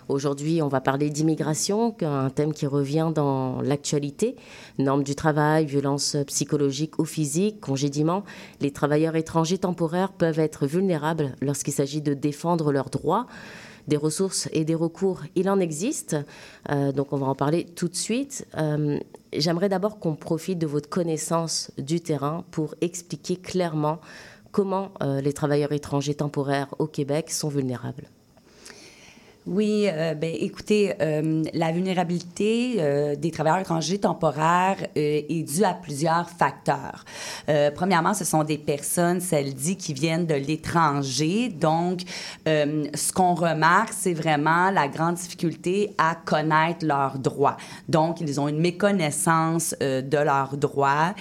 Aujourd'hui, 0.09 0.61
on 0.61 0.67
va 0.67 0.79
parler 0.79 1.09
d'immigration, 1.09 1.95
un 2.01 2.29
thème 2.29 2.53
qui 2.53 2.67
revient 2.67 3.11
dans 3.15 3.61
l'actualité. 3.63 4.35
Normes 4.77 5.03
du 5.03 5.15
travail, 5.15 5.65
violences 5.65 6.17
psychologiques 6.27 6.99
ou 6.99 7.05
physiques, 7.05 7.59
congédiements. 7.59 8.23
Les 8.61 8.69
travailleurs 8.69 9.15
étrangers 9.15 9.57
temporaires 9.57 10.11
peuvent 10.11 10.37
être 10.37 10.67
vulnérables 10.67 11.35
lorsqu'il 11.41 11.73
s'agit 11.73 12.01
de 12.01 12.13
défendre 12.13 12.71
leurs 12.71 12.91
droits 12.91 13.25
des 13.87 13.97
ressources 13.97 14.49
et 14.51 14.65
des 14.65 14.75
recours, 14.75 15.23
il 15.35 15.49
en 15.49 15.59
existe. 15.59 16.15
Euh, 16.71 16.91
donc 16.91 17.13
on 17.13 17.17
va 17.17 17.27
en 17.27 17.35
parler 17.35 17.65
tout 17.65 17.87
de 17.87 17.95
suite. 17.95 18.47
Euh, 18.57 18.99
J'aimerais 19.37 19.69
d'abord 19.69 19.99
qu'on 19.99 20.15
profite 20.15 20.59
de 20.59 20.67
votre 20.67 20.89
connaissance 20.89 21.71
du 21.77 21.99
terrain 21.99 22.45
pour 22.51 22.75
expliquer 22.81 23.35
clairement 23.35 23.99
comment 24.51 24.91
euh, 25.03 25.19
les 25.19 25.33
travailleurs 25.33 25.73
étrangers 25.73 26.15
temporaires 26.15 26.73
au 26.79 26.87
Québec 26.87 27.29
sont 27.31 27.49
vulnérables. 27.49 28.09
Oui, 29.47 29.87
euh, 29.87 30.15
ben, 30.15 30.33
écoutez, 30.39 30.95
euh, 30.99 31.43
la 31.53 31.71
vulnérabilité 31.71 32.77
euh, 32.79 33.15
des 33.15 33.29
travailleurs 33.29 33.59
étrangers 33.59 33.99
temporaires 33.99 34.77
euh, 34.97 35.21
est 35.29 35.43
due 35.43 35.63
à 35.63 35.75
plusieurs 35.75 36.29
facteurs. 36.29 37.05
Premièrement, 37.75 38.15
ce 38.15 38.25
sont 38.25 38.43
des 38.43 38.57
personnes, 38.57 39.19
celles 39.19 39.53
dit, 39.53 39.77
qui 39.77 39.93
viennent 39.93 40.25
de 40.25 40.33
l'étranger. 40.33 41.49
Donc, 41.49 42.01
ce 42.45 43.13
qu'on 43.13 43.35
remarque, 43.35 43.93
c'est 43.93 44.13
vraiment 44.13 44.71
la 44.71 44.87
grande 44.87 45.15
difficulté 45.15 45.93
à 45.97 46.15
connaître 46.15 46.83
leurs 46.83 47.19
droits. 47.19 47.57
Donc, 47.87 48.21
ils 48.21 48.39
ont 48.41 48.47
une 48.47 48.59
méconnaissance 48.59 49.75
de 49.79 50.17
leurs 50.17 50.57
droits. 50.57 51.13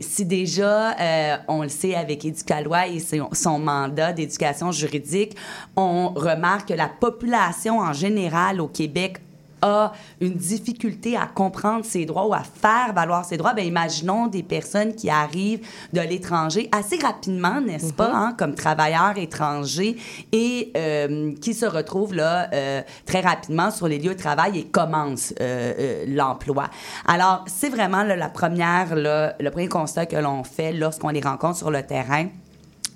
Si 0.00 0.26
déjà, 0.26 0.94
on 1.48 1.62
le 1.62 1.68
sait 1.70 1.94
avec 1.94 2.24
Éducalois 2.24 2.88
et 2.88 2.98
son, 2.98 3.30
son 3.32 3.58
mandat 3.58 4.12
d'éducation 4.12 4.72
juridique, 4.72 5.36
on 5.76 6.10
remarque 6.10 6.68
que 6.68 6.74
la 6.74 6.88
population 6.88 7.29
en 7.34 7.92
général 7.92 8.60
au 8.60 8.68
Québec 8.68 9.20
a 9.62 9.92
une 10.20 10.34
difficulté 10.34 11.16
à 11.16 11.26
comprendre 11.26 11.84
ses 11.84 12.04
droits 12.04 12.26
ou 12.26 12.34
à 12.34 12.42
faire 12.42 12.92
valoir 12.94 13.24
ses 13.24 13.36
droits, 13.36 13.54
ben 13.54 13.64
imaginons 13.64 14.26
des 14.26 14.42
personnes 14.42 14.94
qui 14.94 15.10
arrivent 15.10 15.66
de 15.92 16.00
l'étranger 16.00 16.68
assez 16.72 16.98
rapidement, 16.98 17.60
n'est-ce 17.60 17.92
pas, 17.92 18.10
hein, 18.12 18.34
comme 18.38 18.54
travailleurs 18.54 19.16
étrangers 19.16 19.96
et 20.32 20.72
euh, 20.76 21.34
qui 21.40 21.54
se 21.54 21.66
retrouvent 21.66 22.14
là 22.14 22.48
euh, 22.52 22.82
très 23.06 23.20
rapidement 23.20 23.70
sur 23.70 23.88
les 23.88 23.98
lieux 23.98 24.14
de 24.14 24.18
travail 24.18 24.58
et 24.58 24.64
commencent 24.64 25.34
euh, 25.40 25.72
euh, 25.78 26.04
l'emploi. 26.08 26.68
Alors, 27.06 27.44
c'est 27.46 27.68
vraiment 27.68 28.02
là, 28.02 28.16
la 28.16 28.28
première, 28.28 28.94
là, 28.94 29.34
le 29.40 29.50
premier 29.50 29.68
constat 29.68 30.06
que 30.06 30.16
l'on 30.16 30.44
fait 30.44 30.72
lorsqu'on 30.72 31.08
les 31.08 31.20
rencontre 31.20 31.56
sur 31.56 31.70
le 31.70 31.82
terrain 31.82 32.26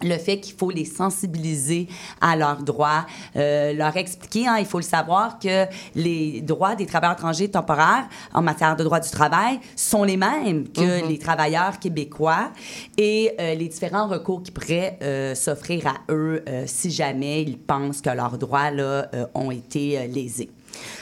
le 0.05 0.17
fait 0.19 0.39
qu'il 0.41 0.55
faut 0.55 0.71
les 0.71 0.85
sensibiliser 0.85 1.89
à 2.21 2.37
leurs 2.37 2.63
droits, 2.63 3.07
euh, 3.37 3.73
leur 3.73 3.97
expliquer, 3.97 4.47
hein, 4.47 4.57
il 4.59 4.67
faut 4.67 4.79
le 4.79 4.85
savoir, 4.85 5.39
que 5.39 5.67
les 5.95 6.41
droits 6.41 6.75
des 6.77 6.87
travailleurs 6.87 7.17
étrangers 7.17 7.51
temporaires 7.51 8.07
en 8.33 8.43
matière 8.43 8.77
de 8.77 8.85
droit 8.85 9.01
du 9.01 9.11
travail 9.11 9.59
sont 9.77 10.05
les 10.05 10.17
mêmes 10.17 10.69
que 10.69 11.03
Mhm. 11.03 11.09
les 11.09 11.19
travailleurs 11.19 11.79
québécois 11.79 12.51
et 12.97 13.33
euh, 13.41 13.55
les 13.55 13.69
différents 13.69 14.07
recours 14.09 14.43
qui 14.43 14.51
pourraient 14.51 14.99
euh, 15.03 15.35
s'offrir 15.35 15.87
à 15.87 15.95
eux 16.13 16.45
si 16.67 16.91
jamais 16.91 17.43
ils 17.43 17.59
pensent 17.59 18.01
que 18.01 18.11
leurs 18.11 18.39
droits 18.39 18.71
là, 18.71 19.09
ont 19.35 19.51
été 19.51 20.07
lésés. 20.09 20.51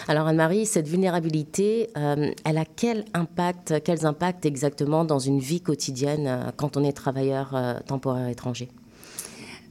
Alors 0.09 0.27
Anne-Marie, 0.27 0.66
cette 0.66 0.89
vulnérabilité, 0.89 1.91
euh, 1.97 2.31
elle 2.45 2.59
a 2.59 2.65
quel 2.65 3.05
impact, 3.15 3.83
quels 3.85 4.07
impacts 4.07 4.47
exactement 4.47 5.05
dans 5.05 5.19
une 5.19 5.39
vie 5.39 5.61
quotidienne 5.61 6.27
euh, 6.27 6.51
quand 6.57 6.77
on 6.77 6.85
est 6.85 6.93
travailleur 6.93 7.51
euh, 7.55 7.74
temporaire 7.87 8.29
étranger? 8.29 8.69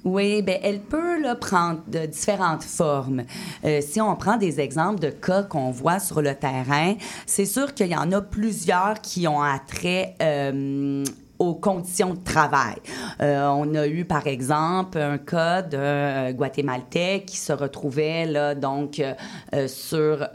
Oui, 0.04 0.42
ben 0.42 0.58
elle 0.64 0.80
peut 0.80 1.22
prendre 1.40 1.82
de 1.88 2.06
différentes 2.08 2.64
formes. 2.64 3.24
Euh, 3.64 3.82
si 3.82 4.02
on 4.02 4.16
prend 4.16 4.38
des 4.38 4.60
exemples 4.60 5.00
de 5.00 5.10
cas 5.10 5.44
qu'on 5.44 5.70
voit 5.70 6.00
sur 6.00 6.22
le 6.22 6.34
terrain, 6.34 6.96
c'est 7.26 7.46
sûr 7.46 7.74
qu'il 7.74 7.88
y 7.88 7.96
en 7.96 8.12
a 8.12 8.22
plusieurs 8.22 9.00
qui 9.02 9.28
ont 9.28 9.42
attrait 9.42 10.16
euh, 10.22 11.04
aux 11.42 11.56
conditions 11.56 12.14
de 12.14 12.24
travail. 12.24 12.76
Euh, 13.20 13.48
on 13.48 13.74
a 13.74 13.88
eu, 13.88 14.06
par 14.06 14.28
exemple, 14.28 15.00
un 15.00 15.18
cas 15.18 15.64
d'un 15.64 15.80
euh, 15.80 16.32
Guatémaltais 16.34 17.24
qui 17.26 17.36
se 17.38 17.52
retrouvait, 17.52 18.28
là, 18.28 18.54
donc, 18.54 19.00
euh, 19.02 19.68
sur, 19.68 20.28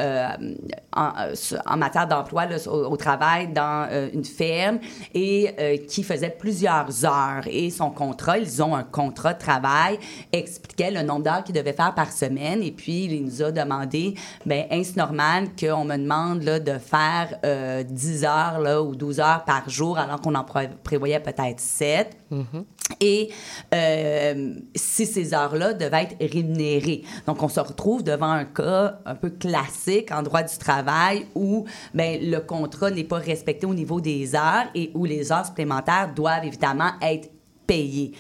en, 0.97 1.77
matière 1.77 2.09
d'emploi 2.09 2.47
au, 2.67 2.71
au 2.71 2.97
travail 2.97 3.53
dans 3.53 3.89
une 4.13 4.25
ferme 4.25 4.79
et 5.15 5.85
qui 5.89 6.03
faisait 6.03 6.31
plusieurs 6.37 7.05
heures. 7.05 7.45
Et 7.47 7.71
son 7.71 7.91
contrat, 7.91 8.39
ils 8.39 8.63
ont 8.63 8.75
un 8.75 8.83
contrat 8.83 9.35
de 9.35 9.39
travail, 9.39 9.99
expliquait 10.33 10.91
le 10.91 11.03
nombre 11.03 11.23
d'heures 11.25 11.45
qu'il 11.45 11.55
devait 11.55 11.73
faire 11.73 11.95
par 11.95 12.11
semaine. 12.11 12.63
Et 12.63 12.73
puis, 12.73 13.05
il 13.05 13.25
nous 13.25 13.43
a 13.43 13.53
demandé, 13.53 14.15
ben 14.45 14.67
est-ce 14.71 14.99
normal 14.99 15.49
qu'on 15.59 15.85
me 15.85 15.97
demande 15.97 16.43
là, 16.43 16.59
de 16.59 16.79
faire 16.79 17.39
euh, 17.45 17.83
10 17.85 18.25
heures 18.25 18.61
là, 18.61 18.83
ou 18.83 18.97
12 18.97 19.21
heures 19.21 19.45
par 19.45 19.69
jour 19.69 19.99
alors 19.99 20.21
qu'on 20.21 20.35
en 20.35 20.45
pré- 20.45 20.71
prévoyait 20.97 21.21
peut-être 21.21 21.61
7? 21.61 22.17
Et 23.01 23.31
euh, 23.75 24.55
si 24.75 25.07
ces 25.07 25.35
heures-là 25.35 25.75
devaient 25.75 26.09
être 26.11 26.33
rémunérées. 26.33 27.03
Donc, 27.27 27.43
on 27.43 27.49
se 27.49 27.61
retrouve 27.61 28.03
devant 28.03 28.31
un 28.31 28.45
cas 28.45 29.01
un 29.05 29.15
peu 29.15 29.31
classique 29.31 30.11
en 30.13 30.23
droit 30.23 30.43
du 30.43 30.57
travail 30.57 31.27
où 31.35 31.65
ben, 31.95 32.19
le 32.23 32.39
contrat 32.39 32.91
n'est 32.91 33.05
pas 33.05 33.19
respecté 33.19 33.67
au 33.67 33.75
niveau 33.75 34.01
des 34.01 34.35
heures 34.35 34.67
et 34.75 34.91
où 34.95 35.05
les 35.05 35.33
heures 35.33 35.47
supplémentaires 35.47 36.13
doivent 36.15 36.45
évidemment 36.45 36.93
être 37.03 37.29
payées. 37.67 38.13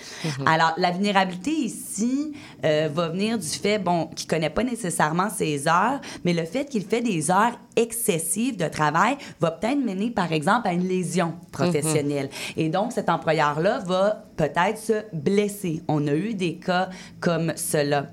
Alors, 0.44 0.74
la 0.76 0.90
vulnérabilité 0.90 1.50
ici 1.50 2.32
euh, 2.64 2.88
va 2.92 3.08
venir 3.08 3.38
du 3.38 3.46
fait, 3.46 3.78
bon, 3.78 4.06
qu'il 4.08 4.26
connaît 4.26 4.50
pas 4.50 4.64
nécessairement 4.64 5.30
ses 5.30 5.68
heures, 5.68 6.00
mais 6.24 6.32
le 6.32 6.44
fait 6.44 6.66
qu'il 6.66 6.84
fait 6.84 7.00
des 7.00 7.30
heures 7.30 7.58
excessives 7.76 8.56
de 8.56 8.68
travail 8.68 9.16
va 9.40 9.50
peut-être 9.50 9.78
mener, 9.78 10.10
par 10.10 10.32
exemple, 10.32 10.68
à 10.68 10.72
une 10.72 10.86
lésion 10.86 11.34
professionnelle. 11.52 12.30
Et 12.56 12.68
donc, 12.68 12.92
cet 12.92 13.08
employeur-là 13.08 13.80
va 13.80 14.24
peut-être 14.36 14.78
se 14.78 15.04
blesser. 15.12 15.82
On 15.88 16.06
a 16.06 16.14
eu 16.14 16.34
des 16.34 16.56
cas 16.56 16.88
comme 17.20 17.52
cela. 17.56 18.06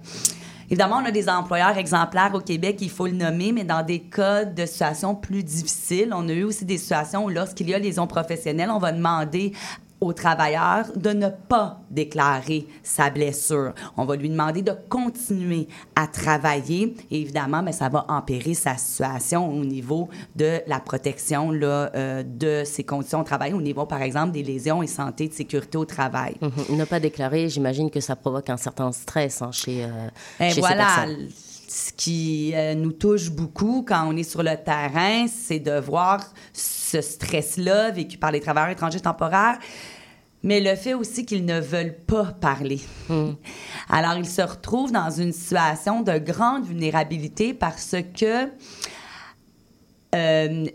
Évidemment, 0.70 1.02
on 1.04 1.06
a 1.06 1.12
des 1.12 1.30
employeurs 1.30 1.78
exemplaires 1.78 2.32
au 2.34 2.40
Québec, 2.40 2.78
il 2.82 2.90
faut 2.90 3.06
le 3.06 3.14
nommer, 3.14 3.52
mais 3.52 3.64
dans 3.64 3.84
des 3.84 4.00
cas 4.00 4.44
de 4.44 4.66
situations 4.66 5.14
plus 5.14 5.44
difficiles, 5.44 6.12
on 6.16 6.28
a 6.28 6.32
eu 6.32 6.44
aussi 6.44 6.66
des 6.66 6.80
situations 6.80 7.26
où 7.26 7.30
lorsqu'il 7.30 7.70
y 7.70 7.76
a 7.76 7.80
lésion 7.80 8.08
professionnelle, 8.08 8.72
on 8.72 8.80
va 8.80 8.92
demander 8.92 9.52
au 10.04 10.14
travailleur 10.14 10.86
de 10.96 11.12
ne 11.12 11.30
pas 11.30 11.80
déclarer 11.90 12.68
sa 12.84 13.10
blessure. 13.10 13.74
On 13.98 14.06
va 14.06 14.16
lui 14.16 14.30
demander 14.30 14.62
de 14.62 14.74
continuer 14.90 15.68
à 15.96 16.08
travailler. 16.08 16.96
Et 17.10 17.22
évidemment, 17.22 17.64
mais 17.64 17.72
ça 17.72 17.90
va 17.90 18.06
empirer 18.10 18.54
sa 18.54 18.76
situation 18.76 19.50
au 19.50 19.64
niveau 19.64 20.10
de 20.36 20.60
la 20.68 20.80
protection 20.80 21.52
là, 21.52 21.92
euh, 21.96 22.24
de 22.24 22.64
ses 22.66 22.84
conditions 22.84 23.20
de 23.20 23.26
travail, 23.26 23.54
au 23.54 23.62
niveau, 23.62 23.86
par 23.86 24.02
exemple, 24.02 24.32
des 24.32 24.44
lésions 24.44 24.84
et 24.84 24.88
santé 24.88 25.28
de 25.28 25.34
sécurité 25.34 25.78
au 25.78 25.86
travail. 25.86 26.36
Mhm. 26.42 26.78
Ne 26.78 26.86
pas 26.86 27.00
déclarer, 27.00 27.50
j'imagine 27.50 27.90
que 27.90 28.00
ça 28.00 28.16
provoque 28.16 28.50
un 28.50 28.58
certain 28.58 28.92
stress 28.92 29.42
hein, 29.42 29.52
chez, 29.52 29.84
euh, 29.84 29.88
Et 30.40 30.50
chez 30.50 30.56
ces 30.56 30.60
voilà, 30.60 30.86
personnes. 30.86 31.28
Ce 31.74 31.92
qui 31.92 32.52
euh, 32.54 32.76
nous 32.76 32.92
touche 32.92 33.32
beaucoup 33.32 33.84
quand 33.88 34.08
on 34.08 34.16
est 34.16 34.30
sur 34.30 34.44
le 34.44 34.56
terrain, 34.64 35.26
c'est 35.28 35.60
de 35.60 35.80
voir 35.80 36.24
ce 36.54 37.02
stress-là 37.02 37.90
vécu 37.90 38.20
par 38.20 38.32
les 38.32 38.40
travailleurs 38.40 38.70
étrangers 38.70 39.00
temporaires, 39.00 39.58
mais 40.44 40.60
le 40.60 40.76
fait 40.76 40.94
aussi 40.94 41.26
qu'ils 41.26 41.46
ne 41.46 41.60
veulent 41.60 41.98
pas 42.06 42.26
parler. 42.26 42.80
Alors, 43.90 44.14
ils 44.18 44.30
se 44.30 44.44
retrouvent 44.44 44.92
dans 44.92 45.10
une 45.10 45.32
situation 45.32 46.04
de 46.04 46.20
grande 46.20 46.66
vulnérabilité 46.68 47.56
parce 47.56 47.96
que 48.16 48.50
euh, 50.14 50.66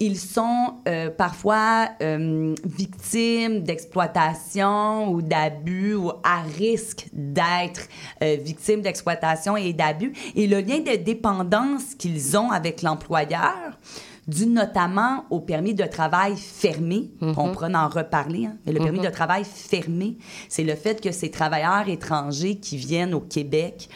ils 0.00 0.18
sont 0.18 0.74
euh, 0.86 1.10
parfois 1.10 1.88
euh, 2.02 2.54
victimes 2.64 3.62
d'exploitation 3.62 5.10
ou 5.10 5.22
d'abus 5.22 5.94
ou 5.94 6.12
à 6.22 6.42
risque 6.42 7.08
d'être 7.12 7.88
euh, 8.22 8.36
victimes 8.40 8.80
d'exploitation 8.80 9.56
et 9.56 9.72
d'abus. 9.72 10.12
Et 10.36 10.46
le 10.46 10.60
lien 10.60 10.78
de 10.78 10.96
dépendance 10.96 11.94
qu'ils 11.96 12.36
ont 12.36 12.50
avec 12.50 12.82
l'employeur, 12.82 13.78
dû 14.28 14.46
notamment 14.46 15.24
au 15.30 15.40
permis 15.40 15.74
de 15.74 15.84
travail 15.84 16.36
fermé, 16.36 17.10
on 17.20 17.50
pourra 17.50 17.68
en 17.68 17.88
reparler, 17.88 18.44
hein, 18.46 18.56
mais 18.66 18.72
le 18.72 18.78
permis 18.78 18.98
Mhm. 18.98 19.06
de 19.06 19.10
travail 19.10 19.42
fermé, 19.44 20.18
c'est 20.50 20.64
le 20.64 20.74
fait 20.74 21.00
que 21.00 21.10
ces 21.12 21.30
travailleurs 21.30 21.88
étrangers 21.88 22.56
qui 22.56 22.76
viennent 22.76 23.14
au 23.14 23.20
Québec, 23.20 23.88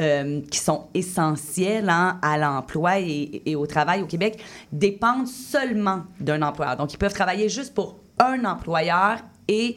euh, 0.00 0.40
qui 0.50 0.58
sont 0.58 0.88
essentiels 0.92 1.88
hein, 1.88 2.18
à 2.20 2.36
l'emploi 2.36 2.98
et, 2.98 3.42
et 3.46 3.54
au 3.54 3.66
travail 3.66 4.02
au 4.02 4.06
Québec, 4.06 4.42
dépendent 4.72 5.28
seulement 5.28 6.02
d'un 6.20 6.42
employeur. 6.42 6.76
Donc, 6.76 6.92
ils 6.92 6.98
peuvent 6.98 7.14
travailler 7.14 7.48
juste 7.48 7.72
pour 7.72 7.96
un 8.18 8.44
employeur 8.44 9.18
et 9.46 9.76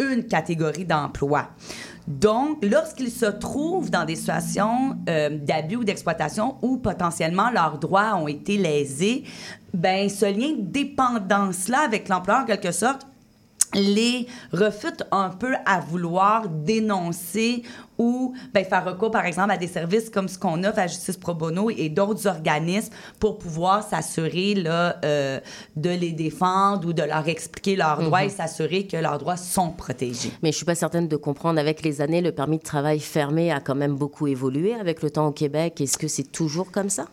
une 0.00 0.24
catégorie 0.26 0.84
d'emploi. 0.84 1.48
Donc, 2.06 2.64
lorsqu'ils 2.64 3.10
se 3.10 3.26
trouvent 3.26 3.90
dans 3.90 4.04
des 4.04 4.14
situations 4.14 4.96
euh, 5.08 5.30
d'abus 5.30 5.76
ou 5.76 5.84
d'exploitation 5.84 6.56
où 6.62 6.76
potentiellement 6.76 7.50
leurs 7.50 7.78
droits 7.78 8.14
ont 8.14 8.28
été 8.28 8.56
lésés, 8.58 9.24
ben 9.74 10.08
ce 10.08 10.26
lien 10.26 10.52
de 10.56 10.62
dépendance-là 10.62 11.80
avec 11.80 12.08
l'employeur, 12.08 12.44
en 12.44 12.46
quelque 12.46 12.70
sorte, 12.70 13.06
les 13.76 14.26
refute 14.52 15.04
un 15.12 15.28
peu 15.28 15.54
à 15.64 15.80
vouloir 15.80 16.48
dénoncer 16.48 17.62
ou 17.98 18.34
ben, 18.52 18.64
faire 18.64 18.84
recours, 18.84 19.10
par 19.10 19.24
exemple, 19.24 19.50
à 19.52 19.56
des 19.56 19.66
services 19.68 20.10
comme 20.10 20.28
ce 20.28 20.38
qu'on 20.38 20.64
offre 20.64 20.78
à 20.78 20.86
Justice 20.86 21.16
Pro 21.16 21.32
Bono 21.34 21.70
et 21.70 21.88
d'autres 21.88 22.26
organismes 22.26 22.92
pour 23.18 23.38
pouvoir 23.38 23.82
s'assurer 23.82 24.54
là, 24.54 24.96
euh, 25.04 25.40
de 25.76 25.90
les 25.90 26.12
défendre 26.12 26.88
ou 26.88 26.92
de 26.92 27.02
leur 27.02 27.26
expliquer 27.28 27.74
leurs 27.76 28.02
droits 28.02 28.20
Mhm. 28.20 28.26
et 28.26 28.30
s'assurer 28.30 28.86
que 28.86 28.96
leurs 28.98 29.18
droits 29.18 29.36
sont 29.38 29.70
protégés. 29.70 30.30
Mais 30.42 30.52
je 30.52 30.56
suis 30.56 30.66
pas 30.66 30.74
certaine 30.74 31.08
de 31.08 31.16
comprendre. 31.16 31.58
Avec 31.58 31.82
les 31.82 32.00
années, 32.02 32.20
le 32.20 32.32
permis 32.32 32.58
de 32.58 32.62
travail 32.62 33.00
fermé 33.00 33.50
a 33.50 33.60
quand 33.60 33.74
même 33.74 33.94
beaucoup 33.94 34.26
évolué 34.26 34.74
avec 34.74 35.02
le 35.02 35.10
temps 35.10 35.28
au 35.28 35.32
Québec. 35.32 35.80
Est-ce 35.80 35.96
que 35.96 36.08
c'est 36.08 36.30
toujours 36.30 36.70
comme 36.70 36.90
ça? 36.90 37.06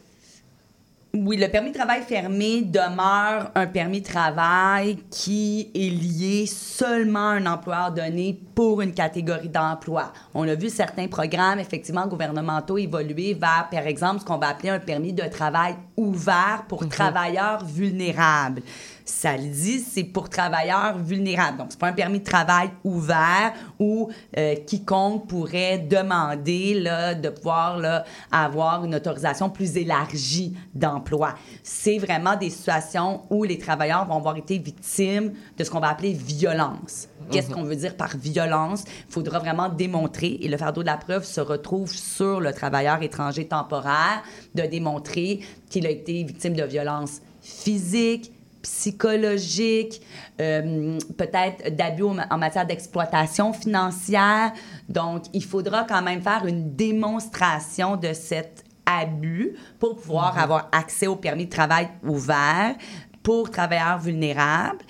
Oui, 1.16 1.38
le 1.38 1.48
permis 1.48 1.70
de 1.70 1.76
travail 1.76 2.02
fermé 2.02 2.64
demeure 2.64 3.52
un 3.54 3.68
permis 3.68 4.02
de 4.02 4.08
travail 4.08 4.98
qui 5.12 5.70
est 5.76 5.92
lié 5.92 6.48
seulement 6.48 7.30
à 7.30 7.34
un 7.34 7.46
employeur 7.46 7.92
donné 7.92 8.42
pour 8.56 8.82
une 8.82 8.96
catégorie 8.96 9.48
d'emploi. 9.48 10.12
On 10.34 10.48
a 10.48 10.56
vu 10.56 10.70
certains 10.70 11.08
programmes, 11.08 11.60
effectivement, 11.60 12.08
gouvernementaux 12.08 12.80
évoluer 12.80 13.36
vers, 13.36 13.68
par 13.70 13.86
exemple, 13.86 14.22
ce 14.22 14.26
qu'on 14.26 14.40
va 14.40 14.48
appeler 14.48 14.70
un 14.70 14.80
permis 14.80 15.14
de 15.14 15.30
travail 15.30 15.76
ouvert 15.96 16.66
pour 16.68 16.90
travailleurs 16.90 17.64
vulnérables. 17.64 18.64
Ça 19.06 19.36
le 19.36 19.48
dit, 19.50 19.80
c'est 19.80 20.04
pour 20.06 20.30
travailleurs 20.30 20.98
vulnérables. 20.98 21.58
Donc, 21.58 21.68
c'est 21.72 21.80
pas 21.80 21.90
un 21.90 21.94
permis 21.94 22.20
de 22.20 22.24
travail 22.24 22.70
ouvert 22.84 23.54
où 23.80 24.10
euh, 24.38 24.56
quiconque 24.56 25.28
pourrait 25.28 25.78
demander 25.80 26.80
là, 26.80 27.14
de 27.14 27.30
pouvoir 27.30 27.78
là, 27.78 28.06
avoir 28.32 28.86
une 28.86 28.96
autorisation 28.96 29.50
plus 29.50 29.76
élargie 29.78 30.56
d'emploi. 30.74 31.36
C'est 31.64 31.98
vraiment 31.98 32.36
des 32.38 32.50
situations 32.50 33.24
où 33.30 33.44
les 33.44 33.58
travailleurs 33.58 34.06
vont 34.06 34.18
avoir 34.18 34.38
été 34.38 34.58
victimes 34.58 35.34
de 35.58 35.64
ce 35.64 35.70
qu'on 35.70 35.80
va 35.80 35.90
appeler 35.90 36.14
violence. 36.14 37.08
Qu'est-ce 37.32 37.50
Mhm. 37.50 37.56
qu'on 37.56 37.64
veut 37.64 37.76
dire 37.76 37.96
par 37.98 38.16
violence? 38.18 38.84
Il 39.08 39.12
faudra 39.14 39.40
vraiment 39.40 39.70
démontrer, 39.70 40.38
et 40.42 40.48
le 40.48 40.58
fardeau 40.58 40.82
de 40.82 40.88
la 40.88 40.98
preuve 40.98 41.24
se 41.26 41.42
retrouve 41.42 41.94
sur 41.94 42.40
le 42.40 42.54
travailleur 42.54 43.02
étranger 43.02 43.48
temporaire, 43.48 44.24
de 44.56 44.64
démontrer 44.64 45.42
qu'il 45.70 45.86
a 45.86 45.90
été 45.90 46.24
victime 46.24 46.54
de 46.54 46.64
violence 46.64 47.22
physique, 47.42 48.32
psychologique, 48.64 50.02
euh, 50.42 50.98
peut-être 51.18 51.76
d'abus 51.76 52.04
en 52.04 52.38
matière 52.38 52.66
d'exploitation 52.66 53.54
financière. 53.54 54.52
Donc, 54.90 55.26
il 55.34 55.44
faudra 55.44 55.84
quand 55.84 56.02
même 56.02 56.22
faire 56.22 56.46
une 56.48 56.76
démonstration 56.76 57.98
de 57.98 58.14
cet 58.14 58.64
abus 58.86 59.56
pour 59.80 59.98
pouvoir 59.98 60.40
avoir 60.40 60.70
accès 60.72 61.08
au 61.08 61.16
permis 61.16 61.46
de 61.46 61.52
travail 61.52 61.90
ouvert 62.04 62.76
pour 63.22 63.52
travailleurs 63.52 64.00
vulnérables. 64.00 64.84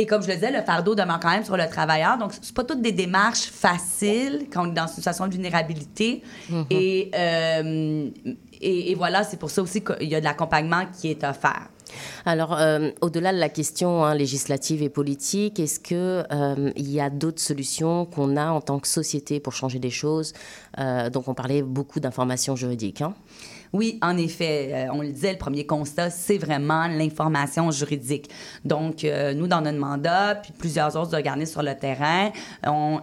Et 0.00 0.06
comme 0.06 0.22
je 0.22 0.28
le 0.28 0.34
disais, 0.34 0.52
le 0.52 0.62
fardeau 0.62 0.94
demeure 0.94 1.18
quand 1.18 1.30
même 1.30 1.44
sur 1.44 1.56
le 1.56 1.68
travailleur. 1.68 2.18
Donc, 2.18 2.32
c'est 2.40 2.54
pas 2.54 2.64
toutes 2.64 2.82
des 2.82 2.92
démarches 2.92 3.50
faciles 3.50 4.46
quand 4.52 4.66
on 4.66 4.70
est 4.70 4.74
dans 4.74 4.86
une 4.86 4.94
situation 4.94 5.26
de 5.26 5.32
vulnérabilité. 5.32 6.22
et, 6.70 7.10
euh, 7.14 8.08
et, 8.60 8.92
et 8.92 8.94
voilà, 8.94 9.24
c'est 9.24 9.38
pour 9.38 9.50
ça 9.50 9.60
aussi 9.60 9.82
qu'il 9.82 10.08
y 10.08 10.14
a 10.14 10.20
de 10.20 10.24
l'accompagnement 10.24 10.84
qui 10.92 11.10
est 11.10 11.24
offert. 11.24 11.68
Alors, 12.26 12.58
euh, 12.58 12.90
au-delà 13.00 13.32
de 13.32 13.38
la 13.38 13.48
question 13.48 14.04
hein, 14.04 14.14
législative 14.14 14.82
et 14.82 14.88
politique, 14.88 15.60
est-ce 15.60 15.80
que 15.80 16.24
euh, 16.32 16.70
il 16.76 16.90
y 16.90 17.00
a 17.00 17.10
d'autres 17.10 17.40
solutions 17.40 18.06
qu'on 18.06 18.36
a 18.36 18.50
en 18.50 18.60
tant 18.60 18.78
que 18.78 18.88
société 18.88 19.40
pour 19.40 19.52
changer 19.52 19.78
des 19.78 19.90
choses? 19.90 20.32
Euh, 20.78 21.10
Donc, 21.10 21.28
on 21.28 21.34
parlait 21.34 21.62
beaucoup 21.62 22.00
d'informations 22.00 22.56
juridiques. 22.56 23.02
Hein? 23.02 23.14
Oui, 23.72 23.98
en 24.00 24.16
effet, 24.16 24.88
on 24.92 25.02
le 25.02 25.08
disait, 25.08 25.32
le 25.32 25.38
premier 25.38 25.66
constat, 25.66 26.08
c'est 26.08 26.38
vraiment 26.38 26.88
l'information 26.88 27.70
juridique. 27.70 28.30
Donc, 28.64 29.04
nous, 29.04 29.46
dans 29.46 29.60
notre 29.60 29.76
mandat, 29.76 30.36
puis 30.36 30.54
plusieurs 30.56 30.96
autres 30.96 31.14
organismes 31.14 31.52
sur 31.52 31.62
le 31.62 31.74
terrain, 31.74 32.30
on 32.66 33.00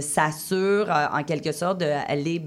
s'assure, 0.00 0.88
en 0.88 1.24
quelque 1.24 1.50
sorte, 1.50 1.78
d'aller, 1.78 2.38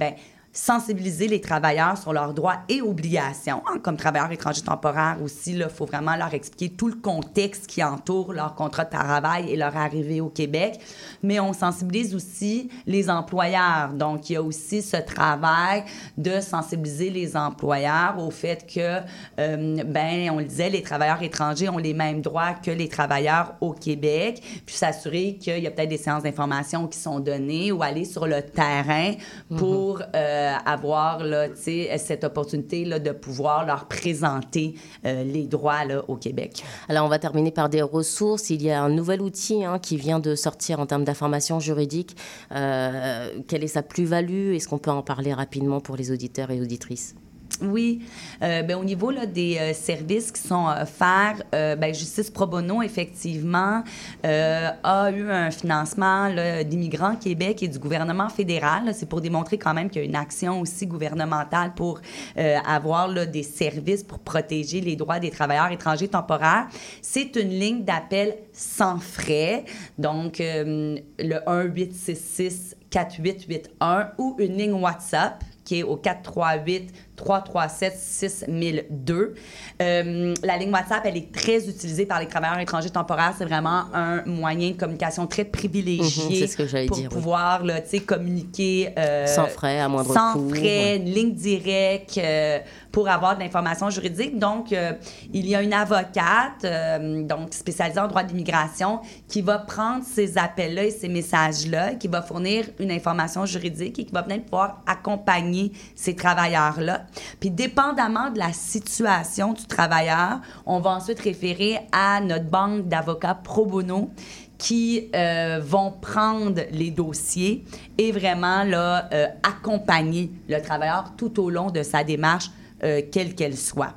sensibiliser 0.58 1.28
les 1.28 1.40
travailleurs 1.40 1.98
sur 1.98 2.14
leurs 2.14 2.34
droits 2.34 2.58
et 2.68 2.82
obligations. 2.82 3.62
hein, 3.68 3.78
comme 3.82 3.96
travailleurs 3.96 4.32
étrangers 4.32 4.64
temporaires 4.64 5.18
aussi, 5.24 5.52
il 5.52 5.68
faut 5.70 5.86
vraiment 5.86 6.16
leur 6.16 6.34
expliquer 6.34 6.76
tout 6.76 6.88
le 6.88 6.96
contexte 6.96 7.68
qui 7.68 7.84
entoure 7.84 8.34
leur 8.34 8.56
contrat 8.56 8.86
de 8.86 8.90
travail 8.90 9.52
et 9.52 9.56
leur 9.56 9.78
arrivée 9.78 10.20
au 10.20 10.30
Québec. 10.30 10.80
Mais 11.22 11.40
on 11.40 11.54
sensibilise 11.54 12.16
aussi 12.16 12.70
les 12.88 13.08
employeurs. 13.08 13.94
Donc, 13.94 14.30
il 14.30 14.34
y 14.34 14.36
a 14.36 14.42
aussi 14.42 14.82
ce 14.82 14.98
travail 14.98 15.84
de 16.18 16.42
sensibiliser 16.42 17.12
les 17.12 17.38
employeurs 17.38 18.16
au 18.18 18.32
fait 18.32 18.66
que, 18.66 19.02
euh, 19.40 19.84
ben, 19.86 20.32
on 20.32 20.40
le 20.40 20.46
disait, 20.46 20.72
les 20.72 20.82
travailleurs 20.82 21.22
étrangers 21.22 21.70
ont 21.70 21.78
les 21.78 21.94
mêmes 21.94 22.22
droits 22.22 22.54
que 22.54 22.72
les 22.72 22.90
travailleurs 22.90 23.54
au 23.62 23.74
Québec, 23.74 24.42
puis 24.66 24.76
s'assurer 24.76 25.38
qu'il 25.40 25.60
y 25.60 25.68
a 25.68 25.72
peut-être 25.72 25.90
des 25.90 25.98
séances 25.98 26.24
d'information 26.24 26.88
qui 26.88 26.98
sont 26.98 27.20
données 27.20 27.72
ou 27.72 27.84
aller 27.84 28.06
sur 28.06 28.26
le 28.26 28.42
terrain 28.42 29.14
pour 29.56 30.02
euh, 30.16 30.47
avoir 30.48 31.20
tu 31.20 31.56
sais, 31.56 31.98
cette 31.98 32.24
opportunité 32.24 32.86
de 32.86 33.12
pouvoir 33.12 33.66
leur 33.66 33.86
présenter 33.86 34.76
euh, 35.06 35.24
les 35.24 35.46
droits 35.46 35.84
au 36.08 36.16
Québec. 36.16 36.64
Alors, 36.90 37.06
on 37.06 37.10
va 37.10 37.20
terminer 37.20 37.52
par 37.52 37.70
des 37.70 37.82
ressources. 37.82 38.50
Il 38.50 38.62
y 38.62 38.72
a 38.72 38.82
un 38.82 38.90
nouvel 38.90 39.22
outil 39.22 39.64
hein, 39.64 39.80
qui 39.80 39.98
vient 39.98 40.20
de 40.20 40.36
sortir 40.36 40.80
en 40.80 40.86
termes 40.86 41.04
d'information 41.04 41.60
juridique. 41.60 42.16
Euh, 42.52 43.30
quelle 43.48 43.64
est 43.64 43.68
sa 43.68 43.84
plus-value? 43.84 44.54
Est-ce 44.54 44.68
qu'on 44.68 44.78
peut 44.78 44.92
en 44.92 45.04
parler 45.04 45.34
rapidement 45.34 45.80
pour 45.80 45.96
les 45.96 46.12
auditeurs 46.12 46.52
et 46.52 46.62
auditrices? 46.62 47.16
Oui, 47.62 48.04
euh, 48.44 48.62
ben, 48.62 48.78
au 48.78 48.84
niveau 48.84 49.12
des 49.12 49.58
euh, 49.58 49.74
services 49.74 50.32
qui 50.32 50.42
sont 50.42 50.68
offerts, 50.68 51.42
euh, 51.56 51.76
ben, 51.76 51.94
Justice 51.94 52.30
Pro 52.30 52.46
Bono, 52.46 52.82
effectivement, 52.84 53.84
a 54.24 55.12
eu 55.12 55.30
un 55.30 55.52
financement 55.52 56.30
d'Immigrants 56.64 57.16
Québec 57.16 57.64
et 57.64 57.68
du 57.68 57.80
gouvernement 57.80 58.30
fédéral. 58.30 58.94
C'est 58.94 59.08
pour 59.08 59.22
démontrer 59.22 59.58
quand 59.58 59.74
même 59.74 59.90
qu'il 59.90 60.02
y 60.02 60.06
a 60.06 60.08
une 60.08 60.16
action 60.16 60.62
aussi 60.62 60.86
gouvernementale 60.86 61.74
pour 61.74 62.02
avoir 62.36 63.28
des 63.28 63.44
services 63.44 64.04
pour 64.04 64.20
protéger 64.20 64.82
les 64.82 64.96
droits 64.96 65.20
des 65.20 65.30
travailleurs 65.30 65.72
étrangers 65.72 66.08
temporaires. 66.08 66.68
C'est 67.02 67.36
une 67.36 67.50
ligne 67.50 67.84
d'appel 67.84 68.36
sans 68.52 69.00
frais, 69.00 69.66
donc 69.98 70.40
le 70.40 71.00
1-866 71.20 72.76
4881 72.90 74.12
ou 74.18 74.36
une 74.40 74.58
ligne 74.58 74.74
WhatsApp 74.74 75.44
qui 75.68 75.80
est 75.80 75.84
au 75.84 75.98
438 75.98 76.94
337 77.18 77.94
6002. 77.98 79.34
Euh, 79.82 80.34
la 80.44 80.58
ligne 80.58 80.72
WhatsApp, 80.72 81.02
elle 81.06 81.18
est 81.18 81.32
très 81.34 81.68
utilisée 81.68 82.06
par 82.06 82.20
les 82.20 82.28
travailleurs 82.28 82.60
étrangers 82.60 82.90
temporaires. 82.92 83.34
C'est 83.38 83.46
vraiment 83.46 83.86
un 83.94 84.24
moyen 84.26 84.72
de 84.72 84.78
communication 84.78 85.28
très 85.28 85.44
privilégié 85.44 86.42
Mhm, 86.42 86.48
ce 86.48 86.56
que 86.56 86.88
pour 86.88 86.98
dire, 86.98 87.10
oui. 87.12 87.16
pouvoir 87.18 87.64
là, 87.66 87.82
tu 87.82 87.90
sais, 87.90 88.00
communiquer 88.00 88.94
euh, 88.98 89.26
Sans 89.28 89.48
frais, 89.48 89.80
à 89.80 89.90
moindre 89.90 90.14
sans 90.14 90.34
coût, 90.34 90.50
frais, 90.50 90.62
ouais. 90.62 90.96
une 90.98 91.06
ligne 91.12 91.34
directe 91.34 92.18
euh, 92.20 92.60
pour 92.92 93.10
avoir 93.10 93.36
de 93.36 93.42
l'information 93.42 93.90
juridique. 93.90 94.38
Donc, 94.40 94.72
euh, 94.72 94.94
il 95.34 95.48
y 95.48 95.56
a 95.56 95.62
une 95.62 95.74
avocate, 95.74 96.64
euh, 96.64 97.24
donc 97.24 97.54
spécialisée 97.54 98.00
en 98.00 98.08
droit 98.08 98.24
d'immigration, 98.24 99.02
qui 99.28 99.42
va 99.42 99.60
prendre 99.60 100.04
ces 100.04 100.38
appels-là 100.38 100.86
et 100.86 100.92
ces 100.92 101.10
messages-là, 101.10 101.96
qui 101.96 102.08
va 102.08 102.22
fournir 102.22 102.66
une 102.80 102.92
information 102.92 103.46
juridique 103.46 104.00
et 104.00 104.06
qui 104.06 104.14
va 104.14 104.24
peut-être 104.24 104.46
pouvoir 104.46 104.82
accompagner 104.86 105.72
ces 105.96 106.16
travailleurs-là. 106.16 107.06
Puis, 107.40 107.50
dépendamment 107.50 108.30
de 108.30 108.40
la 108.40 108.54
situation 108.54 109.54
du 109.54 109.66
travailleur, 109.66 110.40
on 110.66 110.80
va 110.80 110.92
ensuite 110.92 111.20
référer 111.20 111.80
à 111.92 112.22
notre 112.22 112.46
banque 112.46 112.88
d'avocats 112.88 113.36
pro 113.36 113.66
bono 113.66 114.10
qui 114.58 115.12
euh, 115.16 115.60
vont 115.64 115.92
prendre 115.92 116.62
les 116.72 116.90
dossiers 116.90 117.64
et 118.00 118.12
vraiment 118.12 118.64
là, 118.64 119.08
accompagner 119.44 120.32
le 120.50 120.60
travailleur 120.62 121.14
tout 121.16 121.40
au 121.40 121.52
long 121.52 121.70
de 121.70 121.84
sa 121.84 122.04
démarche, 122.04 122.50
euh, 122.84 123.02
quelle 123.12 123.36
qu'elle 123.36 123.58
soit. 123.58 123.94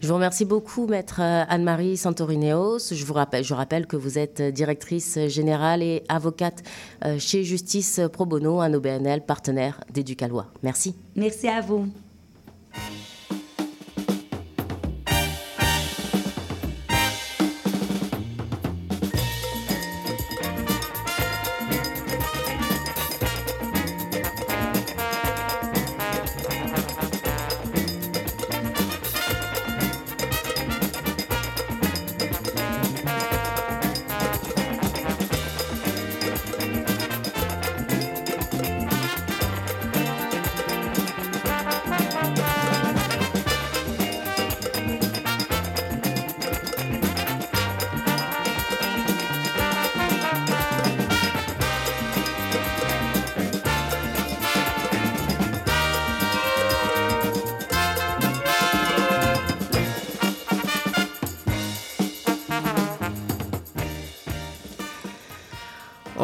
Je 0.00 0.08
vous 0.08 0.14
remercie 0.14 0.44
beaucoup, 0.44 0.86
maître 0.86 1.20
euh, 1.20 1.44
Anne-Marie 1.48 1.96
Santorineos. 1.96 2.92
Je 2.92 3.04
vous 3.04 3.14
rappelle, 3.14 3.44
je 3.44 3.54
rappelle 3.54 3.86
que 3.86 3.96
vous 3.96 4.18
êtes 4.18 4.42
directrice 4.42 5.18
générale 5.28 5.82
et 5.82 6.02
avocate 6.08 6.62
euh, 7.04 7.18
chez 7.18 7.44
Justice 7.44 8.00
Pro 8.12 8.26
Bono, 8.26 8.60
un 8.60 8.74
OBNL 8.74 9.24
partenaire 9.24 9.80
d'Éducalois. 9.92 10.46
Merci. 10.62 10.96
Merci 11.14 11.48
à 11.48 11.60
vous. 11.60 11.86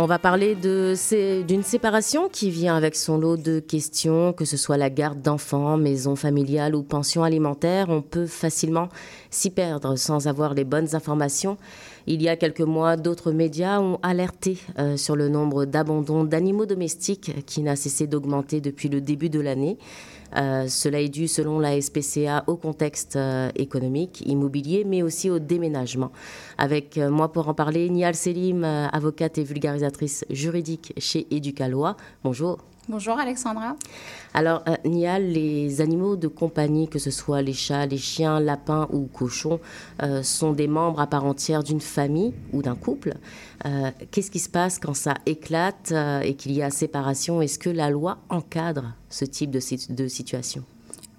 Va 0.09 0.19
parler 0.19 0.55
d'une 0.57 1.63
séparation 1.63 2.31
qui 2.31 2.51
vient 2.51 2.75
avec 2.75 2.97
son 2.97 3.19
lot 3.19 3.37
de 3.37 3.61
questions, 3.61 4.33
que 4.33 4.47
ce 4.47 4.57
soit 4.57 4.79
la 4.79 4.89
garde 4.89 5.21
d'enfants, 5.21 5.77
maison 5.77 6.17
familiale 6.17 6.75
ou 6.75 6.83
pension 6.83 7.25
alimentaire. 7.25 7.91
On 7.91 8.01
peut 8.01 8.27
facilement 8.27 8.89
s'y 9.31 9.51
perdre 9.51 9.97
sans 9.97 10.27
avoir 10.27 10.55
les 10.55 10.65
bonnes 10.65 10.97
informations. 10.97 11.59
Il 12.07 12.23
y 12.23 12.29
a 12.31 12.37
quelques 12.37 12.63
mois, 12.63 12.97
d'autres 12.97 13.33
médias 13.33 13.81
ont 13.81 13.99
alerté 14.03 14.57
euh, 14.79 14.97
sur 14.97 15.15
le 15.15 15.29
nombre 15.29 15.67
d'abandons 15.67 16.25
d'animaux 16.25 16.65
domestiques 16.65 17.45
qui 17.45 17.61
n'a 17.61 17.77
cessé 17.77 18.07
d'augmenter 18.07 18.63
depuis 18.63 18.89
le 18.89 19.03
début 19.03 19.29
de 19.29 19.41
l'année. 19.41 19.77
Euh, 20.37 20.67
cela 20.69 21.01
est 21.01 21.09
dû, 21.09 21.29
selon 21.29 21.59
la 21.59 21.81
SPCA, 21.81 22.45
au 22.47 22.57
contexte 22.57 23.17
euh, 23.17 23.51
économique, 23.57 24.23
immobilier, 24.27 24.85
mais 24.85 25.03
aussi 25.03 25.31
au 25.31 25.39
déménagement. 25.39 26.13
Avec 26.59 26.99
euh, 26.99 27.11
moi 27.11 27.33
pour 27.33 27.49
en 27.49 27.55
parler, 27.55 27.89
Nial 27.89 28.15
Selim, 28.15 28.65
avocate 28.65 29.39
et 29.39 29.45
vulgarisatrice 29.45 30.25
juridique 30.31 30.93
chez 30.99 31.27
Éducalois. 31.31 31.97
Bonjour. 32.25 32.59
Bonjour 32.89 33.19
Alexandra. 33.19 33.77
Alors, 34.33 34.65
Nial, 34.87 35.31
les 35.31 35.83
animaux 35.83 36.17
de 36.17 36.27
compagnie, 36.27 36.89
que 36.89 36.99
ce 36.99 37.11
soit 37.11 37.43
les 37.43 37.53
chats, 37.53 37.85
les 37.85 37.99
chiens, 37.99 38.41
lapins 38.41 38.89
ou 38.91 39.07
cochons, 39.13 39.61
sont 40.23 40.53
des 40.53 40.69
membres 40.69 40.99
à 40.99 41.07
part 41.07 41.27
entière 41.27 41.63
d'une 41.63 41.83
famille 41.83 42.33
ou 42.55 42.63
d'un 42.63 42.77
couple. 42.77 43.13
Euh, 43.67 43.91
Qu'est-ce 44.11 44.31
qui 44.31 44.39
se 44.39 44.49
passe 44.49 44.79
quand 44.79 44.95
ça 44.95 45.15
éclate 45.27 45.93
euh, 45.93 46.21
et 46.21 46.35
qu'il 46.35 46.53
y 46.53 46.63
a 46.63 46.71
séparation? 46.71 47.43
Est-ce 47.43 47.59
que 47.59 47.71
la 47.71 47.91
loi 47.91 48.19
encadre 48.29 48.95
ce 49.09 49.25
type 49.25 49.51
de, 49.51 49.61
de 49.91 50.09
situation? 50.09 50.65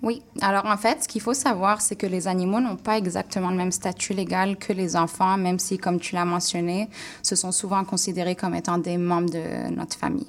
Oui, 0.02 0.22
alors 0.42 0.66
en 0.66 0.78
fait, 0.78 1.04
ce 1.04 1.08
qu'il 1.10 1.20
faut 1.20 1.34
savoir, 1.34 1.82
c'est 1.82 1.98
que 1.98 2.08
les 2.08 2.30
animaux 2.30 2.62
n'ont 2.62 2.78
pas 2.78 2.98
exactement 2.98 3.50
le 3.50 3.58
même 3.58 3.74
statut 3.74 4.14
légal 4.14 4.56
que 4.56 4.72
les 4.72 4.96
enfants, 4.96 5.38
même 5.38 5.60
si, 5.60 5.78
comme 5.78 6.00
tu 6.00 6.16
l'as 6.16 6.24
mentionné, 6.24 6.90
ce 7.22 7.36
sont 7.36 7.52
souvent 7.52 7.84
considérés 7.84 8.36
comme 8.36 8.56
étant 8.56 8.78
des 8.78 8.98
membres 8.98 9.30
de 9.30 9.70
notre 9.76 9.98
famille. 9.98 10.28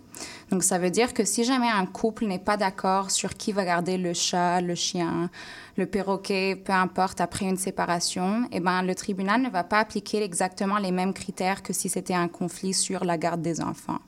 Donc 0.50 0.64
ça 0.64 0.78
veut 0.78 0.90
dire 0.90 1.14
que 1.14 1.24
si 1.24 1.44
jamais 1.44 1.68
un 1.68 1.86
couple 1.86 2.26
n'est 2.26 2.40
pas 2.40 2.56
d'accord 2.56 3.12
sur 3.12 3.34
qui 3.34 3.52
va 3.52 3.64
garder 3.64 3.96
le 3.96 4.12
chat, 4.14 4.60
le 4.60 4.74
chien, 4.74 5.30
le 5.76 5.86
perroquet, 5.86 6.56
peu 6.56 6.72
importe, 6.72 7.20
après 7.20 7.46
une 7.46 7.56
séparation, 7.56 8.48
eh 8.50 8.58
ben, 8.58 8.82
le 8.82 8.94
tribunal 8.96 9.42
ne 9.42 9.48
va 9.48 9.62
pas 9.62 9.78
appliquer 9.78 10.22
exactement 10.22 10.78
les 10.78 10.90
mêmes 10.90 11.14
critères 11.14 11.62
que 11.62 11.72
si 11.72 11.88
c'était 11.88 12.14
un 12.14 12.26
conflit 12.26 12.74
sur 12.74 13.04
la 13.04 13.16
garde 13.16 13.42
des 13.42 13.60
enfants. 13.60 14.00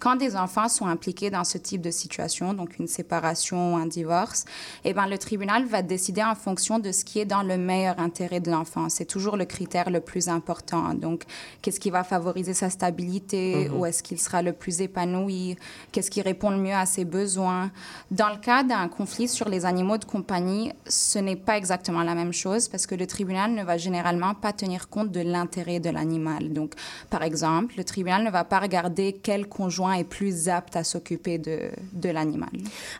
Quand 0.00 0.16
des 0.16 0.34
enfants 0.34 0.68
sont 0.68 0.86
impliqués 0.86 1.28
dans 1.28 1.44
ce 1.44 1.58
type 1.58 1.82
de 1.82 1.90
situation, 1.90 2.54
donc 2.54 2.78
une 2.78 2.86
séparation 2.86 3.74
ou 3.74 3.76
un 3.76 3.86
divorce, 3.86 4.46
eh 4.84 4.94
ben, 4.94 5.06
le 5.06 5.18
tribunal 5.18 5.66
va 5.66 5.82
décider 5.82 6.22
en 6.22 6.34
fonction 6.34 6.78
de 6.78 6.90
ce 6.90 7.04
qui 7.04 7.20
est 7.20 7.26
dans 7.26 7.42
le 7.42 7.58
meilleur 7.58 7.98
intérêt 7.98 8.40
de 8.40 8.50
l'enfant. 8.50 8.88
C'est 8.88 9.04
toujours 9.04 9.36
le 9.36 9.44
critère 9.44 9.90
le 9.90 10.00
plus 10.00 10.28
important. 10.28 10.94
Donc, 10.94 11.24
qu'est-ce 11.60 11.78
qui 11.78 11.90
va 11.90 12.02
favoriser 12.02 12.54
sa 12.54 12.70
stabilité? 12.70 13.68
Mhm. 13.68 13.76
Où 13.76 13.84
est-ce 13.84 14.02
qu'il 14.02 14.18
sera 14.18 14.40
le 14.40 14.54
plus 14.54 14.80
épanoui? 14.80 15.56
Qu'est-ce 15.92 16.10
qui 16.10 16.22
répond 16.22 16.48
le 16.48 16.56
mieux 16.56 16.74
à 16.74 16.86
ses 16.86 17.04
besoins? 17.04 17.70
Dans 18.10 18.30
le 18.30 18.38
cas 18.38 18.62
d'un 18.62 18.88
conflit 18.88 19.28
sur 19.28 19.50
les 19.50 19.66
animaux 19.66 19.98
de 19.98 20.06
compagnie, 20.06 20.72
ce 20.88 21.18
n'est 21.18 21.36
pas 21.36 21.58
exactement 21.58 22.02
la 22.02 22.14
même 22.14 22.32
chose 22.32 22.68
parce 22.68 22.86
que 22.86 22.94
le 22.94 23.06
tribunal 23.06 23.52
ne 23.52 23.64
va 23.64 23.76
généralement 23.76 24.32
pas 24.32 24.54
tenir 24.54 24.88
compte 24.88 25.10
de 25.10 25.20
l'intérêt 25.20 25.78
de 25.78 25.90
l'animal. 25.90 26.54
Donc, 26.54 26.72
par 27.10 27.22
exemple, 27.22 27.74
le 27.76 27.84
tribunal 27.84 28.24
ne 28.24 28.30
va 28.30 28.44
pas 28.44 28.60
regarder 28.60 29.20
quel 29.22 29.46
conjoint 29.46 29.89
est 29.92 30.04
plus 30.04 30.48
apte 30.48 30.76
à 30.76 30.84
s'occuper 30.84 31.38
de, 31.38 32.08
l'animal. 32.08 32.50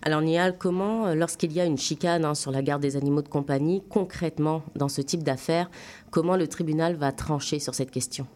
Alors 0.02 0.20
Nial, 0.20 0.56
comment, 0.58 1.06
euh, 1.06 1.14
lorsqu'il 1.14 1.52
y 1.52 1.60
a 1.60 1.64
une 1.64 1.78
chicane 1.78 2.24
hein, 2.24 2.34
sur 2.34 2.50
la 2.50 2.62
garde 2.62 2.82
des 2.82 2.96
animaux 2.96 3.22
de 3.22 3.28
compagnie, 3.28 3.82
concrètement, 3.88 4.62
dans 4.76 4.88
ce 4.88 5.00
type 5.00 5.22
d'affaires, 5.22 5.70
comment 6.10 6.36
le 6.36 6.46
tribunal 6.46 6.96
va 6.96 7.12
trancher 7.12 7.58
sur 7.58 7.74
cette 7.74 7.90
question? 7.90 8.26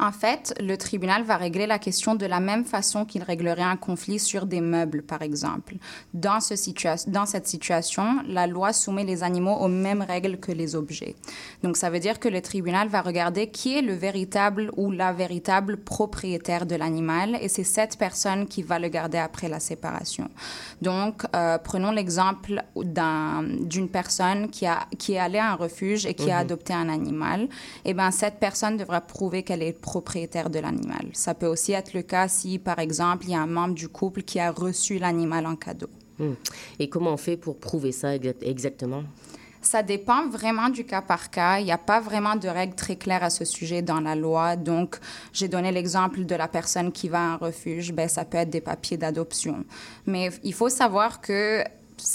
En 0.00 0.12
fait, 0.12 0.54
le 0.60 0.76
tribunal 0.76 1.24
va 1.24 1.36
régler 1.36 1.66
la 1.66 1.78
question 1.78 2.14
de 2.14 2.24
la 2.26 2.40
même 2.40 2.64
façon 2.64 3.04
qu'il 3.04 3.22
réglerait 3.22 3.62
un 3.62 3.76
conflit 3.76 4.18
sur 4.18 4.46
des 4.46 4.60
meubles, 4.60 5.02
par 5.02 5.22
exemple. 5.22 5.74
Dans, 6.14 6.40
ce 6.40 6.54
situa- 6.54 7.08
dans 7.08 7.26
cette 7.26 7.48
situation, 7.48 8.22
la 8.26 8.46
loi 8.46 8.72
soumet 8.72 9.04
les 9.04 9.22
animaux 9.24 9.54
aux 9.56 9.68
mêmes 9.68 10.02
règles 10.02 10.38
que 10.38 10.52
les 10.52 10.76
objets. 10.76 11.16
Donc, 11.62 11.76
ça 11.76 11.90
veut 11.90 11.98
dire 11.98 12.20
que 12.20 12.28
le 12.28 12.40
tribunal 12.40 12.88
va 12.88 13.02
regarder 13.02 13.48
qui 13.48 13.76
est 13.76 13.82
le 13.82 13.94
véritable 13.94 14.70
ou 14.76 14.90
la 14.90 15.12
véritable 15.12 15.76
propriétaire 15.76 16.64
de 16.66 16.76
l'animal, 16.76 17.36
et 17.40 17.48
c'est 17.48 17.64
cette 17.64 17.98
personne 17.98 18.46
qui 18.46 18.62
va 18.62 18.78
le 18.78 18.88
garder 18.88 19.18
après 19.18 19.48
la 19.48 19.58
séparation. 19.60 20.28
Donc, 20.80 21.24
euh, 21.34 21.58
prenons 21.58 21.90
l'exemple 21.90 22.62
d'un- 22.76 23.42
d'une 23.42 23.88
personne 23.88 24.48
qui, 24.48 24.64
a, 24.66 24.86
qui 24.98 25.14
est 25.14 25.18
allée 25.18 25.38
à 25.38 25.50
un 25.52 25.54
refuge 25.56 26.06
et 26.06 26.14
qui 26.14 26.30
a 26.30 26.36
Mhm. 26.36 26.40
adopté 26.42 26.72
un 26.72 26.88
animal. 26.88 27.48
Eh 27.84 27.94
bien, 27.94 28.10
cette 28.10 28.38
personne 28.38 28.76
devra 28.76 29.00
prouver 29.00 29.42
qu'elle 29.42 29.62
est 29.62 29.78
propriétaire 29.88 30.50
de 30.50 30.58
l'animal. 30.58 31.06
Ça 31.14 31.32
peut 31.32 31.46
aussi 31.46 31.72
être 31.72 31.94
le 31.94 32.02
cas 32.02 32.28
si, 32.28 32.58
par 32.58 32.78
exemple, 32.78 33.24
il 33.24 33.30
y 33.30 33.34
a 33.34 33.40
un 33.40 33.46
membre 33.46 33.74
du 33.74 33.88
couple 33.88 34.22
qui 34.22 34.38
a 34.38 34.50
reçu 34.50 34.98
l'animal 34.98 35.46
en 35.46 35.56
cadeau. 35.56 35.88
Hmm. 36.18 36.34
Et 36.78 36.88
comment 36.90 37.12
on 37.12 37.16
fait 37.16 37.38
pour 37.38 37.56
prouver 37.58 37.92
ça 37.92 38.14
exact- 38.14 38.42
exactement? 38.42 39.04
Ça 39.62 39.82
dépend 39.82 40.28
vraiment 40.28 40.68
du 40.68 40.84
cas 40.84 41.02
par 41.02 41.30
cas. 41.30 41.58
Il 41.58 41.64
n'y 41.64 41.72
a 41.72 41.78
pas 41.78 42.00
vraiment 42.00 42.36
de 42.36 42.48
règles 42.48 42.74
très 42.74 42.96
claires 42.96 43.24
à 43.24 43.30
ce 43.30 43.44
sujet 43.44 43.82
dans 43.82 44.00
la 44.00 44.14
loi. 44.14 44.56
Donc, 44.56 44.98
j'ai 45.32 45.48
donné 45.48 45.72
l'exemple 45.72 46.24
de 46.24 46.34
la 46.34 46.48
personne 46.48 46.92
qui 46.92 47.08
va 47.08 47.18
à 47.18 47.32
un 47.32 47.36
refuge. 47.36 47.92
Ben, 47.92 48.08
ça 48.08 48.24
peut 48.24 48.38
être 48.38 48.50
des 48.50 48.60
papiers 48.60 48.98
d'adoption. 48.98 49.64
Mais 50.06 50.30
il 50.44 50.54
faut 50.54 50.68
savoir 50.68 51.20
que 51.20 51.64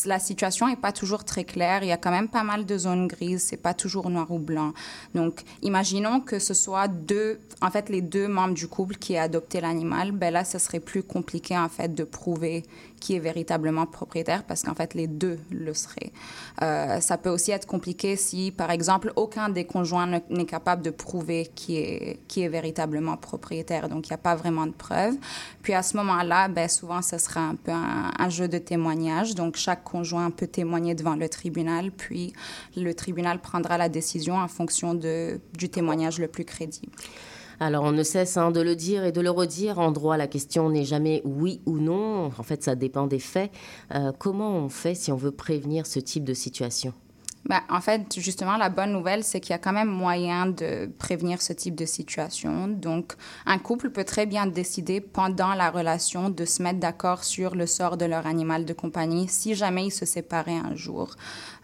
la 0.06 0.20
situation 0.20 0.68
n'est 0.68 0.76
pas 0.76 0.92
toujours 0.92 1.24
très 1.24 1.44
claire. 1.44 1.84
Il 1.84 1.88
y 1.88 1.92
a 1.92 1.98
quand 1.98 2.12
même 2.12 2.28
pas 2.28 2.44
mal 2.44 2.66
de 2.66 2.78
zones 2.78 3.08
grises. 3.08 3.44
C'est 3.44 3.58
pas 3.58 3.74
toujours 3.74 4.10
noir 4.10 4.32
ou 4.32 4.40
blanc. 4.40 4.74
Donc, 5.14 5.44
imaginons 5.62 6.20
que 6.20 6.40
ce 6.40 6.54
soit 6.54 6.88
deux, 6.88 7.40
en 7.62 7.70
fait, 7.70 7.90
les 7.90 8.02
deux 8.02 8.28
membres 8.28 8.54
du 8.54 8.68
couple 8.68 8.96
qui 8.96 9.14
aient 9.14 9.20
adopté 9.20 9.62
l'animal. 9.62 10.12
Ben 10.12 10.34
là, 10.34 10.44
ce 10.44 10.60
serait 10.60 10.80
plus 10.80 11.04
compliqué, 11.04 11.58
en 11.58 11.70
fait, 11.70 11.94
de 11.94 12.04
prouver 12.04 12.64
qui 13.04 13.18
est 13.18 13.20
véritablement 13.20 13.86
propriétaire 13.86 14.46
parce 14.46 14.64
qu'en 14.64 14.76
fait, 14.76 14.94
les 14.94 15.08
deux 15.08 15.38
le 15.52 15.74
seraient. 15.74 16.14
Euh, 16.62 17.02
ça 17.02 17.18
peut 17.18 17.30
aussi 17.30 17.52
être 17.52 17.68
compliqué 17.68 18.16
si, 18.16 18.50
par 18.50 18.72
exemple, 18.72 19.12
aucun 19.18 19.50
des 19.50 19.66
conjoints 19.66 20.08
ne- 20.08 20.20
n'est 20.30 20.46
capable 20.46 20.82
de 20.82 20.90
prouver 20.90 21.52
qui 21.54 21.76
est, 21.76 22.48
véritablement 22.48 23.18
propriétaire. 23.18 23.90
Donc, 23.90 24.08
il 24.08 24.12
n'y 24.12 24.16
a 24.16 24.18
pas 24.30 24.36
vraiment 24.36 24.66
de 24.68 24.72
preuves. 24.72 25.16
Puis, 25.64 25.74
à 25.74 25.84
ce 25.84 25.98
moment-là, 25.98 26.48
ben, 26.48 26.70
souvent, 26.70 27.02
ce 27.02 27.18
sera 27.18 27.42
un 27.42 27.56
peu 27.56 27.74
un, 27.74 28.30
jeu 28.30 28.48
de 28.48 28.58
témoignage. 28.58 29.36
Donc, 29.36 29.58
chaque 29.58 29.84
conjoint 29.84 30.32
peut 30.32 30.48
témoigner 30.48 30.96
devant 30.96 31.16
le 31.16 31.28
tribunal, 31.28 31.92
puis 31.92 32.32
le 32.78 32.94
tribunal 32.94 33.40
prendra 33.40 33.78
la 33.78 33.90
décision 33.90 34.36
en 34.36 34.48
fonction 34.48 34.94
du 34.94 35.70
témoignage 35.70 36.20
le 36.20 36.30
plus 36.30 36.46
crédible. 36.46 36.94
Alors, 37.60 37.84
on 37.84 37.92
ne 37.92 38.04
cesse 38.04 38.38
hein, 38.38 38.52
de 38.52 38.62
le 38.62 38.76
dire 38.76 39.04
et 39.04 39.12
de 39.12 39.22
le 39.22 39.30
redire. 39.30 39.80
En 39.80 39.92
droit, 39.92 40.18
la 40.18 40.28
question 40.28 40.70
n'est 40.70 40.86
jamais 40.86 41.22
oui 41.26 41.62
ou 41.66 41.78
non. 41.78 42.32
En 42.38 42.44
fait, 42.44 42.64
ça 42.64 42.76
dépend 42.76 43.08
des 43.08 43.20
faits. 43.20 43.52
Euh, 43.94 44.12
comment 44.18 44.52
on 44.52 44.70
fait 44.70 44.96
si 44.96 45.12
on 45.12 45.18
veut 45.18 45.32
prévenir 45.32 45.86
ce 45.86 46.00
type 46.00 46.24
de 46.24 46.34
situation? 46.34 46.94
Ben, 47.46 47.60
en 47.70 47.82
fait, 47.82 48.18
justement, 48.18 48.56
la 48.56 48.70
bonne 48.70 48.94
nouvelle, 48.94 49.24
c'est 49.24 49.42
qu'il 49.42 49.52
y 49.52 49.54
a 49.56 49.58
quand 49.58 49.74
même 49.74 49.90
moyen 49.90 50.46
de 50.46 50.90
prévenir 50.98 51.42
ce 51.42 51.52
type 51.52 51.76
de 51.76 51.86
situation. 51.86 52.70
Donc, 52.70 53.16
un 53.46 53.58
couple 53.58 53.90
peut 53.90 54.06
très 54.06 54.26
bien 54.26 54.48
décider 54.48 55.02
pendant 55.02 55.54
la 55.54 55.70
relation 55.70 56.30
de 56.30 56.46
se 56.46 56.64
mettre 56.64 56.80
d'accord 56.80 57.26
sur 57.26 57.56
le 57.56 57.66
sort 57.66 57.98
de 57.98 58.06
leur 58.06 58.28
animal 58.28 58.64
de 58.64 58.74
compagnie 58.74 59.28
si 59.28 59.56
jamais 59.56 59.88
ils 59.88 59.92
se 59.92 60.06
séparaient 60.06 60.54
un 60.54 60.76
jour. 60.76 61.16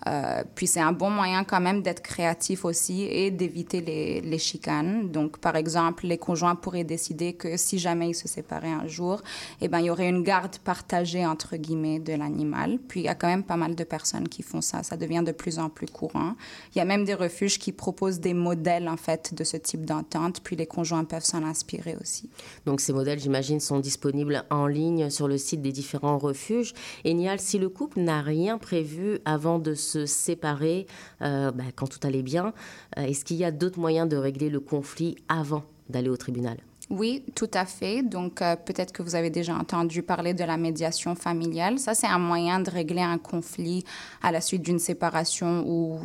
Euh, 0.07 0.43
puis, 0.55 0.67
c'est 0.67 0.79
un 0.79 0.91
bon 0.91 1.09
moyen 1.09 1.43
quand 1.43 1.59
même 1.59 1.81
d'être 1.81 2.01
créatif 2.01 2.65
aussi 2.65 3.03
et 3.03 3.31
d'éviter 3.31 3.81
les, 3.81 4.39
chicanes. 4.39 5.11
Donc, 5.11 5.39
par 5.39 5.57
exemple, 5.57 6.07
les 6.07 6.17
conjoints 6.17 6.55
pourraient 6.55 6.85
décider 6.85 7.33
que 7.33 7.57
si 7.57 7.77
jamais 7.77 8.09
ils 8.09 8.15
se 8.15 8.27
séparaient 8.27 8.71
un 8.71 8.87
jour, 8.87 9.21
eh 9.59 9.67
ben, 9.67 9.79
il 9.79 9.87
y 9.87 9.89
aurait 9.89 10.07
une 10.07 10.23
garde 10.23 10.57
partagée, 10.59 11.25
entre 11.25 11.57
guillemets, 11.57 11.99
de 11.99 12.13
l'animal. 12.13 12.79
Puis, 12.87 13.01
il 13.01 13.03
y 13.03 13.09
a 13.09 13.15
quand 13.15 13.27
même 13.27 13.43
pas 13.43 13.57
mal 13.57 13.75
de 13.75 13.83
personnes 13.83 14.29
qui 14.29 14.43
font 14.43 14.61
ça. 14.61 14.83
Ça 14.83 14.95
devient 14.95 15.23
de 15.25 15.33
plus 15.33 15.59
en 15.59 15.69
plus 15.69 15.87
courant. 15.87 16.35
Il 16.73 16.77
y 16.77 16.81
a 16.81 16.85
même 16.85 17.03
des 17.03 17.13
refuges 17.13 17.59
qui 17.59 17.73
proposent 17.73 18.21
des 18.21 18.33
modèles, 18.33 18.87
en 18.87 18.97
fait, 18.97 19.33
de 19.33 19.43
ce 19.43 19.57
type 19.57 19.85
d'entente. 19.85 20.41
Puis, 20.41 20.55
les 20.55 20.67
conjoints 20.67 21.03
peuvent 21.03 21.25
s'en 21.25 21.43
inspirer 21.43 21.97
aussi. 21.99 22.29
Donc, 22.65 22.79
ces 22.79 22.93
modèles, 22.93 23.19
j'imagine, 23.19 23.59
sont 23.59 23.79
disponibles 23.79 24.45
en 24.49 24.67
ligne 24.67 25.09
sur 25.09 25.27
le 25.27 25.37
site 25.37 25.61
des 25.61 25.73
différents 25.73 26.17
refuges. 26.17 26.73
Et 27.03 27.13
Nial, 27.13 27.39
si 27.39 27.59
le 27.59 27.67
couple 27.67 27.99
n'a 27.99 28.21
rien 28.21 28.57
prévu 28.57 29.19
avant 29.25 29.59
de 29.59 29.73
se 29.73 29.88
séparer, 30.05 30.87
euh, 31.21 31.51
bah, 31.51 31.65
quand 31.75 31.87
tout 31.87 31.99
allait 32.03 32.23
bien, 32.23 32.53
euh, 32.97 33.03
est-ce 33.03 33.25
qu'il 33.25 33.37
y 33.37 33.45
a 33.45 33.51
d'autres 33.51 33.79
moyens 33.79 34.07
de 34.07 34.17
régler 34.17 34.49
le 34.49 34.59
conflit 34.59 35.15
avant 35.27 35.63
d'aller 35.89 36.09
au 36.09 36.17
tribunal? 36.17 36.57
Oui, 36.89 37.23
tout 37.35 37.51
à 37.53 37.65
fait. 37.65 38.01
Donc, 38.01 38.41
euh, 38.41 38.55
peut-être 38.55 38.91
que 38.91 39.03
vous 39.03 39.13
avez 39.13 39.29
déjà 39.29 39.53
entendu 39.53 40.01
parler 40.01 40.33
de 40.33 40.43
la 40.43 40.57
médiation 40.57 41.13
familiale. 41.13 41.77
Ça, 41.77 41.93
c'est 41.93 42.07
un 42.07 42.17
moyen 42.17 42.61
de 42.61 42.71
régler 42.71 43.03
un 43.03 43.19
conflit 43.19 43.85
à 44.23 44.31
la 44.31 44.41
suite 44.41 44.63
d'une 44.63 44.79
séparation 44.79 45.63
ou 45.67 45.99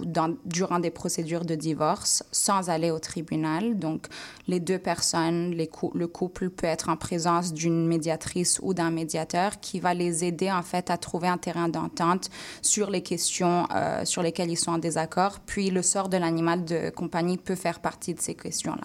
durant 0.44 0.80
des 0.80 0.90
procédures 0.90 1.46
de 1.46 1.54
divorce 1.54 2.22
sans 2.32 2.68
aller 2.68 2.90
au 2.90 2.98
tribunal. 2.98 3.78
Donc, 3.78 4.08
les 4.46 4.60
deux 4.60 4.78
personnes, 4.78 5.54
le 5.56 6.06
couple 6.06 6.50
peut 6.50 6.66
être 6.66 6.90
en 6.90 6.98
présence 6.98 7.54
d'une 7.54 7.86
médiatrice 7.86 8.60
ou 8.62 8.74
d'un 8.74 8.90
médiateur 8.90 9.60
qui 9.60 9.80
va 9.80 9.94
les 9.94 10.22
aider, 10.24 10.52
en 10.52 10.62
fait, 10.62 10.90
à 10.90 10.98
trouver 10.98 11.28
un 11.28 11.38
terrain 11.38 11.70
d'entente 11.70 12.28
sur 12.60 12.90
les 12.90 13.02
questions 13.02 13.66
euh, 13.74 14.04
sur 14.04 14.22
lesquelles 14.22 14.50
ils 14.50 14.58
sont 14.58 14.72
en 14.72 14.78
désaccord. 14.78 15.40
Puis, 15.46 15.70
le 15.70 15.80
sort 15.80 16.10
de 16.10 16.18
l'animal 16.18 16.62
de 16.66 16.90
compagnie 16.90 17.38
peut 17.38 17.54
faire 17.54 17.80
partie 17.80 18.12
de 18.12 18.20
ces 18.20 18.34
questions-là. 18.34 18.84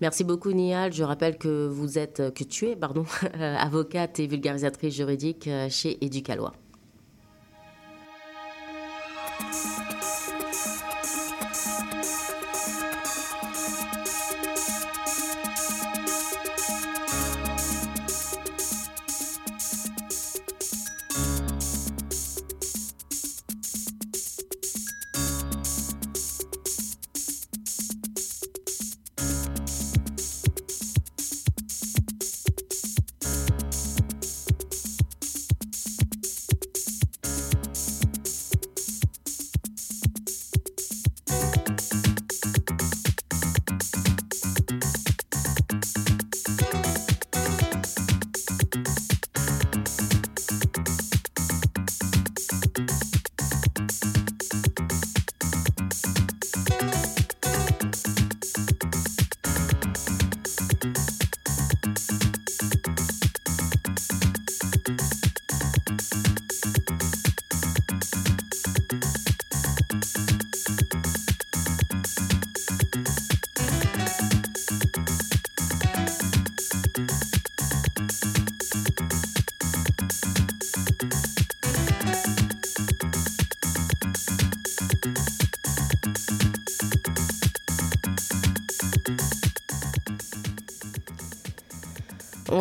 Merci 0.00 0.24
beaucoup 0.24 0.52
Nial. 0.52 0.92
Je 0.92 1.04
rappelle 1.04 1.38
que 1.38 1.68
vous 1.68 1.98
êtes, 1.98 2.32
que 2.34 2.44
tu 2.44 2.68
es, 2.68 2.76
pardon, 2.76 3.04
avocate 3.40 4.18
et 4.20 4.26
vulgarisatrice 4.26 4.94
juridique 4.94 5.48
euh, 5.48 5.68
chez 5.68 6.02
Éducalois. 6.04 6.52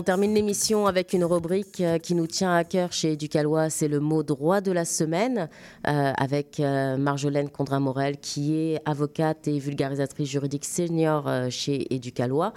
Termine 0.10 0.34
l'émission 0.34 0.88
avec 0.88 1.14
une 1.14 1.24
rubrique 1.24 1.82
euh, 1.82 2.00
qui 2.00 2.16
nous 2.16 2.26
tient 2.26 2.56
à 2.56 2.64
cœur 2.64 2.92
chez 2.92 3.16
Ducalois, 3.16 3.70
c'est 3.70 3.88
le 3.88 4.00
mot 4.00 4.24
droit 4.24 4.60
de 4.60 4.72
la 4.72 4.84
semaine, 4.84 5.50
euh, 5.86 6.12
avec 6.18 6.60
euh, 6.60 6.98
Marjolaine 6.98 7.48
Condrin-Morel, 7.48 8.18
qui 8.18 8.56
est 8.56 8.82
avocate 8.86 9.48
et 9.48 9.60
vulgarisatrice 9.60 10.28
juridique 10.28 10.66
senior 10.66 11.30
chez 11.52 11.94
Éducalois. 11.94 12.54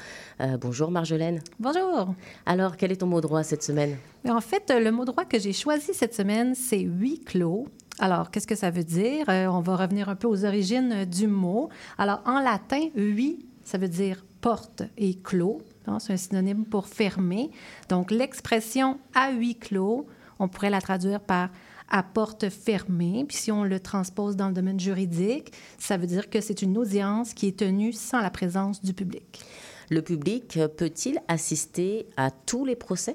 bonjour 0.63 0.91
Marjolaine. 0.91 1.43
Bonjour. 1.61 2.15
Alors, 2.47 2.79
quel 2.79 2.91
est 2.91 2.97
ton 2.97 3.07
mot 3.07 3.21
droit 3.21 3.43
cette 3.43 3.63
semaine? 3.63 3.99
En 4.27 4.41
fait, 4.41 4.73
le 4.75 4.91
mot 4.91 5.05
droit 5.05 5.27
que 5.27 5.39
j'ai 5.39 5.53
choisi 5.53 5.93
cette 5.93 6.15
semaine, 6.15 6.55
c'est 6.55 6.81
huis 6.81 7.21
clos. 7.21 7.69
Alors, 7.99 8.31
qu'est-ce 8.31 8.47
que 8.47 8.57
ça 8.57 8.71
veut 8.71 8.85
dire? 8.85 9.27
on 9.29 9.61
va 9.61 9.77
revenir 9.77 10.09
un 10.09 10.17
peu 10.17 10.27
aux 10.27 10.47
origines 10.47 11.05
du 11.05 11.27
mot. 11.27 11.69
Alors, 11.99 12.23
en 12.25 12.41
latin, 12.41 12.89
huis, 12.97 13.45
ça 13.63 13.77
veut 13.77 13.89
dire 13.89 14.25
porte 14.41 14.85
et 14.97 15.17
clos. 15.17 15.61
C'est 15.99 16.13
un 16.13 16.17
synonyme 16.17 16.65
pour 16.65 16.87
fermer. 16.87 17.51
Donc, 17.89 18.11
l'expression 18.11 18.99
à 19.15 19.33
huis 19.33 19.57
clos, 19.57 20.07
on 20.39 20.49
pourrait 20.49 20.71
la 20.71 20.81
traduire 20.81 21.21
par 21.21 21.51
à 21.93 22.03
porte 22.03 22.49
fermée. 22.49 23.25
Puis 23.29 23.37
si 23.37 23.53
on 23.53 23.63
le 23.63 23.79
transpose 23.79 24.35
dans 24.35 24.49
le 24.49 24.55
domaine 24.55 24.81
juridique, 24.81 25.53
ça 25.79 25.97
veut 25.97 26.07
dire 26.07 26.31
que 26.31 26.41
c'est 26.41 26.63
une 26.63 26.77
audience 26.79 27.35
qui 27.35 27.47
est 27.47 27.59
tenue 27.59 27.93
sans 27.93 28.21
la 28.21 28.31
présence 28.31 28.83
du 28.83 28.95
public. 28.95 29.45
Le 29.91 30.01
public 30.01 30.59
peut-il 30.77 31.21
assister 31.29 32.07
à 32.17 32.31
tous 32.31 32.65
les 32.65 32.77
procès? 32.77 33.15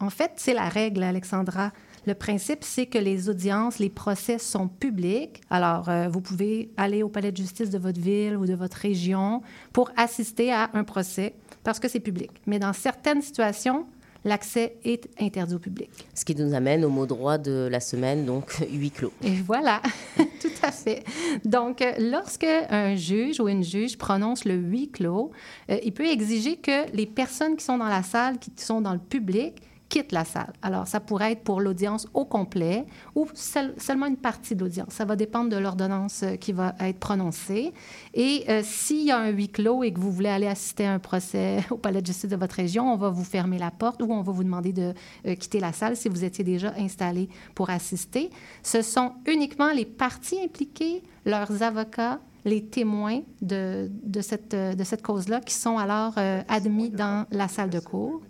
En 0.00 0.10
fait, 0.10 0.32
c'est 0.36 0.54
la 0.54 0.68
règle, 0.68 1.02
Alexandra. 1.04 1.72
Le 2.06 2.14
principe, 2.14 2.64
c'est 2.64 2.86
que 2.86 2.98
les 2.98 3.28
audiences, 3.28 3.78
les 3.78 3.90
procès 3.90 4.38
sont 4.38 4.66
publics. 4.66 5.40
Alors, 5.50 5.88
euh, 5.88 6.08
vous 6.08 6.20
pouvez 6.20 6.70
aller 6.76 7.02
au 7.02 7.08
palais 7.08 7.32
de 7.32 7.36
justice 7.36 7.70
de 7.70 7.78
votre 7.78 8.00
ville 8.00 8.36
ou 8.36 8.46
de 8.46 8.54
votre 8.54 8.76
région 8.76 9.42
pour 9.72 9.90
assister 9.96 10.52
à 10.52 10.70
un 10.72 10.84
procès 10.84 11.34
parce 11.64 11.78
que 11.78 11.88
c'est 11.88 12.00
public. 12.00 12.30
Mais 12.46 12.58
dans 12.58 12.72
certaines 12.72 13.22
situations, 13.22 13.86
l'accès 14.24 14.76
est 14.84 15.08
interdit 15.20 15.54
au 15.54 15.58
public. 15.58 15.90
Ce 16.14 16.24
qui 16.24 16.34
nous 16.34 16.54
amène 16.54 16.84
au 16.84 16.88
mot 16.88 17.06
droit 17.06 17.38
de 17.38 17.68
la 17.70 17.80
semaine, 17.80 18.24
donc 18.24 18.52
huis 18.72 18.90
clos. 18.90 19.12
Et 19.22 19.34
voilà, 19.34 19.80
tout 20.16 20.48
à 20.62 20.72
fait. 20.72 21.04
Donc, 21.44 21.84
lorsque 21.98 22.46
un 22.70 22.94
juge 22.94 23.40
ou 23.40 23.48
une 23.48 23.62
juge 23.62 23.96
prononce 23.96 24.44
le 24.44 24.54
huis 24.54 24.90
clos, 24.90 25.30
euh, 25.70 25.78
il 25.82 25.92
peut 25.92 26.06
exiger 26.06 26.56
que 26.56 26.90
les 26.94 27.06
personnes 27.06 27.56
qui 27.56 27.64
sont 27.64 27.78
dans 27.78 27.88
la 27.88 28.02
salle, 28.02 28.38
qui 28.38 28.50
sont 28.56 28.80
dans 28.80 28.92
le 28.92 28.98
public, 28.98 29.54
quitte 29.88 30.12
la 30.12 30.24
salle. 30.24 30.52
Alors, 30.62 30.86
ça 30.86 31.00
pourrait 31.00 31.32
être 31.32 31.42
pour 31.42 31.60
l'audience 31.60 32.06
au 32.12 32.24
complet 32.24 32.84
ou 33.14 33.26
seulement 33.34 34.06
une 34.06 34.16
partie 34.16 34.54
de 34.54 34.60
l'audience. 34.60 34.92
Ça 34.92 35.04
va 35.04 35.16
dépendre 35.16 35.50
de 35.50 35.56
l'ordonnance 35.56 36.22
euh, 36.22 36.36
qui 36.36 36.52
va 36.52 36.74
être 36.80 36.98
prononcée. 36.98 37.72
Et 38.14 38.44
euh, 38.48 38.60
s'il 38.62 39.06
y 39.06 39.10
a 39.10 39.18
un 39.18 39.28
huis 39.28 39.48
clos 39.48 39.82
et 39.82 39.92
que 39.92 39.98
vous 39.98 40.12
voulez 40.12 40.28
aller 40.28 40.46
assister 40.46 40.86
à 40.86 40.92
un 40.92 40.98
procès 40.98 41.64
au 41.70 41.76
palais 41.76 42.02
de 42.02 42.06
justice 42.06 42.28
de 42.28 42.36
votre 42.36 42.56
région, 42.56 42.92
on 42.92 42.96
va 42.96 43.10
vous 43.10 43.24
fermer 43.24 43.58
la 43.58 43.70
porte 43.70 44.02
ou 44.02 44.12
on 44.12 44.22
va 44.22 44.32
vous 44.32 44.44
demander 44.44 44.72
de 44.72 44.92
euh, 45.26 45.34
quitter 45.34 45.60
la 45.60 45.72
salle 45.72 45.96
si 45.96 46.08
vous 46.08 46.24
étiez 46.24 46.44
déjà 46.44 46.74
installé 46.78 47.28
pour 47.54 47.70
assister. 47.70 48.30
Ce 48.62 48.82
sont 48.82 49.12
uniquement 49.26 49.72
les 49.72 49.86
parties 49.86 50.40
impliquées, 50.42 51.02
leurs 51.24 51.62
avocats, 51.62 52.20
les 52.44 52.64
témoins 52.64 53.20
de, 53.42 53.90
de 54.02 54.20
cette, 54.20 54.54
de 54.54 54.84
cette 54.84 55.02
cause-là 55.02 55.40
qui 55.40 55.54
sont 55.54 55.76
alors 55.76 56.14
admis 56.48 56.88
dans 56.88 57.26
la 57.30 57.48
salle 57.48 57.68
de 57.68 57.80
cours. 57.80 58.22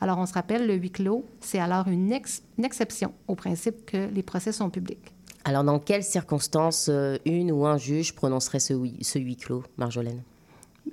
Alors, 0.00 0.18
on 0.18 0.26
se 0.26 0.34
rappelle, 0.34 0.66
le 0.66 0.74
huis 0.74 0.90
clos, 0.90 1.24
c'est 1.40 1.58
alors 1.58 1.88
une, 1.88 2.12
exception 2.62 3.12
au 3.28 3.34
principe 3.34 3.86
que 3.86 4.08
les 4.12 4.22
procès 4.22 4.52
sont 4.52 4.70
publics. 4.70 5.14
Alors, 5.44 5.64
dans 5.64 5.78
quelles 5.78 6.04
circonstances 6.04 6.88
euh, 6.90 7.18
une 7.24 7.52
ou 7.52 7.66
un 7.66 7.78
juge 7.78 8.14
prononcerait 8.14 8.60
ce, 8.60 8.74
ce 9.00 9.18
huis 9.18 9.36
clos, 9.36 9.62
Marjolaine? 9.76 10.22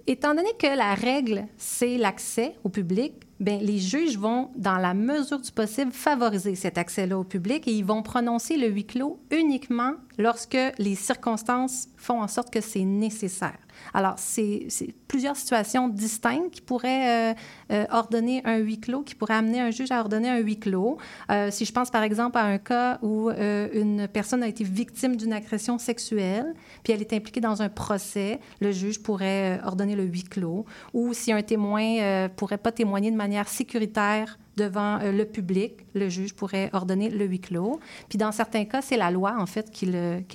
Étant 0.08 0.34
donné 0.34 0.50
que 0.60 0.68
la 0.68 0.96
règle, 0.96 1.46
c'est 1.58 1.98
l'accès 1.98 2.56
au 2.64 2.70
public, 2.70 3.14
bien, 3.40 3.58
les 3.58 3.78
juges 3.78 4.18
vont, 4.18 4.50
dans 4.56 4.78
la 4.78 4.94
mesure 4.94 5.40
du 5.40 5.52
possible, 5.52 5.92
favoriser 5.92 6.56
cet 6.56 6.78
accès-là 6.78 7.18
au 7.18 7.24
public 7.24 7.68
et 7.68 7.72
ils 7.72 7.86
vont 7.86 8.02
prononcer 8.02 8.58
le 8.58 8.68
huis 8.68 8.86
clos 8.86 9.20
uniquement 9.32 9.94
lorsque 10.18 10.58
les 10.78 10.96
circonstances 10.96 11.88
font 11.98 12.22
en 12.22 12.28
sorte 12.28 12.52
que 12.52 12.62
c'est 12.62 12.84
nécessaire. 12.84 13.58
Alors, 13.94 14.16
c'est 14.18 14.68
plusieurs 15.08 15.36
situations 15.36 15.90
distinctes 15.90 16.52
qui 16.52 16.62
pourraient 16.62 17.32
euh, 17.32 17.34
euh, 17.72 17.86
ordonner 17.92 18.42
un 18.46 18.58
huis 18.58 18.80
clos, 18.80 19.04
qui 19.04 19.16
pourraient 19.16 19.36
amener 19.36 19.60
un 19.60 19.72
juge 19.72 19.92
à 19.92 20.00
ordonner 20.00 20.30
un 20.30 20.40
huis 20.40 20.60
clos. 20.60 20.98
Euh, 21.30 21.52
si 21.52 21.66
je 21.66 21.72
pense 21.72 21.92
par 21.92 22.04
exemple 22.04 22.38
à 22.38 22.46
un 22.46 22.58
cas 22.58 23.00
où 23.02 23.30
une 23.30 24.08
personne 24.12 24.44
a 24.44 24.48
été 24.48 24.64
victime 24.64 25.16
d'une 25.16 25.34
agression 25.34 25.78
sexuelle, 25.78 26.54
puis 26.84 26.94
elle 26.94 27.02
est 27.02 27.14
impliquée 27.14 27.42
dans 27.42 27.62
un 27.62 27.70
procès, 27.70 28.40
le 28.60 28.72
juge 28.72 29.02
pourrait 29.02 29.60
ordonner 29.64 29.96
le 29.96 30.04
huis 30.04 30.24
clos. 30.24 30.66
Ou 30.94 31.14
si 31.14 31.32
un 31.32 31.42
témoin 31.42 31.84
ne 31.84 32.28
pourrait 32.28 32.58
pas 32.58 32.72
témoigner 32.72 33.12
de 33.12 33.18
manière 33.18 33.48
sécuritaire 33.48 34.40
devant 34.58 35.00
le 35.00 35.24
public, 35.24 35.86
le 35.94 36.10
juge 36.10 36.34
pourrait 36.34 36.70
ordonner 36.74 37.10
le 37.10 37.26
huis 37.26 37.40
clos. 37.40 37.80
Puis 38.10 38.18
dans 38.18 38.32
certains 38.32 38.66
cas, 38.66 38.82
c'est 38.82 38.98
la 38.98 39.12
loi, 39.12 39.36
en 39.40 39.46
fait, 39.46 39.72
qui 39.72 39.86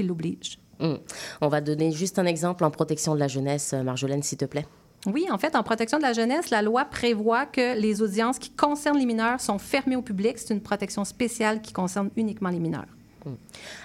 l'oblige. 0.03 0.59
Hmm. 0.81 0.97
On 1.41 1.49
va 1.49 1.61
donner 1.61 1.91
juste 1.91 2.19
un 2.19 2.27
exemple 2.27 2.65
en 2.65 2.71
protection 2.71 3.15
de 3.15 3.21
la 3.21 3.29
jeunesse, 3.29 3.73
euh, 3.73 3.83
Marjolaine, 3.83 4.23
s'il 4.23 4.39
te 4.39 4.45
plaît. 4.45 4.67
Oui, 5.07 5.27
en 5.31 5.39
fait, 5.39 5.55
en 5.55 5.63
protection 5.63 5.99
de 5.99 6.03
la 6.03 6.13
jeunesse, 6.13 6.51
la 6.51 6.63
loi 6.63 6.85
prévoit 6.85 7.47
que 7.47 7.79
les 7.79 8.03
audiences 8.03 8.39
qui 8.39 8.51
concernent 8.51 8.99
les 8.99 9.07
mineurs 9.07 9.41
sont 9.41 9.59
fermées 9.59 9.97
au 9.97 10.03
public. 10.03 10.39
C'est 10.39 10.53
une 10.53 10.61
protection 10.61 11.05
spéciale 11.05 11.63
qui 11.63 11.73
concerne 11.73 12.11
uniquement 12.17 12.51
les 12.51 12.59
mineurs. 12.59 12.87
Hmm. 13.25 13.35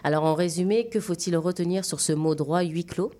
Alors, 0.04 0.24
en 0.24 0.34
résumé, 0.34 0.88
que 0.88 1.00
faut-il 1.00 1.36
retenir 1.38 1.86
sur 1.86 2.00
ce 2.00 2.14
mot 2.14 2.36
droit 2.36 2.62
huis 2.62 2.86
clos? 2.86 3.12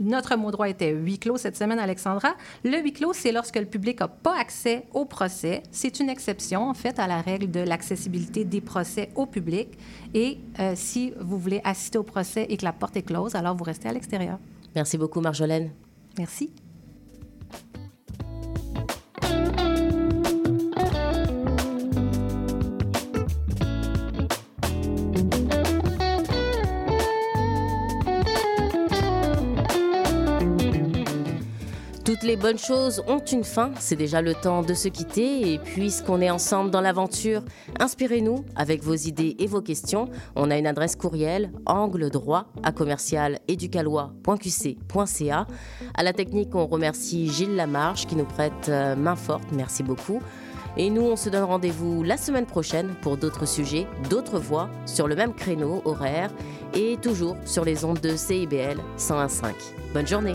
Notre 0.00 0.36
mot 0.36 0.50
droit 0.50 0.68
était 0.68 0.92
huis 0.92 1.18
clos 1.18 1.36
cette 1.36 1.56
semaine, 1.56 1.78
Alexandra. 1.78 2.34
Le 2.64 2.78
huis 2.78 2.92
clos, 2.92 3.12
c'est 3.12 3.32
lorsque 3.32 3.56
le 3.56 3.66
public 3.66 4.00
n'a 4.00 4.08
pas 4.08 4.38
accès 4.38 4.86
au 4.92 5.04
procès. 5.04 5.62
C'est 5.70 6.00
une 6.00 6.08
exception, 6.08 6.68
en 6.68 6.74
fait, 6.74 6.98
à 6.98 7.06
la 7.06 7.20
règle 7.20 7.50
de 7.50 7.60
l'accessibilité 7.60 8.44
des 8.44 8.60
procès 8.60 9.10
au 9.14 9.26
public. 9.26 9.68
Et 10.14 10.38
euh, 10.58 10.72
si 10.76 11.12
vous 11.20 11.38
voulez 11.38 11.60
assister 11.64 11.98
au 11.98 12.02
procès 12.02 12.46
et 12.48 12.56
que 12.56 12.64
la 12.64 12.72
porte 12.72 12.96
est 12.96 13.02
close, 13.02 13.34
alors 13.34 13.56
vous 13.56 13.64
restez 13.64 13.88
à 13.88 13.92
l'extérieur. 13.92 14.38
Merci 14.74 14.96
beaucoup, 14.98 15.20
Marjolaine. 15.20 15.70
Merci. 16.18 16.50
Les 32.22 32.36
bonnes 32.36 32.58
choses 32.58 33.02
ont 33.08 33.18
une 33.18 33.44
fin, 33.44 33.72
c'est 33.78 33.96
déjà 33.96 34.20
le 34.22 34.34
temps 34.34 34.62
de 34.62 34.74
se 34.74 34.88
quitter 34.88 35.52
et 35.52 35.58
puisqu'on 35.58 36.20
est 36.20 36.30
ensemble 36.30 36.70
dans 36.70 36.80
l'aventure, 36.80 37.42
inspirez-nous 37.80 38.44
avec 38.54 38.82
vos 38.82 38.94
idées 38.94 39.36
et 39.38 39.46
vos 39.46 39.62
questions. 39.62 40.08
On 40.36 40.50
a 40.50 40.58
une 40.58 40.66
adresse 40.66 40.96
courriel 40.96 41.52
angle 41.66 42.10
droit 42.10 42.46
à 42.62 42.72
commercial 42.72 43.38
éducalois.qc.ca. 43.48 45.46
À 45.94 46.02
la 46.02 46.12
technique, 46.12 46.54
on 46.54 46.66
remercie 46.66 47.30
Gilles 47.30 47.56
Lamarche 47.56 48.06
qui 48.06 48.16
nous 48.16 48.24
prête 48.24 48.68
euh, 48.68 48.94
main 48.94 49.16
forte. 49.16 49.50
Merci 49.52 49.82
beaucoup. 49.82 50.20
Et 50.76 50.90
nous, 50.90 51.02
on 51.02 51.16
se 51.16 51.28
donne 51.28 51.44
rendez-vous 51.44 52.02
la 52.02 52.16
semaine 52.16 52.46
prochaine 52.46 52.94
pour 53.02 53.16
d'autres 53.16 53.46
sujets, 53.46 53.86
d'autres 54.08 54.38
voix, 54.38 54.70
sur 54.86 55.06
le 55.06 55.14
même 55.16 55.34
créneau 55.34 55.82
horaire 55.84 56.30
et 56.74 56.96
toujours 57.02 57.36
sur 57.44 57.64
les 57.64 57.84
ondes 57.84 58.00
de 58.00 58.16
CIBL 58.16 58.78
101.5. 58.96 59.52
Bonne 59.92 60.06
journée! 60.06 60.34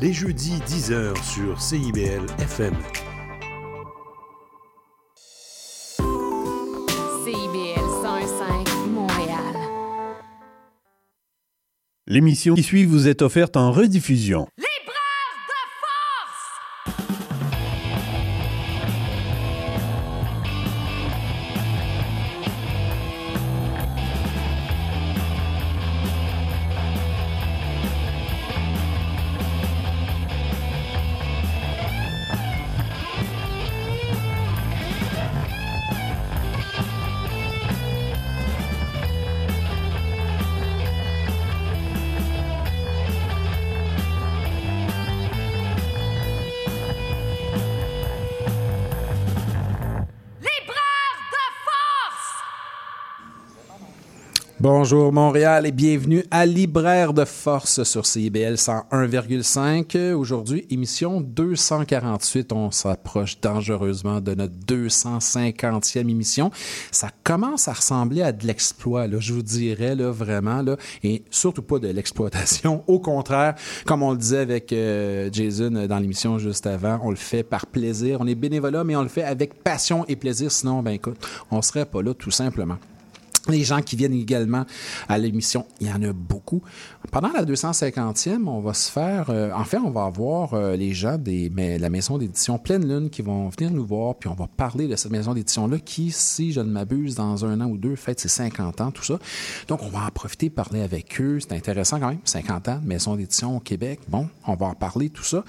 Les 0.00 0.12
jeudis 0.12 0.60
10h 0.64 1.20
sur 1.24 1.60
CIBL 1.60 2.24
FM. 2.38 2.72
CIBL 7.24 7.80
101.5 8.04 8.90
Montréal. 8.90 9.56
L'émission 12.06 12.54
qui 12.54 12.62
suit 12.62 12.84
vous 12.84 13.08
est 13.08 13.22
offerte 13.22 13.56
en 13.56 13.72
rediffusion. 13.72 14.46
Bonjour 54.60 55.12
Montréal 55.12 55.66
et 55.66 55.70
bienvenue 55.70 56.24
à 56.32 56.44
Libraire 56.44 57.12
de 57.12 57.24
Force 57.24 57.84
sur 57.84 58.04
CIBL 58.04 58.54
101,5. 58.54 60.14
Aujourd'hui, 60.14 60.66
émission 60.68 61.20
248. 61.20 62.52
On 62.52 62.72
s'approche 62.72 63.40
dangereusement 63.40 64.20
de 64.20 64.34
notre 64.34 64.54
250e 64.66 66.10
émission. 66.10 66.50
Ça 66.90 67.10
commence 67.22 67.68
à 67.68 67.74
ressembler 67.74 68.22
à 68.22 68.32
de 68.32 68.48
l'exploit, 68.48 69.06
je 69.20 69.32
vous 69.32 69.44
dirais, 69.44 69.94
là, 69.94 70.10
vraiment, 70.10 70.60
là, 70.60 70.76
et 71.04 71.22
surtout 71.30 71.62
pas 71.62 71.78
de 71.78 71.86
l'exploitation. 71.86 72.82
Au 72.88 72.98
contraire, 72.98 73.54
comme 73.86 74.02
on 74.02 74.10
le 74.10 74.18
disait 74.18 74.38
avec 74.38 74.72
euh, 74.72 75.30
Jason 75.32 75.86
dans 75.86 75.98
l'émission 76.00 76.36
juste 76.38 76.66
avant, 76.66 76.98
on 77.04 77.10
le 77.10 77.16
fait 77.16 77.44
par 77.44 77.66
plaisir. 77.66 78.18
On 78.20 78.26
est 78.26 78.34
bénévolat, 78.34 78.82
mais 78.82 78.96
on 78.96 79.02
le 79.02 79.08
fait 79.08 79.22
avec 79.22 79.62
passion 79.62 80.04
et 80.08 80.16
plaisir. 80.16 80.50
Sinon, 80.50 80.82
ben 80.82 80.90
écoute, 80.90 81.24
on 81.52 81.62
serait 81.62 81.86
pas 81.86 82.02
là 82.02 82.12
tout 82.12 82.32
simplement. 82.32 82.78
Les 83.48 83.64
gens 83.64 83.80
qui 83.80 83.96
viennent 83.96 84.12
également 84.12 84.66
à 85.08 85.16
l'émission, 85.16 85.64
il 85.80 85.88
y 85.88 85.92
en 85.92 86.02
a 86.02 86.12
beaucoup. 86.12 86.62
Pendant 87.10 87.32
la 87.32 87.44
250e, 87.44 88.46
on 88.46 88.60
va 88.60 88.74
se 88.74 88.90
faire... 88.90 89.30
euh, 89.30 89.50
en 89.52 89.64
fait, 89.64 89.78
on 89.78 89.90
va 89.90 90.04
avoir 90.04 90.52
euh, 90.52 90.76
les 90.76 90.92
gens 90.92 91.16
de 91.16 91.78
la 91.80 91.88
maison 91.88 92.18
d'édition 92.18 92.58
Pleine 92.58 92.86
Lune 92.86 93.08
qui 93.10 93.22
vont 93.22 93.48
venir 93.48 93.70
nous 93.70 93.86
voir, 93.86 94.16
puis 94.16 94.28
on 94.28 94.34
va 94.34 94.46
parler 94.46 94.86
de 94.86 94.96
cette 94.96 95.12
maison 95.12 95.32
d'édition-là 95.32 95.78
qui, 95.78 96.10
si 96.10 96.52
je 96.52 96.60
ne 96.60 96.70
m'abuse, 96.70 97.14
dans 97.14 97.44
un 97.46 97.60
an 97.60 97.66
ou 97.66 97.78
deux, 97.78 97.96
fête 97.96 98.20
ses 98.20 98.28
50 98.28 98.80
ans, 98.82 98.90
tout 98.90 99.04
ça. 99.04 99.18
Donc, 99.66 99.82
on 99.82 99.88
va 99.88 100.04
en 100.04 100.10
profiter, 100.10 100.50
parler 100.50 100.82
avec 100.82 101.20
eux. 101.20 101.38
C'est 101.40 101.52
intéressant 101.52 101.98
quand 102.00 102.08
même, 102.08 102.18
50 102.24 102.68
ans 102.68 102.80
de 102.82 102.86
maison 102.86 103.16
d'édition 103.16 103.56
au 103.56 103.60
Québec. 103.60 104.00
Bon, 104.08 104.28
on 104.46 104.54
va 104.54 104.66
en 104.66 104.74
parler, 104.74 105.08
tout 105.08 105.24
ça. 105.24 105.42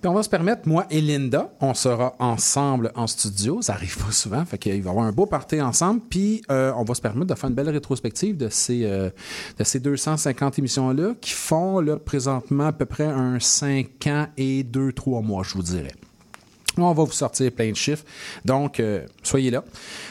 Puis 0.00 0.08
on 0.08 0.14
va 0.14 0.22
se 0.22 0.28
permettre, 0.28 0.68
moi 0.68 0.86
et 0.90 1.00
Linda, 1.00 1.50
on 1.60 1.74
sera 1.74 2.14
ensemble 2.18 2.92
en 2.94 3.06
studio. 3.06 3.62
Ça 3.62 3.74
arrive 3.74 3.96
pas 3.96 4.12
souvent, 4.12 4.44
fait 4.44 4.58
qu'il 4.58 4.82
va 4.82 4.88
y 4.88 4.90
avoir 4.90 5.06
un 5.06 5.12
beau 5.12 5.26
party 5.26 5.60
ensemble. 5.60 6.00
Puis 6.08 6.42
euh, 6.50 6.72
on 6.76 6.84
va 6.84 6.94
se 6.94 7.00
permettre 7.00 7.26
de 7.26 7.34
faire 7.34 7.48
une 7.48 7.56
belle 7.56 7.70
rétrospective 7.70 8.36
de 8.36 8.48
ces, 8.48 8.84
euh, 8.84 9.10
de 9.58 9.64
ces 9.64 9.80
250 9.80 10.58
émissions-là 10.58 11.14
qui 11.20 11.32
font 11.32 11.80
là, 11.80 11.96
présentement 11.96 12.66
à 12.66 12.72
peu 12.72 12.84
près 12.84 13.04
un 13.04 13.40
5 13.40 14.06
ans 14.08 14.26
et 14.36 14.62
2-3 14.64 15.24
mois, 15.24 15.42
je 15.42 15.54
vous 15.54 15.62
dirais. 15.62 15.92
On 16.76 16.92
va 16.92 17.04
vous 17.04 17.12
sortir 17.12 17.52
plein 17.52 17.70
de 17.70 17.76
chiffres. 17.76 18.04
Donc, 18.44 18.80
euh, 18.80 19.06
soyez 19.22 19.50
là. 19.50 19.64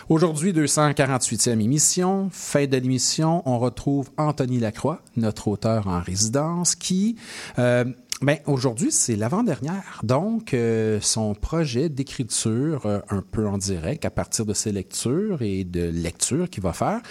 Aujourd'hui, 0.08 0.54
248e 0.54 1.60
émission. 1.60 2.30
Fin 2.32 2.66
de 2.66 2.78
l'émission, 2.78 3.44
on 3.46 3.60
retrouve 3.60 4.10
Anthony 4.18 4.60
Lacroix, 4.60 5.02
notre 5.18 5.50
auteur 5.50 5.88
en 5.88 6.00
résidence, 6.00 6.76
qui... 6.76 7.18
Euh, 7.60 7.86
ben, 8.22 8.38
aujourd'hui, 8.46 8.92
c'est 8.92 9.18
l'avant-dernière. 9.18 10.00
Donc, 10.04 10.54
euh, 10.54 11.00
son 11.02 11.34
projet 11.36 11.90
d'écriture, 11.90 12.86
euh, 12.86 13.02
un 13.10 13.22
peu 13.22 13.48
en 13.48 13.58
direct, 13.58 14.06
à 14.06 14.10
partir 14.12 14.46
de 14.46 14.54
ses 14.54 14.72
lectures 14.72 15.42
et 15.42 15.66
de 15.66 15.90
lectures 15.90 16.50
qu'il 16.50 16.64
va 16.64 16.72
faire, 16.72 17.02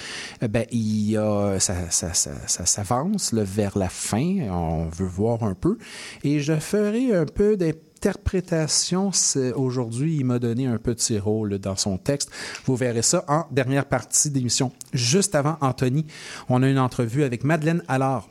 euh, 0.42 0.48
ben, 0.48 0.64
il 0.70 1.14
a, 1.18 1.58
ça, 1.60 1.90
ça, 1.90 2.14
ça, 2.14 2.30
ça 2.46 2.64
s'avance 2.66 3.34
vers 3.34 3.76
la 3.76 3.90
fin. 3.90 4.48
On 4.50 4.86
veut 4.86 5.06
voir 5.06 5.42
un 5.42 5.54
peu. 5.54 5.76
Et 6.24 6.40
je 6.40 6.54
ferai 6.54 7.14
un 7.14 7.26
peu 7.26 7.58
d'interprétation. 7.58 9.12
C'est- 9.12 9.52
Aujourd'hui, 9.52 10.16
il 10.16 10.24
m'a 10.24 10.38
donné 10.38 10.66
un 10.66 10.78
petit 10.78 11.18
rôle 11.18 11.58
dans 11.58 11.76
son 11.76 11.98
texte. 11.98 12.30
Vous 12.64 12.76
verrez 12.76 13.02
ça 13.02 13.22
en 13.28 13.44
dernière 13.50 13.84
partie 13.84 14.30
d'émission. 14.30 14.72
Juste 14.94 15.34
avant 15.34 15.58
Anthony, 15.60 16.06
on 16.48 16.62
a 16.62 16.68
une 16.68 16.78
entrevue 16.78 17.22
avec 17.24 17.44
Madeleine 17.44 17.82
Allard 17.86 18.28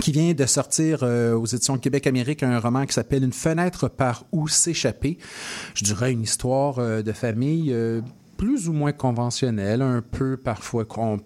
qui 0.00 0.12
vient 0.12 0.32
de 0.32 0.46
sortir 0.46 1.00
euh, 1.02 1.34
aux 1.34 1.46
éditions 1.46 1.76
Québec-Amérique 1.78 2.42
un 2.42 2.58
roman 2.60 2.86
qui 2.86 2.92
s'appelle 2.92 3.24
Une 3.24 3.32
fenêtre 3.32 3.88
par 3.88 4.24
où 4.32 4.48
s'échapper. 4.48 5.18
Je 5.74 5.84
dirais 5.84 6.12
une 6.12 6.22
histoire 6.22 6.78
euh, 6.78 7.02
de 7.02 7.12
famille 7.12 7.72
euh, 7.72 8.00
plus 8.36 8.68
ou 8.68 8.72
moins 8.72 8.92
conventionnelle, 8.92 9.82
un 9.82 10.02
peu 10.02 10.36
parfois 10.36 10.84
com- 10.84 11.20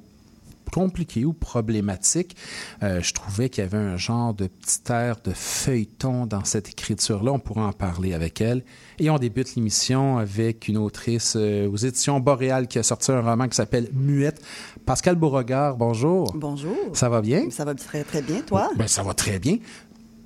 compliqué 0.72 1.26
ou 1.26 1.34
problématique. 1.34 2.34
Je 2.80 3.12
trouvais 3.12 3.50
qu'il 3.50 3.62
y 3.62 3.66
avait 3.66 3.76
un 3.76 3.98
genre 3.98 4.32
de 4.32 4.46
petit 4.46 4.90
air 4.90 5.16
de 5.22 5.32
feuilleton 5.34 6.24
dans 6.24 6.44
cette 6.44 6.70
écriture-là. 6.70 7.30
On 7.32 7.38
pourra 7.38 7.66
en 7.66 7.72
parler 7.72 8.14
avec 8.14 8.40
elle. 8.40 8.64
Et 8.98 9.10
on 9.10 9.18
débute 9.18 9.54
l'émission 9.54 10.16
avec 10.16 10.68
une 10.68 10.78
autrice 10.78 11.36
aux 11.36 11.76
éditions 11.76 12.20
Boréal 12.20 12.68
qui 12.68 12.78
a 12.78 12.82
sorti 12.82 13.12
un 13.12 13.20
roman 13.20 13.48
qui 13.48 13.56
s'appelle 13.56 13.90
Muette. 13.92 14.40
Pascal 14.86 15.14
Beauregard, 15.14 15.76
bonjour. 15.76 16.32
Bonjour. 16.34 16.76
Ça 16.92 17.08
va 17.08 17.20
bien? 17.20 17.50
Ça 17.50 17.64
va 17.64 17.74
très, 17.74 18.02
très 18.02 18.20
bien, 18.20 18.40
toi? 18.40 18.70
Ben, 18.76 18.88
ça 18.88 19.02
va 19.02 19.14
très 19.14 19.38
bien. 19.38 19.58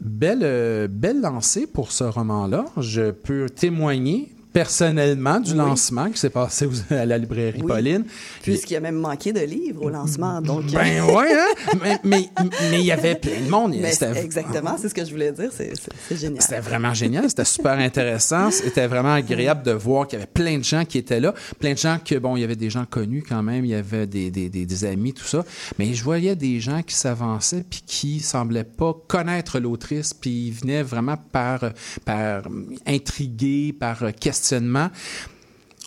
Belle, 0.00 0.40
euh, 0.42 0.88
belle 0.88 1.20
lancée 1.20 1.66
pour 1.66 1.92
ce 1.92 2.04
roman-là. 2.04 2.64
Je 2.78 3.10
peux 3.10 3.48
témoigner 3.50 4.34
personnellement 4.56 5.38
du 5.38 5.50
Oui. 5.52 5.58
lancement 5.58 6.10
qui 6.10 6.16
s'est 6.18 6.30
passé 6.30 6.66
à 6.88 7.04
la 7.04 7.18
librairie 7.18 7.60
Oui. 7.60 7.68
Pauline. 7.68 8.04
Puisqu'il 8.42 8.72
y 8.72 8.76
a 8.78 8.80
même 8.80 8.94
manqué 8.96 9.34
de 9.34 9.40
livres 9.40 9.82
au 9.84 9.90
lancement. 9.90 10.40
Donc, 10.40 10.72
Ben 10.72 11.02
ouais, 11.04 11.30
hein? 11.34 11.78
mais 11.82 11.98
mais- 12.04 12.28
mais 12.70 12.80
il 12.80 12.86
y 12.86 12.90
avait 12.90 13.16
plein 13.16 13.38
de 13.44 13.50
monde. 13.50 13.74
Exactement, 14.16 14.76
c'est 14.80 14.88
ce 14.88 14.94
que 14.94 15.04
je 15.04 15.10
voulais 15.10 15.30
dire. 15.32 15.50
C'est 15.52 16.16
génial. 16.16 16.40
C'était 16.40 16.60
vraiment 16.60 16.94
génial, 16.94 17.28
c'était 17.28 17.44
super 17.44 17.72
intéressant, 17.78 18.50
c'était 18.50 18.86
vraiment 18.86 19.12
agréable 19.12 19.62
de 19.62 19.72
voir 19.72 20.06
qu'il 20.06 20.18
y 20.18 20.22
avait 20.22 20.30
plein 20.32 20.56
de 20.56 20.64
gens 20.64 20.86
qui 20.86 20.96
étaient 20.96 21.20
là, 21.20 21.34
plein 21.60 21.74
de 21.74 21.78
gens 21.78 21.98
que, 22.02 22.14
bon, 22.14 22.36
il 22.36 22.40
y 22.40 22.44
avait 22.44 22.56
des 22.56 22.70
gens 22.70 22.86
connus 22.86 23.24
quand 23.28 23.42
même, 23.42 23.66
il 23.66 23.72
y 23.72 23.74
avait 23.74 24.06
des, 24.06 24.30
des, 24.30 24.48
des, 24.48 24.64
des 24.64 24.84
amis, 24.86 25.12
tout 25.12 25.24
ça, 25.26 25.44
mais 25.78 25.92
je 25.92 26.02
voyais 26.02 26.34
des 26.34 26.60
gens 26.60 26.80
qui 26.82 26.94
s'avançaient 26.94 27.62
puis 27.68 27.82
qui 27.86 28.20
semblaient 28.20 28.64
pas 28.64 28.96
connaître 29.06 29.58
l'autrice, 29.58 30.14
puis 30.14 30.46
ils 30.48 30.52
venaient 30.52 30.82
vraiment 30.82 31.16
par, 31.30 31.60
par 32.06 32.44
intrigués, 32.86 33.74
par 33.78 33.98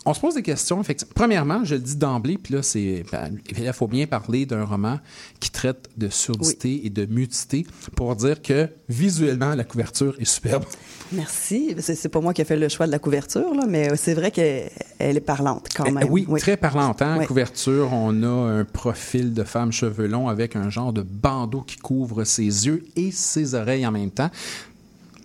On 0.06 0.14
se 0.14 0.20
pose 0.20 0.34
des 0.34 0.42
questions. 0.42 0.80
effectivement. 0.80 1.12
Premièrement, 1.14 1.62
je 1.62 1.74
le 1.74 1.80
dis 1.82 1.94
d'emblée, 1.94 2.38
puis 2.38 2.54
là, 2.54 2.62
c'est, 2.62 3.04
ben, 3.12 3.36
il 3.54 3.72
faut 3.74 3.86
bien 3.86 4.06
parler 4.06 4.46
d'un 4.46 4.64
roman 4.64 4.98
qui 5.40 5.50
traite 5.50 5.90
de 5.98 6.08
surdité 6.08 6.86
et 6.86 6.90
de 6.90 7.04
mutité 7.04 7.66
pour 7.96 8.16
dire 8.16 8.40
que 8.40 8.66
visuellement, 8.88 9.54
la 9.54 9.62
couverture 9.62 10.16
est 10.18 10.24
superbe. 10.24 10.64
Merci. 11.12 11.76
C'est 11.80 12.08
pas 12.08 12.20
moi 12.22 12.32
qui 12.32 12.40
ai 12.40 12.46
fait 12.46 12.56
le 12.56 12.70
choix 12.70 12.86
de 12.86 12.92
la 12.92 12.98
couverture, 12.98 13.54
là, 13.54 13.66
mais 13.68 13.94
c'est 13.96 14.14
vrai 14.14 14.30
qu'elle 14.30 14.70
elle 14.98 15.18
est 15.18 15.20
parlante 15.20 15.68
quand 15.76 15.84
Eh, 15.86 15.92
même. 15.92 16.06
Oui, 16.08 16.26
très 16.40 16.56
parlante. 16.56 17.02
Hein? 17.02 17.16
Oui. 17.20 17.26
Couverture, 17.26 17.92
on 17.92 18.22
a 18.22 18.26
un 18.60 18.64
profil 18.64 19.34
de 19.34 19.44
femme 19.44 19.70
cheveux 19.70 20.06
longs 20.06 20.28
avec 20.28 20.56
un 20.56 20.70
genre 20.70 20.94
de 20.94 21.02
bandeau 21.02 21.60
qui 21.60 21.76
couvre 21.76 22.24
ses 22.24 22.44
yeux 22.66 22.84
et 22.96 23.10
ses 23.10 23.54
oreilles 23.54 23.86
en 23.86 23.92
même 23.92 24.10
temps. 24.10 24.30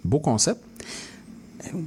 Beau 0.04 0.20
concept. 0.20 0.60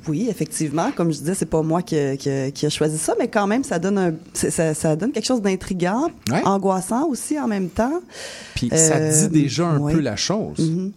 Oui, 0.09 0.27
effectivement. 0.29 0.91
Comme 0.93 1.13
je 1.13 1.19
disais, 1.19 1.35
c'est 1.35 1.47
pas 1.47 1.63
moi 1.63 1.83
qui, 1.83 1.97
qui 2.19 2.31
qui 2.53 2.67
a 2.67 2.71
choisi 2.71 2.99
ça, 2.99 3.15
mais 3.19 3.29
quand 3.29 3.47
même, 3.47 3.65
ça 3.65 3.79
donne, 3.79 3.99
un, 3.99 4.13
c'est- 4.35 4.51
ça, 4.51 4.75
ça 4.75 4.97
donne 4.97 5.13
quelque 5.13 5.27
chose 5.27 5.43
d'intriguant, 5.43 6.09
Ouais. 6.31 6.43
angoissant 6.45 7.07
aussi 7.09 7.39
en 7.39 7.47
même 7.47 7.69
temps. 7.69 8.01
Puis 8.55 8.69
ça 8.71 8.97
Euh, 8.97 9.29
dit 9.29 9.43
déjà 9.43 9.67
un 9.69 9.79
ouais. 9.81 9.93
peu 9.95 10.01
la 10.01 10.17
chose. 10.17 10.59
Mhm. 10.59 10.93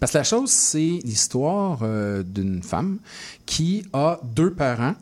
Parce 0.00 0.12
que 0.12 0.18
la 0.18 0.24
chose, 0.24 0.50
c'est 0.50 0.98
l'histoire 1.04 1.78
euh, 1.82 2.22
d'une 2.22 2.62
femme 2.62 2.98
qui 3.46 3.84
a 3.92 4.18
deux 4.34 4.50
parents 4.52 4.94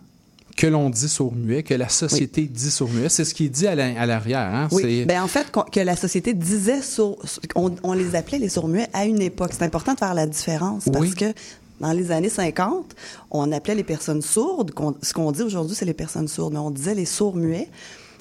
que 0.57 0.67
l'on 0.67 0.91
dit 0.91 1.09
sourds-muets, 1.09 1.63
que 1.63 1.73
la 1.73 1.89
société 1.89 2.43
dit 2.43 2.71
sourds-muets. 2.71 3.09
C'est 3.09 3.25
ce 3.25 3.33
qui 3.33 3.47
est 3.47 3.49
dit 3.49 3.67
à 3.67 3.75
la- 3.75 3.99
à 3.99 4.05
l'arrière. 4.05 4.41
Hein? 4.55 4.69
Oui, 4.73 5.07
ben 5.07 5.23
en 5.23 5.27
fait, 5.27 5.47
que 5.73 5.81
la 5.81 5.97
société 5.97 6.35
disait 6.35 6.83
sourd, 6.83 7.19
on, 7.55 7.71
on 7.83 7.95
les 7.95 8.15
appelait 8.15 8.39
les 8.39 8.51
sourds-muets 8.51 8.89
à 8.93 9.07
une 9.07 9.23
époque. 9.23 9.53
C'est 9.57 9.65
important 9.65 9.95
de 9.95 9.99
faire 9.99 10.13
la 10.13 10.27
différence 10.27 10.85
parce 10.85 10.99
Oui. 11.07 11.15
que 11.15 11.33
dans 11.81 11.93
les 11.93 12.11
années 12.13 12.29
50, 12.29 12.95
on 13.31 13.51
appelait 13.53 13.75
les 13.75 13.85
personnes 13.85 14.23
sourdes. 14.23 14.73
ce 15.03 15.13
qu'on 15.13 15.33
dit 15.33 15.43
aujourd'hui, 15.43 15.75
c'est 15.75 15.85
les 15.87 15.95
personnes 15.95 16.29
sourdes, 16.29 16.53
mais 16.53 16.59
on 16.61 16.71
disait 16.71 16.95
les 16.95 17.07
sourds-muets. 17.07 17.69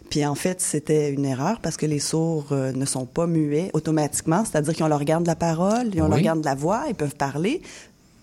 Puis 0.09 0.25
en 0.25 0.33
fait, 0.33 0.59
c'était 0.59 1.11
une 1.11 1.25
erreur 1.25 1.59
parce 1.61 1.77
que 1.77 1.85
les 1.85 1.99
sourds 1.99 2.47
euh, 2.51 2.71
ne 2.71 2.85
sont 2.85 3.05
pas 3.05 3.27
muets 3.27 3.69
automatiquement, 3.73 4.43
c'est-à-dire 4.43 4.73
qu'ils 4.73 4.83
ont 4.83 4.87
l'organe 4.89 5.21
de 5.23 5.27
la 5.27 5.35
parole, 5.35 5.89
ils 5.93 6.01
ont 6.01 6.09
Oui. 6.11 6.23
de 6.23 6.45
la 6.45 6.55
voix, 6.55 6.85
ils 6.87 6.95
peuvent 6.95 7.13
parler, 7.15 7.61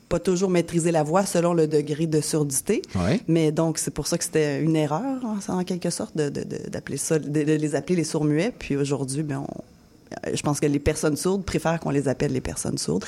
pas 0.09 0.19
toujours 0.19 0.51
maîtriser 0.51 0.91
la 0.91 1.05
voix 1.05 1.25
selon 1.27 1.55
le 1.55 1.69
degré 1.69 2.07
de 2.09 2.21
surdité. 2.21 2.83
Ouais. 2.97 3.21
Mais 3.29 3.53
donc, 3.53 3.79
c'est 3.79 3.93
pour 3.93 4.07
ça 4.09 4.19
que 4.19 4.25
c'était 4.25 4.61
une 4.61 4.75
erreur, 4.75 5.21
en, 5.25 5.59
en 5.59 5.63
quelque 5.65 5.91
sorte, 5.91 6.17
de, 6.17 6.29
de- 6.29 6.43
de- 6.43 6.69
d'appeler 6.71 6.97
ça, 6.97 7.19
de, 7.21 7.29
de 7.29 7.53
les 7.53 7.75
appeler 7.77 7.95
les 7.97 8.05
sourds-muets. 8.05 8.53
Puis 8.59 8.77
aujourd'hui, 8.77 9.23
ben, 9.23 9.45
on- 9.49 10.33
je 10.35 10.43
pense 10.43 10.59
que 10.61 10.67
les 10.67 10.79
personnes 10.81 11.17
sourdes 11.17 11.45
préfèrent 11.45 11.79
qu'on 11.79 11.91
les 11.91 12.09
appelle 12.09 12.33
les 12.33 12.41
personnes 12.41 12.79
sourdes. 12.79 13.05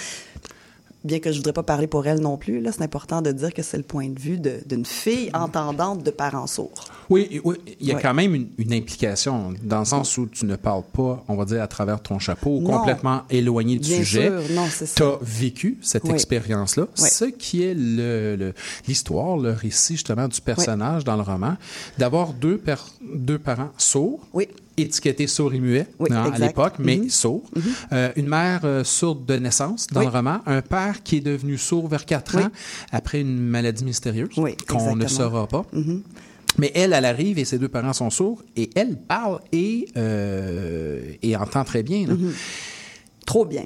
Bien 1.04 1.20
que 1.20 1.30
je 1.30 1.36
voudrais 1.36 1.52
pas 1.52 1.62
parler 1.62 1.86
pour 1.86 2.06
elles 2.08 2.18
non 2.20 2.36
plus, 2.36 2.60
là, 2.60 2.72
c'est 2.72 2.82
important 2.82 3.22
de 3.22 3.30
dire 3.30 3.54
que 3.54 3.62
c'est 3.62 3.76
le 3.76 3.84
point 3.84 4.08
de 4.08 4.18
vue 4.18 4.40
d'une 4.66 4.84
fille 4.84 5.30
entendante 5.32 6.02
de 6.02 6.10
parents 6.10 6.48
sourds. 6.48 6.86
Oui, 7.08 7.40
oui, 7.44 7.56
il 7.80 7.86
y 7.86 7.92
a 7.92 8.00
quand 8.00 8.12
même 8.14 8.34
une, 8.34 8.48
une 8.58 8.72
implication, 8.72 9.54
dans 9.62 9.78
le 9.78 9.84
sens 9.84 10.18
où 10.18 10.26
tu 10.26 10.44
ne 10.44 10.56
parles 10.56 10.82
pas, 10.92 11.24
on 11.28 11.36
va 11.36 11.44
dire, 11.44 11.62
à 11.62 11.68
travers 11.68 12.02
ton 12.02 12.18
chapeau, 12.18 12.58
Non. 12.60 12.78
complètement 12.78 13.22
éloigné 13.30 13.74
du 13.78 13.88
Bien 13.88 13.98
sujet. 13.98 14.26
sûr, 14.28 14.54
non, 14.56 14.66
c'est 14.68 14.86
ça. 14.86 14.94
Tu 14.96 15.02
as 15.04 15.18
vécu 15.22 15.78
cette 15.82 16.02
Oui. 16.04 16.10
expérience-là, 16.14 16.88
Oui. 16.98 17.08
ce 17.08 17.26
qui 17.26 17.62
est 17.62 17.74
le- 17.74 18.34
le- 18.36 18.54
l'histoire, 18.88 19.36
le, 19.36 19.52
récit 19.52 19.94
justement 19.94 20.26
du 20.26 20.40
personnage 20.40 21.04
dans 21.04 21.16
le 21.16 21.22
roman, 21.22 21.56
d'avoir 21.96 22.32
deux, 22.32 22.60
deux 23.14 23.38
parents 23.38 23.70
sourds, 23.78 24.18
étiquetés 24.78 25.26
sourds 25.26 25.54
et 25.54 25.60
muets 25.60 25.86
Oui, 25.98 26.08
hein, 26.12 26.30
à 26.32 26.38
l'époque, 26.38 26.74
mais 26.78 26.96
Mhm. 26.96 27.10
sourds. 27.10 27.50
Euh, 27.92 28.10
une 28.16 28.28
mère 28.28 28.60
euh, 28.64 28.84
sourde 28.84 29.26
de 29.26 29.36
naissance 29.36 29.86
dans 29.88 30.00
Oui. 30.00 30.06
le 30.06 30.12
roman, 30.12 30.40
un 30.46 30.62
père 30.62 31.02
qui 31.02 31.16
est 31.16 31.20
devenu 31.20 31.58
sourd 31.58 31.88
vers 31.88 32.04
4 32.06 32.36
Oui. 32.36 32.42
ans 32.44 32.50
après 32.92 33.20
une 33.20 33.38
maladie 33.38 33.84
mystérieuse 33.84 34.28
qu'on 34.68 34.96
ne 34.96 35.06
saura 35.06 35.46
pas. 35.46 35.64
Mhm. 35.72 36.02
Mais 36.58 36.72
elle, 36.74 36.92
elle 36.92 37.04
arrive 37.04 37.38
et 37.38 37.44
ses 37.44 37.58
deux 37.58 37.68
parents 37.68 37.92
sont 37.92 38.10
sourds 38.10 38.42
et 38.56 38.70
elle 38.74 38.96
parle 38.96 39.40
et, 39.52 39.86
euh, 39.96 41.00
et 41.22 41.36
entend 41.36 41.64
très 41.64 41.82
bien. 41.82 42.06
Mhm. 42.06 42.32
Trop 43.26 43.44
bien. 43.44 43.64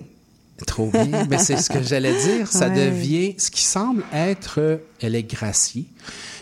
Trop 0.66 0.90
bien. 0.90 1.26
Mais 1.30 1.38
c'est 1.38 1.56
ce 1.56 1.70
que 1.70 1.82
j'allais 1.82 2.12
dire. 2.12 2.46
Ça 2.48 2.68
Ouais. 2.68 2.86
devient 2.90 3.34
ce 3.38 3.50
qui 3.50 3.62
semble 3.62 4.04
être. 4.12 4.80
elle 5.00 5.14
est 5.16 5.22
graciée. 5.24 5.86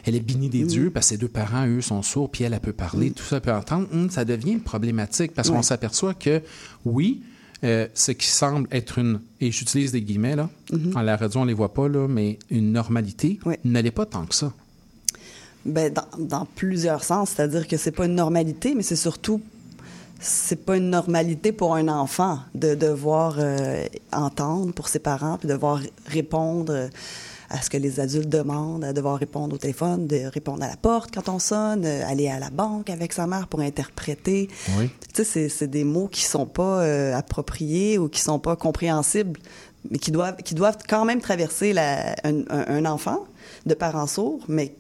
Elle 0.05 0.14
est 0.16 0.20
bénie 0.20 0.48
Mm. 0.48 0.51
des 0.51 0.62
dieux 0.64 0.90
parce 0.90 1.06
que 1.06 1.10
ses 1.10 1.18
deux 1.18 1.28
parents, 1.28 1.66
eux, 1.66 1.81
sont 1.81 2.02
sourds, 2.02 2.31
puis 2.31 2.44
elle, 2.44 2.55
elle 2.55 2.60
peut 2.60 2.72
parler, 2.72 3.10
tout 3.10 3.24
ça 3.24 3.36
elle 3.36 3.43
peut 3.43 3.52
entendre. 3.52 3.86
Hum, 3.93 4.10
ça 4.10 4.24
devient 4.24 4.56
problématique 4.56 5.32
parce 5.35 5.51
qu'on 5.51 5.62
s'aperçoit 5.62 6.14
que, 6.14 6.43
oui, 6.85 7.22
euh, 7.62 7.86
ce 7.94 8.12
qui 8.12 8.27
semble 8.27 8.66
être 8.72 8.98
une, 8.98 9.20
et 9.40 9.51
j'utilise 9.51 9.93
des 9.93 10.01
guillemets, 10.01 10.36
là, 10.36 10.48
en 10.94 11.02
la 11.02 11.16
radio, 11.16 11.40
on 11.40 11.44
les 11.44 11.52
voit 11.55 11.74
pas, 11.74 11.89
là, 11.89 12.09
mais 12.09 12.39
une 12.51 12.72
normalité, 12.72 13.39
ne 13.64 13.81
l'est 13.81 13.90
pas 13.90 14.06
tant 14.06 14.24
que 14.24 14.35
ça. 14.35 14.52
Dans, 15.66 15.90
dans 16.18 16.47
plusieurs 16.47 17.05
sens, 17.05 17.31
c'est-à-dire 17.36 17.68
que 17.68 17.77
c'est 17.77 17.90
pas 17.90 18.06
une 18.06 18.14
normalité, 18.14 18.74
mais 18.74 18.82
c'est 18.82 18.97
surtout 18.97 19.43
c'est 20.22 20.64
pas 20.64 20.77
une 20.77 20.90
normalité 20.90 21.51
pour 21.51 21.74
un 21.74 21.89
enfant 21.89 22.40
de 22.55 22.74
devoir 22.74 23.36
euh, 23.39 23.85
entendre 24.12 24.72
pour 24.74 24.89
ses 24.89 24.98
parents 24.98 25.39
puis 25.39 25.48
devoir 25.48 25.81
répondre 26.06 26.72
euh, 26.74 26.89
à 27.51 27.60
ce 27.62 27.68
que 27.68 27.77
les 27.77 27.98
adultes 28.01 28.28
demandent, 28.28 28.85
à 28.85 28.93
devoir 28.93 29.18
répondre 29.18 29.55
au 29.55 29.59
téléphone, 29.59 30.06
de 30.06 30.24
répondre 30.32 30.62
à 30.62 30.68
la 30.68 30.77
porte 30.77 31.10
quand 31.12 31.28
on 31.28 31.39
sonne, 31.40 31.85
euh, 31.85 32.06
aller 32.06 32.28
à 32.28 32.39
la 32.39 32.48
banque 32.51 32.89
avec 32.90 33.12
sa 33.12 33.27
mère 33.27 33.48
pour 33.48 33.60
interpréter. 33.60 34.48
Oui. 34.78 34.89
Tu 35.14 35.24
sais, 35.24 35.48
c'est- 35.48 35.66
des 35.66 35.85
mots 35.85 36.06
qui 36.09 36.24
sont 36.24 36.47
pas 36.47 36.81
euh, 36.82 37.14
appropriés 37.16 37.98
ou 37.98 38.09
qui 38.09 38.20
sont 38.20 38.39
pas 38.39 38.55
compréhensibles, 38.56 39.39
mais 39.90 39.98
qui 39.98 40.10
doivent, 40.12 40.36
qui 40.36 40.55
doivent 40.55 40.78
quand 40.89 41.05
même 41.05 41.20
traverser 41.20 41.72
la, 41.72 42.14
un, 42.24 42.40
un- 42.51 42.66
un 42.68 42.85
enfant 42.86 43.24
de 43.66 43.74
parents 43.74 44.06
sourds, 44.06 44.40
mais 44.48 44.74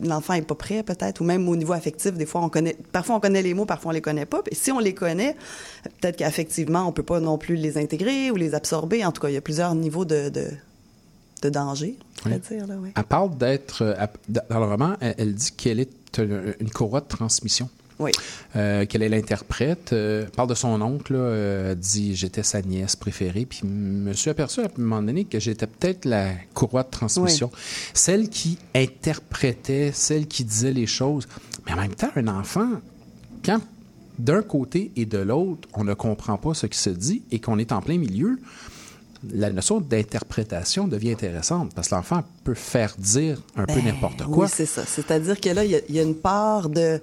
l'enfant 0.00 0.34
est 0.34 0.42
pas 0.42 0.54
prêt 0.54 0.82
peut-être, 0.84 1.20
ou 1.20 1.24
même 1.24 1.48
au 1.48 1.56
niveau 1.56 1.72
affectif, 1.72 2.12
des 2.12 2.26
fois 2.26 2.42
on 2.42 2.48
connaît, 2.48 2.76
parfois 2.92 3.16
on 3.16 3.20
connaît 3.20 3.42
les 3.42 3.54
mots, 3.54 3.64
parfois 3.66 3.90
on 3.90 3.94
les 3.94 4.00
connaît 4.00 4.26
pas. 4.26 4.42
Puis 4.42 4.54
si 4.54 4.70
on 4.70 4.78
les 4.78 4.94
connaît, 4.94 5.34
peut-être 6.00 6.16
qu'affectivement 6.16 6.86
on 6.86 6.92
peut 6.92 7.02
pas 7.02 7.18
non 7.20 7.38
plus 7.38 7.56
les 7.56 7.76
intégrer 7.76 8.30
ou 8.30 8.36
les 8.36 8.54
absorber. 8.54 9.04
En 9.04 9.10
tout 9.10 9.20
cas, 9.20 9.28
il 9.28 9.34
y 9.34 9.36
a 9.36 9.40
plusieurs 9.40 9.74
niveaux 9.74 10.04
de, 10.04 10.28
de, 10.28 10.46
de 11.42 11.50
danger, 11.50 11.96
on 12.26 12.30
Oui. 12.30 12.38
dire 12.50 12.66
là, 12.66 12.74
oui. 12.80 12.90
Elle 12.96 13.04
parle 13.04 13.36
d'être. 13.36 13.82
euh, 13.82 14.06
dans 14.28 14.58
le 14.60 14.66
roman, 14.66 14.96
elle, 15.00 15.14
elle 15.18 15.34
dit 15.34 15.52
qu'elle 15.52 15.80
est 15.80 16.18
euh, 16.18 16.52
une 16.60 16.70
courroie 16.70 17.00
de 17.00 17.06
transmission. 17.08 17.68
Oui. 18.00 18.12
Euh, 18.54 18.86
qu'elle 18.86 19.02
est 19.02 19.08
l'interprète. 19.08 19.92
Euh, 19.92 20.22
elle 20.24 20.30
parle 20.30 20.48
de 20.48 20.54
son 20.54 20.80
oncle. 20.80 21.14
là, 21.14 21.18
euh, 21.18 21.72
elle 21.72 21.78
dit 21.78 22.14
J'étais 22.14 22.44
sa 22.44 22.62
nièce 22.62 22.94
préférée. 22.94 23.44
Puis 23.44 23.58
je 23.62 23.66
me 23.66 24.12
suis 24.12 24.30
aperçu 24.30 24.60
à 24.60 24.64
un 24.66 24.68
moment 24.80 25.02
donné 25.02 25.24
que 25.24 25.40
j'étais 25.40 25.66
peut-être 25.66 26.04
la 26.04 26.30
courroie 26.54 26.84
de 26.84 26.90
transmission. 26.90 27.50
Celle 27.94 28.28
qui 28.28 28.56
interprétait, 28.74 29.90
celle 29.92 30.26
qui 30.28 30.44
disait 30.44 30.72
les 30.72 30.86
choses. 30.86 31.26
Mais 31.66 31.72
en 31.72 31.76
même 31.76 31.94
temps, 31.94 32.10
un 32.16 32.28
enfant, 32.28 32.68
quand 33.44 33.60
d'un 34.18 34.42
côté 34.42 34.90
et 34.96 35.04
de 35.06 35.18
l'autre, 35.18 35.68
on 35.74 35.84
ne 35.84 35.94
comprend 35.94 36.36
pas 36.38 36.54
ce 36.54 36.66
qui 36.66 36.78
se 36.78 36.90
dit 36.90 37.22
et 37.30 37.38
qu'on 37.40 37.58
est 37.58 37.70
en 37.72 37.80
plein 37.80 37.98
milieu, 37.98 38.38
la 39.32 39.50
notion 39.50 39.80
d'interprétation 39.80 40.86
devient 40.88 41.12
intéressante 41.12 41.72
parce 41.74 41.88
que 41.88 41.94
l'enfant 41.94 42.22
peut 42.44 42.54
faire 42.54 42.94
dire 42.98 43.40
un 43.56 43.64
peu 43.64 43.74
Ben, 43.74 43.84
n'importe 43.86 44.22
quoi. 44.24 44.44
Oui, 44.44 44.50
c'est 44.52 44.66
ça. 44.66 44.82
C'est-à-dire 44.86 45.40
que 45.40 45.48
là, 45.50 45.64
il 45.64 45.70
y 45.70 45.76
a- 45.76 45.80
il 45.88 45.94
y, 45.94 45.98
a 46.00 46.02
une 46.02 46.14
part 46.14 46.68
de, 46.68 47.00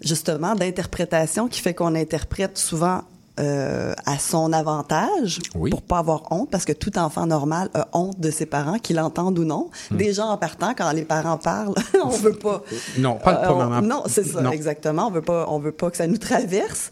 justement, 0.00 0.54
d'interprétation 0.54 1.48
qui 1.48 1.60
fait 1.60 1.74
qu'on 1.74 1.94
interprète 1.94 2.58
souvent 2.58 3.02
euh, 3.40 3.94
à 4.04 4.18
son 4.18 4.52
avantage 4.52 5.38
pour 5.52 5.82
pas 5.82 5.98
avoir 5.98 6.24
honte, 6.32 6.50
parce 6.50 6.64
que 6.64 6.72
tout 6.72 6.98
enfant 6.98 7.24
normal 7.24 7.70
a 7.72 7.86
honte 7.92 8.18
de 8.18 8.32
ses 8.32 8.46
parents, 8.46 8.80
qu'ils 8.80 8.96
l'entendent 8.96 9.38
ou 9.38 9.44
non. 9.44 9.70
Hmm. 9.92 9.96
Déjà, 9.96 10.26
en 10.26 10.36
partant, 10.36 10.74
quand 10.76 10.90
les 10.90 11.04
parents 11.04 11.38
parlent, 11.38 11.74
on 12.04 12.08
veut 12.08 12.32
pas... 12.32 12.64
Non, 12.98 13.14
pas, 13.14 13.44
Euh, 13.44 13.52
on- 13.52 13.58
maman. 13.58 13.82
Non, 13.86 14.02
c'est 14.08 14.24
ça, 14.26 14.40
Non. 14.40 14.50
exactement. 14.50 15.06
On 15.06 15.12
veut 15.12 15.22
pas, 15.22 15.46
on 15.48 15.60
veut 15.60 15.70
pas 15.70 15.88
que 15.88 15.96
ça 15.96 16.08
nous 16.08 16.18
traverse. 16.18 16.90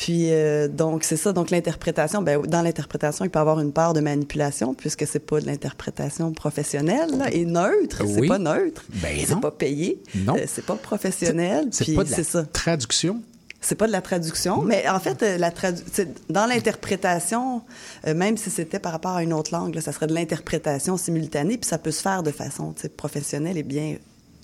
Puis 0.00 0.30
euh, 0.30 0.68
donc 0.68 1.02
c'est 1.02 1.16
ça. 1.16 1.32
Donc 1.32 1.50
l'interprétation, 1.50 2.22
ben 2.22 2.40
dans 2.42 2.62
l'interprétation, 2.62 3.24
il 3.24 3.30
peut 3.30 3.40
y 3.40 3.42
avoir 3.42 3.58
une 3.58 3.72
part 3.72 3.94
de 3.94 4.00
manipulation 4.00 4.72
puisque 4.72 5.04
c'est 5.08 5.18
pas 5.18 5.40
de 5.40 5.46
l'interprétation 5.46 6.30
professionnelle 6.32 7.10
là, 7.18 7.32
et 7.32 7.44
neutre. 7.44 8.04
C'est 8.06 8.20
Oui. 8.20 8.28
pas 8.28 8.38
neutre. 8.38 8.84
Ben 9.02 9.16
c'est 9.26 9.40
pas 9.40 9.50
payé. 9.50 10.00
Non. 10.14 10.36
Euh, 10.36 10.44
c'est 10.46 10.64
pas 10.64 10.76
professionnel. 10.76 11.66
C'est 11.72 11.94
pas 11.96 12.04
de 12.04 12.10
la 12.10 12.16
c'est 12.16 12.22
ça. 12.22 12.44
traduction. 12.44 13.20
C'est 13.60 13.74
pas 13.74 13.88
de 13.88 13.92
la 13.92 14.00
traduction, 14.00 14.62
mais 14.62 14.88
en 14.88 15.00
fait, 15.00 15.20
euh, 15.24 15.36
la 15.36 15.50
tradu- 15.50 15.82
c'est- 15.92 16.30
dans 16.30 16.46
l'interprétation, 16.46 17.62
euh, 18.06 18.14
même 18.14 18.36
si 18.36 18.50
c'était 18.50 18.78
par 18.78 18.92
rapport 18.92 19.16
à 19.16 19.22
une 19.24 19.32
autre 19.32 19.52
langue, 19.52 19.74
là, 19.74 19.80
ça 19.80 19.90
serait 19.90 20.06
de 20.06 20.14
l'interprétation 20.14 20.96
simultanée, 20.96 21.58
puis 21.58 21.68
ça 21.68 21.76
peut 21.78 21.90
se 21.90 22.00
faire 22.00 22.22
de 22.22 22.30
façon 22.30 22.72
professionnelle 22.96 23.58
et 23.58 23.64
bien 23.64 23.96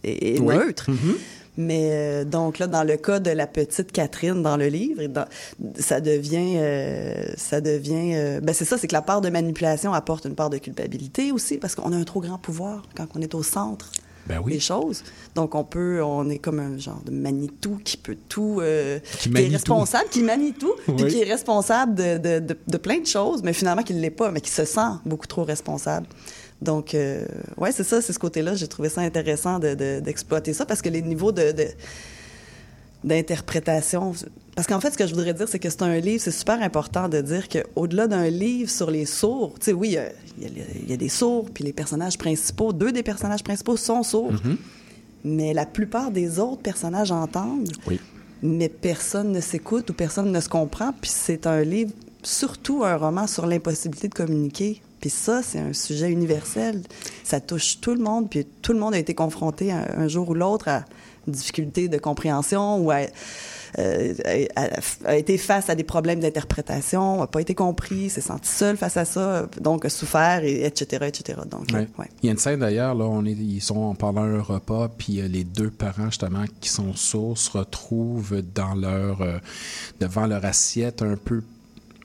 et, 0.03 0.35
et 0.35 0.41
Oui. 0.41 0.57
neutre. 0.57 0.91
Mais 1.57 1.91
euh, 1.93 2.25
donc 2.25 2.59
là, 2.59 2.67
dans 2.67 2.83
le 2.83 2.97
cas 2.97 3.21
de 3.21 3.31
la 3.31 3.47
petite 3.47 3.93
Catherine 3.93 4.43
dans 4.43 4.57
le 4.57 4.67
livre, 4.67 5.01
et 5.03 5.09
dans- 5.09 5.27
ça 5.79 6.01
devient, 6.01 6.55
euh, 6.57 7.27
ça 7.37 7.61
devient, 7.61 8.13
euh, 8.15 8.41
ben 8.41 8.53
c'est 8.53 8.65
ça, 8.65 8.77
c'est 8.79 8.89
que 8.89 8.93
la 8.93 9.03
part 9.03 9.21
de 9.21 9.29
manipulation 9.31 9.93
apporte 9.93 10.25
une 10.25 10.35
part 10.35 10.51
de 10.51 10.59
culpabilité 10.59 11.31
aussi, 11.33 11.59
parce 11.59 11.75
qu'on 11.75 11.93
a 11.93 11.97
un 11.97 12.05
trop 12.05 12.21
grand 12.21 12.39
pouvoir 12.39 12.83
quand 12.97 13.07
on 13.15 13.21
est 13.21 13.35
au 13.37 13.43
centre 13.45 13.91
Ben 14.27 14.41
oui. 14.45 14.55
des 14.55 14.61
choses. 14.61 15.05
Donc 15.37 15.55
on 15.55 15.63
peut, 15.65 16.03
on 16.03 16.29
est 16.29 16.39
comme 16.39 16.59
un 16.59 16.77
genre 16.79 17.01
de 17.05 17.13
Manitou 17.13 17.79
qui 17.85 17.97
peut 17.99 18.17
tout, 18.29 18.59
euh, 18.61 18.99
Qui 19.21 19.29
est 19.37 19.49
responsable, 19.49 20.09
qui 20.11 20.23
manie 20.25 20.55
tout, 20.55 20.75
puis 20.97 21.07
qui 21.07 21.21
est 21.21 21.25
responsable 21.31 21.95
de, 21.95 22.19
de, 22.19 22.39
de, 22.41 22.57
de 22.67 22.77
plein 22.79 22.99
de 22.99 23.07
choses, 23.07 23.43
mais 23.45 23.53
finalement 23.53 23.83
qui 23.83 23.95
ne 23.95 24.01
l'est 24.01 24.11
pas, 24.11 24.31
mais 24.33 24.41
qui 24.41 24.51
se 24.51 24.65
sent 24.65 24.81
beaucoup 25.05 25.27
trop 25.29 25.45
responsable. 25.45 26.07
Donc, 26.65 26.95
euh, 26.95 27.25
ouais, 27.59 27.71
c'est 27.73 27.85
ça, 27.85 28.01
c'est 28.03 28.13
ce 28.13 28.19
côté-là. 28.19 28.55
J'ai 28.55 28.67
trouvé 28.69 28.89
ça 28.89 29.03
intéressant 29.03 29.59
de- 29.59 29.75
de- 29.75 30.01
d'exploiter 30.01 30.53
ça 30.53 30.65
parce 30.67 30.83
que 30.83 30.89
les 30.89 31.03
niveaux 31.03 31.31
de, 31.33 31.53
de- 31.53 31.69
d'interprétation. 33.05 34.15
Parce 34.57 34.67
qu'en 34.67 34.81
fait, 34.81 34.93
ce 34.93 34.99
que 34.99 35.07
je 35.07 35.15
voudrais 35.15 35.35
dire, 35.35 35.49
c'est 35.49 35.59
que 35.59 35.69
c'est 35.69 35.83
un 35.83 35.99
livre, 35.99 36.23
c'est 36.23 36.31
super 36.31 36.63
important 36.63 37.09
de 37.09 37.21
dire 37.21 37.49
qu'au-delà 37.49 38.07
d'un 38.07 38.29
livre 38.31 38.71
sur 38.71 38.91
les 38.91 39.05
sourds, 39.05 39.55
tu 39.59 39.67
sais, 39.67 39.73
oui, 39.73 39.89
il 39.89 39.93
y 39.95 39.99
a- 39.99 40.11
y, 40.89 40.93
y 40.93 40.97
des 40.97 41.09
sourds, 41.09 41.47
puis 41.53 41.65
les 41.65 41.73
personnages 41.73 42.17
principaux, 42.17 42.73
deux 42.73 42.93
des 42.93 43.03
personnages 43.03 43.43
principaux 43.43 43.77
sont 43.77 44.03
sourds. 44.03 44.33
Mais 45.25 45.55
la 45.55 45.67
plupart 45.67 46.11
des 46.11 46.39
autres 46.39 46.63
personnages 46.63 47.11
entendent. 47.11 47.73
Oui. 47.87 47.99
Mais 48.43 48.69
personne 48.69 49.33
ne 49.33 49.41
s'écoute 49.41 49.89
ou 49.91 49.95
personne 49.95 50.31
ne 50.31 50.41
se 50.41 50.49
comprend. 50.51 50.93
Puis 51.01 51.11
c'est 51.15 51.47
un 51.47 51.63
livre, 51.63 51.93
surtout 52.23 52.85
un 52.85 52.97
roman 52.97 53.27
sur 53.27 53.47
l'impossibilité 53.47 54.09
de 54.09 54.15
communiquer. 54.15 54.83
Puis 55.05 55.11
ça, 55.11 55.43
c'est 55.43 55.59
un 55.59 55.75
sujet 55.75 56.11
universel. 56.11 56.81
Ça 57.25 57.39
touche 57.39 57.79
tout 57.79 57.93
le 57.95 58.01
monde. 58.01 58.31
Puis 58.31 58.47
tout 58.63 58.73
le 58.73 58.79
monde 58.79 58.95
a 58.95 58.99
été 58.99 59.15
confronté 59.15 59.71
un, 59.71 59.87
un 59.99 60.09
jour 60.09 60.31
ou 60.31 60.35
l'autre 60.35 60.67
à 60.69 60.87
une 61.27 61.35
difficulté 61.35 61.89
de 61.89 61.99
compréhension 61.99 62.79
ou 62.79 62.91
à, 62.91 63.01
euh, 63.79 64.15
a, 64.57 64.69
a 65.05 65.17
été 65.17 65.37
face 65.37 65.69
à 65.69 65.75
des 65.75 65.85
problèmes 65.85 66.21
d'interprétation, 66.21 67.19
n'a 67.19 67.27
pas 67.27 67.43
été 67.43 67.55
compris, 67.55 68.09
s'est 68.09 68.23
senti 68.23 68.49
seul 68.49 68.79
face 68.79 68.97
à 68.97 69.05
ça, 69.05 69.47
donc 69.61 69.85
a 69.85 69.91
souffert, 69.91 70.43
et, 70.43 70.65
etc., 70.65 71.05
etc. 71.07 71.39
Donc, 71.51 71.67
Ouais. 71.75 71.87
ouais. 71.99 72.09
Il 72.23 72.27
y 72.27 72.29
a 72.31 72.33
une 72.33 72.39
scène 72.39 72.61
d'ailleurs, 72.61 72.95
là, 72.95 73.05
on 73.05 73.27
est, 73.27 73.33
ils 73.33 73.61
sont 73.61 73.95
pendant 73.95 74.23
un 74.23 74.41
repas, 74.41 74.89
puis 74.97 75.21
euh, 75.21 75.29
les 75.29 75.45
deux 75.45 75.71
parents, 75.71 76.07
justement, 76.07 76.45
qui 76.63 76.71
sont 76.71 76.95
sourds, 76.95 77.37
se 77.37 77.51
retrouvent 77.51 78.41
dans 78.55 78.75
leur, 78.75 79.21
euh, 79.21 79.37
devant 80.01 80.27
leur 80.27 80.47
assiette, 80.47 81.03
un 81.03 81.17
peu 81.17 81.43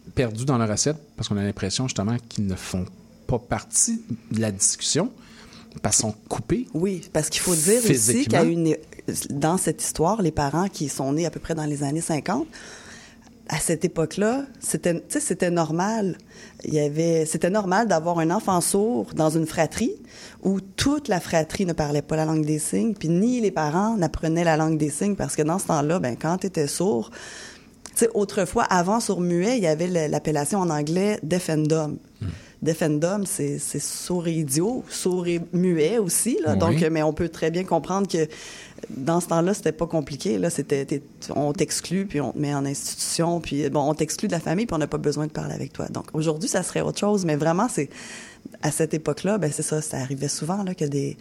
perdus 0.09 0.45
dans 0.45 0.57
leur 0.57 0.69
assiette, 0.71 0.97
parce 1.15 1.29
qu'on 1.29 1.37
a 1.37 1.43
l'impression, 1.43 1.87
justement, 1.87 2.17
qu'ils 2.27 2.47
ne 2.47 2.55
font 2.55 2.85
pas 3.27 3.39
partie 3.39 4.01
de 4.31 4.41
la 4.41 4.51
discussion, 4.51 5.11
parce 5.81 5.97
qu'ils 5.97 6.09
sont 6.09 6.15
coupés. 6.27 6.67
Oui, 6.73 7.01
parce 7.13 7.29
qu'il 7.29 7.41
faut 7.41 7.55
dire 7.55 7.81
aussi 7.89 8.25
qu'à 8.25 8.43
une 8.43 8.75
dans 9.29 9.57
cette 9.57 9.81
histoire, 9.81 10.21
les 10.21 10.31
parents 10.31 10.67
qui 10.67 10.87
sont 10.89 11.13
nés 11.13 11.25
à 11.25 11.31
peu 11.31 11.39
près 11.39 11.55
dans 11.55 11.65
les 11.65 11.83
années 11.83 12.01
50, 12.01 12.45
à 13.47 13.57
cette 13.57 13.83
époque-là, 13.83 14.45
c'était 14.59 15.49
normal. 15.49 16.17
Il 16.63 16.73
y 16.73 16.79
avait 16.79 17.25
c'était 17.25 17.49
normal 17.49 17.87
d'avoir 17.87 18.19
un 18.19 18.29
enfant 18.29 18.61
sourd 18.61 19.13
dans 19.15 19.31
une 19.31 19.47
fratrie 19.47 19.95
où 20.43 20.61
toute 20.61 21.07
la 21.07 21.19
fratrie 21.19 21.65
ne 21.65 21.73
parlait 21.73 22.03
pas 22.03 22.15
la 22.15 22.25
langue 22.25 22.45
des 22.45 22.59
signes, 22.59 22.93
puis 22.93 23.09
ni 23.09 23.41
les 23.41 23.49
parents 23.49 23.97
n'apprenaient 23.97 24.43
la 24.43 24.57
langue 24.57 24.77
des 24.77 24.91
signes 24.91 25.15
parce 25.15 25.35
que 25.35 25.41
dans 25.41 25.57
ce 25.57 25.65
temps-là, 25.67 25.99
ben 25.99 26.15
quand 26.15 26.37
tu 26.37 26.47
étais 26.47 26.67
sourd, 26.67 27.09
sais, 27.95 28.09
autrefois, 28.13 28.63
avant 28.63 28.99
sourd-muet, 28.99 29.57
il 29.57 29.63
y 29.63 29.67
avait 29.67 30.07
l'appellation 30.07 30.59
en 30.59 30.69
anglais. 30.69 31.19
Deaf 31.23 31.49
and 31.49 32.97
dumb, 32.99 33.23
c'est 33.25 33.57
c'est 33.57 33.79
sourd 33.79 34.27
et 34.27 34.33
idiot, 34.33 34.83
sourd 34.89 35.27
et 35.27 35.39
muet 35.53 35.97
aussi. 35.97 36.37
Là. 36.43 36.53
Oui. 36.53 36.59
Donc, 36.59 36.81
mais 36.91 37.01
on 37.01 37.13
peut 37.13 37.29
très 37.29 37.51
bien 37.51 37.63
comprendre 37.63 38.05
que 38.05 38.27
dans 38.89 39.21
ce 39.21 39.27
temps-là, 39.27 39.53
c'était 39.53 39.71
pas 39.71 39.87
compliqué. 39.87 40.37
Là, 40.37 40.49
c'était 40.49 41.01
on 41.33 41.53
t'exclut 41.53 42.05
puis 42.05 42.19
on 42.19 42.33
te 42.33 42.37
met 42.37 42.53
en 42.53 42.65
institution 42.65 43.39
puis 43.39 43.69
bon, 43.69 43.89
on 43.89 43.93
t'exclut 43.93 44.27
de 44.27 44.33
la 44.33 44.41
famille 44.41 44.65
puis 44.65 44.75
on 44.75 44.79
n'a 44.79 44.87
pas 44.87 44.97
besoin 44.97 45.27
de 45.27 45.31
parler 45.31 45.53
avec 45.53 45.71
toi. 45.71 45.87
Donc 45.87 46.07
aujourd'hui, 46.13 46.49
ça 46.49 46.61
serait 46.61 46.81
autre 46.81 46.99
chose, 46.99 47.23
mais 47.23 47.37
vraiment, 47.37 47.67
c'est 47.69 47.89
à 48.61 48.71
cette 48.71 48.93
époque-là, 48.93 49.37
ben 49.37 49.51
c'est 49.53 49.63
ça, 49.63 49.81
ça 49.81 49.97
arrivait 49.97 50.27
souvent 50.27 50.63
là 50.63 50.75
que 50.75 50.85
des, 50.85 51.17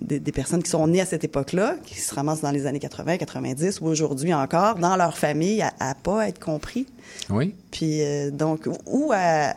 des 0.00 0.20
des 0.20 0.32
personnes 0.32 0.62
qui 0.62 0.70
sont 0.70 0.86
nées 0.86 1.00
à 1.00 1.06
cette 1.06 1.24
époque-là, 1.24 1.76
qui 1.84 1.98
se 1.98 2.14
ramassent 2.14 2.42
dans 2.42 2.50
les 2.50 2.66
années 2.66 2.80
80, 2.80 3.16
90 3.18 3.80
ou 3.80 3.86
aujourd'hui 3.86 4.34
encore 4.34 4.76
dans 4.76 4.96
leur 4.96 5.16
famille 5.16 5.62
à, 5.62 5.72
à 5.80 5.94
pas 5.94 6.28
être 6.28 6.38
compris. 6.38 6.86
Oui. 7.30 7.54
Puis 7.70 8.02
euh, 8.02 8.30
donc 8.30 8.68
ou 8.86 9.10
à 9.14 9.54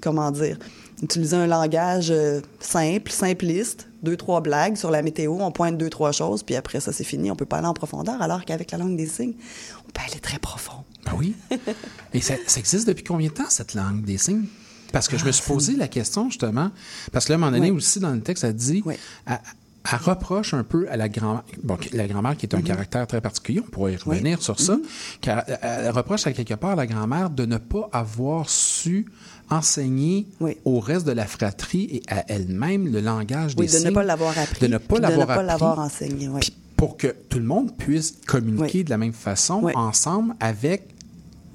comment 0.00 0.30
dire 0.30 0.58
utiliser 1.02 1.36
un 1.36 1.46
langage 1.46 2.10
euh, 2.10 2.40
simple, 2.60 3.10
simpliste, 3.10 3.88
deux 4.02 4.16
trois 4.16 4.40
blagues 4.40 4.76
sur 4.76 4.90
la 4.90 5.02
météo, 5.02 5.36
on 5.40 5.50
pointe 5.50 5.76
deux 5.76 5.90
trois 5.90 6.12
choses, 6.12 6.42
puis 6.42 6.54
après 6.54 6.80
ça 6.80 6.92
c'est 6.92 7.04
fini, 7.04 7.30
on 7.30 7.36
peut 7.36 7.44
pas 7.44 7.58
aller 7.58 7.66
en 7.66 7.74
profondeur, 7.74 8.22
alors 8.22 8.44
qu'avec 8.44 8.70
la 8.70 8.78
langue 8.78 8.96
des 8.96 9.06
signes, 9.06 9.34
on 9.86 9.90
peut 9.90 10.02
aller 10.08 10.20
très 10.20 10.38
profond. 10.38 10.84
Ben 11.04 11.12
oui. 11.18 11.34
Et 12.14 12.20
ça, 12.20 12.34
ça 12.46 12.60
existe 12.60 12.86
depuis 12.86 13.04
combien 13.04 13.28
de 13.28 13.34
temps, 13.34 13.50
cette 13.50 13.74
langue 13.74 14.04
des 14.04 14.18
signes? 14.18 14.46
Parce 14.94 15.08
que 15.08 15.18
je 15.18 15.24
me 15.26 15.32
suis 15.32 15.44
posé 15.46 15.76
la 15.76 15.88
question, 15.88 16.30
justement, 16.30 16.70
parce 17.12 17.26
que 17.26 17.32
là, 17.32 17.34
à 17.34 17.36
un 17.36 17.40
moment 17.44 17.52
donné, 17.52 17.70
aussi, 17.70 18.00
dans 18.00 18.12
le 18.12 18.20
texte, 18.20 18.44
elle 18.44 18.54
dit, 18.54 18.82
elle, 18.86 19.38
elle 19.92 19.98
reproche 19.98 20.54
un 20.54 20.62
peu 20.64 20.86
à 20.90 20.96
la 20.96 21.10
grand-mère, 21.10 21.42
bon, 21.62 21.76
la 21.92 22.06
grand-mère 22.06 22.36
qui 22.38 22.46
est 22.46 22.54
un 22.54 22.58
Mhm. 22.58 22.64
caractère 22.64 23.06
très 23.06 23.20
particulier, 23.20 23.60
on 23.60 23.68
pourrait 23.70 23.92
y 23.92 23.96
revenir 23.96 24.40
sur 24.40 24.58
ça, 24.58 24.78
car 25.20 25.44
elle, 25.46 25.58
elle 25.62 25.90
reproche 25.90 26.26
à 26.26 26.32
quelque 26.32 26.54
part 26.54 26.70
à 26.70 26.76
la 26.76 26.86
grand-mère 26.86 27.28
de 27.28 27.44
ne 27.44 27.58
pas 27.58 27.90
avoir 27.92 28.48
su 28.48 29.06
enseigner 29.50 30.26
au 30.64 30.80
reste 30.80 31.06
de 31.06 31.12
la 31.12 31.26
fratrie 31.26 31.84
et 31.92 32.02
à 32.08 32.24
elle-même 32.32 32.90
le 32.90 33.00
langage 33.00 33.54
Oui, 33.58 33.66
des 33.66 33.72
de 33.72 33.76
signes. 33.78 33.88
ne 33.88 33.94
pas 33.94 34.04
l'avoir 34.04 34.38
appris. 34.38 34.60
De 34.66 34.72
ne 34.72 34.78
pas 34.78 34.98
l'avoir 35.00 35.16
de 35.18 35.20
ne 35.20 35.26
pas 35.26 35.32
appris 35.34 35.46
l'avoir 35.46 35.78
enseigné, 35.80 36.28
oui. 36.28 36.40
pour 36.76 36.96
que 36.96 37.08
tout 37.28 37.38
le 37.38 37.44
monde 37.44 37.76
puisse 37.76 38.14
communiquer 38.26 38.84
de 38.84 38.90
la 38.90 38.96
même 38.98 39.12
façon 39.12 39.70
ensemble 39.74 40.34
avec 40.40 40.93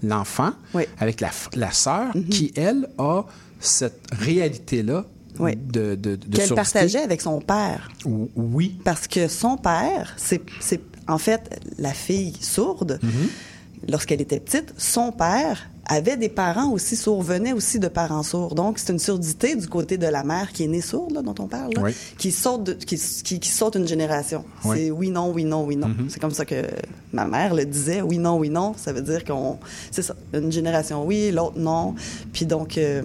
l'enfant, 0.04 0.52
avec 1.00 1.22
la, 1.22 1.30
la 1.56 1.72
sœur 1.72 2.16
Mhm. 2.16 2.26
qui, 2.30 2.52
elle, 2.56 2.88
a 2.98 3.24
cette 3.60 4.02
réalité-là 4.12 5.06
Oui. 5.40 5.56
de, 5.56 5.96
de, 5.96 6.16
de 6.16 6.38
qu'elle 6.38 6.54
partageait 6.54 7.02
avec 7.04 7.22
son 7.22 7.42
père. 7.42 7.90
Oui. 8.06 8.80
Parce 8.84 9.08
que 9.08 9.28
son 9.28 9.58
père, 9.58 10.14
c'est, 10.18 10.42
c'est 10.60 10.82
en 11.08 11.18
fait 11.18 11.60
la 11.78 11.94
fille 11.94 12.34
sourde. 12.40 13.00
Mm-hmm. 13.04 13.90
Lorsqu'elle 13.92 14.22
était 14.22 14.40
petite, 14.40 14.74
son 14.78 15.12
père 15.12 15.70
avait 15.86 16.18
des 16.18 16.30
parents 16.30 16.70
aussi 16.72 16.96
sourds, 16.96 17.22
venait 17.24 17.54
aussi 17.54 17.80
de 17.80 17.88
parents 17.88 18.22
sourds. 18.24 18.54
Donc, 18.54 18.78
c'est 18.78 18.92
une 18.94 19.00
surdité 19.00 19.56
du 19.56 19.68
côté 19.68 19.98
de 19.98 20.06
la 20.06 20.24
mère 20.24 20.52
qui 20.52 20.64
est 20.64 20.68
née 20.68 20.82
sourde, 20.82 21.14
là, 21.14 21.22
dont 21.24 21.34
on 21.40 21.48
parle, 21.48 21.74
là, 21.76 21.82
Oui. 21.82 21.96
qui, 22.18 22.32
saute 22.32 22.64
de- 22.64 22.74
qui, 22.74 22.96
qui- 23.24 23.40
qui 23.40 23.50
saute 23.50 23.76
une 23.76 23.88
génération. 23.88 24.44
Oui. 24.66 24.78
C'est 24.78 24.92
oui, 24.92 25.10
non, 25.10 25.32
oui, 25.32 25.46
non, 25.46 25.66
oui, 25.66 25.76
non. 25.76 25.88
Mhm. 25.88 26.08
C'est 26.10 26.20
comme 26.20 26.32
ça 26.32 26.46
que 26.46 26.64
ma 27.12 27.26
mère 27.26 27.56
le 27.56 27.66
disait, 27.66 28.02
oui, 28.02 28.20
non, 28.20 28.38
oui, 28.38 28.50
non. 28.50 28.74
Ça 28.78 28.94
veut 28.94 29.02
dire 29.02 29.24
qu'on... 29.26 29.58
C'est 29.90 30.04
ça, 30.04 30.16
une 30.34 30.52
génération 30.52 31.06
oui, 31.06 31.32
l'autre 31.32 31.58
non. 31.58 31.96
Puis 32.34 32.46
donc, 32.46 32.78
euh, 32.78 33.02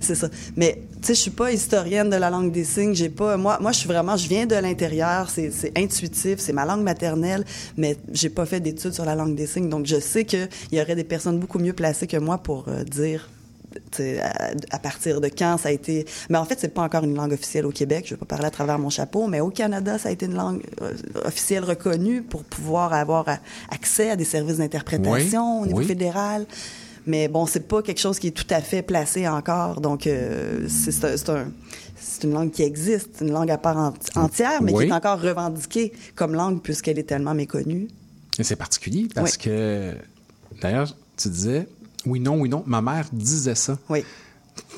c'est 0.00 0.14
ça. 0.14 0.28
Mais, 0.56 0.82
tu 1.00 1.06
sais, 1.08 1.14
je 1.14 1.20
suis 1.20 1.30
pas 1.30 1.52
historienne 1.52 2.10
de 2.10 2.16
la 2.16 2.28
langue 2.28 2.52
des 2.52 2.64
signes. 2.64 2.94
J'ai 2.94 3.08
pas... 3.08 3.38
Moi, 3.38 3.56
moi 3.62 3.72
je 3.72 3.78
suis 3.78 3.88
vraiment... 3.88 4.16
Je 4.16 4.28
viens 4.28 4.44
de 4.44 4.56
l'intérieur. 4.56 5.30
C'est 5.30 5.50
c'est 5.50 5.72
intuitif. 5.78 6.38
C'est 6.38 6.52
ma 6.52 6.66
langue 6.66 6.82
maternelle. 6.82 7.44
Mais 7.78 7.96
j'ai 8.12 8.28
pas 8.28 8.44
fait 8.44 8.60
d'études 8.60 8.92
sur 8.92 9.04
la 9.06 9.14
langue 9.14 9.34
des 9.34 9.46
signes. 9.46 9.70
Donc, 9.70 9.86
je 9.86 9.98
sais 10.00 10.24
qu'il 10.26 10.48
y 10.72 10.80
aurait 10.82 10.96
des 10.96 11.04
personnes 11.04 11.38
beaucoup 11.38 11.58
mieux 11.58 11.72
placées 11.72 12.06
que 12.06 12.16
moi 12.16 12.25
pour 12.38 12.66
euh, 12.68 12.82
dire 12.84 13.28
à, 13.98 14.50
à 14.70 14.78
partir 14.78 15.20
de 15.20 15.28
quand 15.28 15.58
ça 15.58 15.68
a 15.68 15.72
été. 15.72 16.06
Mais 16.30 16.38
en 16.38 16.44
fait, 16.44 16.58
c'est 16.58 16.68
pas 16.72 16.82
encore 16.82 17.04
une 17.04 17.14
langue 17.14 17.32
officielle 17.32 17.66
au 17.66 17.70
Québec. 17.70 18.04
Je 18.06 18.14
vais 18.14 18.18
pas 18.18 18.24
parler 18.26 18.46
à 18.46 18.50
travers 18.50 18.78
mon 18.78 18.88
chapeau, 18.90 19.26
mais 19.26 19.40
au 19.40 19.50
Canada, 19.50 19.98
ça 19.98 20.08
a 20.08 20.12
été 20.12 20.26
une 20.26 20.34
langue 20.34 20.62
euh, 20.82 20.92
officielle 21.24 21.64
reconnue 21.64 22.22
pour 22.22 22.42
pouvoir 22.44 22.92
avoir 22.94 23.26
accès 23.70 24.10
à 24.10 24.16
des 24.16 24.24
services 24.24 24.56
d'interprétation 24.58 25.58
Oui, 25.58 25.62
au 25.64 25.66
niveau 25.66 25.78
oui. 25.80 25.84
fédéral. 25.86 26.46
Mais 27.06 27.28
bon, 27.28 27.46
c'est 27.46 27.68
pas 27.68 27.82
quelque 27.82 28.00
chose 28.00 28.18
qui 28.18 28.28
est 28.28 28.30
tout 28.32 28.46
à 28.50 28.60
fait 28.60 28.82
placé 28.82 29.28
encore. 29.28 29.80
Donc, 29.80 30.06
euh, 30.06 30.66
c'est 30.68 30.90
c'est 30.90 31.04
un- 31.06 31.16
c'est 31.16 31.28
un- 31.30 31.48
c'est 31.98 32.24
une 32.24 32.32
langue 32.32 32.50
qui 32.50 32.62
existe, 32.62 33.18
une 33.20 33.30
langue 33.30 33.50
à 33.50 33.58
part 33.58 33.76
enti- 33.76 34.18
entière, 34.18 34.62
mais 34.62 34.72
Oui. 34.72 34.84
qui 34.86 34.90
est 34.90 34.94
encore 34.94 35.20
revendiquée 35.20 35.92
comme 36.14 36.34
langue 36.34 36.60
puisqu'elle 36.62 36.98
est 36.98 37.04
tellement 37.08 37.34
méconnue. 37.34 37.88
Et 38.38 38.42
c'est 38.44 38.56
particulier 38.56 39.06
parce 39.14 39.36
que, 39.36 39.92
d'ailleurs, 40.62 40.96
tu 41.16 41.28
disais, 41.28 41.68
oui, 42.06 42.20
non, 42.20 42.36
oui, 42.40 42.48
non. 42.48 42.62
Ma 42.66 42.80
mère 42.80 43.06
disait 43.12 43.54
ça. 43.54 43.76
Oui. 43.88 44.04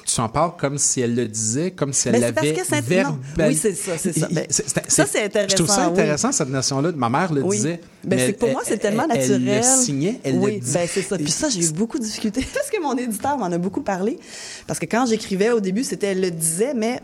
tu 0.05 0.21
en 0.21 0.29
parles 0.29 0.53
comme 0.59 0.79
si 0.79 1.01
elle 1.03 1.15
le 1.15 1.29
disait, 1.29 1.71
comme 1.71 1.93
si 1.93 2.09
elle 2.09 2.17
c'est 2.17 2.33
parce 2.33 2.47
l'avait 2.47 2.59
que 2.59 2.67
c'est- 2.67 2.81
verbal. 2.81 3.13
non. 3.39 3.47
Oui, 3.47 3.55
c'est 3.55 3.75
ça, 3.75 3.93
c'est 3.99 4.19
ça. 4.19 4.27
Ben, 4.33 4.47
ça, 4.51 5.05
c'est 5.07 5.23
intéressant, 5.25 5.51
Je 5.51 5.55
trouve 5.63 5.69
ça 5.75 5.87
oui. 5.87 5.93
intéressant, 5.93 6.33
cette 6.33 6.49
notion-là. 6.49 6.93
Ma 6.97 7.09
mère 7.11 7.33
le 7.33 7.43
Oui. 7.45 7.57
disait. 7.59 7.81
Ben, 8.05 8.17
mais 8.17 8.33
pour 8.33 8.49
elle- 8.49 8.55
moi, 8.55 8.63
c'est 8.65 8.79
tellement 8.79 9.05
elle- 9.11 9.19
naturel. 9.21 9.49
Elle 9.49 9.57
le 9.59 9.63
signait, 9.63 10.21
elle 10.25 10.37
oui, 10.39 10.55
le 10.57 10.61
dit. 10.61 10.73
ben 10.73 10.89
c'est 10.91 11.03
ça. 11.03 11.17
Puis 11.17 11.31
ça, 11.31 11.49
j'ai 11.51 11.65
eu 11.65 11.71
beaucoup 11.73 11.99
de 11.99 12.05
difficultés 12.05 12.45
parce 12.55 12.71
que 12.71 12.81
mon 12.83 12.97
éditeur 12.97 13.37
m'en 13.39 13.47
a 13.47 13.59
beaucoup 13.59 13.83
parlé. 13.83 14.19
Parce 14.67 14.79
que 14.81 14.87
quand 14.87 15.07
j'écrivais 15.07 15.51
au 15.51 15.61
début, 15.61 15.85
c'était 15.85 16.09
elle 16.09 16.21
le 16.23 16.31
disait, 16.31 16.75
mais 16.75 17.01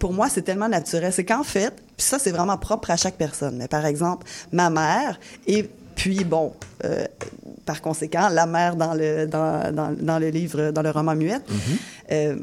pour 0.00 0.12
moi, 0.12 0.28
c'est 0.30 0.42
tellement 0.42 0.68
naturel. 0.68 1.12
C'est 1.12 1.24
qu'en 1.24 1.44
fait, 1.44 1.70
puis 1.96 2.06
ça, 2.06 2.18
c'est 2.18 2.30
vraiment 2.32 2.56
propre 2.56 2.90
à 2.90 2.96
chaque 2.96 3.16
personne. 3.16 3.56
Mais 3.58 3.68
par 3.68 3.84
exemple, 3.86 4.26
ma 4.50 4.70
mère 4.70 5.20
et 5.46 5.68
puis 5.94 6.24
bon, 6.24 6.54
euh, 6.84 7.04
par 7.70 7.80
conséquent, 7.82 8.28
la 8.30 8.46
mère 8.46 8.74
dans 8.74 8.94
le 8.94 9.26
dans, 9.26 9.72
dans, 9.72 9.90
dans 10.10 10.18
le 10.18 10.28
livre, 10.30 10.70
dans 10.72 10.82
le 10.82 10.90
roman 10.90 11.14
muette. 11.14 11.44
euh, 12.10 12.36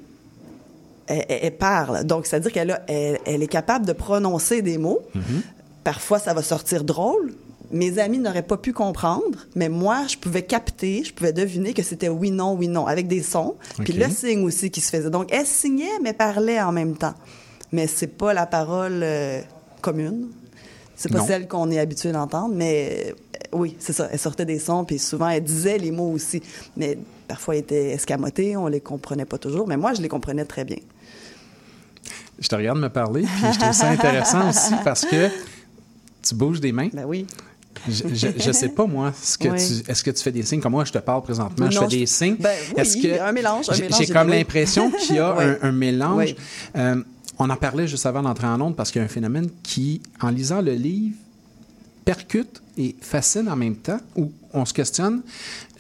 elle, 1.09 1.55
parle. 1.57 2.03
Donc, 2.05 2.25
c'est-à-dire 2.27 2.51
qu'elle 2.51 2.71
a- 2.71 2.81
elle, 2.87 3.19
elle 3.25 3.41
est 3.43 3.47
capable 3.47 3.85
de 3.85 3.93
prononcer 3.93 4.61
des 4.61 4.77
mots. 4.77 5.01
Parfois, 5.83 6.19
ça 6.19 6.33
va 6.33 6.41
sortir 6.41 6.83
drôle. 6.83 7.33
Mes 7.71 7.99
amis 7.99 8.19
n'auraient 8.19 8.41
pas 8.53 8.57
pu 8.57 8.71
comprendre, 8.73 9.37
mais 9.55 9.67
moi, 9.69 9.97
je 10.07 10.17
pouvais 10.17 10.43
capter, 10.43 11.03
je 11.03 11.13
pouvais 11.13 11.33
deviner 11.33 11.73
que 11.73 11.83
c'était 11.83 12.07
oui, 12.09 12.31
non, 12.31 12.53
oui, 12.53 12.67
non, 12.69 12.87
avec 12.87 13.07
des 13.07 13.21
sons. 13.21 13.55
Puis 13.83 13.93
Ok. 13.93 13.99
le 14.07 14.09
signe 14.13 14.43
aussi 14.45 14.69
qui 14.71 14.79
se 14.81 14.89
faisait. 14.89 15.09
Donc, 15.09 15.27
elle 15.33 15.45
signait, 15.45 15.97
mais 16.01 16.13
parlait 16.13 16.61
en 16.61 16.71
même 16.71 16.95
temps. 16.95 17.15
Mais 17.73 17.87
c'est 17.87 18.07
pas 18.07 18.33
la 18.33 18.45
parole 18.45 19.01
euh, 19.03 19.41
commune. 19.81 20.27
C'est 20.95 21.11
pas 21.11 21.19
Non. 21.19 21.27
celle 21.27 21.47
qu'on 21.47 21.69
est 21.69 21.79
habitué 21.79 22.11
d'entendre, 22.13 22.53
mais 22.55 23.13
oui, 23.53 23.75
c'est 23.79 23.93
ça. 23.93 24.09
Elle 24.11 24.19
sortait 24.19 24.45
des 24.45 24.59
sons, 24.59 24.83
puis 24.85 24.99
souvent, 24.99 25.29
elle 25.29 25.43
disait 25.43 25.77
les 25.77 25.91
mots 25.91 26.11
aussi. 26.11 26.41
Mais 26.75 26.97
parfois, 27.27 27.55
elle 27.55 27.61
était 27.61 27.91
escamotée, 27.91 28.55
on 28.57 28.67
les 28.67 28.81
comprenait 28.81 29.25
pas 29.25 29.37
toujours, 29.37 29.67
mais 29.67 29.77
moi, 29.77 29.93
je 29.93 30.01
les 30.01 30.07
comprenais 30.09 30.45
très 30.45 30.65
bien. 30.65 30.77
Je 32.39 32.47
te 32.47 32.55
regarde 32.55 32.79
me 32.79 32.89
parler, 32.89 33.21
puis 33.23 33.53
je 33.53 33.59
trouve 33.59 33.73
ça 33.73 33.89
intéressant 33.89 34.49
aussi 34.49 34.73
parce 34.83 35.03
que 35.05 35.29
tu 36.21 36.35
bouges 36.35 36.59
des 36.61 36.71
mains. 36.71 36.89
Ben 36.93 37.05
oui. 37.05 37.25
Je, 37.87 38.03
je 38.37 38.51
sais 38.51 38.69
pas, 38.69 38.85
moi, 38.87 39.13
ce 39.21 39.37
que 39.37 39.49
Oui. 39.49 39.57
tu, 39.57 39.91
est-ce 39.91 40.03
que 40.03 40.09
tu 40.11 40.21
fais 40.23 40.31
des 40.31 40.43
signes? 40.43 40.59
Comme 40.59 40.71
moi, 40.73 40.83
je 40.83 40.91
te 40.91 40.97
parle 40.97 41.21
présentement, 41.21 41.69
je 41.69 41.79
fais 41.79 41.87
des 41.87 42.05
signes. 42.07 42.35
Ben 42.39 42.49
oui, 42.69 42.73
est-ce 42.81 42.97
que 42.97 43.21
un 43.21 43.31
mélange, 43.31 43.69
un 43.69 43.73
j'ai- 43.73 43.83
mélange, 43.83 43.99
J'ai 43.99 44.05
j'ai 44.07 44.13
comme 44.13 44.29
l'impression 44.29 44.91
qu'il 44.91 45.15
y 45.15 45.19
a 45.19 45.35
Oui. 45.37 45.43
un, 45.43 45.57
un 45.61 45.71
mélange. 45.71 46.35
Euh, 46.75 47.01
on 47.39 47.49
en 47.49 47.55
parlait 47.55 47.87
juste 47.87 48.05
avant 48.07 48.23
d'entrer 48.23 48.47
en 48.47 48.59
onde 48.61 48.75
parce 48.75 48.91
qu'il 48.91 48.99
y 48.99 49.03
a 49.03 49.05
un 49.05 49.09
phénomène 49.09 49.47
qui, 49.61 50.01
en 50.19 50.29
lisant 50.29 50.61
le 50.61 50.73
livre, 50.73 51.15
percute 52.03 52.61
et 52.77 52.95
fascine 53.01 53.49
en 53.49 53.55
même 53.55 53.75
temps, 53.75 53.99
où 54.15 54.31
on 54.53 54.65
se 54.65 54.73
questionne. 54.73 55.21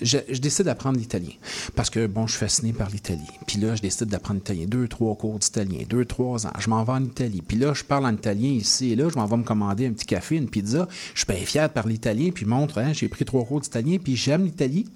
Je, 0.01 0.17
décide 0.39 0.65
d'apprendre 0.65 0.99
l'italien 0.99 1.31
parce 1.75 1.89
que, 1.89 2.05
bon, 2.05 2.27
je 2.27 2.33
suis 2.33 2.39
fasciné 2.39 2.73
par 2.73 2.89
l'Italie. 2.89 3.27
Puis 3.47 3.59
là, 3.59 3.75
je 3.75 3.81
décide 3.81 4.07
d'apprendre 4.07 4.39
l'italien. 4.39 4.65
Deux, 4.67 4.87
trois 4.87 5.15
cours 5.15 5.39
d'italien, 5.39 5.79
deux, 5.89 6.05
trois 6.05 6.45
ans. 6.45 6.53
Je 6.59 6.69
m'en 6.69 6.83
vais 6.83 6.93
en 6.93 7.03
Italie. 7.03 7.41
Puis 7.41 7.57
là, 7.57 7.73
je 7.73 7.83
parle 7.83 8.05
en 8.05 8.13
italien 8.13 8.49
ici 8.49 8.91
et 8.91 8.95
là. 8.95 9.09
Je 9.09 9.15
m'en 9.15 9.25
vais 9.25 9.37
me 9.37 9.43
commander 9.43 9.87
un 9.87 9.93
petit 9.93 10.05
café, 10.05 10.35
une 10.35 10.49
pizza. 10.49 10.87
Je 11.13 11.19
suis 11.19 11.27
bien 11.27 11.45
fier 11.45 11.67
de 11.67 11.73
parler 11.73 11.95
italien. 11.95 12.29
Puis 12.33 12.45
montre, 12.45 12.79
hein, 12.79 12.93
j'ai 12.93 13.07
pris 13.07 13.25
trois 13.25 13.45
cours 13.45 13.61
d'italien. 13.61 13.97
Puis 13.97 14.15
j'aime 14.15 14.43
l'Italie. 14.43 14.87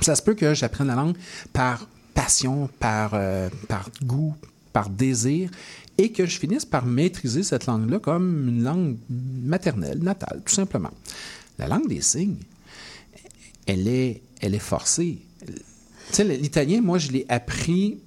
Ça 0.00 0.14
se 0.14 0.22
peut 0.22 0.34
que 0.34 0.54
j'apprenne 0.54 0.86
la 0.86 0.94
langue 0.94 1.16
par 1.52 1.86
passion, 2.14 2.68
par, 2.78 3.12
euh, 3.14 3.48
par 3.68 3.90
goût, 4.04 4.34
par 4.72 4.88
désir, 4.88 5.50
et 5.98 6.10
que 6.12 6.26
je 6.26 6.38
finisse 6.38 6.64
par 6.64 6.86
maîtriser 6.86 7.42
cette 7.42 7.66
langue-là 7.66 7.98
comme 7.98 8.48
une 8.48 8.62
langue 8.64 8.96
maternelle, 9.10 9.98
natale, 9.98 10.40
tout 10.44 10.54
simplement. 10.54 10.90
La 11.58 11.68
langue 11.68 11.88
des 11.88 12.00
signes, 12.00 12.36
elle 13.66 13.86
est, 13.88 14.22
elle 14.40 14.54
est 14.54 14.58
forcée. 14.58 15.18
Tu 15.46 15.52
sais, 16.10 16.24
l'italien, 16.24 16.80
moi, 16.80 16.98
je 16.98 17.10
l'ai 17.12 17.24
appris, 17.28 17.98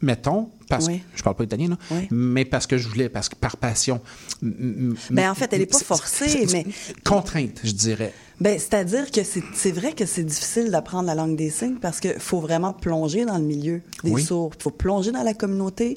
mettons, 0.00 0.48
parce 0.68 0.86
Oui. 0.86 0.98
que 1.00 1.04
je 1.18 1.22
parle 1.22 1.36
pas 1.36 1.44
italien, 1.44 1.68
là, 1.68 1.78
Oui. 1.90 2.08
mais 2.10 2.44
parce 2.44 2.66
que 2.66 2.78
je 2.78 2.88
voulais, 2.88 3.08
parce 3.08 3.28
que 3.28 3.34
par 3.36 3.56
passion. 3.56 4.00
M- 4.42 4.96
en 5.18 5.34
fait, 5.34 5.52
elle 5.52 5.60
est 5.62 5.66
pas 5.66 5.78
forcée, 5.78 6.46
mais- 6.52 6.66
Contrainte, 7.04 7.60
je 7.62 7.72
dirais. 7.72 8.14
Ben, 8.40 8.58
c'est-à-dire 8.58 9.10
que 9.12 9.22
c'est 9.22 9.44
c'est 9.54 9.70
vrai 9.70 9.92
que 9.92 10.06
c'est 10.06 10.24
difficile 10.24 10.70
d'apprendre 10.70 11.06
la 11.06 11.14
langue 11.14 11.36
des 11.36 11.50
signes 11.50 11.76
parce 11.80 12.00
qu'il 12.00 12.18
faut 12.18 12.40
vraiment 12.40 12.72
plonger 12.72 13.24
dans 13.24 13.38
le 13.38 13.44
milieu 13.44 13.80
des 14.02 14.10
Oui. 14.10 14.24
sourds. 14.24 14.52
Il 14.58 14.62
faut 14.62 14.70
plonger 14.70 15.12
dans 15.12 15.22
la 15.22 15.34
communauté. 15.34 15.96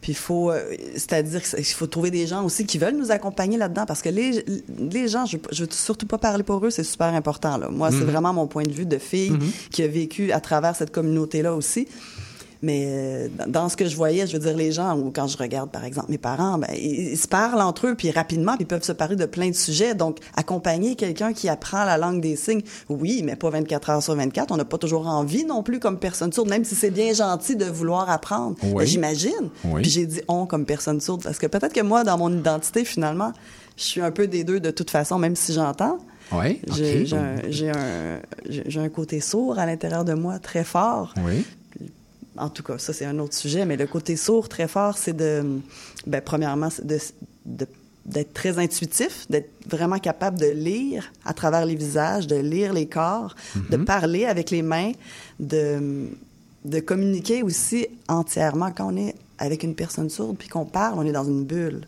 Puis 0.00 0.12
il 0.12 0.16
faut, 0.16 0.50
euh, 0.50 0.62
c'est-à-dire 0.94 1.42
qu'il 1.42 1.64
faut 1.64 1.86
trouver 1.86 2.10
des 2.10 2.26
gens 2.26 2.42
aussi 2.44 2.64
qui 2.64 2.78
veulent 2.78 2.96
nous 2.96 3.10
accompagner 3.10 3.58
là-dedans 3.58 3.84
parce 3.86 4.00
que 4.00 4.08
les, 4.08 4.44
les 4.78 5.08
gens, 5.08 5.26
je, 5.26 5.36
je 5.52 5.64
veux 5.64 5.70
surtout 5.70 6.06
pas 6.06 6.16
parler 6.16 6.42
pour 6.42 6.64
eux, 6.64 6.70
c'est 6.70 6.84
super 6.84 7.12
important. 7.14 7.58
Là. 7.58 7.68
Moi, 7.68 7.90
c'est 7.90 7.96
Mhm. 7.98 8.04
vraiment 8.10 8.32
mon 8.32 8.46
point 8.46 8.62
de 8.62 8.72
vue 8.72 8.86
de 8.86 8.96
fille 8.98 9.30
Mhm. 9.32 9.50
qui 9.70 9.82
a 9.82 9.88
vécu 9.88 10.32
à 10.32 10.40
travers 10.40 10.74
cette 10.74 10.90
communauté-là 10.90 11.54
aussi. 11.54 11.86
Mais 12.62 12.84
euh, 12.88 13.28
dans- 13.46 13.68
ce 13.70 13.76
que 13.76 13.86
je 13.86 13.96
voyais, 13.96 14.26
je 14.26 14.34
veux 14.34 14.38
dire, 14.38 14.56
les 14.56 14.70
gens, 14.72 14.98
ou 14.98 15.10
quand 15.10 15.26
je 15.26 15.38
regarde, 15.38 15.70
par 15.70 15.84
exemple, 15.84 16.10
mes 16.10 16.18
parents, 16.18 16.58
ben, 16.58 16.68
ils, 16.76 17.12
ils 17.12 17.16
se 17.18 17.26
parlent 17.26 17.60
entre 17.62 17.86
eux, 17.86 17.94
puis 17.94 18.10
rapidement, 18.10 18.52
puis 18.56 18.64
ils 18.64 18.66
peuvent 18.66 18.82
se 18.82 18.92
parler 18.92 19.16
de 19.16 19.24
plein 19.24 19.48
de 19.48 19.54
sujets. 19.54 19.94
Donc, 19.94 20.18
accompagner 20.36 20.94
quelqu'un 20.94 21.32
qui 21.32 21.48
apprend 21.48 21.84
la 21.84 21.96
langue 21.96 22.20
des 22.20 22.36
signes, 22.36 22.62
oui, 22.90 23.22
mais 23.24 23.36
pas 23.36 23.48
24 23.50 23.90
heures 23.90 24.02
sur 24.02 24.14
24. 24.14 24.52
On 24.52 24.56
n'a 24.58 24.64
pas 24.66 24.76
toujours 24.78 25.06
envie 25.06 25.44
non 25.44 25.62
plus 25.62 25.78
comme 25.80 25.98
personne 25.98 26.32
sourde, 26.32 26.50
même 26.50 26.64
si 26.64 26.74
c'est 26.74 26.90
bien 26.90 27.12
gentil 27.14 27.56
de 27.56 27.64
vouloir 27.64 28.10
apprendre. 28.10 28.56
Oui. 28.62 28.72
Ben, 28.74 28.86
J'imagine. 28.86 29.50
Oui. 29.64 29.82
Puis 29.82 29.90
j'ai 29.90 30.06
dit 30.06 30.20
on 30.28 30.44
comme 30.46 30.66
personne 30.66 31.00
sourde, 31.00 31.22
parce 31.22 31.38
que 31.38 31.46
peut-être 31.46 31.72
que 31.72 31.80
moi, 31.82 32.04
dans 32.04 32.18
mon 32.18 32.30
identité, 32.36 32.84
finalement, 32.84 33.32
je 33.76 33.84
suis 33.84 34.00
un 34.02 34.10
peu 34.10 34.26
des 34.26 34.44
deux 34.44 34.60
de 34.60 34.70
toute 34.70 34.90
façon, 34.90 35.18
même 35.18 35.36
si 35.36 35.54
j'entends. 35.54 35.96
Oui, 36.32 36.60
J'ai 37.48 37.70
un, 37.70 38.20
un 38.82 38.88
côté 38.88 39.20
sourd 39.20 39.58
à 39.58 39.66
l'intérieur 39.66 40.04
de 40.04 40.12
moi 40.14 40.38
très 40.38 40.62
fort. 40.64 41.14
Oui. 41.26 41.44
En 42.40 42.48
tout 42.48 42.62
cas, 42.62 42.78
ça, 42.78 42.92
c'est 42.92 43.04
un 43.04 43.18
autre 43.18 43.34
sujet, 43.34 43.64
mais 43.66 43.76
le 43.76 43.86
côté 43.86 44.16
sourd 44.16 44.48
très 44.48 44.66
fort, 44.66 44.96
c'est 44.98 45.12
de, 45.16 45.44
ben, 46.06 46.20
premièrement, 46.24 46.70
c'est 46.70 46.86
de, 46.86 46.98
de- 47.46 47.66
d'être 48.06 48.32
très 48.32 48.58
intuitif, 48.58 49.26
d'être 49.28 49.50
vraiment 49.68 49.98
capable 49.98 50.38
de 50.38 50.46
lire 50.46 51.12
à 51.24 51.34
travers 51.34 51.64
les 51.66 51.74
visages, 51.76 52.26
de 52.26 52.36
lire 52.36 52.72
les 52.72 52.86
corps, 52.86 53.34
de 53.70 53.76
Mhm. 53.76 53.84
parler 53.84 54.24
avec 54.24 54.50
les 54.50 54.62
mains, 54.62 54.92
de, 55.38 56.08
de 56.64 56.80
communiquer 56.80 57.42
aussi 57.42 57.86
entièrement. 58.08 58.70
Quand 58.74 58.92
on 58.92 58.96
est 58.96 59.14
avec 59.38 59.62
une 59.62 59.74
personne 59.74 60.08
sourde, 60.10 60.36
puis 60.38 60.48
qu'on 60.48 60.64
parle, 60.64 60.98
on 60.98 61.06
est 61.06 61.12
dans 61.12 61.24
une 61.24 61.44
bulle. 61.44 61.82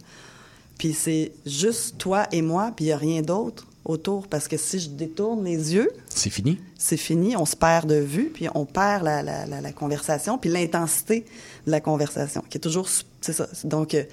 Puis 0.78 0.92
c'est 0.92 1.32
juste 1.46 1.96
toi 1.98 2.26
et 2.30 2.42
moi, 2.42 2.72
puis 2.76 2.84
il 2.84 2.88
n'y 2.88 2.92
a 2.92 2.98
rien 2.98 3.22
d'autre 3.22 3.66
autour, 3.84 4.28
parce 4.28 4.48
que 4.48 4.56
si 4.56 4.78
je 4.78 4.88
détourne 4.88 5.44
les 5.44 5.74
yeux, 5.74 5.90
C'est 6.08 6.30
fini. 6.30 6.58
c'est 6.78 6.96
fini, 6.96 7.36
on 7.36 7.44
se 7.44 7.56
perd 7.56 7.88
de 7.88 7.96
vue, 7.96 8.30
puis 8.32 8.46
on 8.54 8.64
perd 8.64 9.02
la, 9.04 9.22
la, 9.22 9.46
la, 9.46 9.60
la 9.60 9.72
conversation, 9.72 10.38
puis 10.38 10.50
l'intensité 10.50 11.24
de 11.66 11.70
la 11.70 11.80
conversation, 11.80 12.42
qui 12.48 12.58
est 12.58 12.60
toujours... 12.60 12.88
C'est 13.20 13.32
ça. 13.32 13.48
Donc, 13.64 13.94
euh, 13.94 14.04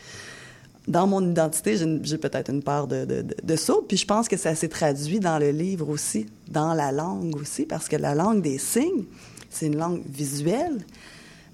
dans 0.88 1.06
mon 1.06 1.30
identité, 1.30 1.78
j'ai 1.78 2.18
peut-être 2.18 2.50
une 2.50 2.64
part 2.64 2.88
de, 2.88 3.06
de, 3.06 3.22
de, 3.22 3.36
de 3.44 3.56
sourde, 3.56 3.86
puis 3.88 3.98
je 3.98 4.06
pense 4.06 4.28
que 4.28 4.38
ça 4.38 4.56
s'est 4.56 4.70
traduit 4.70 5.20
dans 5.20 5.38
le 5.38 5.52
livre 5.52 5.88
aussi, 5.90 6.26
dans 6.48 6.74
la 6.74 6.92
langue 6.92 7.36
aussi, 7.36 7.66
parce 7.66 7.88
que 7.88 7.96
la 7.96 8.16
langue 8.16 8.42
des 8.42 8.58
signes, 8.58 9.06
c'est 9.52 9.68
une 9.68 9.78
langue 9.78 10.02
visuelle. 10.08 10.80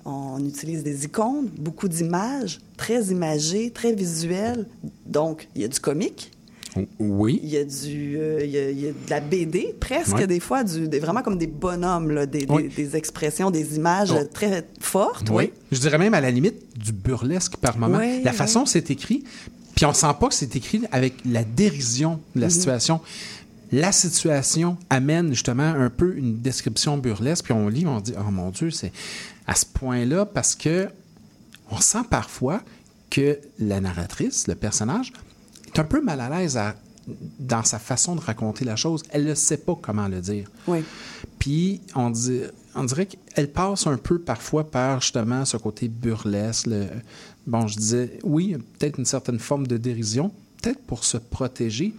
On 0.06 0.40
utilise 0.46 0.84
des 0.84 1.06
icônes, 1.06 1.50
beaucoup 1.58 1.88
d'images, 1.88 2.60
très 2.78 3.06
imagées, 3.06 3.72
très 3.72 3.92
visuelles. 3.94 4.68
Donc, 5.06 5.48
il 5.56 5.64
y 5.64 5.66
a 5.66 5.68
du 5.68 5.80
comique, 5.80 6.32
Oui. 7.00 7.40
il 7.42 7.50
y 7.50 7.58
a 7.58 7.64
du, 7.64 8.18
euh, 8.18 8.42
il 8.44 8.50
y 8.52 8.58
a, 8.58 8.70
il 8.70 8.80
y 8.82 8.88
a 8.88 8.92
de 8.92 9.10
la 9.10 9.20
BD, 9.22 9.74
presque 9.80 10.16
Ouais. 10.18 10.28
des 10.28 10.40
fois, 10.40 10.64
du, 10.64 10.88
des- 10.90 11.00
vraiment 11.00 11.22
comme 11.22 11.38
des 11.38 11.48
bonhommes, 11.48 12.12
là, 12.12 12.26
des, 12.26 12.40
des- 12.46 12.54
Oui. 12.54 12.70
des 12.76 12.96
expressions, 12.98 13.50
des 13.52 13.78
images 13.78 14.12
Oh. 14.14 14.24
très 14.34 14.68
fortes. 14.80 15.30
Oui. 15.32 15.54
Je 15.72 15.80
dirais 15.80 15.98
même 15.98 16.14
à 16.14 16.22
la 16.22 16.32
limite 16.32 16.78
du 16.78 16.92
burlesque 16.92 17.56
par 17.58 17.78
moment. 17.78 18.00
Oui, 18.00 18.22
la 18.24 18.34
façon 18.34 18.66
c'est 18.66 18.92
écrit, 18.92 19.24
puis 19.76 19.86
on 19.86 19.94
sent 19.94 20.08
pas 20.20 20.28
que 20.28 20.34
c'est 20.34 20.56
écrit 20.56 20.82
avec 20.92 21.14
la 21.26 21.44
dérision 21.44 22.20
de 22.36 22.42
la 22.42 22.48
Mhm. 22.48 22.52
situation. 22.54 23.00
La 23.72 23.92
situation 23.92 24.78
amène 24.90 25.30
justement 25.30 25.64
un 25.64 25.90
peu 25.90 26.16
une 26.18 26.40
description 26.42 26.98
burlesque, 26.98 27.46
puis 27.46 27.54
on 27.54 27.68
lit, 27.68 27.86
on 27.88 28.00
dit 28.00 28.14
oh 28.20 28.32
mon 28.32 28.50
Dieu, 28.52 28.70
c'est 28.72 28.92
à 29.48 29.56
ce 29.56 29.66
point-là 29.66 30.26
parce 30.26 30.56
que 30.56 30.88
on 31.72 31.78
sent 31.78 32.04
parfois 32.10 32.62
que 33.10 33.40
la 33.60 33.80
narratrice, 33.82 34.48
le 34.48 34.56
personnage, 34.56 35.14
est 35.76 35.80
un 35.80 35.86
peu 35.86 36.02
mal 36.02 36.20
à 36.22 36.30
l'aise 36.30 36.58
à- 36.58 36.76
dans 37.40 37.64
sa 37.64 37.78
façon 37.78 38.16
de 38.16 38.22
raconter 38.22 38.66
la 38.66 38.76
chose. 38.76 39.04
Elle 39.12 39.26
ne 39.26 39.36
sait 39.36 39.58
pas 39.58 39.78
comment 39.80 40.08
le 40.08 40.22
dire. 40.22 40.50
Oui. 40.68 40.84
Puis 41.38 41.82
on, 41.96 42.10
dit, 42.10 42.42
on 42.74 42.84
dirait 42.84 43.06
qu'elle 43.06 43.52
passe 43.52 43.86
un 43.86 43.98
peu 43.98 44.18
parfois 44.20 44.70
par 44.70 45.02
justement 45.02 45.46
ce 45.46 45.58
côté 45.58 45.88
burlesque. 45.88 46.66
le- 46.68 46.88
bon, 47.46 47.68
je 47.68 47.78
disais, 47.78 48.20
oui, 48.24 48.56
peut-être 48.80 48.98
une 48.98 49.06
certaine 49.06 49.38
forme 49.40 49.68
de 49.68 49.78
dérision, 49.78 50.32
peut-être 50.62 50.80
pour 50.82 51.04
se 51.04 51.18
protéger, 51.18 51.94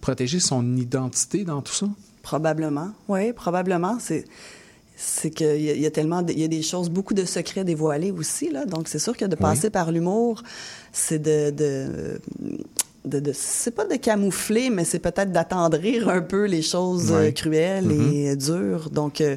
protéger 0.00 0.40
son 0.40 0.76
identité 0.76 1.44
dans 1.44 1.62
tout 1.62 1.72
ça? 1.74 1.86
Probablement, 2.22 2.90
oui, 3.08 3.32
probablement. 3.32 3.98
C'est 4.00 4.24
c'est 4.96 5.30
qu'il 5.30 5.60
y, 5.60 5.70
a- 5.70 5.74
il 5.74 5.80
y 5.80 5.86
a 5.86 5.90
tellement 5.90 6.22
de- 6.22 6.32
il 6.32 6.38
y 6.38 6.44
a 6.44 6.48
des 6.48 6.62
choses, 6.62 6.88
beaucoup 6.88 7.14
de 7.14 7.24
secrets 7.24 7.64
dévoilés 7.64 8.12
aussi 8.12 8.48
là. 8.50 8.64
Donc 8.64 8.86
c'est 8.88 9.00
sûr 9.00 9.16
que 9.16 9.24
de 9.24 9.34
passer 9.34 9.68
par 9.68 9.90
l'humour, 9.90 10.42
c'est 10.92 11.18
de, 11.20 11.50
de 11.50 12.20
de, 13.04 13.20
de- 13.20 13.32
c'est 13.34 13.70
pas 13.74 13.84
de 13.86 13.96
camoufler, 13.96 14.70
mais 14.70 14.84
c'est 14.84 14.98
peut-être 14.98 15.30
d'attendrir 15.32 16.08
un 16.08 16.22
peu 16.22 16.44
les 16.46 16.62
choses 16.62 17.10
Ouais. 17.12 17.28
euh, 17.28 17.30
cruelles 17.32 17.84
Mhm. 17.86 18.12
et 18.12 18.30
euh, 18.30 18.36
dures. 18.36 18.90
Donc, 18.90 19.20
euh, 19.20 19.36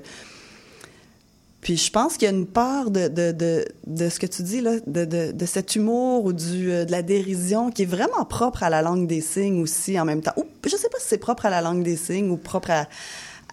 Puis 1.61 1.76
je 1.76 1.91
pense 1.91 2.14
qu'il 2.15 2.30
y 2.30 2.31
a 2.31 2.34
une 2.34 2.45
part 2.45 2.91
de, 2.91 3.07
de, 3.10 3.31
de, 3.34 3.65
de 3.88 4.10
ce 4.10 4.19
que 4.19 4.26
tu 4.27 4.41
dis, 4.44 4.61
là, 4.61 4.76
de, 4.85 5.03
de, 5.06 5.31
de 5.34 5.45
cet 5.45 5.76
humour 5.76 6.23
ou 6.23 6.31
du, 6.31 6.72
euh, 6.72 6.85
de 6.85 6.91
la 6.91 7.02
dérision 7.02 7.72
qui 7.72 7.81
est 7.81 7.85
vraiment 7.88 8.23
propre 8.23 8.64
à 8.64 8.69
la 8.69 8.81
langue 8.81 9.06
des 9.07 9.19
signes 9.22 9.61
aussi 9.61 9.99
en 9.99 10.06
même 10.06 10.22
temps. 10.22 10.34
Ou 10.38 10.45
je 10.65 10.76
sais 10.77 10.88
pas 10.89 10.99
si 10.99 11.07
c'est 11.10 11.18
propre 11.18 11.45
à 11.45 11.49
la 11.49 11.60
langue 11.61 11.84
des 11.84 11.98
signes 11.98 12.30
ou 12.30 12.38
propre 12.38 12.72
à, 12.72 12.88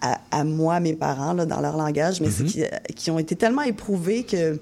à, 0.01 0.19
à 0.31 0.43
moi, 0.45 0.79
mes 0.79 0.93
parents, 0.93 1.33
là, 1.33 1.45
dans 1.45 1.59
leur 1.59 1.75
langage, 1.75 2.21
mais 2.21 2.29
c'est 2.29 2.43
Mhm. 2.43 2.49
qui, 2.49 2.63
qui 2.95 3.11
ont 3.11 3.19
été 3.19 3.35
tellement 3.35 3.63
éprouvés 3.63 4.23
que 4.23 4.59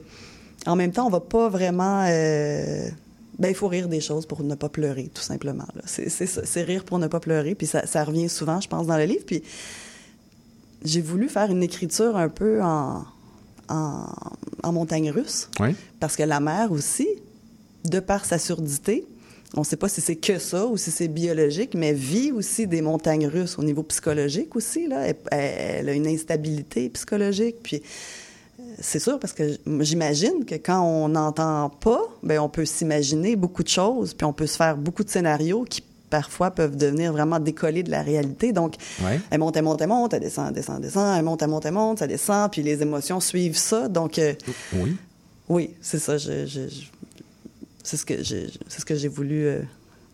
en 0.65 0.75
même 0.77 0.91
temps, 0.93 1.05
on 1.05 1.09
va 1.11 1.19
pas 1.19 1.49
vraiment... 1.49 2.05
euh, 2.09 2.87
ben, 3.39 3.49
il 3.49 3.55
faut 3.55 3.67
rire 3.67 3.87
des 3.87 3.99
choses 4.01 4.25
pour 4.25 4.43
ne 4.43 4.55
pas 4.55 4.69
pleurer, 4.69 5.09
tout 5.13 5.21
simplement. 5.21 5.65
C'est 5.85 6.61
rire 6.63 6.83
pour 6.83 6.99
ne 6.99 7.07
pas 7.07 7.19
pleurer, 7.19 7.55
puis 7.55 7.67
ça, 7.67 7.85
ça 7.87 8.03
revient 8.03 8.29
souvent, 8.29 8.61
je 8.61 8.67
pense, 8.67 8.87
dans 8.87 8.97
le 8.97 9.05
livre. 9.05 9.23
Puis 9.25 9.43
j'ai 10.83 11.01
voulu 11.01 11.29
faire 11.29 11.49
une 11.49 11.63
écriture 11.63 12.15
un 12.17 12.29
peu 12.29 12.61
en, 12.61 13.03
en, 13.69 14.05
en 14.63 14.71
montagne 14.71 15.09
russe, 15.09 15.49
Oui. 15.59 15.75
parce 15.99 16.15
que 16.15 16.23
la 16.23 16.39
mère 16.39 16.71
aussi, 16.71 17.07
de 17.85 17.99
par 17.99 18.25
sa 18.25 18.37
surdité, 18.37 19.05
on 19.55 19.59
ne 19.61 19.65
sait 19.65 19.77
pas 19.77 19.87
si 19.87 20.01
c'est 20.01 20.15
que 20.15 20.39
ça 20.39 20.65
ou 20.65 20.77
si 20.77 20.89
c'est 20.89 21.07
biologique, 21.07 21.75
mais 21.75 21.93
vit 21.93 22.31
aussi 22.31 22.65
des 22.65 22.81
montagnes 22.81 23.27
russes 23.27 23.59
au 23.59 23.63
niveau 23.63 23.83
psychologique 23.83 24.55
aussi. 24.55 24.87
Là. 24.87 25.05
Elle, 25.07 25.15
elle 25.31 25.89
a 25.89 25.93
une 25.93 26.07
instabilité 26.07 26.89
psychologique. 26.89 27.57
Puis 27.61 27.83
c'est 28.79 28.99
sûr 28.99 29.19
parce 29.19 29.33
que 29.33 29.57
j'imagine 29.81 30.45
que 30.45 30.55
quand 30.55 30.81
on 30.81 31.09
n'entend 31.09 31.69
pas, 31.69 32.01
ben 32.23 32.39
on 32.39 32.49
peut 32.49 32.65
s'imaginer 32.65 33.35
beaucoup 33.35 33.63
de 33.63 33.69
choses, 33.69 34.13
puis 34.13 34.25
on 34.25 34.33
peut 34.33 34.47
se 34.47 34.57
faire 34.57 34.77
beaucoup 34.77 35.03
de 35.03 35.09
scénarios 35.09 35.63
qui 35.63 35.83
parfois 36.09 36.51
peuvent 36.51 36.77
devenir 36.77 37.11
vraiment 37.11 37.39
décollés 37.39 37.81
de 37.83 37.89
la 37.89 38.03
réalité. 38.03 38.53
Donc, 38.53 38.75
Ouais. 39.03 39.19
elle 39.31 39.39
monte, 39.39 39.57
elle 39.57 39.63
monte, 39.63 39.81
elle 39.81 39.87
monte, 39.87 40.13
elle 40.13 40.19
descend, 40.21 40.47
elle 40.49 40.53
descend, 40.53 40.75
elle 40.77 40.83
descend, 40.83 41.17
elle 41.17 41.23
monte, 41.25 41.41
elle 41.41 41.47
monte, 41.49 41.65
elle 41.65 41.71
monte, 41.73 41.99
ça 41.99 42.07
descend, 42.07 42.51
puis 42.51 42.61
les 42.61 42.81
émotions 42.83 43.19
suivent 43.19 43.57
ça. 43.57 43.87
Donc, 43.87 44.19
euh, 44.19 44.33
Oui. 44.75 44.95
oui, 45.49 45.69
c'est 45.81 45.97
ça. 45.99 46.17
Je, 46.17 46.45
je- 46.45 46.69
je- 46.69 46.85
c'est 47.83 47.97
ce 47.97 48.05
que 48.05 48.21
j'ai, 48.23 48.47
c'est 48.67 48.79
ce 48.81 48.85
que 48.85 48.95
j'ai 48.95 49.07
voulu 49.07 49.45
euh, 49.47 49.61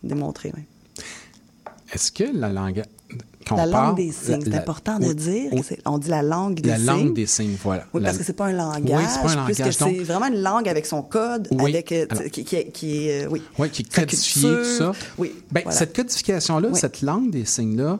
démontrer. 0.02 0.52
oui. 0.56 0.62
Est-ce 1.92 2.10
que 2.12 2.24
la 2.32 2.48
langue. 2.52 2.82
Quand 3.46 3.56
La 3.56 3.62
on 3.62 3.66
langue 3.66 3.72
parle- 3.72 3.94
des 3.96 4.12
signes, 4.12 4.32
la- 4.38 4.40
c'est 4.44 4.50
la- 4.50 4.58
important 4.58 4.98
de 4.98 5.12
dire. 5.12 5.50
oui. 5.52 5.62
on 5.86 5.98
dit 5.98 6.08
la 6.10 6.22
langue 6.22 6.60
des 6.60 6.68
La 6.70 6.76
signes. 6.76 6.86
langue 6.86 7.14
des 7.14 7.26
signes, 7.26 7.56
voilà. 7.62 7.86
Oui, 7.94 8.00
La- 8.02 8.08
parce 8.08 8.18
que 8.18 8.24
c'est 8.24 8.32
pas 8.34 8.46
un 8.46 8.52
langage. 8.52 8.82
Oui, 8.98 9.04
c'est 9.08 9.22
pas 9.22 9.30
un 9.32 9.36
langage, 9.36 9.72
c'est 9.76 10.02
vraiment 10.04 10.26
une 10.26 10.42
langue 10.42 10.68
avec 10.68 10.86
son 10.86 11.02
code, 11.02 11.48
Oui. 11.52 11.72
avec 11.72 11.90
euh, 11.92 12.06
Alors- 12.10 12.24
qui, 12.24 12.44
qui, 12.44 12.64
qui 12.70 13.08
est, 13.08 13.24
euh, 13.24 13.28
oui. 13.30 13.42
Qui 13.70 13.82
est 13.82 13.92
Sa 13.92 14.02
codifié, 14.02 14.42
culture. 14.42 14.62
tout 14.62 14.78
ça. 14.78 14.92
Oui. 15.18 15.32
Ben, 15.50 15.62
voilà. 15.64 15.78
Cette 15.78 15.96
codification-là, 15.96 16.68
cette 16.74 17.02
langue 17.02 17.30
des 17.30 17.44
signes-là, 17.44 17.98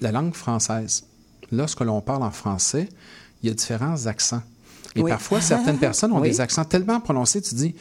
la 0.00 0.12
langue 0.12 0.34
française, 0.34 1.04
lorsque 1.52 1.80
l'on 1.80 2.00
parle 2.00 2.22
en 2.22 2.30
français, 2.30 2.88
il 3.42 3.48
y 3.48 3.52
a 3.52 3.54
différents 3.54 4.06
accents. 4.06 4.42
Et 4.94 5.02
Oui. 5.02 5.10
parfois, 5.10 5.40
certaines 5.40 5.78
personnes 5.78 6.12
ont 6.12 6.20
Oui. 6.20 6.30
des 6.30 6.40
accents 6.40 6.64
tellement 6.64 7.00
prononcés, 7.00 7.40
tu 7.42 7.54
dis, 7.54 7.74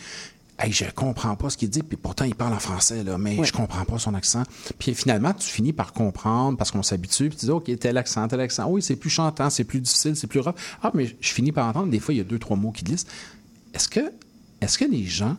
Hey, 0.58 0.72
je 0.72 0.86
comprends 0.96 1.36
pas 1.36 1.50
ce 1.50 1.58
qu'il 1.58 1.70
dit, 1.70 1.84
puis 1.84 1.98
pourtant 1.98 2.24
il 2.24 2.34
parle 2.34 2.54
en 2.54 2.60
français, 2.60 3.04
là, 3.04 3.18
mais 3.18 3.44
je 3.44 3.52
comprends 3.52 3.84
pas 3.84 4.00
son 4.00 4.14
accent. 4.14 4.44
Puis 4.80 4.94
finalement, 4.96 5.34
tu 5.34 5.50
finis 5.50 5.74
par 5.74 5.92
comprendre 5.92 6.58
parce 6.58 6.72
qu'on 6.72 6.82
s'habitue, 6.84 7.28
puis 7.30 7.38
tu 7.38 7.46
dis, 7.48 7.52
OK, 7.52 7.70
tel 7.78 7.98
accent, 7.98 8.26
tel 8.30 8.40
accent. 8.40 8.66
Oui, 8.70 8.82
c'est 8.82 8.96
plus 8.96 9.10
chantant, 9.10 9.50
c'est 9.50 9.66
plus 9.66 9.82
difficile, 9.82 10.16
c'est 10.16 10.28
plus 10.28 10.40
rough. 10.40 10.56
Ah, 10.82 10.92
mais 10.94 11.14
je 11.20 11.34
finis 11.34 11.52
par 11.52 11.68
entendre, 11.68 11.92
des 11.92 12.00
fois, 12.00 12.14
il 12.14 12.18
y 12.18 12.22
a 12.22 12.24
deux, 12.24 12.40
trois 12.40 12.56
mots 12.56 12.72
qui 12.72 12.86
glissent. 12.86 13.06
Est-ce 13.74 13.90
que, 13.90 14.00
est-ce 14.62 14.78
que 14.78 14.86
les 14.86 15.04
gens, 15.06 15.36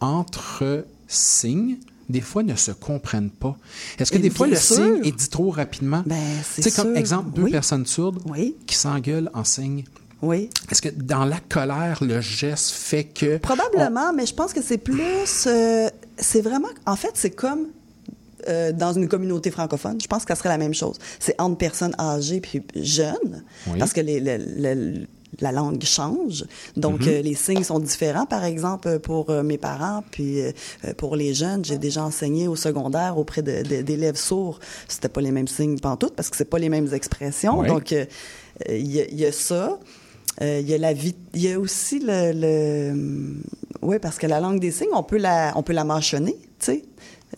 entre 0.00 0.86
signes, 1.08 1.78
des 2.08 2.20
fois 2.20 2.42
ne 2.44 2.54
se 2.54 2.70
comprennent 2.70 3.30
pas? 3.30 3.56
Est-ce 3.98 4.12
que 4.12 4.18
Et 4.18 4.20
des 4.20 4.30
fois, 4.30 4.46
le 4.46 4.54
sûr. 4.56 4.76
signe 4.76 5.00
est 5.04 5.12
dit 5.16 5.28
trop 5.28 5.50
rapidement? 5.50 6.04
c'est 6.44 6.62
tu 6.62 6.70
sais, 6.70 6.80
comme 6.82 6.96
exemple, 6.96 7.32
deux 7.34 7.42
Oui. 7.44 7.50
personnes 7.50 7.86
sourdes 7.86 8.22
qui 8.66 8.76
s'engueulent 8.76 9.30
en 9.34 9.42
signe. 9.44 9.84
Oui. 10.22 10.50
Est-ce 10.70 10.82
que 10.82 10.88
dans 10.88 11.24
la 11.24 11.38
colère, 11.48 11.98
le 12.02 12.20
geste 12.20 12.70
fait 12.70 13.04
que. 13.04 13.38
Probablement, 13.38 14.12
mais 14.12 14.26
je 14.26 14.34
pense 14.34 14.52
que 14.52 14.62
c'est 14.62 14.78
plus. 14.78 15.46
euh, 15.46 15.88
c'est 16.18 16.40
vraiment. 16.40 16.68
En 16.86 16.96
fait, 16.96 17.12
c'est 17.14 17.30
comme 17.30 17.68
euh, 18.48 18.72
dans 18.72 18.92
une 18.92 19.08
communauté 19.08 19.50
francophone. 19.50 19.98
Je 20.00 20.06
pense 20.06 20.24
que 20.24 20.32
ça 20.32 20.36
serait 20.38 20.48
la 20.48 20.58
même 20.58 20.74
chose. 20.74 20.96
C'est 21.20 21.34
entre 21.40 21.56
personnes 21.58 21.94
âgées 21.98 22.40
puis 22.40 22.62
jeunes, 22.76 23.42
Oui. 23.68 23.78
parce 23.78 23.92
que 23.92 24.00
les- 24.00 24.20
la 25.40 25.52
langue 25.52 25.82
change. 25.84 26.44
Donc, 26.76 27.02
Mhm. 27.02 27.08
euh, 27.08 27.22
les 27.22 27.34
signes 27.34 27.62
sont 27.62 27.78
différents, 27.78 28.24
par 28.26 28.44
exemple, 28.44 28.98
pour 29.00 29.28
euh, 29.30 29.42
mes 29.42 29.58
parents, 29.58 30.02
puis 30.10 30.40
pour 30.96 31.14
les 31.16 31.34
jeunes. 31.34 31.64
J'ai 31.64 31.78
déjà 31.78 32.02
enseigné 32.02 32.48
au 32.48 32.56
secondaire 32.56 33.18
auprès 33.18 33.42
de- 33.42 33.62
de- 33.62 33.82
d'élèves 33.82 34.16
sourds. 34.16 34.58
C'était 34.88 35.10
pas 35.10 35.20
les 35.20 35.30
mêmes 35.30 35.46
signes 35.48 35.78
pantoute, 35.78 36.14
parce 36.16 36.30
que 36.30 36.36
c'est 36.36 36.46
pas 36.48 36.58
les 36.58 36.70
mêmes 36.70 36.88
expressions. 36.94 37.58
Oui. 37.60 37.68
Donc, 37.68 37.90
il 37.92 38.06
y, 38.68 39.00
a- 39.00 39.06
il 39.08 39.20
y 39.20 39.26
a 39.26 39.32
ça. 39.32 39.78
Euh, 40.40 40.60
Il 40.62 40.68
y 40.68 40.74
a 40.74 40.78
la 40.78 40.92
vie. 40.92 41.14
Il 41.34 41.42
y 41.42 41.52
a 41.52 41.58
aussi 41.58 42.00
le. 42.00 42.94
oui, 43.82 43.98
parce 44.00 44.18
que 44.18 44.26
la 44.26 44.40
langue 44.40 44.60
des 44.60 44.70
signes, 44.70 44.88
on 44.94 45.02
peut 45.02 45.18
la, 45.18 45.52
on 45.56 45.62
peut 45.62 45.72
la 45.72 45.84
mâchonner, 45.84 46.36
tu 46.58 46.66
sais. 46.66 46.82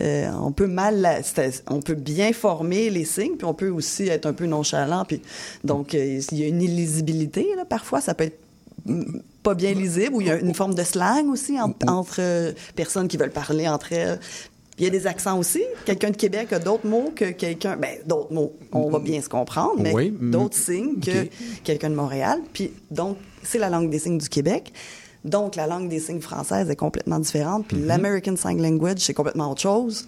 Euh, 0.02 0.30
on 0.40 0.52
peut 0.52 0.68
mal, 0.68 1.20
on 1.68 1.80
peut 1.80 1.94
bien 1.94 2.32
former 2.32 2.90
les 2.90 3.04
signes, 3.04 3.36
puis 3.36 3.44
on 3.44 3.54
peut 3.54 3.70
aussi 3.70 4.04
être 4.08 4.26
un 4.26 4.32
peu 4.32 4.46
nonchalant. 4.46 5.04
Puis 5.04 5.20
donc, 5.64 5.94
euh, 5.94 6.20
il 6.30 6.38
y 6.38 6.44
a 6.44 6.46
une 6.46 6.62
illisibilité 6.62 7.48
là. 7.56 7.64
Parfois, 7.64 8.00
ça 8.00 8.14
peut 8.14 8.24
être 8.24 8.38
pas 9.42 9.54
bien 9.54 9.74
lisible, 9.74 10.14
ou 10.14 10.20
il 10.20 10.28
y 10.28 10.30
a 10.30 10.36
une 10.38 10.54
forme 10.54 10.74
de 10.74 10.82
slang 10.84 11.28
aussi 11.28 11.60
en- 11.60 11.74
entre 11.86 12.54
personnes 12.76 13.08
qui 13.08 13.16
veulent 13.16 13.30
parler 13.32 13.68
entre 13.68 13.92
elles. 13.92 14.20
Il 14.80 14.84
y 14.84 14.86
a 14.86 14.90
des 14.90 15.06
accents 15.06 15.38
aussi. 15.38 15.62
Quelqu'un 15.84 16.10
de 16.10 16.16
Québec 16.16 16.52
a 16.54 16.58
d'autres 16.58 16.86
mots 16.86 17.12
que 17.14 17.30
quelqu'un. 17.32 17.76
Ben, 17.76 17.98
d'autres 18.06 18.32
mots. 18.32 18.54
On 18.72 18.88
va 18.90 18.98
bien 18.98 19.20
se 19.20 19.28
comprendre, 19.28 19.74
mais 19.78 19.92
Oui, 19.92 20.10
d'autres 20.20 20.56
signes 20.56 20.98
que 20.98 21.28
quelqu'un 21.62 21.90
de 21.90 21.94
Montréal. 21.94 22.40
Puis, 22.54 22.72
donc, 22.90 23.18
c'est 23.42 23.58
la 23.58 23.68
langue 23.68 23.90
des 23.90 23.98
signes 23.98 24.16
du 24.18 24.28
Québec. 24.30 24.72
Donc, 25.22 25.54
la 25.54 25.66
langue 25.66 25.88
des 25.90 26.00
signes 26.00 26.22
française 26.22 26.70
est 26.70 26.76
complètement 26.76 27.18
différente. 27.18 27.66
Puis, 27.68 27.76
l'American 27.78 28.36
Sign 28.36 28.62
Language, 28.62 29.00
c'est 29.00 29.12
complètement 29.12 29.50
autre 29.50 29.60
chose. 29.60 30.06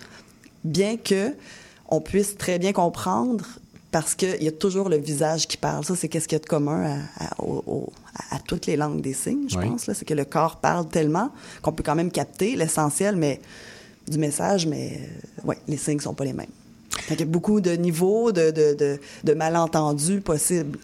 Bien 0.64 0.96
que 0.96 1.34
on 1.90 2.00
puisse 2.00 2.38
très 2.38 2.58
bien 2.58 2.72
comprendre 2.72 3.44
parce 3.90 4.14
qu'il 4.14 4.42
y 4.42 4.48
a 4.48 4.52
toujours 4.52 4.88
le 4.88 4.96
visage 4.96 5.46
qui 5.46 5.58
parle. 5.58 5.84
Ça, 5.84 5.94
c'est 5.96 6.08
qu'est-ce 6.08 6.26
qu'il 6.28 6.36
y 6.36 6.40
a 6.40 6.44
de 6.44 6.48
commun 6.48 6.98
à, 7.18 7.26
à- 7.26 7.42
au- 7.42 7.62
au- 7.66 7.92
à- 8.30 8.36
à 8.36 8.38
toutes 8.38 8.64
les 8.64 8.76
langues 8.76 9.02
des 9.02 9.12
signes, 9.12 9.44
je 9.50 9.58
Oui. 9.58 9.68
pense. 9.68 9.90
C'est 9.92 10.04
que 10.06 10.14
le 10.14 10.24
corps 10.24 10.56
parle 10.56 10.88
tellement 10.88 11.28
qu'on 11.60 11.72
peut 11.72 11.82
quand 11.82 11.94
même 11.94 12.10
capter 12.10 12.56
l'essentiel 12.56 13.16
mais, 13.16 13.38
du 14.08 14.18
message, 14.18 14.66
mais 14.66 15.00
euh, 15.44 15.46
ouais, 15.48 15.58
les 15.68 15.76
signes 15.76 16.00
sont 16.00 16.14
pas 16.14 16.24
les 16.24 16.32
mêmes. 16.32 16.46
Qu'il 17.08 17.20
y 17.20 17.22
a 17.22 17.26
beaucoup 17.26 17.60
de 17.60 17.70
niveaux 17.72 18.32
de, 18.32 18.50
de, 18.50 18.74
de, 18.74 19.00
de 19.24 19.34
malentendus 19.34 20.20
possibles 20.20 20.78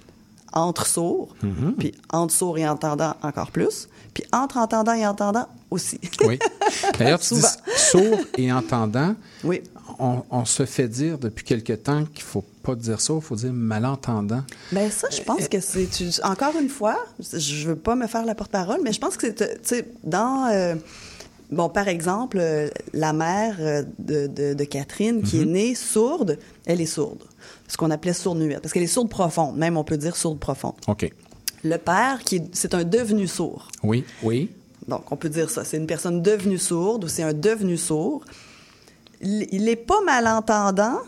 entre 0.53 0.87
sourds, 0.87 1.29
Mhm. 1.43 1.75
puis 1.79 1.93
entre 2.11 2.33
sourds 2.33 2.57
et 2.59 2.67
entendants 2.67 3.15
encore 3.23 3.51
plus, 3.51 3.89
puis 4.15 4.25
entre 4.33 4.57
entendants 4.57 4.95
et 4.95 5.07
entendants 5.07 5.47
aussi. 5.71 6.01
Oui. 6.27 6.39
D'ailleurs, 6.99 7.19
tu 7.21 7.35
dis 7.35 7.41
Souvent. 7.41 7.53
sourd 7.77 8.19
et 8.39 8.51
entendant. 8.51 9.15
Oui. 9.45 9.63
On, 9.99 10.23
on 10.31 10.45
se 10.47 10.65
fait 10.65 10.89
dire 10.89 11.19
depuis 11.19 11.45
quelque 11.45 11.73
temps 11.75 12.05
qu'il 12.15 12.23
faut 12.23 12.45
pas 12.63 12.75
dire 12.75 13.01
ça, 13.01 13.13
il 13.15 13.21
faut 13.21 13.35
dire 13.37 13.53
malentendant. 13.53 14.43
Ben 14.73 14.91
ça, 14.91 15.09
je 15.11 15.21
pense 15.23 15.49
que 15.49 15.61
c'est 15.61 15.89
encore 16.25 16.55
une 16.61 16.69
fois, 16.69 16.97
je 17.33 17.69
veux 17.69 17.77
pas 17.77 17.95
me 17.97 18.07
faire 18.07 18.25
la 18.25 18.35
porte-parole, 18.35 18.79
mais 18.83 18.93
je 18.93 19.01
pense 19.01 19.17
que 19.17 19.27
c'est 19.27 19.61
tu 19.61 19.69
sais 19.69 19.87
dans 20.05 20.47
euh, 20.53 20.77
bon 21.51 21.69
par 21.69 21.89
exemple 21.89 22.39
euh, 22.41 22.69
la 22.93 23.13
mère 23.13 23.57
euh, 23.61 23.83
de, 23.99 24.27
de, 24.27 24.55
de 24.55 24.65
Catherine 24.65 25.23
qui 25.23 25.43
est 25.43 25.47
née 25.47 25.75
sourde, 25.75 26.39
elle 26.67 26.81
est 26.81 26.87
sourde, 26.87 27.23
ce 27.67 27.77
qu'on 27.77 27.91
appelait 27.91 28.13
sourde-muette, 28.13 28.61
parce 28.61 28.73
qu'elle 28.73 28.83
est 28.83 28.87
sourde 28.87 29.09
profonde, 29.09 29.57
même 29.57 29.77
on 29.77 29.85
peut 29.85 29.97
dire 29.97 30.17
sourde 30.17 30.39
profonde. 30.39 30.75
OK. 30.87 31.11
Le 31.65 31.77
père 31.77 32.21
qui 32.25 32.37
est, 32.37 32.45
c'est 32.53 32.75
un 32.75 32.85
devenu 32.85 33.27
sourd. 33.27 33.69
Oui, 33.83 34.05
oui. 34.23 34.51
Donc, 34.87 35.13
on 35.13 35.17
peut 35.17 35.29
dire 35.29 35.51
ça. 35.51 35.65
C'est 35.65 35.77
une 35.77 35.87
personne 35.87 36.23
devenue 36.23 36.59
sourde 36.59 37.05
ou 37.05 37.09
c'est 37.09 37.23
un 37.23 37.35
devenu 37.35 37.77
sourd. 37.77 38.25
Il 39.21 39.65
n'est 39.65 39.77
pas 39.77 40.01
malentendant. 40.05 40.99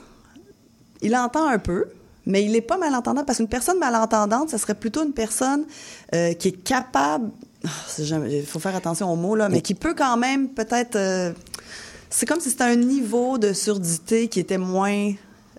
Il 1.01 1.17
entend 1.17 1.47
un 1.47 1.59
peu, 1.59 1.87
mais 2.27 2.45
il 2.45 2.53
n'est 2.53 2.61
pas 2.61 2.77
malentendant 2.77 3.25
parce 3.25 3.39
qu'une 3.39 3.49
personne 3.49 3.79
malentendante, 3.79 4.51
ce 4.51 4.59
serait 4.59 4.75
plutôt 4.75 5.03
une 5.03 5.13
personne 5.13 5.65
euh, 6.15 6.35
qui 6.35 6.49
est 6.49 6.63
capable. 6.63 7.31
Ah, 7.65 7.69
Il 8.31 8.45
faut 8.47 8.59
faire 8.59 8.75
attention 8.77 9.13
aux 9.13 9.17
mots, 9.17 9.37
là, 9.37 9.49
mais 9.49 9.61
qui 9.61 9.75
peut 9.75 9.95
quand 9.95 10.17
même 10.17 10.49
peut-être. 10.49 10.97
euh, 10.97 11.33
c'est 12.09 12.27
comme 12.27 12.41
si 12.41 12.51
c'était 12.51 12.65
un 12.65 12.77
niveau 12.77 13.39
de 13.39 13.53
surdité 13.53 14.29
qui 14.29 14.41
était 14.41 14.59
moins 14.59 15.13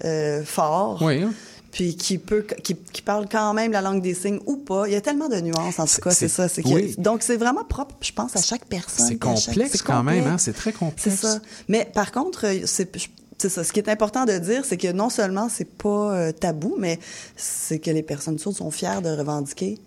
euh, 0.04 0.44
fort 0.44 1.02
Oui. 1.02 1.24
puis 1.72 1.96
qui 1.96 2.18
peut 2.18 2.42
qui, 2.64 2.76
qui 2.76 3.02
parle 3.02 3.28
quand 3.32 3.54
même 3.54 3.72
la 3.72 3.82
langue 3.82 4.02
des 4.02 4.14
signes 4.16 4.40
ou 4.48 4.58
pas. 4.58 4.88
Il 4.88 4.94
y 4.94 4.96
a 4.96 5.02
tellement 5.02 5.30
de 5.30 5.40
nuances 5.40 5.80
en 5.80 5.86
tout 5.86 6.02
cas, 6.02 6.12
c'est 6.12 6.28
ça. 6.28 6.48
C'est 6.50 6.66
oui. 6.68 6.96
Donc 6.98 7.22
c'est 7.24 7.38
vraiment 7.38 7.64
propre, 7.64 7.96
je 8.02 8.12
pense, 8.12 8.36
à 8.36 8.42
chaque 8.42 8.66
personne. 8.66 9.06
C'est 9.08 9.14
chaque- 9.14 9.20
complexe 9.48 9.82
quand 9.82 10.04
même, 10.04 10.26
hein? 10.28 10.38
C'est 10.38 10.54
très 10.54 10.74
complexe. 10.74 11.04
C'est 11.04 11.28
ça. 11.28 11.40
Mais 11.70 11.90
par 11.94 12.12
contre, 12.12 12.46
euh, 12.48 12.60
c'est 12.66 13.50
ça. 13.50 13.64
Ce 13.64 13.72
qui 13.72 13.80
est 13.80 13.90
important 13.90 14.26
de 14.26 14.38
dire, 14.38 14.66
c'est 14.66 14.78
que 14.78 14.92
non 14.92 15.10
seulement 15.10 15.48
c'est 15.50 15.66
pas 15.78 16.14
euh, 16.16 16.32
tabou, 16.32 16.76
mais 16.78 17.00
c'est 17.38 17.80
que 17.80 17.90
les 17.92 18.04
personnes 18.04 18.38
sourdes 18.40 18.58
sont 18.58 18.72
fières 18.72 19.02
de 19.02 19.10
revendiquer 19.10 19.80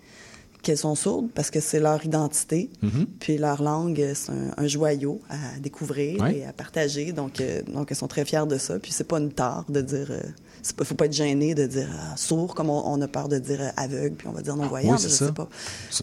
qu'elles 0.65 0.79
sont 0.79 0.97
sourdes 0.97 1.29
parce 1.35 1.51
que 1.53 1.61
c'est 1.61 1.79
leur 1.79 2.05
identité. 2.05 2.71
Mhm. 2.83 3.07
Puis 3.21 3.39
leur 3.39 3.63
langue, 3.63 4.01
euh, 4.01 4.13
c'est 4.15 4.33
un, 4.33 4.51
un 4.57 4.67
joyau 4.67 5.21
à 5.31 5.61
découvrir 5.61 6.21
Ouais. 6.21 6.39
et 6.39 6.45
à 6.45 6.53
partager. 6.53 7.13
Donc, 7.13 7.41
euh, 7.41 7.63
donc, 7.73 7.91
elles 7.91 7.97
sont 7.97 8.09
très 8.09 8.25
fières 8.25 8.49
de 8.49 8.59
ça. 8.59 8.79
Puis 8.81 8.91
c'est 8.93 9.05
pas 9.05 9.19
une 9.21 9.33
tare 9.33 9.65
de 9.69 9.81
dire... 9.81 10.09
euh, 10.11 10.21
c'est 10.63 10.75
pas, 10.75 10.85
faut 10.85 10.95
pas 10.95 11.05
être 11.05 11.13
gêné 11.13 11.55
de 11.55 11.67
dire 11.67 11.89
euh, 11.93 12.17
sourd, 12.17 12.55
comme 12.55 12.71
on, 12.71 12.83
on 12.87 12.99
a 13.03 13.07
peur 13.07 13.29
de 13.29 13.39
dire 13.39 13.61
euh, 13.61 13.69
aveugle, 13.77 14.17
puis 14.17 14.27
on 14.29 14.33
va 14.33 14.41
dire 14.41 14.57
non-voyant. 14.57 14.93
Oui, 14.95 14.99
je 15.03 15.09
ça. 15.09 15.27
sais 15.27 15.33
pas 15.33 15.47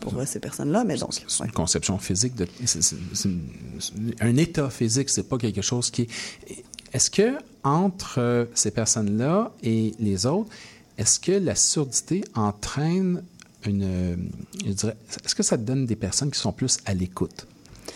pour 0.01 0.17
euh, 0.19 0.25
ces 0.25 0.39
personnes-là, 0.39 0.83
mais 0.83 0.97
donc... 0.97 1.13
C'est 1.27 1.43
une 1.43 1.51
conception 1.51 1.97
physique. 1.97 2.35
De, 2.35 2.47
un 4.19 4.37
état 4.37 4.69
physique, 4.69 5.09
c'est 5.09 5.23
pas 5.27 5.37
quelque 5.37 5.61
chose 5.61 5.89
qui 5.89 6.03
est. 6.03 6.07
Est-ce 6.93 7.09
que 7.09 7.37
entre 7.63 8.19
euh, 8.19 8.45
ces 8.53 8.71
personnes-là 8.71 9.51
et 9.63 9.93
les 9.99 10.25
autres, 10.25 10.49
est-ce 10.97 11.19
que 11.19 11.31
la 11.31 11.55
surdité 11.55 12.23
entraîne 12.35 13.23
une. 13.65 13.83
euh, 13.83 14.15
je 14.65 14.71
dirais, 14.71 14.95
est-ce 15.25 15.35
que 15.35 15.43
ça 15.43 15.57
te 15.57 15.63
donne 15.63 15.85
des 15.85 15.95
personnes 15.95 16.31
qui 16.31 16.39
sont 16.39 16.51
plus 16.51 16.77
à 16.85 16.93
l'écoute? 16.93 17.47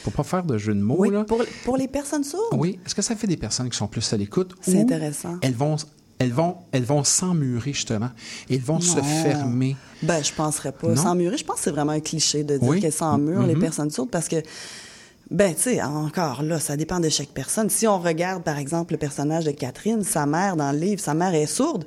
Pour 0.04 0.14
pas 0.14 0.24
faire 0.24 0.44
de 0.44 0.58
jeu 0.58 0.74
de 0.74 0.80
mots, 0.82 0.96
Oui, 1.00 1.10
là. 1.12 1.24
pour, 1.24 1.42
pour 1.64 1.78
les 1.78 1.88
personnes 1.88 2.24
sourdes. 2.24 2.54
Oui. 2.58 2.80
Est-ce 2.86 2.94
que 2.96 3.02
ça 3.02 3.16
fait 3.16 3.28
des 3.28 3.38
personnes 3.38 3.70
qui 3.70 3.78
sont 3.78 3.88
plus 3.88 4.12
à 4.14 4.18
l'écoute? 4.18 4.54
C'est 4.62 4.80
intéressant. 4.82 5.38
Elles 5.42 5.54
vont, 5.56 5.78
elles 6.20 6.32
vont, 6.34 6.58
elles 6.72 6.84
vont 6.84 7.04
s'emmurer, 7.04 7.74
justement? 7.74 8.10
Elles 8.50 8.60
vont 8.62 8.80
se 8.80 9.00
fermer? 9.02 9.76
Ben, 10.04 10.24
je 10.24 10.32
penserais 10.34 10.72
pas. 10.72 10.90
Non? 10.90 10.96
S'emmurer, 10.96 11.38
je 11.38 11.44
pense 11.44 11.58
que 11.58 11.64
c'est 11.64 11.72
vraiment 11.72 11.94
un 11.94 12.00
cliché 12.02 12.44
de 12.44 12.58
dire 12.58 12.68
Oui. 12.68 12.82
qu'elles 12.82 12.92
s'emmurent, 12.92 13.48
les 13.48 13.56
Mhm. 13.56 13.62
personnes 13.62 13.90
sourdes, 13.92 14.10
parce 14.12 14.28
que, 14.28 14.38
ben, 15.32 15.56
tu 15.56 15.62
sais, 15.64 15.82
encore 15.82 16.44
là, 16.44 16.60
ça 16.60 16.78
dépend 16.78 17.00
de 17.00 17.10
chaque 17.10 17.30
personne. 17.30 17.70
Si 17.72 17.88
on 17.88 18.00
regarde, 18.00 18.44
par 18.44 18.58
exemple, 18.60 18.94
le 18.94 18.98
personnage 19.00 19.46
de 19.46 19.52
Catherine, 19.52 20.04
sa 20.04 20.26
mère 20.28 20.56
dans 20.56 20.72
le 20.72 20.78
livre, 20.78 21.02
sa 21.02 21.14
mère 21.16 21.34
est 21.34 21.48
sourde. 21.48 21.86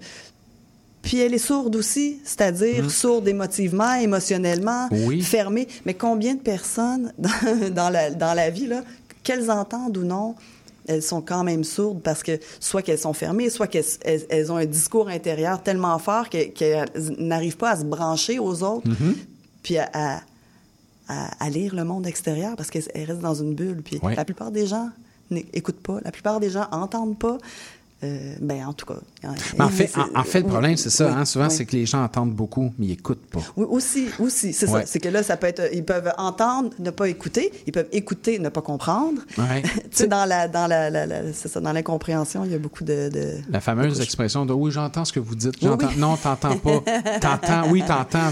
Puis 1.02 1.18
elle 1.20 1.32
est 1.32 1.38
sourde 1.38 1.74
aussi, 1.76 2.18
c'est-à-dire 2.24 2.90
sourde 2.90 3.26
émotivement, 3.28 3.94
émotionnellement. 3.94 4.88
Oui. 4.90 5.22
fermée. 5.22 5.68
Mais 5.86 5.94
combien 5.94 6.34
de 6.34 6.40
personnes 6.40 7.12
dans, 7.18 7.70
dans 7.74 7.88
la, 7.90 8.10
dans 8.10 8.34
la 8.34 8.50
vie, 8.50 8.66
là, 8.66 8.82
qu'elles 9.22 9.50
entendent 9.50 9.96
ou 9.96 10.04
non, 10.04 10.34
elles 10.86 11.02
sont 11.02 11.20
quand 11.20 11.44
même 11.44 11.64
sourdes 11.64 12.00
parce 12.02 12.22
que 12.22 12.38
soit 12.60 12.82
qu'elles 12.82 12.98
sont 12.98 13.12
fermées, 13.12 13.50
soit 13.50 13.66
qu'elles 13.66 13.84
elles- 14.02 14.26
elles 14.30 14.50
ont 14.50 14.56
un 14.56 14.64
discours 14.66 15.08
intérieur 15.08 15.62
tellement 15.62 15.98
fort 15.98 16.28
que- 16.30 16.48
qu'elles 16.48 16.88
n'arrivent 17.18 17.58
pas 17.58 17.70
à 17.72 17.76
se 17.76 17.84
brancher 17.84 18.38
aux 18.38 18.62
autres, 18.62 18.88
Mhm. 18.88 19.14
puis 19.62 19.76
à, 19.78 19.88
à- 19.92 20.20
à- 21.08 21.44
à 21.44 21.50
lire 21.50 21.74
le 21.74 21.84
monde 21.84 22.06
extérieur 22.06 22.56
parce 22.56 22.70
qu'elles 22.70 22.88
elles 22.94 23.04
restent 23.04 23.20
dans 23.20 23.34
une 23.34 23.54
bulle. 23.54 23.82
Puis 23.82 23.98
la 24.16 24.24
plupart 24.24 24.50
des 24.50 24.66
gens 24.66 24.88
n'écoutent 25.30 25.80
pas, 25.82 26.00
la 26.04 26.10
plupart 26.10 26.40
des 26.40 26.48
gens 26.50 26.66
entendent 26.72 27.18
pas. 27.18 27.36
Euh, 28.04 28.36
ben, 28.40 28.64
en 28.64 28.72
tout 28.72 28.86
cas. 28.86 28.94
Mais 29.24 29.64
en 29.64 29.68
fait, 29.68 29.88
c'est- 29.88 29.98
en, 29.98 30.20
en 30.20 30.22
fait, 30.22 30.38
le 30.40 30.44
oui, 30.46 30.50
problème, 30.52 30.76
c'est 30.76 30.88
ça. 30.88 31.06
oui, 31.08 31.12
hein, 31.16 31.24
souvent, 31.24 31.48
oui. 31.48 31.50
c'est 31.50 31.64
que 31.64 31.74
les 31.74 31.84
gens 31.84 32.04
entendent 32.04 32.32
beaucoup, 32.32 32.72
mais 32.78 32.86
ils 32.86 32.90
n'écoutent 32.90 33.26
pas. 33.26 33.40
Oui, 33.56 33.66
aussi, 33.68 34.06
aussi, 34.20 34.52
c'est 34.52 34.68
Ouais. 34.70 34.82
ça. 34.82 34.86
C'est 34.86 35.00
que 35.00 35.08
là, 35.08 35.24
ça 35.24 35.36
peut 35.36 35.48
être, 35.48 35.62
ils 35.72 35.84
peuvent 35.84 36.12
entendre, 36.16 36.70
ne 36.78 36.90
pas 36.90 37.08
écouter, 37.08 37.50
ils 37.66 37.72
peuvent 37.72 37.88
écouter, 37.90 38.38
ne 38.38 38.50
pas 38.50 38.62
comprendre. 38.62 39.20
Ouais. 39.36 39.62
tu 39.62 39.80
sais, 39.90 40.06
dans 40.06 40.24
la, 40.26 40.46
dans 40.46 40.68
la, 40.68 40.90
la- 40.90 41.06
la- 41.06 41.32
c'est 41.32 41.48
ça, 41.48 41.58
dans 41.60 41.72
l'incompréhension, 41.72 42.44
il 42.44 42.52
y 42.52 42.54
a 42.54 42.58
beaucoup 42.58 42.84
de. 42.84 43.08
de- 43.12 43.34
La 43.50 43.60
fameuse 43.60 44.00
expression 44.00 44.46
de 44.46 44.52
oui, 44.52 44.70
j'entends 44.70 45.04
ce 45.04 45.12
que 45.12 45.18
vous 45.20 45.34
dites. 45.34 45.56
J'entends. 45.60 45.88
Non, 45.96 46.16
t'entends 46.16 46.56
pas. 46.56 46.80
T'entends, 47.20 47.68
oui, 47.70 47.82
t'entends, 47.84 48.30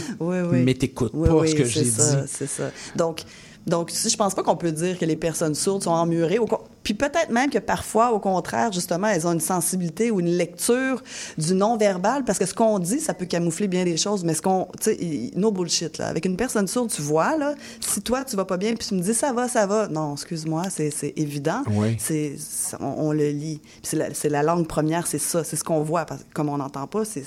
mais 0.52 0.74
t'écoutes 0.74 1.10
Oui, 1.12 1.28
pas 1.28 1.46
ce 1.48 1.54
que 1.56 1.64
j'ai 1.64 1.82
dit. 1.82 1.90
C'est 2.28 2.46
ça. 2.48 2.70
Donc, 2.94 3.22
donc, 3.66 3.90
je 3.92 4.16
pense 4.16 4.34
pas 4.34 4.44
qu'on 4.44 4.56
peut 4.56 4.70
dire 4.70 4.96
que 4.96 5.04
les 5.04 5.16
personnes 5.16 5.56
sourdes 5.56 5.82
sont 5.82 5.90
emmurées. 5.90 6.38
Au 6.38 6.46
Puis 6.84 6.94
peut-être 6.94 7.30
même 7.30 7.50
que 7.50 7.58
parfois, 7.58 8.12
au 8.12 8.20
contraire, 8.20 8.70
justement, 8.70 9.08
elles 9.08 9.26
ont 9.26 9.32
une 9.32 9.40
sensibilité 9.40 10.12
ou 10.12 10.20
une 10.20 10.30
lecture 10.30 11.02
du 11.36 11.52
non-verbal, 11.52 12.24
parce 12.24 12.38
que 12.38 12.46
ce 12.46 12.54
qu'on 12.54 12.78
dit, 12.78 13.00
ça 13.00 13.12
peut 13.12 13.26
camoufler 13.26 13.66
bien 13.66 13.84
des 13.84 13.96
choses, 13.96 14.22
mais 14.22 14.34
ce 14.34 14.42
qu'on, 14.42 14.68
tu 14.80 14.94
sais, 14.94 15.30
no 15.34 15.50
bullshit, 15.50 15.98
là. 15.98 16.06
Avec 16.06 16.26
une 16.26 16.36
personne 16.36 16.68
sourde, 16.68 16.92
tu 16.92 17.02
vois, 17.02 17.36
là, 17.36 17.56
si 17.80 18.00
toi, 18.02 18.24
tu 18.24 18.36
vas 18.36 18.44
pas 18.44 18.56
bien, 18.56 18.74
puis 18.74 18.86
tu 18.86 18.94
me 18.94 19.00
dis, 19.00 19.14
ça 19.14 19.32
va, 19.32 19.48
ça 19.48 19.66
va. 19.66 19.88
Non, 19.88 20.12
excuse-moi, 20.12 20.64
c'est 20.70 20.90
c'est 20.90 21.14
évident. 21.16 21.62
Oui. 21.68 21.96
C'est, 21.98 22.36
on, 22.78 23.08
on 23.08 23.12
le 23.12 23.30
lit. 23.30 23.60
Puis 23.82 23.98
c'est 24.12 24.28
la, 24.28 24.38
la 24.38 24.42
langue 24.44 24.68
première, 24.68 25.08
c'est 25.08 25.18
ça, 25.18 25.42
c'est 25.42 25.56
ce 25.56 25.64
qu'on 25.64 25.82
voit, 25.82 26.04
parce 26.04 26.22
que 26.22 26.32
comme 26.32 26.48
on 26.48 26.58
n'entend 26.58 26.86
pas, 26.86 27.04
c'est 27.04 27.24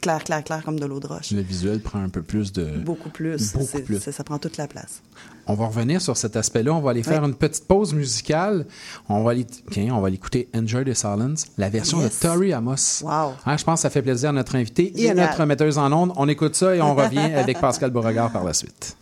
clair, 0.00 0.22
clair, 0.24 0.44
clair, 0.44 0.62
comme 0.64 0.78
de 0.78 0.86
l'eau 0.86 1.00
de 1.00 1.06
roche. 1.06 1.30
Le 1.30 1.40
visuel 1.40 1.80
prend 1.80 2.00
un 2.00 2.08
peu 2.08 2.22
plus 2.22 2.52
de. 2.52 2.64
Beaucoup 2.78 3.08
plus. 3.10 3.52
Beaucoup 3.54 3.80
plus. 3.82 3.98
Ça 3.98 4.24
prend 4.24 4.38
toute 4.38 4.56
la 4.56 4.66
place. 4.68 5.02
On 5.46 5.54
va 5.54 5.66
revenir 5.66 6.00
sur 6.02 6.16
cet 6.16 6.36
aspect-là. 6.36 6.72
On 6.74 6.80
va 6.80 6.90
aller 6.90 7.02
faire 7.02 7.22
Oui. 7.22 7.28
une 7.30 7.34
petite 7.34 7.66
pause 7.66 7.94
musicale. 7.94 8.66
On 9.08 9.22
va 9.22 9.30
aller, 9.30 9.46
tiens, 9.70 9.94
on 9.94 10.00
va 10.00 10.08
aller 10.08 10.16
écouter 10.16 10.48
Enjoy 10.54 10.84
the 10.84 10.92
Silence, 10.94 11.46
la 11.56 11.70
version 11.70 12.00
Yes. 12.02 12.20
de 12.20 12.26
Tori 12.28 12.52
Amos. 12.52 13.02
Wow. 13.02 13.32
Hein, 13.46 13.56
je 13.56 13.64
pense 13.64 13.78
que 13.80 13.82
ça 13.82 13.90
fait 13.90 14.02
plaisir 14.02 14.28
à 14.30 14.32
notre 14.32 14.56
invité 14.56 14.92
et 15.00 15.10
à 15.10 15.14
notre 15.14 15.44
metteuse 15.46 15.78
en 15.78 15.90
ondes. 15.92 16.12
On 16.16 16.28
écoute 16.28 16.54
ça 16.54 16.74
et 16.76 16.82
on 16.82 16.94
revient 16.94 17.18
avec 17.34 17.60
Pascal 17.60 17.90
Beauregard 17.90 18.30
par 18.30 18.44
la 18.44 18.52
suite. 18.52 18.96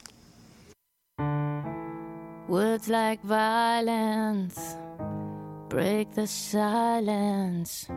Words 2.48 2.88
like 2.88 3.20
violence 3.24 4.76
break 5.68 6.14
the 6.14 6.26
silence, 6.26 7.88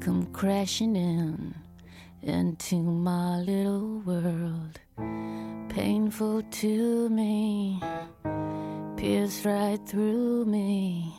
come 0.00 0.26
crashing 0.34 0.94
in 0.96 1.54
into 2.28 2.76
my 2.76 3.38
little 3.38 4.00
world. 4.00 4.78
Painful 5.68 6.42
to 6.42 7.08
me, 7.08 7.82
pierce 8.96 9.44
right 9.44 9.80
through 9.86 10.44
me. 10.44 11.14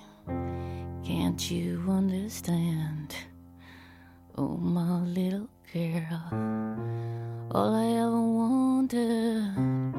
Can't 1.03 1.49
you 1.49 1.83
understand? 1.89 3.15
Oh, 4.37 4.57
my 4.57 5.01
little 5.01 5.49
girl, 5.73 7.49
all 7.51 7.75
I 7.75 7.87
ever 8.03 8.21
wanted. 8.21 9.89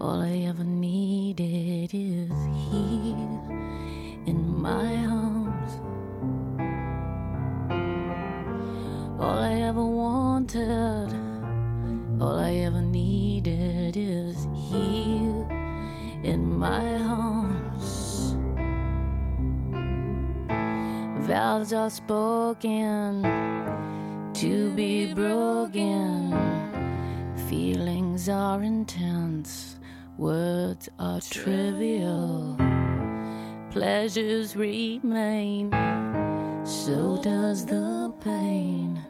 All 0.00 0.22
I 0.22 0.46
ever 0.48 0.64
needed 0.64 1.90
is 1.92 2.32
here 2.70 3.40
in 4.26 4.60
my 4.60 5.06
arms. 5.06 5.39
All 9.20 9.38
I 9.38 9.52
ever 9.68 9.84
wanted, 9.84 11.12
all 12.18 12.38
I 12.38 12.54
ever 12.54 12.80
needed 12.80 13.94
is 13.94 14.48
here 14.54 15.46
in 16.22 16.58
my 16.58 16.94
arms. 17.02 18.34
Vows 21.26 21.74
are 21.74 21.90
spoken 21.90 23.22
to 24.32 24.70
be 24.70 25.12
broken. 25.12 26.32
Feelings 27.50 28.30
are 28.30 28.62
intense, 28.62 29.78
words 30.16 30.88
are 30.98 31.20
trivial. 31.20 32.56
Pleasures 33.70 34.56
remain, 34.56 35.70
so 36.64 37.18
does 37.22 37.64
the 37.66 38.12
pain. 38.22 39.00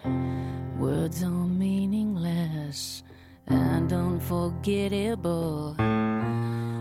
Words 0.79 1.23
are 1.23 1.31
meaningless 1.31 3.03
and 3.47 3.93
unforgettable. 3.93 5.77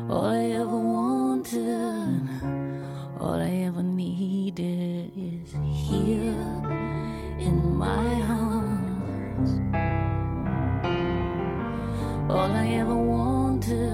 All 0.10 0.26
I 0.26 0.46
ever 0.62 0.78
wanted, 0.78 2.30
all 3.20 3.40
I 3.42 3.52
ever 3.68 3.84
needed 3.84 5.12
is 5.18 5.52
here 5.88 6.34
in 7.40 7.76
my 7.76 8.06
arms. 8.30 9.52
All 12.32 12.52
I 12.52 12.68
ever 12.82 12.96
wanted, 12.96 13.92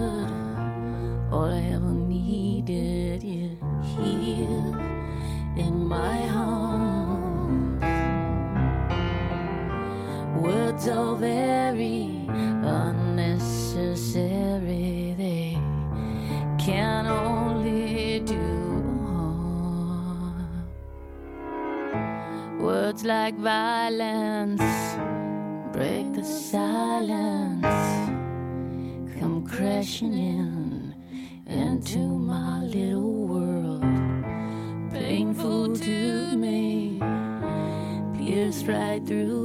all 1.32 1.52
I 1.52 1.62
ever 1.74 1.92
needed 1.92 3.24
is 3.24 3.58
here 3.98 4.76
in 5.58 5.88
my 5.88 6.18
arms. 6.20 6.35
Words 10.46 10.88
are 10.88 11.16
very 11.16 12.28
unnecessary, 12.30 15.16
they 15.18 15.58
can 16.60 17.08
only 17.08 18.20
do 18.20 18.36
harm. 19.08 20.68
Words 22.60 23.04
like 23.04 23.36
violence 23.38 24.62
break 25.74 26.14
the 26.14 26.24
silence 26.24 27.66
come 29.20 29.44
crashing 29.48 30.14
in 30.14 30.94
into 31.48 31.98
my 31.98 32.62
little 32.62 33.26
world. 33.28 33.82
Painful 34.92 35.76
to 35.76 36.38
me, 36.38 37.00
pierced 38.16 38.68
right 38.68 39.04
through 39.06 39.45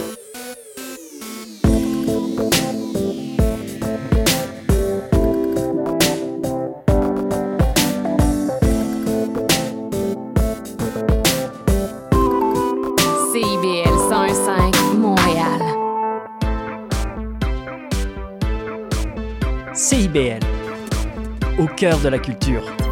Cœur 21.81 21.97
de 21.97 22.09
la 22.09 22.19
culture. 22.19 22.90